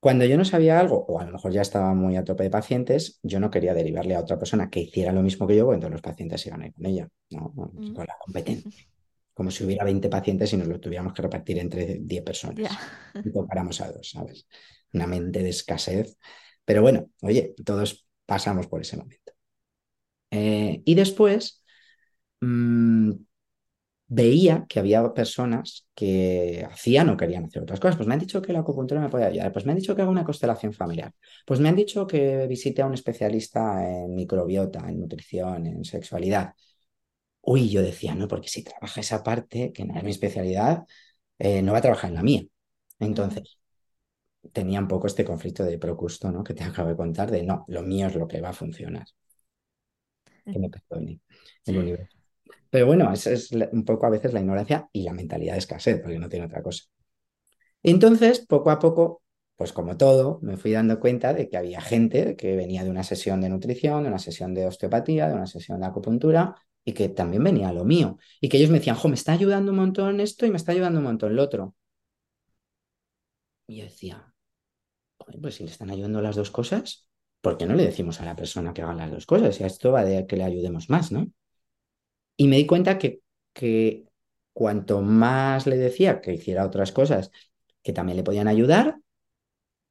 cuando 0.00 0.24
yo 0.24 0.38
no 0.38 0.46
sabía 0.46 0.80
algo, 0.80 1.04
o 1.06 1.20
a 1.20 1.26
lo 1.26 1.32
mejor 1.32 1.52
ya 1.52 1.60
estaba 1.60 1.92
muy 1.94 2.16
a 2.16 2.24
tope 2.24 2.44
de 2.44 2.50
pacientes, 2.50 3.20
yo 3.22 3.38
no 3.38 3.50
quería 3.50 3.74
derivarle 3.74 4.14
a 4.14 4.20
otra 4.20 4.38
persona 4.38 4.70
que 4.70 4.80
hiciera 4.80 5.12
lo 5.12 5.22
mismo 5.22 5.46
que 5.46 5.56
yo, 5.56 5.66
porque 5.66 5.74
entonces 5.74 5.92
los 5.92 6.02
pacientes 6.02 6.46
iban 6.46 6.62
a 6.62 6.66
ir 6.66 6.72
con 6.72 6.86
ella, 6.86 7.08
¿no? 7.30 7.52
Mm. 7.54 7.94
Con 7.94 8.06
la 8.06 8.16
competencia. 8.18 8.70
Como 9.34 9.50
si 9.50 9.64
hubiera 9.64 9.84
20 9.84 10.08
pacientes 10.08 10.52
y 10.52 10.56
nos 10.56 10.68
lo 10.68 10.80
tuviéramos 10.80 11.12
que 11.12 11.22
repartir 11.22 11.58
entre 11.58 11.98
10 12.00 12.22
personas. 12.22 12.72
Y 13.24 13.30
comparamos 13.30 13.80
a 13.80 13.90
dos, 13.90 14.10
¿sabes? 14.10 14.46
Una 14.92 15.06
mente 15.06 15.42
de 15.42 15.48
escasez. 15.48 16.18
Pero 16.64 16.82
bueno, 16.82 17.08
oye, 17.22 17.54
todos 17.64 18.06
pasamos 18.26 18.66
por 18.66 18.82
ese 18.82 18.98
momento. 18.98 19.32
Eh, 20.30 20.82
y 20.84 20.94
después 20.94 21.64
mm, 22.40 23.12
veía 24.10 24.66
que 24.68 24.80
había 24.80 25.14
personas 25.14 25.86
que 25.94 26.66
hacían 26.68 27.08
o 27.10 27.16
querían 27.16 27.44
hacer 27.44 27.62
otras 27.62 27.78
cosas. 27.80 27.96
Pues 27.96 28.08
me 28.08 28.14
han 28.14 28.20
dicho 28.20 28.42
que 28.42 28.52
la 28.52 28.60
acupuntura 28.60 29.00
me 29.00 29.08
puede 29.08 29.24
ayudar. 29.24 29.52
Pues 29.52 29.64
me 29.64 29.72
han 29.72 29.78
dicho 29.78 29.94
que 29.94 30.02
haga 30.02 30.10
una 30.10 30.24
constelación 30.24 30.72
familiar. 30.72 31.12
Pues 31.46 31.60
me 31.60 31.68
han 31.68 31.76
dicho 31.76 32.06
que 32.06 32.46
visite 32.48 32.82
a 32.82 32.86
un 32.86 32.94
especialista 32.94 33.88
en 33.88 34.14
microbiota, 34.14 34.80
en 34.88 34.98
nutrición, 35.00 35.66
en 35.66 35.84
sexualidad. 35.84 36.54
Uy, 37.42 37.70
yo 37.70 37.82
decía, 37.82 38.14
no, 38.14 38.28
porque 38.28 38.48
si 38.48 38.64
trabaja 38.64 39.00
esa 39.00 39.22
parte, 39.22 39.72
que 39.72 39.84
no 39.84 39.96
es 39.96 40.04
mi 40.04 40.10
especialidad, 40.10 40.84
eh, 41.38 41.62
no 41.62 41.72
va 41.72 41.78
a 41.78 41.82
trabajar 41.82 42.10
en 42.10 42.16
la 42.16 42.22
mía. 42.22 42.42
Entonces, 42.98 43.58
tenía 44.52 44.80
un 44.80 44.88
poco 44.88 45.06
este 45.06 45.24
conflicto 45.24 45.64
de 45.64 45.78
procusto, 45.78 46.30
¿no? 46.32 46.44
Que 46.44 46.54
te 46.54 46.64
acabo 46.64 46.88
de 46.88 46.96
contar, 46.96 47.30
de 47.30 47.42
no, 47.44 47.64
lo 47.68 47.82
mío 47.82 48.08
es 48.08 48.14
lo 48.16 48.26
que 48.28 48.40
va 48.40 48.50
a 48.50 48.52
funcionar. 48.52 49.06
Que 50.44 50.58
me 50.58 50.68
perdone 50.68 51.20
el 51.64 51.78
universo. 51.78 52.19
Pero 52.70 52.86
bueno, 52.86 53.12
esa 53.12 53.32
es 53.32 53.50
un 53.52 53.84
poco 53.84 54.06
a 54.06 54.10
veces 54.10 54.32
la 54.32 54.40
ignorancia 54.40 54.88
y 54.92 55.02
la 55.02 55.12
mentalidad 55.12 55.54
de 55.54 55.58
escasez, 55.60 56.00
porque 56.00 56.18
no 56.18 56.28
tiene 56.28 56.46
otra 56.46 56.62
cosa. 56.62 56.84
Entonces, 57.82 58.40
poco 58.46 58.70
a 58.70 58.78
poco, 58.78 59.22
pues 59.56 59.72
como 59.72 59.96
todo, 59.96 60.38
me 60.42 60.56
fui 60.56 60.72
dando 60.72 61.00
cuenta 61.00 61.32
de 61.34 61.48
que 61.48 61.56
había 61.56 61.80
gente 61.80 62.36
que 62.36 62.56
venía 62.56 62.84
de 62.84 62.90
una 62.90 63.02
sesión 63.04 63.40
de 63.40 63.48
nutrición, 63.48 64.02
de 64.02 64.08
una 64.08 64.18
sesión 64.18 64.54
de 64.54 64.66
osteopatía, 64.66 65.28
de 65.28 65.34
una 65.34 65.46
sesión 65.46 65.80
de 65.80 65.86
acupuntura, 65.86 66.56
y 66.84 66.92
que 66.92 67.08
también 67.08 67.44
venía 67.44 67.72
lo 67.72 67.84
mío. 67.84 68.18
Y 68.40 68.48
que 68.48 68.56
ellos 68.58 68.70
me 68.70 68.78
decían, 68.78 68.96
jo, 68.96 69.08
me 69.08 69.14
está 69.14 69.32
ayudando 69.32 69.72
un 69.72 69.78
montón 69.78 70.20
esto 70.20 70.46
y 70.46 70.50
me 70.50 70.56
está 70.56 70.72
ayudando 70.72 70.98
un 71.00 71.04
montón 71.06 71.36
lo 71.36 71.42
otro. 71.42 71.74
Y 73.66 73.76
yo 73.78 73.84
decía, 73.84 74.34
"Joder, 75.18 75.40
pues 75.40 75.56
si 75.56 75.64
le 75.64 75.70
están 75.70 75.90
ayudando 75.90 76.20
las 76.22 76.36
dos 76.36 76.50
cosas, 76.50 77.08
¿por 77.42 77.58
qué 77.58 77.66
no 77.66 77.74
le 77.74 77.84
decimos 77.86 78.20
a 78.20 78.24
la 78.26 78.36
persona 78.36 78.74
que 78.74 78.82
haga 78.82 78.94
las 78.94 79.10
dos 79.12 79.26
cosas? 79.26 79.60
Y 79.60 79.64
esto 79.64 79.92
va 79.92 80.04
de 80.04 80.26
que 80.26 80.36
le 80.36 80.44
ayudemos 80.44 80.90
más, 80.90 81.12
¿no? 81.12 81.28
Y 82.40 82.48
me 82.48 82.56
di 82.56 82.64
cuenta 82.66 82.96
que, 82.96 83.20
que 83.52 84.06
cuanto 84.54 85.02
más 85.02 85.66
le 85.66 85.76
decía 85.76 86.22
que 86.22 86.32
hiciera 86.32 86.64
otras 86.64 86.90
cosas 86.90 87.30
que 87.82 87.92
también 87.92 88.16
le 88.16 88.22
podían 88.22 88.48
ayudar, 88.48 88.96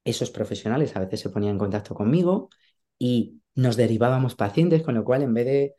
esos 0.03 0.31
profesionales 0.31 0.95
a 0.95 1.01
veces 1.01 1.19
se 1.19 1.29
ponían 1.29 1.53
en 1.53 1.59
contacto 1.59 1.93
conmigo 1.95 2.49
y 2.97 3.41
nos 3.55 3.75
derivábamos 3.77 4.35
pacientes, 4.35 4.81
con 4.83 4.95
lo 4.95 5.03
cual 5.05 5.21
en 5.23 5.33
vez 5.35 5.45
de 5.45 5.75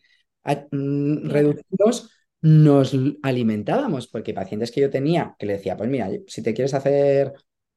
mm, 0.70 1.28
reducirlos, 1.28 2.10
nos 2.42 2.94
alimentábamos, 3.22 4.06
porque 4.08 4.32
pacientes 4.32 4.70
que 4.70 4.80
yo 4.80 4.90
tenía, 4.90 5.34
que 5.38 5.46
le 5.46 5.54
decía, 5.54 5.76
pues 5.76 5.90
mira, 5.90 6.08
si 6.28 6.42
te 6.42 6.54
quieres 6.54 6.72
hacer 6.74 7.32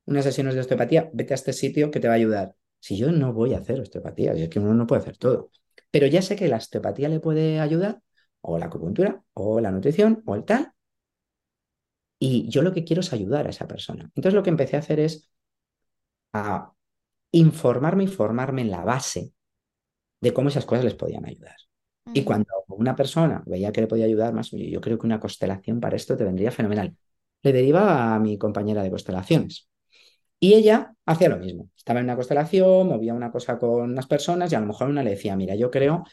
unas 0.06 0.24
sesiones 0.26 0.54
de 0.54 0.62
osteopatía, 0.62 1.10
vete 1.14 1.34
a 1.34 1.36
este 1.36 1.54
sitio 1.54 1.90
que 1.92 2.00
te 2.00 2.08
va 2.08 2.14
a 2.14 2.18
ayudar. 2.18 2.56
Si 2.80 2.96
yo 2.98 3.12
no 3.12 3.34
voy 3.34 3.54
a 3.56 3.58
hacer 3.58 3.80
osteopatía, 3.82 4.34
es 4.34 4.50
que 4.50 4.60
uno 4.60 4.76
no 4.76 4.86
puede 4.88 5.02
hacer 5.02 5.18
todo, 5.18 5.50
pero 5.92 6.08
ya 6.08 6.22
sé 6.22 6.36
que 6.36 6.48
la 6.48 6.58
osteopatía 6.58 7.10
le 7.10 7.20
puede 7.20 7.60
ayudar, 7.60 8.02
o 8.44 8.60
la 8.60 8.68
acupuntura, 8.68 9.24
o 9.36 9.60
la 9.62 9.72
nutrición, 9.72 10.24
o 10.28 10.36
el 10.36 10.46
tal, 10.46 10.74
y 12.20 12.50
yo 12.50 12.62
lo 12.64 12.74
que 12.74 12.84
quiero 12.86 13.02
es 13.02 13.14
ayudar 13.14 13.46
a 13.48 13.50
esa 13.50 13.68
persona. 13.68 14.04
Entonces 14.16 14.34
lo 14.34 14.44
que 14.44 14.50
empecé 14.50 14.76
a 14.76 14.80
hacer 14.80 15.00
es 15.00 15.30
a 16.34 16.74
informarme 17.32 18.06
y 18.06 18.08
formarme 18.08 18.62
en 18.64 18.72
la 18.72 18.84
base 18.84 19.34
de 20.22 20.34
cómo 20.34 20.50
esas 20.50 20.66
cosas 20.66 20.86
les 20.86 20.96
podían 20.96 21.26
ayudar. 21.26 21.56
Y 22.14 22.22
Ujú. 22.22 22.26
cuando 22.26 22.48
una 22.70 22.96
persona 22.96 23.44
veía 23.46 23.72
que 23.72 23.82
le 23.82 23.88
podía 23.88 24.06
ayudar 24.06 24.34
más, 24.34 24.52
yo 24.52 24.82
creo 24.82 25.00
que 25.00 25.08
una 25.08 25.20
constelación 25.20 25.80
para 25.82 25.96
esto 25.96 26.18
te 26.18 26.24
vendría 26.26 26.52
fenomenal. 26.52 26.96
Le 27.44 27.54
derivaba 27.54 28.16
a 28.16 28.20
mi 28.20 28.38
compañera 28.38 28.84
de 28.84 28.92
constelaciones. 28.92 29.70
Y 30.40 30.56
ella 30.56 30.96
hacía 31.06 31.30
lo 31.30 31.38
mismo. 31.38 31.70
Estaba 31.78 32.00
en 32.00 32.06
una 32.08 32.16
constelación, 32.16 32.88
movía 32.90 33.14
una 33.14 33.32
cosa 33.32 33.60
con 33.60 33.84
unas 33.92 34.08
personas 34.08 34.52
y 34.52 34.56
a 34.56 34.60
lo 34.62 34.68
mejor 34.68 34.90
una 34.90 35.04
le 35.04 35.12
decía, 35.12 35.36
mira, 35.36 35.56
yo 35.56 35.72
creo 35.72 36.06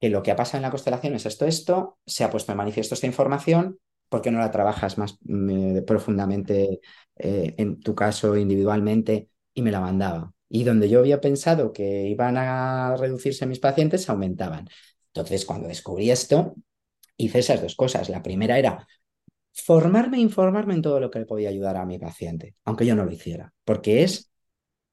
que 0.00 0.08
lo 0.10 0.22
que 0.22 0.30
ha 0.30 0.36
pasado 0.36 0.58
en 0.58 0.62
la 0.62 0.70
constelación 0.70 1.14
es 1.14 1.26
esto, 1.26 1.46
esto, 1.46 1.98
se 2.06 2.24
ha 2.24 2.30
puesto 2.30 2.52
de 2.52 2.56
manifiesto 2.56 2.94
esta 2.94 3.06
información, 3.06 3.78
¿por 4.08 4.22
qué 4.22 4.30
no 4.30 4.38
la 4.38 4.50
trabajas 4.50 4.98
más 4.98 5.18
mm, 5.22 5.80
profundamente, 5.84 6.80
eh, 7.16 7.54
en 7.58 7.80
tu 7.80 7.94
caso 7.94 8.36
individualmente? 8.36 9.28
Y 9.54 9.62
me 9.62 9.72
la 9.72 9.80
mandaba. 9.80 10.32
Y 10.48 10.64
donde 10.64 10.88
yo 10.88 11.00
había 11.00 11.20
pensado 11.20 11.72
que 11.72 12.08
iban 12.08 12.36
a 12.36 12.96
reducirse 12.96 13.46
mis 13.46 13.58
pacientes, 13.58 14.08
aumentaban. 14.08 14.68
Entonces, 15.08 15.44
cuando 15.44 15.68
descubrí 15.68 16.10
esto, 16.10 16.54
hice 17.16 17.40
esas 17.40 17.60
dos 17.60 17.74
cosas. 17.74 18.08
La 18.08 18.22
primera 18.22 18.58
era 18.58 18.86
formarme 19.52 20.18
e 20.18 20.20
informarme 20.20 20.74
en 20.74 20.82
todo 20.82 21.00
lo 21.00 21.10
que 21.10 21.18
le 21.18 21.26
podía 21.26 21.48
ayudar 21.48 21.76
a 21.76 21.84
mi 21.84 21.98
paciente, 21.98 22.54
aunque 22.64 22.86
yo 22.86 22.94
no 22.94 23.04
lo 23.04 23.12
hiciera, 23.12 23.52
porque 23.64 24.04
es, 24.04 24.30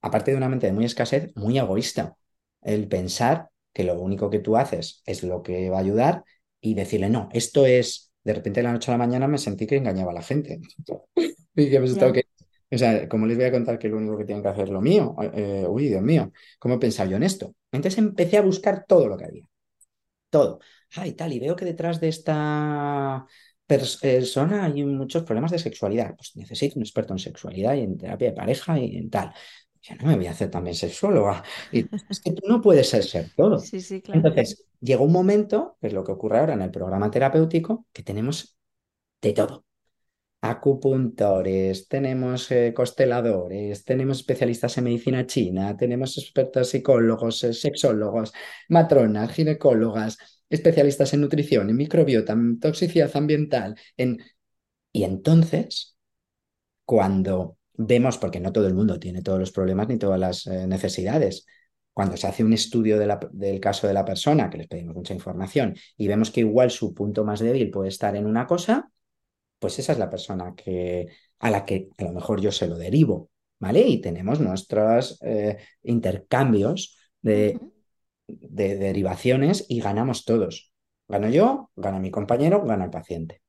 aparte 0.02 0.32
de 0.32 0.38
una 0.38 0.50
mente 0.50 0.68
de 0.68 0.74
muy 0.74 0.86
escasez, 0.86 1.32
muy 1.36 1.58
egoísta 1.60 2.18
el 2.62 2.88
pensar 2.88 3.50
que 3.76 3.86
lo 3.86 4.02
único 4.02 4.32
que 4.32 4.40
tú 4.40 4.58
haces 4.58 5.04
es 5.06 5.24
lo 5.24 5.44
que 5.44 5.70
va 5.70 5.80
a 5.80 5.82
ayudar 5.82 6.26
y 6.62 6.76
decirle, 6.76 7.12
no, 7.12 7.30
esto 7.34 7.68
es, 7.68 8.14
de 8.26 8.34
repente 8.36 8.62
de 8.62 8.66
la 8.66 8.74
noche 8.74 8.92
a 8.92 8.96
la 8.96 9.00
mañana 9.06 9.28
me 9.30 9.40
sentí 9.40 9.68
que 9.68 9.78
engañaba 9.78 10.14
a 10.14 10.16
la 10.16 10.24
gente. 10.24 10.62
Y 11.58 11.70
que, 11.70 11.80
pues, 11.80 11.98
que- 11.98 12.26
o 12.72 12.78
sea, 12.78 13.08
¿cómo 13.10 13.28
les 13.28 13.38
voy 13.38 13.46
a 13.48 13.52
contar 13.52 13.80
que 13.80 13.90
lo 13.90 13.98
único 13.98 14.18
que 14.18 14.26
tienen 14.26 14.44
que 14.44 14.50
hacer 14.50 14.66
es 14.66 14.70
lo 14.72 14.82
mío? 14.82 15.16
Eh, 15.34 15.66
uy, 15.70 15.88
Dios 15.90 16.02
mío, 16.02 16.32
¿cómo 16.60 16.76
he 16.76 16.80
pensado 16.80 17.10
yo 17.10 17.18
en 17.18 17.24
esto? 17.24 17.56
Entonces 17.72 18.00
empecé 18.00 18.38
a 18.38 18.42
buscar 18.42 18.86
todo 18.88 19.08
lo 19.08 19.18
que 19.18 19.26
había, 19.26 19.44
todo. 20.30 20.60
Ah, 20.96 21.08
y 21.08 21.14
tal, 21.14 21.34
y 21.34 21.40
veo 21.40 21.56
que 21.56 21.66
detrás 21.66 22.00
de 22.02 22.10
esta 22.10 23.26
pers- 23.68 24.00
persona 24.02 24.66
hay 24.66 24.84
muchos 24.86 25.24
problemas 25.24 25.52
de 25.52 25.60
sexualidad. 25.60 26.16
Pues 26.16 26.36
necesito 26.36 26.80
un 26.80 26.84
experto 26.84 27.14
en 27.14 27.20
sexualidad 27.20 27.76
y 27.76 27.82
en 27.82 27.98
terapia 27.98 28.30
de 28.32 28.36
pareja 28.36 28.80
y 28.80 28.98
en 28.98 29.10
tal. 29.10 29.34
Yo 29.88 29.96
no 29.98 30.08
me 30.08 30.16
voy 30.16 30.26
a 30.26 30.32
hacer 30.32 30.50
también 30.50 30.76
sexóloga. 30.76 31.44
Y 31.72 31.86
es 32.10 32.20
que 32.20 32.32
tú 32.32 32.48
no 32.48 32.62
puedes 32.62 32.90
ser, 32.90 33.04
ser 33.04 33.30
todo. 33.36 33.60
Sí, 33.60 33.82
sí, 33.82 34.02
claro. 34.02 34.20
Entonces, 34.20 34.66
llegó 34.80 35.04
un 35.04 35.12
momento, 35.12 35.78
que 35.80 35.88
es 35.88 35.94
lo 35.94 36.04
que 36.04 36.12
ocurre 36.12 36.40
ahora 36.40 36.54
en 36.54 36.62
el 36.62 36.72
programa 36.72 37.12
terapéutico, 37.12 37.86
que 37.94 38.02
tenemos 38.02 38.58
de 39.22 39.34
todo. 39.34 39.66
Acupuntores, 40.42 41.88
tenemos 41.88 42.52
eh, 42.52 42.74
consteladores, 42.76 43.84
tenemos 43.84 44.20
especialistas 44.20 44.78
en 44.78 44.84
medicina 44.84 45.26
china, 45.26 45.76
tenemos 45.76 46.18
expertos 46.18 46.70
psicólogos, 46.70 47.44
eh, 47.44 47.54
sexólogos, 47.54 48.32
matronas, 48.70 49.32
ginecólogas, 49.32 50.18
especialistas 50.50 51.14
en 51.14 51.22
nutrición, 51.22 51.70
en 51.70 51.78
microbiota, 51.78 52.34
en 52.34 52.60
toxicidad 52.60 53.16
ambiental. 53.16 53.76
En... 53.98 54.18
Y 54.92 55.04
entonces, 55.04 55.98
cuando 56.86 57.58
vemos, 57.78 58.18
porque 58.18 58.40
no 58.40 58.52
todo 58.52 58.68
el 58.68 58.74
mundo 58.74 59.00
tiene 59.00 59.22
todos 59.22 59.40
los 59.40 59.52
problemas 59.52 59.88
ni 59.88 59.98
todas 59.98 60.20
las 60.20 60.48
eh, 60.48 60.68
necesidades, 60.68 61.46
cuando 61.94 62.18
se 62.18 62.28
hace 62.28 62.44
un 62.44 62.54
estudio 62.54 63.00
de 63.00 63.08
la- 63.08 63.20
del 63.32 63.60
caso 63.60 63.88
de 63.88 63.94
la 63.94 64.04
persona, 64.06 64.50
que 64.50 64.58
les 64.58 64.68
pedimos 64.68 64.96
mucha 64.96 65.14
información, 65.14 65.76
y 65.98 66.08
vemos 66.08 66.32
que 66.32 66.42
igual 66.42 66.72
su 66.72 66.94
punto 66.94 67.24
más 67.24 67.40
débil 67.40 67.72
puede 67.72 67.90
estar 67.90 68.16
en 68.16 68.26
una 68.26 68.48
cosa, 68.48 68.92
pues 69.60 69.80
esa 69.80 69.94
es 69.94 70.00
la 70.00 70.10
persona 70.10 70.54
que, 70.56 71.08
a 71.40 71.50
la 71.50 71.66
que 71.66 71.90
a 71.98 72.04
lo 72.04 72.12
mejor 72.12 72.42
yo 72.42 72.52
se 72.52 72.68
lo 72.68 72.78
derivo, 72.78 73.30
¿vale? 73.60 73.82
Y 73.88 74.02
tenemos 74.02 74.40
nuestros 74.40 75.20
eh, 75.24 75.58
intercambios 75.84 76.98
de, 77.22 77.60
derivaciones 78.28 79.66
y 79.70 79.80
ganamos 79.80 80.26
todos. 80.26 80.74
Gano 81.08 81.30
yo, 81.30 81.72
gana 81.76 82.00
mi 82.00 82.12
compañero, 82.12 82.64
gana 82.66 82.86
el 82.86 82.92
paciente. 82.92 83.42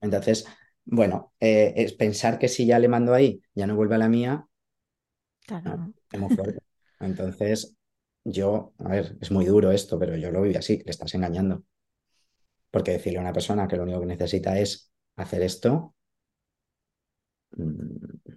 Entonces, 0.00 0.46
bueno, 0.84 1.32
eh, 1.40 1.72
es 1.76 1.92
pensar 1.94 2.38
que 2.38 2.48
si 2.48 2.66
ya 2.66 2.78
le 2.78 2.88
mando 2.88 3.14
ahí, 3.14 3.42
ya 3.54 3.66
no 3.66 3.76
vuelve 3.76 3.94
a 3.96 3.98
la 3.98 4.08
mía, 4.08 4.46
Claro, 5.46 5.70
no, 5.70 5.76
¿no? 5.76 5.94
es 6.10 6.20
muy 6.20 6.30
fuerte. 6.30 6.60
Entonces, 7.00 7.76
yo, 8.24 8.74
a 8.78 8.88
ver, 8.88 9.16
es 9.20 9.30
muy 9.30 9.44
duro 9.46 9.72
esto, 9.72 9.98
pero 9.98 10.16
yo 10.16 10.30
lo 10.30 10.42
vivo 10.42 10.58
así, 10.58 10.78
le 10.84 10.90
estás 10.90 11.14
engañando. 11.14 11.64
Porque 12.72 12.90
decirle 12.92 13.18
a 13.18 13.22
una 13.22 13.32
persona 13.32 13.68
que 13.68 13.76
lo 13.76 13.84
único 13.84 14.00
que 14.00 14.06
necesita 14.06 14.58
es 14.58 14.90
hacer 15.16 15.42
esto, 15.42 15.94
mm, 17.56 18.32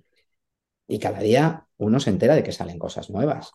y 0.87 0.99
cada 0.99 1.19
día 1.19 1.67
uno 1.77 1.99
se 1.99 2.09
entera 2.09 2.35
de 2.35 2.43
que 2.43 2.51
salen 2.51 2.79
cosas 2.79 3.09
nuevas. 3.09 3.51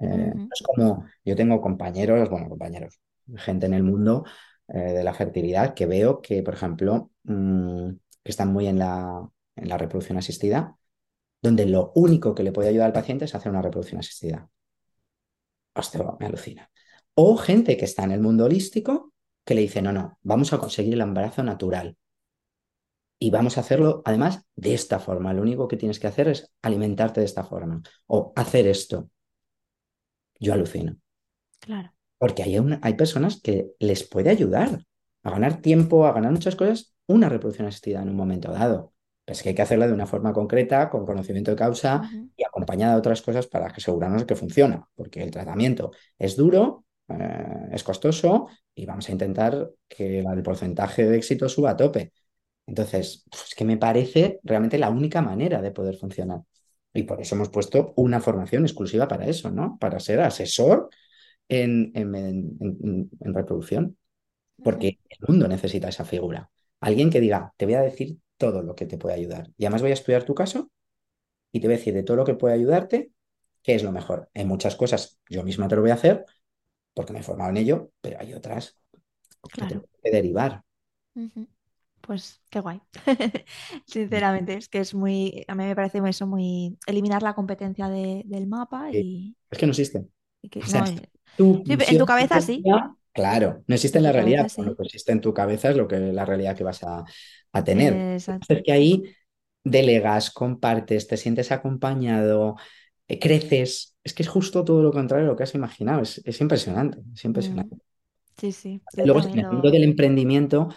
Eh, 0.00 0.34
es 0.52 0.62
como 0.62 1.06
yo 1.24 1.36
tengo 1.36 1.60
compañeros, 1.60 2.28
bueno, 2.30 2.48
compañeros, 2.48 3.00
gente 3.36 3.66
en 3.66 3.74
el 3.74 3.82
mundo 3.82 4.24
eh, 4.68 4.78
de 4.78 5.04
la 5.04 5.14
fertilidad 5.14 5.74
que 5.74 5.86
veo 5.86 6.20
que, 6.22 6.42
por 6.42 6.54
ejemplo, 6.54 7.12
mm, 7.24 7.90
que 8.22 8.30
están 8.30 8.52
muy 8.52 8.66
en 8.66 8.78
la, 8.78 9.28
en 9.56 9.68
la 9.68 9.78
reproducción 9.78 10.18
asistida, 10.18 10.76
donde 11.42 11.66
lo 11.66 11.92
único 11.94 12.34
que 12.34 12.42
le 12.42 12.52
puede 12.52 12.68
ayudar 12.70 12.86
al 12.88 12.92
paciente 12.92 13.24
es 13.26 13.34
hacer 13.34 13.50
una 13.52 13.62
reproducción 13.62 14.00
asistida. 14.00 14.50
Hostia, 15.74 16.04
me 16.18 16.26
alucina. 16.26 16.70
O 17.14 17.36
gente 17.36 17.76
que 17.76 17.84
está 17.84 18.04
en 18.04 18.12
el 18.12 18.20
mundo 18.20 18.44
holístico 18.44 19.12
que 19.44 19.54
le 19.54 19.62
dice, 19.62 19.82
no, 19.82 19.92
no, 19.92 20.18
vamos 20.22 20.52
a 20.52 20.58
conseguir 20.58 20.94
el 20.94 21.00
embarazo 21.00 21.42
natural. 21.42 21.96
Y 23.18 23.30
vamos 23.30 23.56
a 23.58 23.60
hacerlo, 23.60 24.02
además, 24.04 24.44
de 24.56 24.74
esta 24.74 24.98
forma. 24.98 25.32
Lo 25.34 25.42
único 25.42 25.68
que 25.68 25.76
tienes 25.76 25.98
que 26.00 26.06
hacer 26.06 26.28
es 26.28 26.50
alimentarte 26.62 27.20
de 27.20 27.26
esta 27.26 27.44
forma 27.44 27.82
o 28.06 28.32
hacer 28.34 28.66
esto. 28.66 29.10
Yo 30.38 30.52
alucino. 30.54 30.96
Claro. 31.60 31.92
Porque 32.18 32.42
hay, 32.42 32.58
una- 32.58 32.80
hay 32.82 32.94
personas 32.94 33.40
que 33.40 33.72
les 33.78 34.04
puede 34.08 34.30
ayudar 34.30 34.84
a 35.22 35.30
ganar 35.30 35.60
tiempo, 35.60 36.06
a 36.06 36.12
ganar 36.12 36.32
muchas 36.32 36.56
cosas, 36.56 36.94
una 37.10 37.28
reproducción 37.28 37.68
asistida 37.68 38.02
en 38.02 38.08
un 38.10 38.16
momento 38.16 38.52
dado. 38.52 38.92
Pero 39.24 39.34
es 39.36 39.42
que 39.42 39.50
hay 39.50 39.54
que 39.54 39.62
hacerla 39.62 39.86
de 39.86 39.92
una 39.94 40.06
forma 40.06 40.32
concreta, 40.32 40.90
con 40.90 41.06
conocimiento 41.06 41.50
de 41.50 41.56
causa 41.56 42.02
y 42.36 42.44
acompañada 42.44 42.94
de 42.94 42.98
otras 42.98 43.22
cosas 43.22 43.46
para 43.46 43.66
asegurarnos 43.66 44.22
de 44.22 44.26
que 44.26 44.36
funciona. 44.36 44.88
Porque 44.94 45.22
el 45.22 45.30
tratamiento 45.30 45.92
es 46.18 46.36
duro, 46.36 46.84
eh, 47.08 47.68
es 47.72 47.84
costoso 47.84 48.48
y 48.74 48.86
vamos 48.86 49.08
a 49.08 49.12
intentar 49.12 49.70
que 49.88 50.20
el 50.20 50.42
porcentaje 50.42 51.06
de 51.06 51.16
éxito 51.16 51.48
suba 51.48 51.70
a 51.70 51.76
tope. 51.76 52.12
Entonces, 52.66 53.24
pues, 53.30 53.44
es 53.48 53.54
que 53.54 53.64
me 53.64 53.76
parece 53.76 54.40
realmente 54.44 54.78
la 54.78 54.90
única 54.90 55.22
manera 55.22 55.60
de 55.62 55.72
poder 55.72 55.96
funcionar. 55.96 56.42
Y 56.92 57.04
por 57.04 57.20
eso 57.20 57.34
hemos 57.34 57.48
puesto 57.50 57.92
una 57.96 58.20
formación 58.20 58.64
exclusiva 58.64 59.08
para 59.08 59.26
eso, 59.26 59.50
¿no? 59.50 59.78
Para 59.80 60.00
ser 60.00 60.20
asesor 60.20 60.88
en, 61.48 61.92
en- 61.94 62.14
en- 62.14 62.58
en- 62.60 63.10
en 63.20 63.34
reproducción, 63.34 63.98
porque 64.62 64.98
el 65.10 65.18
mundo 65.28 65.48
necesita 65.48 65.88
esa 65.88 66.04
figura. 66.04 66.50
Alguien 66.80 67.10
que 67.10 67.20
diga, 67.20 67.52
te 67.56 67.66
voy 67.66 67.74
a 67.74 67.82
decir 67.82 68.18
todo 68.36 68.62
lo 68.62 68.74
que 68.74 68.86
te 68.86 68.98
puede 68.98 69.14
ayudar. 69.16 69.50
Y 69.56 69.64
además 69.66 69.82
voy 69.82 69.90
a 69.92 69.94
estudiar 69.94 70.24
tu 70.24 70.34
caso 70.34 70.70
y 71.52 71.60
te 71.60 71.68
voy 71.68 71.74
a 71.74 71.78
decir 71.78 71.94
de 71.94 72.02
todo 72.04 72.16
lo 72.18 72.24
que 72.24 72.34
puede 72.34 72.54
ayudarte, 72.54 73.12
qué 73.62 73.74
es 73.76 73.82
lo 73.84 73.92
mejor. 73.92 74.30
En 74.34 74.48
muchas 74.48 74.76
cosas 74.76 75.20
yo 75.28 75.42
misma 75.44 75.68
te 75.68 75.76
lo 75.76 75.82
voy 75.82 75.90
a 75.92 75.94
hacer 75.94 76.26
porque 76.94 77.12
me 77.14 77.20
he 77.20 77.24
formado 77.24 77.50
en 77.50 77.58
ello, 77.58 77.92
pero 78.00 78.20
hay 78.20 78.34
otras 78.34 78.78
que 79.52 79.52
Claro. 79.52 79.66
tengo 79.66 79.86
que 80.02 80.10
derivar. 80.12 80.62
Pues 82.00 82.40
qué 82.50 82.60
guay. 82.60 82.80
Sinceramente, 83.86 84.54
es 84.56 84.68
que 84.68 84.80
es 84.80 84.94
muy, 84.94 85.44
a 85.48 85.54
mí 85.54 85.64
me 85.64 85.76
parece 85.76 86.00
eso 86.08 86.26
muy 86.26 86.78
eliminar 86.86 87.22
la 87.22 87.34
competencia 87.34 87.88
de- 87.88 88.22
del 88.26 88.46
mapa 88.46 88.90
y, 88.92 89.36
Es 89.50 89.58
que 89.58 89.66
no 89.66 89.72
existe. 89.72 90.06
y 90.42 90.48
que 90.50 90.60
O 90.60 90.66
sea, 90.66 90.82
no, 90.82 90.86
y- 90.88 91.10
tu 91.36 91.64
sí, 91.64 91.76
en 91.86 91.98
tu 91.98 92.06
cabeza 92.06 92.40
sí, 92.40 92.68
claro, 93.12 93.64
no 93.66 93.74
existe 93.74 93.98
en 93.98 94.04
la 94.04 94.12
realidad, 94.12 94.46
pero 94.54 94.70
lo 94.70 94.76
sí. 94.76 94.76
que 94.76 94.84
existe 94.84 95.12
en 95.12 95.20
tu 95.20 95.34
cabeza 95.34 95.70
es 95.70 95.76
lo 95.76 95.88
que 95.88 95.98
la 95.98 96.24
realidad 96.24 96.56
que 96.56 96.64
vas 96.64 96.82
a, 96.84 97.04
a 97.52 97.64
tener. 97.64 98.04
Eh, 98.04 98.14
Es 98.48 98.48
exacto. 98.48 98.62
que 98.64 98.72
ahí 98.72 99.02
delegas, 99.64 100.30
compartes, 100.30 101.06
te 101.08 101.16
sientes 101.16 101.52
acompañado, 101.52 102.56
eh, 103.08 103.18
creces. 103.18 103.96
Es 104.04 104.14
que 104.14 104.22
es 104.22 104.28
justo 104.28 104.64
todo 104.64 104.82
lo 104.82 104.92
contrario 104.92 105.26
de 105.26 105.32
lo 105.32 105.36
que 105.36 105.44
has 105.44 105.54
imaginado. 105.54 106.02
Es, 106.02 106.20
es 106.24 106.40
impresionante, 106.40 106.98
es 107.14 107.24
Mm, 107.34 107.64
impresionante. 107.64 107.76
sí, 108.38 108.52
sí, 108.52 108.82
luego 109.02 109.20
en 109.32 109.38
el 109.40 109.46
mundo 109.50 109.70
del 109.70 109.84
emprendimiento, 109.84 110.68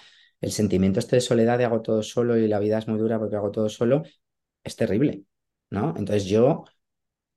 el 0.41 0.51
sentimiento 0.51 0.99
este 0.99 1.17
de 1.17 1.21
soledad 1.21 1.57
de 1.57 1.65
hago 1.65 1.81
todo 1.81 2.03
solo 2.03 2.37
y 2.37 2.47
la 2.47 2.59
vida 2.59 2.77
es 2.79 2.87
muy 2.87 2.99
dura 2.99 3.19
porque 3.19 3.35
hago 3.35 3.51
todo 3.51 3.69
solo, 3.69 4.03
es 4.63 4.75
terrible, 4.75 5.23
¿no? 5.69 5.89
Entonces 5.97 6.25
yo 6.25 6.65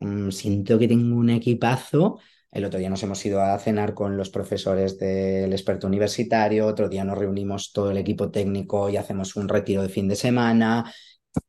mm, 0.01 0.31
siento 0.31 0.79
que 0.79 0.89
tengo 0.89 1.17
un 1.19 1.31
equipazo. 1.31 2.21
El 2.57 2.65
otro 2.65 2.79
día 2.81 2.89
nos 2.91 3.03
hemos 3.03 3.25
ido 3.27 3.43
a 3.43 3.59
cenar 3.59 3.93
con 3.95 4.17
los 4.17 4.31
profesores 4.31 4.99
del 4.99 5.53
experto 5.53 5.87
universitario, 5.87 6.67
otro 6.67 6.89
día 6.89 7.05
nos 7.05 7.19
reunimos 7.19 7.71
todo 7.73 7.91
el 7.91 7.99
equipo 7.99 8.31
técnico 8.31 8.89
y 8.89 8.97
hacemos 8.97 9.37
un 9.37 9.49
retiro 9.49 9.83
de 9.83 9.91
fin 9.91 10.09
de 10.09 10.17
semana 10.17 10.91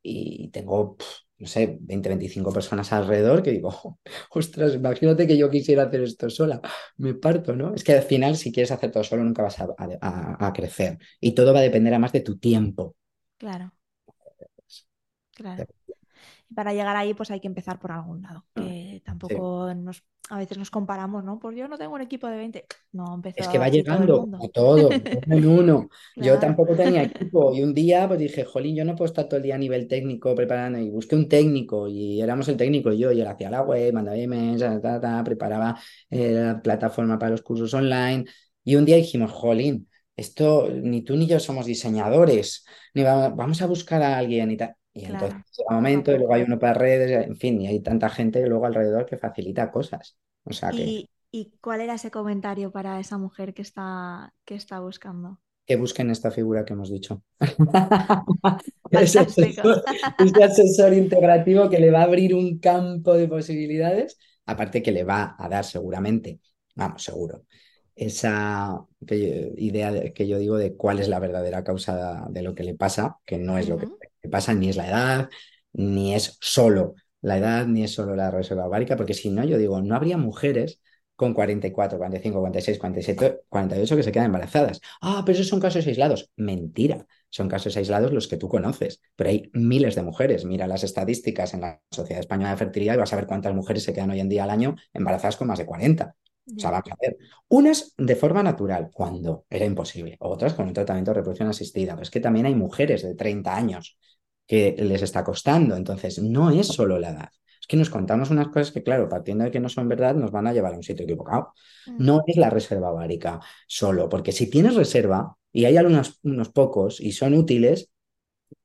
y 0.02 0.50
tengo, 0.50 0.96
no 1.38 1.46
sé, 1.46 1.78
20, 1.80 2.08
25 2.10 2.52
personas 2.52 2.92
alrededor 2.92 3.42
que 3.42 3.52
digo, 3.52 3.98
ostras, 4.30 4.74
imagínate 4.74 5.26
que 5.26 5.38
yo 5.38 5.50
quisiera 5.50 5.84
hacer 5.84 6.02
esto 6.02 6.30
sola, 6.30 6.60
me 6.98 7.14
parto, 7.14 7.56
¿no? 7.56 7.74
Es 7.74 7.84
que 7.84 7.94
al 7.94 8.02
final 8.02 8.36
si 8.36 8.52
quieres 8.52 8.72
hacer 8.72 8.90
todo 8.92 9.04
solo 9.04 9.24
nunca 9.24 9.42
vas 9.42 9.60
a, 9.60 9.68
a- 9.78 10.46
a 10.48 10.52
crecer 10.52 10.98
y 11.20 11.32
todo 11.34 11.52
va 11.54 11.60
a 11.60 11.62
depender 11.62 11.92
además 11.94 12.12
de 12.12 12.20
tu 12.20 12.38
tiempo. 12.38 12.96
Claro, 13.38 13.72
claro. 15.34 15.68
Y 16.50 16.54
para 16.54 16.72
llegar 16.72 16.96
ahí, 16.96 17.14
pues 17.14 17.30
hay 17.30 17.40
que 17.40 17.46
empezar 17.48 17.78
por 17.78 17.92
algún 17.92 18.22
lado, 18.22 18.46
que 18.54 19.02
Sí. 19.28 19.34
tampoco 19.34 19.72
nos, 19.74 20.02
a 20.30 20.38
veces 20.38 20.58
nos 20.58 20.70
comparamos, 20.70 21.24
¿no? 21.24 21.38
Pues 21.38 21.56
yo 21.56 21.68
no 21.68 21.78
tengo 21.78 21.94
un 21.94 22.00
equipo 22.02 22.26
de 22.28 22.36
20. 22.38 22.66
No 22.92 23.14
empezó 23.14 23.44
Es 23.44 23.48
que 23.48 23.58
va 23.58 23.68
todo 23.86 24.00
llegando 24.00 24.16
mundo. 24.16 24.38
a 24.42 24.48
todo, 24.48 25.04
uno 25.12 25.36
en 25.36 25.46
uno. 25.46 25.88
Yo 26.18 26.38
tampoco 26.40 26.74
tenía 26.74 27.02
equipo 27.04 27.54
y 27.54 27.62
un 27.62 27.72
día 27.72 28.08
pues 28.08 28.18
dije, 28.18 28.44
jolín, 28.44 28.74
yo 28.74 28.84
no 28.84 28.96
puedo 28.96 29.06
estar 29.06 29.26
todo 29.28 29.36
el 29.36 29.44
día 29.44 29.54
a 29.54 29.58
nivel 29.58 29.86
técnico 29.86 30.34
preparando 30.34 30.78
y 30.80 30.90
busqué 30.90 31.14
un 31.14 31.28
técnico 31.28 31.86
y 31.86 32.20
éramos 32.20 32.48
el 32.48 32.56
técnico 32.56 32.92
y 32.92 32.98
yo 32.98 33.12
y 33.12 33.20
él 33.20 33.26
hacía 33.28 33.48
la 33.50 33.62
web, 33.62 33.92
mandaba 33.94 34.16
emails, 34.18 34.60
ta, 34.60 34.80
ta, 34.80 35.00
ta, 35.00 35.22
preparaba 35.24 35.78
eh, 36.10 36.32
la 36.32 36.60
plataforma 36.60 37.16
para 37.18 37.30
los 37.30 37.42
cursos 37.42 37.72
online 37.74 38.24
y 38.64 38.74
un 38.74 38.84
día 38.84 38.96
dijimos, 38.96 39.30
jolín, 39.30 39.88
esto 40.16 40.68
ni 40.70 41.02
tú 41.02 41.16
ni 41.16 41.28
yo 41.28 41.38
somos 41.38 41.64
diseñadores, 41.66 42.64
ni 42.94 43.02
va- 43.04 43.28
vamos 43.28 43.62
a 43.62 43.66
buscar 43.66 44.02
a 44.02 44.18
alguien 44.18 44.50
y 44.50 44.56
tal. 44.56 44.74
Y 44.98 45.06
entonces 45.06 45.38
claro, 45.38 45.44
poco 45.56 45.70
a 45.72 45.74
momento 45.74 46.12
y 46.12 46.18
luego 46.18 46.34
hay 46.34 46.42
uno 46.42 46.58
para 46.58 46.74
redes, 46.74 47.26
en 47.26 47.36
fin, 47.36 47.60
y 47.60 47.66
hay 47.68 47.80
tanta 47.80 48.08
gente 48.10 48.46
luego 48.46 48.66
alrededor 48.66 49.06
que 49.06 49.18
facilita 49.18 49.70
cosas. 49.70 50.18
O 50.44 50.52
sea 50.52 50.74
que... 50.74 50.94
¿Y, 50.94 51.10
y 51.30 51.52
cuál 51.60 51.80
era 51.82 51.94
ese 51.94 52.10
comentario 52.10 52.70
para 52.72 53.00
esa 53.00 53.18
mujer 53.18 53.54
que 53.54 53.62
está, 53.62 54.34
que 54.44 54.54
está 54.54 54.80
buscando? 54.80 55.40
que 55.66 55.76
busquen 55.76 56.10
esta 56.10 56.30
figura 56.30 56.64
que 56.64 56.72
hemos 56.72 56.90
dicho. 56.90 57.22
Ese 58.90 59.18
asesor, 59.20 59.84
ese 60.18 60.44
asesor 60.44 60.94
integrativo 60.94 61.68
que 61.68 61.78
le 61.78 61.90
va 61.90 62.00
a 62.00 62.04
abrir 62.04 62.34
un 62.34 62.58
campo 62.58 63.14
de 63.14 63.28
posibilidades, 63.28 64.18
aparte 64.46 64.82
que 64.82 64.92
le 64.92 65.04
va 65.04 65.36
a 65.38 65.48
dar 65.48 65.64
seguramente, 65.64 66.40
vamos, 66.74 67.02
seguro, 67.04 67.44
esa 67.94 68.86
idea 69.56 69.92
de- 69.92 70.12
que 70.12 70.26
yo 70.28 70.38
digo 70.38 70.56
de 70.58 70.76
cuál 70.76 71.00
es 71.00 71.08
la 71.08 71.18
verdadera 71.20 71.64
causa 71.64 72.26
de 72.30 72.42
lo 72.42 72.54
que 72.54 72.64
le 72.64 72.74
pasa, 72.74 73.18
que 73.26 73.38
no 73.38 73.58
es 73.58 73.68
lo 73.68 73.78
que 73.78 73.86
Le 74.22 74.30
pasa, 74.30 74.54
ni 74.54 74.68
es 74.68 74.76
la 74.76 74.88
edad, 74.88 75.28
ni 75.72 76.14
es 76.14 76.38
solo 76.40 76.94
la 77.20 77.38
edad, 77.38 77.66
ni 77.66 77.84
es 77.84 77.92
solo 77.92 78.14
la 78.14 78.30
reserva 78.30 78.66
ovárica, 78.66 78.96
porque 78.96 79.14
si 79.14 79.30
no, 79.30 79.44
yo 79.44 79.58
digo, 79.58 79.80
no 79.82 79.96
habría 79.96 80.16
mujeres 80.16 80.80
con 81.16 81.34
44, 81.34 81.98
45, 81.98 82.38
46, 82.38 82.78
47, 82.78 83.40
48 83.48 83.96
que 83.96 84.02
se 84.04 84.12
quedan 84.12 84.26
embarazadas. 84.26 84.80
Ah, 85.00 85.22
pero 85.26 85.34
esos 85.34 85.48
son 85.48 85.58
casos 85.58 85.84
aislados. 85.84 86.30
Mentira, 86.36 87.08
son 87.28 87.48
casos 87.48 87.76
aislados 87.76 88.12
los 88.12 88.28
que 88.28 88.36
tú 88.36 88.48
conoces, 88.48 89.02
pero 89.16 89.30
hay 89.30 89.50
miles 89.52 89.96
de 89.96 90.02
mujeres. 90.02 90.44
Mira 90.44 90.68
las 90.68 90.84
estadísticas 90.84 91.54
en 91.54 91.62
la 91.62 91.82
Sociedad 91.90 92.20
Española 92.20 92.50
de 92.50 92.56
Fertilidad 92.58 92.94
y 92.94 92.98
vas 92.98 93.12
a 93.12 93.16
ver 93.16 93.26
cuántas 93.26 93.52
mujeres 93.52 93.82
se 93.82 93.92
quedan 93.92 94.10
hoy 94.10 94.20
en 94.20 94.28
día 94.28 94.44
al 94.44 94.50
año 94.50 94.76
embarazadas 94.92 95.36
con 95.36 95.48
más 95.48 95.58
de 95.58 95.66
40. 95.66 96.14
O 96.56 96.60
sea, 96.60 96.70
vamos 96.70 96.90
a 96.92 96.96
ver. 97.02 97.18
Unas 97.48 97.94
de 97.98 98.14
forma 98.14 98.42
natural, 98.42 98.90
cuando 98.92 99.44
era 99.50 99.64
imposible, 99.64 100.16
otras 100.20 100.54
con 100.54 100.68
un 100.68 100.72
tratamiento 100.72 101.10
de 101.10 101.16
reproducción 101.16 101.48
asistida. 101.48 101.94
Pero 101.94 102.04
es 102.04 102.10
que 102.10 102.20
también 102.20 102.46
hay 102.46 102.54
mujeres 102.54 103.02
de 103.02 103.16
30 103.16 103.56
años 103.56 103.98
que 104.48 104.76
les 104.80 105.02
está 105.02 105.24
costando. 105.24 105.76
Entonces, 105.76 106.20
no 106.22 106.50
es 106.50 106.68
solo 106.68 106.98
la 106.98 107.10
edad. 107.10 107.30
Es 107.60 107.68
que 107.68 107.78
nos 107.78 107.90
contamos 107.90 108.30
unas 108.30 108.48
cosas 108.48 108.72
que, 108.72 108.82
claro, 108.84 109.08
partiendo 109.10 109.44
de 109.44 109.52
que 109.52 109.60
no 109.60 109.70
son 109.70 109.88
verdad, 109.88 110.16
nos 110.16 110.32
van 110.32 110.48
a 110.48 110.54
llevar 110.54 110.74
a 110.74 110.78
un 110.78 110.84
sitio 110.84 111.04
equivocado. 111.04 111.54
mm, 111.86 111.98
No 111.98 112.22
es 112.26 112.36
la 112.38 112.50
reserva 112.50 112.92
ovárica 112.92 113.40
solo, 113.68 114.08
porque 114.08 114.32
si 114.32 114.50
tienes 114.50 114.76
reserva 114.76 115.36
y 115.52 115.66
hay 115.66 115.76
algunos 115.78 116.20
unos 116.24 116.50
pocos 116.50 117.00
y 117.00 117.12
son 117.12 117.34
útiles, 117.34 117.90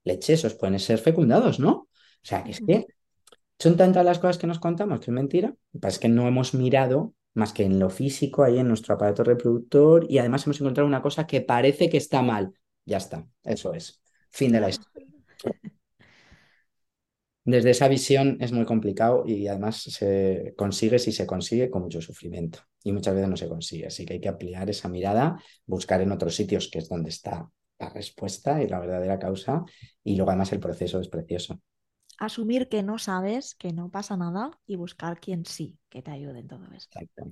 leche, 0.04 0.34
esos 0.34 0.56
pueden 0.56 0.80
ser 0.80 1.00
fecundados, 1.00 1.60
¿no? 1.60 1.72
O 1.74 1.90
sea, 2.24 2.44
que 2.44 2.52
es 2.52 2.62
que 2.62 2.88
son 3.60 3.78
tantas 3.78 4.06
las 4.06 4.20
cosas 4.20 4.38
que 4.40 4.48
nos 4.48 4.60
contamos 4.60 5.00
que 5.02 5.06
es 5.12 5.16
mentira. 5.16 5.50
Lo 5.50 5.56
que 5.74 5.80
pasa 5.80 5.96
es 5.96 6.00
que 6.00 6.10
no 6.10 6.28
hemos 6.28 6.54
mirado 6.56 7.14
más 7.36 7.54
que 7.54 7.66
en 7.66 7.80
lo 7.80 7.90
físico, 7.90 8.44
ahí 8.44 8.60
en 8.60 8.68
nuestro 8.68 8.96
aparato 8.96 9.24
reproductor, 9.24 10.06
y 10.10 10.20
además 10.20 10.46
hemos 10.46 10.62
encontrado 10.62 10.88
una 10.88 11.02
cosa 11.04 11.28
que 11.28 11.42
parece 11.42 11.90
que 11.90 11.98
está 11.98 12.22
mal. 12.22 12.54
Ya 12.86 12.98
está, 12.98 13.28
eso 13.44 13.74
es. 13.74 14.02
Fin 14.32 14.52
de 14.54 14.62
la 14.62 14.70
historia. 14.70 15.13
Desde 17.46 17.72
esa 17.72 17.90
visión 17.90 18.38
es 18.40 18.54
muy 18.54 18.64
complicado 18.66 19.24
y 19.28 19.48
además 19.48 19.82
se 19.82 20.54
consigue 20.58 20.98
si 20.98 21.12
se 21.12 21.28
consigue 21.28 21.70
con 21.70 21.82
mucho 21.84 22.02
sufrimiento 22.02 22.60
y 22.84 22.94
muchas 22.94 23.16
veces 23.16 23.30
no 23.30 23.36
se 23.38 23.50
consigue. 23.50 23.88
Así 23.88 24.06
que 24.06 24.14
hay 24.14 24.22
que 24.22 24.30
ampliar 24.30 24.70
esa 24.70 24.88
mirada, 24.88 25.42
buscar 25.66 26.02
en 26.02 26.12
otros 26.14 26.36
sitios 26.36 26.70
que 26.72 26.80
es 26.80 26.88
donde 26.88 27.10
está 27.10 27.50
la 27.80 27.90
respuesta 27.90 28.64
y 28.64 28.68
la 28.70 28.80
verdadera 28.80 29.20
causa 29.20 29.66
y 30.06 30.16
luego 30.16 30.32
además 30.32 30.54
el 30.54 30.62
proceso 30.62 31.02
es 31.02 31.10
precioso. 31.10 31.60
asumir 32.18 32.70
que 32.70 32.82
no 32.84 32.98
sabes, 32.98 33.54
que 33.56 33.72
no 33.72 33.92
pasa 33.92 34.18
nada 34.18 34.60
y 34.66 34.76
buscar 34.78 35.20
quien 35.20 35.46
sí, 35.46 35.78
que 35.90 36.02
te 36.02 36.10
ayude 36.12 36.40
en 36.40 36.48
todo 36.48 36.72
esto. 36.74 36.98
Exacto. 36.98 37.24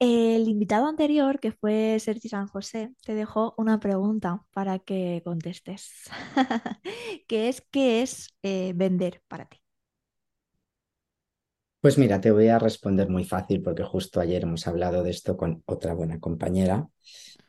El 0.00 0.48
invitado 0.48 0.86
anterior, 0.86 1.40
que 1.40 1.52
fue 1.52 1.98
Sergi 2.00 2.30
San 2.30 2.46
José, 2.48 2.94
te 3.04 3.14
dejó 3.14 3.54
una 3.58 3.80
pregunta 3.80 4.42
para 4.52 4.78
que 4.78 5.20
contestes, 5.24 5.90
que 7.28 7.50
es 7.50 7.62
¿qué 7.70 8.00
es 8.02 8.28
eh, 8.42 8.72
vender 8.74 9.22
para 9.28 9.44
ti? 9.46 9.58
Pues 11.82 11.98
mira, 11.98 12.20
te 12.20 12.30
voy 12.30 12.48
a 12.48 12.58
responder 12.58 13.10
muy 13.10 13.24
fácil 13.24 13.62
porque 13.62 13.84
justo 13.84 14.20
ayer 14.20 14.42
hemos 14.44 14.66
hablado 14.66 15.02
de 15.02 15.10
esto 15.10 15.36
con 15.36 15.62
otra 15.66 15.94
buena 15.94 16.18
compañera 16.18 16.88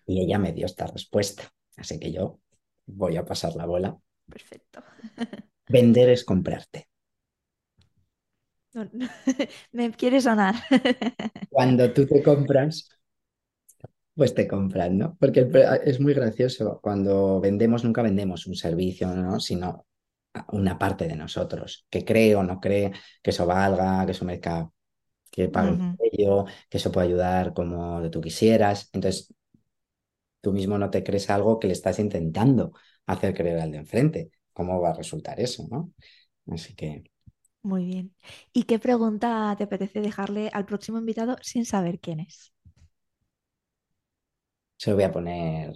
y 0.06 0.22
ella 0.22 0.38
me 0.38 0.54
dio 0.54 0.66
esta 0.66 0.88
respuesta. 0.88 1.44
Así 1.78 2.00
que 2.00 2.12
yo 2.12 2.40
voy 2.86 3.18
a 3.18 3.26
pasar 3.26 3.56
la 3.56 3.66
bola. 3.66 3.98
Perfecto. 4.30 4.84
Vender 5.70 6.10
es 6.10 6.26
comprarte. 6.26 6.91
No, 8.74 8.88
no, 8.94 9.08
me 9.74 9.92
quiere 9.92 10.22
sonar. 10.22 10.56
Cuando 11.50 11.94
tú 11.94 12.08
te 12.08 12.24
compras, 12.24 12.90
pues 14.16 14.34
te 14.36 14.48
compran, 14.48 14.98
¿no? 14.98 15.18
Porque 15.20 15.48
es 15.86 16.00
muy 16.00 16.14
gracioso. 16.14 16.80
Cuando 16.82 17.40
vendemos, 17.40 17.84
nunca 17.84 18.02
vendemos 18.02 18.46
un 18.48 18.56
servicio, 18.56 19.08
¿no? 19.16 19.40
Sino 19.40 19.86
una 20.54 20.78
parte 20.80 21.08
de 21.08 21.16
nosotros, 21.16 21.88
que 21.90 22.06
cree 22.06 22.36
o 22.36 22.44
no 22.44 22.60
cree 22.62 22.92
que 23.24 23.32
eso 23.32 23.46
valga, 23.48 24.06
que 24.06 24.12
eso 24.14 24.26
merezca 24.26 24.72
que 25.32 25.50
pague 25.50 25.74
Ujú, 25.74 25.98
por 25.98 26.08
ello, 26.14 26.46
que 26.70 26.78
eso 26.78 26.92
puede 26.92 27.08
ayudar 27.08 27.54
como 27.54 28.10
tú 28.12 28.22
quisieras. 28.22 28.90
Entonces, 28.94 29.34
tú 30.42 30.54
mismo 30.54 30.78
no 30.78 30.90
te 30.90 31.04
crees 31.04 31.30
algo 31.30 31.60
que 31.60 31.68
le 31.68 31.74
estás 31.74 32.00
intentando 32.00 32.74
hacer 33.06 33.34
creer 33.34 33.60
al 33.60 33.72
de 33.72 33.78
enfrente. 33.80 34.32
¿Cómo 34.54 34.80
va 34.82 34.92
a 34.92 34.94
resultar 34.94 35.40
eso, 35.40 35.68
no? 35.70 35.94
Así 36.48 36.76
que 36.76 37.04
Muy 37.64 37.86
bien. 37.86 38.16
¿Y 38.54 38.64
qué 38.66 38.78
pregunta 38.80 39.54
te 39.58 39.64
apetece 39.66 40.00
dejarle 40.02 40.50
al 40.54 40.66
próximo 40.66 40.98
invitado 41.00 41.38
sin 41.42 41.66
saber 41.66 42.00
quién 42.00 42.20
es? 42.20 42.54
se 44.78 44.90
lo 44.90 44.96
voy 44.98 45.06
a 45.06 45.12
poner 45.12 45.74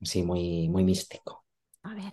así 0.00 0.22
muy, 0.22 0.68
muy 0.68 0.84
místico. 0.84 1.44
A 1.84 1.94
ver, 1.94 2.12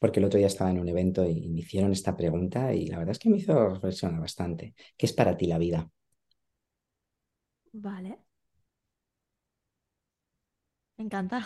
Porque 0.00 0.18
el 0.20 0.26
otro 0.26 0.38
día 0.38 0.46
estaba 0.48 0.70
en 0.72 0.80
un 0.80 0.88
evento 0.88 1.24
y 1.24 1.48
me 1.50 1.60
hicieron 1.60 1.92
esta 1.92 2.16
pregunta 2.16 2.74
y 2.74 2.86
la 2.88 2.98
verdad 2.98 3.12
es 3.12 3.18
que 3.20 3.28
me 3.30 3.36
hizo 3.38 3.68
reflexionar 3.68 4.20
bastante. 4.20 4.74
¿Qué 4.96 5.06
es 5.06 5.12
para 5.12 5.36
ti 5.36 5.46
la 5.46 5.58
vida? 5.58 5.88
vale. 7.72 8.18
Me 10.96 11.04
encanta. 11.04 11.44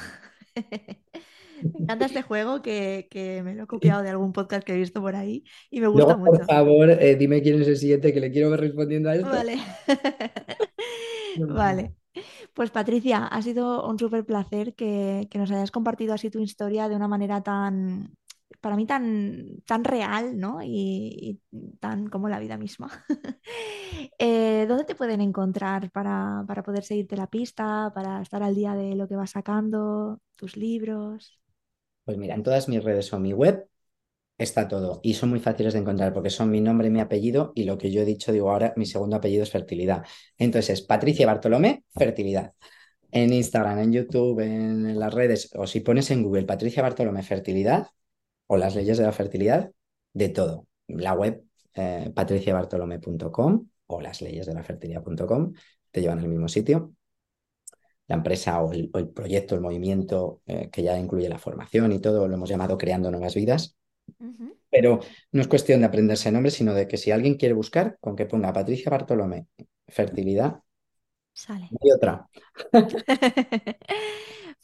Me 1.72 1.80
encanta 1.80 2.06
este 2.06 2.22
juego 2.22 2.62
que, 2.62 3.09
que 3.10 3.43
me 3.43 3.55
lo 3.55 3.64
he 3.64 3.66
copiado 3.66 4.02
de 4.02 4.10
algún 4.10 4.32
podcast 4.32 4.64
que 4.64 4.74
he 4.74 4.76
visto 4.76 5.01
por 5.01 5.16
ahí 5.16 5.44
y 5.70 5.80
me 5.80 5.86
gusta 5.89 6.16
Luego, 6.16 6.22
por 6.24 6.39
mucho. 6.39 6.47
favor, 6.47 6.90
eh, 6.90 7.16
dime 7.16 7.43
quién 7.43 7.60
es 7.60 7.68
el 7.68 7.76
siguiente 7.76 8.12
que 8.12 8.20
le 8.20 8.30
quiero 8.32 8.51
ver 8.51 8.60
respondiendo 8.60 9.10
a 9.10 9.16
esto. 9.16 9.30
Vale. 9.30 9.59
Vale. 11.48 11.94
Pues 12.55 12.70
Patricia, 12.70 13.26
ha 13.26 13.43
sido 13.43 13.86
un 13.89 13.98
súper 13.98 14.24
placer 14.26 14.74
que, 14.74 15.28
que 15.30 15.39
nos 15.39 15.51
hayas 15.51 15.70
compartido 15.70 16.14
así 16.14 16.30
tu 16.30 16.40
historia 16.40 16.89
de 16.89 16.97
una 16.97 17.09
manera 17.09 17.43
tan, 17.43 18.14
para 18.60 18.76
mí 18.76 18.86
tan, 18.86 19.62
tan 19.66 19.84
real, 19.84 20.39
¿no? 20.39 20.62
Y, 20.62 21.40
y 21.51 21.76
tan 21.80 22.09
como 22.09 22.28
la 22.28 22.40
vida 22.40 22.59
misma. 22.59 22.90
Eh, 24.18 24.66
¿dónde 24.68 24.84
te 24.84 24.94
pueden 24.94 25.20
encontrar 25.20 25.90
para, 25.90 26.44
para 26.47 26.62
poder 26.62 26.84
seguirte 26.84 27.16
la 27.16 27.26
pista, 27.28 27.93
para 27.94 28.22
estar 28.22 28.43
al 28.43 28.55
día 28.55 28.74
de 28.74 28.94
lo 28.97 29.09
que 29.09 29.16
vas 29.16 29.30
sacando, 29.32 30.20
tus 30.36 30.56
libros? 30.56 31.41
Pues 32.04 32.18
mira, 32.18 32.34
en 32.34 32.42
todas 32.42 32.68
mis 32.68 32.82
redes 32.82 33.12
o 33.12 33.20
mi 33.20 33.32
web 33.32 33.68
está 34.38 34.68
todo 34.68 35.00
y 35.02 35.14
son 35.14 35.30
muy 35.30 35.40
fáciles 35.40 35.72
de 35.74 35.80
encontrar 35.80 36.12
porque 36.12 36.30
son 36.30 36.50
mi 36.50 36.60
nombre 36.60 36.90
mi 36.90 37.00
apellido 37.00 37.52
y 37.54 37.64
lo 37.64 37.78
que 37.78 37.90
yo 37.90 38.02
he 38.02 38.04
dicho, 38.04 38.32
digo 38.32 38.50
ahora, 38.50 38.72
mi 38.76 38.86
segundo 38.86 39.16
apellido 39.16 39.42
es 39.42 39.50
fertilidad. 39.50 40.04
Entonces 40.38 40.80
es 40.80 40.82
Patricia 40.82 41.26
Bartolomé, 41.26 41.84
fertilidad. 41.96 42.54
En 43.10 43.32
Instagram, 43.32 43.78
en 43.80 43.92
YouTube, 43.92 44.40
en, 44.40 44.98
las 44.98 45.12
redes, 45.14 45.50
o 45.54 45.66
si 45.66 45.80
pones 45.80 46.10
en 46.10 46.22
Google 46.22 46.44
Patricia 46.44 46.82
Bartolomé, 46.82 47.22
fertilidad 47.22 47.88
o 48.46 48.56
las 48.56 48.74
leyes 48.74 48.98
de 48.98 49.04
la 49.04 49.12
fertilidad, 49.12 49.70
de 50.12 50.28
todo. 50.30 50.66
La 50.88 51.14
web 51.14 51.44
eh, 51.74 52.10
patriciabartolomé.com 52.14 53.68
o 53.86 54.00
las 54.00 54.22
leyes 54.22 54.46
de 54.46 54.54
la 54.54 54.62
fertilidad.com 54.62 55.52
te 55.90 56.00
llevan 56.00 56.18
al 56.18 56.28
mismo 56.28 56.48
sitio. 56.48 56.94
La 58.08 58.16
empresa 58.16 58.60
o 58.62 58.72
el, 58.72 58.90
o 58.92 58.98
el 58.98 59.08
proyecto, 59.08 59.54
el 59.54 59.60
movimiento 59.60 60.42
eh, 60.46 60.68
que 60.70 60.82
ya 60.82 60.98
incluye 60.98 61.28
la 61.28 61.38
formación 61.38 61.92
y 61.92 62.00
todo, 62.00 62.28
lo 62.28 62.34
hemos 62.34 62.48
llamado 62.50 62.78
Creando 62.78 63.10
Nuevas 63.10 63.34
Vidas. 63.34 63.76
Pero 64.70 65.00
no 65.32 65.40
es 65.42 65.48
cuestión 65.48 65.80
de 65.80 65.86
aprenderse 65.86 66.32
nombres, 66.32 66.54
sino 66.54 66.74
de 66.74 66.88
que 66.88 66.96
si 66.96 67.10
alguien 67.10 67.36
quiere 67.36 67.54
buscar, 67.54 67.98
con 68.00 68.16
que 68.16 68.26
ponga 68.26 68.52
Patricia 68.52 68.90
Bartolomé, 68.90 69.46
fertilidad, 69.88 70.60
Sale. 71.34 71.74
y 71.82 71.90
otra. 71.92 72.28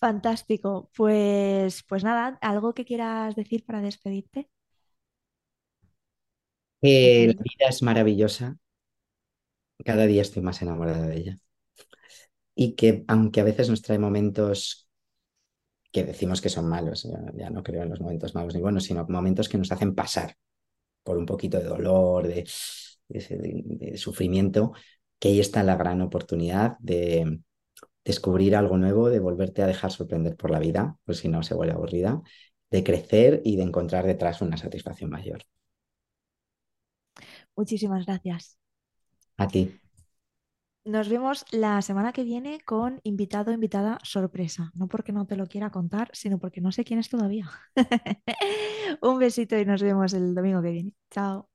Fantástico. 0.00 0.90
Pues, 0.96 1.82
pues 1.88 2.04
nada, 2.04 2.38
¿algo 2.40 2.74
que 2.74 2.84
quieras 2.84 3.34
decir 3.36 3.64
para 3.64 3.80
despedirte? 3.82 4.48
La 7.26 7.32
vida 7.44 7.68
es 7.70 7.82
maravillosa, 7.82 8.56
cada 9.84 10.06
día 10.06 10.22
estoy 10.22 10.42
más 10.42 10.62
enamorada 10.62 11.06
de 11.06 11.16
ella. 11.16 11.38
Y 12.64 12.66
que 12.78 13.04
aunque 13.08 13.40
a 13.40 13.44
veces 13.50 13.68
nos 13.70 13.82
trae 13.82 13.98
momentos 14.06 14.88
que 15.92 16.04
decimos 16.04 16.40
que 16.40 16.48
son 16.50 16.68
malos, 16.68 17.04
ya, 17.04 17.18
ya 17.34 17.50
no 17.50 17.62
creo 17.62 17.82
en 17.82 17.90
los 17.90 18.00
momentos 18.00 18.34
malos 18.34 18.54
ni 18.54 18.60
buenos, 18.60 18.84
sino 18.84 19.06
momentos 19.08 19.48
que 19.48 19.58
nos 19.58 19.72
hacen 19.72 19.94
pasar 19.94 20.36
por 21.02 21.18
un 21.18 21.26
poquito 21.26 21.58
de 21.58 21.64
dolor, 21.64 22.28
de- 22.28 22.46
de 23.08 23.96
sufrimiento, 23.98 24.72
que 25.18 25.28
ahí 25.28 25.40
está 25.40 25.62
la 25.64 25.76
gran 25.76 26.00
oportunidad 26.02 26.76
de 26.80 27.40
descubrir 28.04 28.56
algo 28.56 28.78
nuevo, 28.78 29.10
de 29.10 29.20
volverte 29.20 29.62
a 29.62 29.66
dejar 29.68 29.92
sorprender 29.92 30.36
por 30.36 30.50
la 30.50 30.60
vida, 30.60 30.96
pues 31.04 31.18
si 31.18 31.28
no 31.28 31.42
se 31.44 31.54
vuelve 31.54 31.74
aburrida, 31.74 32.22
de 32.70 32.84
crecer 32.84 33.42
y 33.44 33.56
de 33.56 33.64
encontrar 33.64 34.06
detrás 34.06 34.42
una 34.42 34.56
satisfacción 34.58 35.10
mayor. 35.10 35.42
Muchísimas 37.56 38.06
gracias. 38.06 38.56
A 39.44 39.46
ti. 39.52 39.62
Nos 40.92 41.06
vemos 41.12 41.44
la 41.64 41.82
semana 41.82 42.12
que 42.14 42.24
viene 42.24 42.52
con 42.70 42.90
invitado 43.04 43.50
o 43.50 43.54
invitada 43.54 43.98
sorpresa. 44.14 44.62
No 44.74 44.88
porque 44.88 45.12
no 45.12 45.26
te 45.26 45.36
lo 45.36 45.46
quiera 45.46 45.70
contar, 45.70 46.06
sino 46.14 46.38
porque 46.38 46.60
no 46.62 46.72
sé 46.72 46.84
quién 46.84 46.98
es 46.98 47.10
todavía. 47.10 47.46
Un 49.02 49.18
besito 49.18 49.58
y 49.58 49.64
nos 49.66 49.82
vemos 49.82 50.12
el 50.14 50.34
domingo 50.34 50.62
que 50.62 50.70
viene. 50.70 50.92
Chao. 51.10 51.48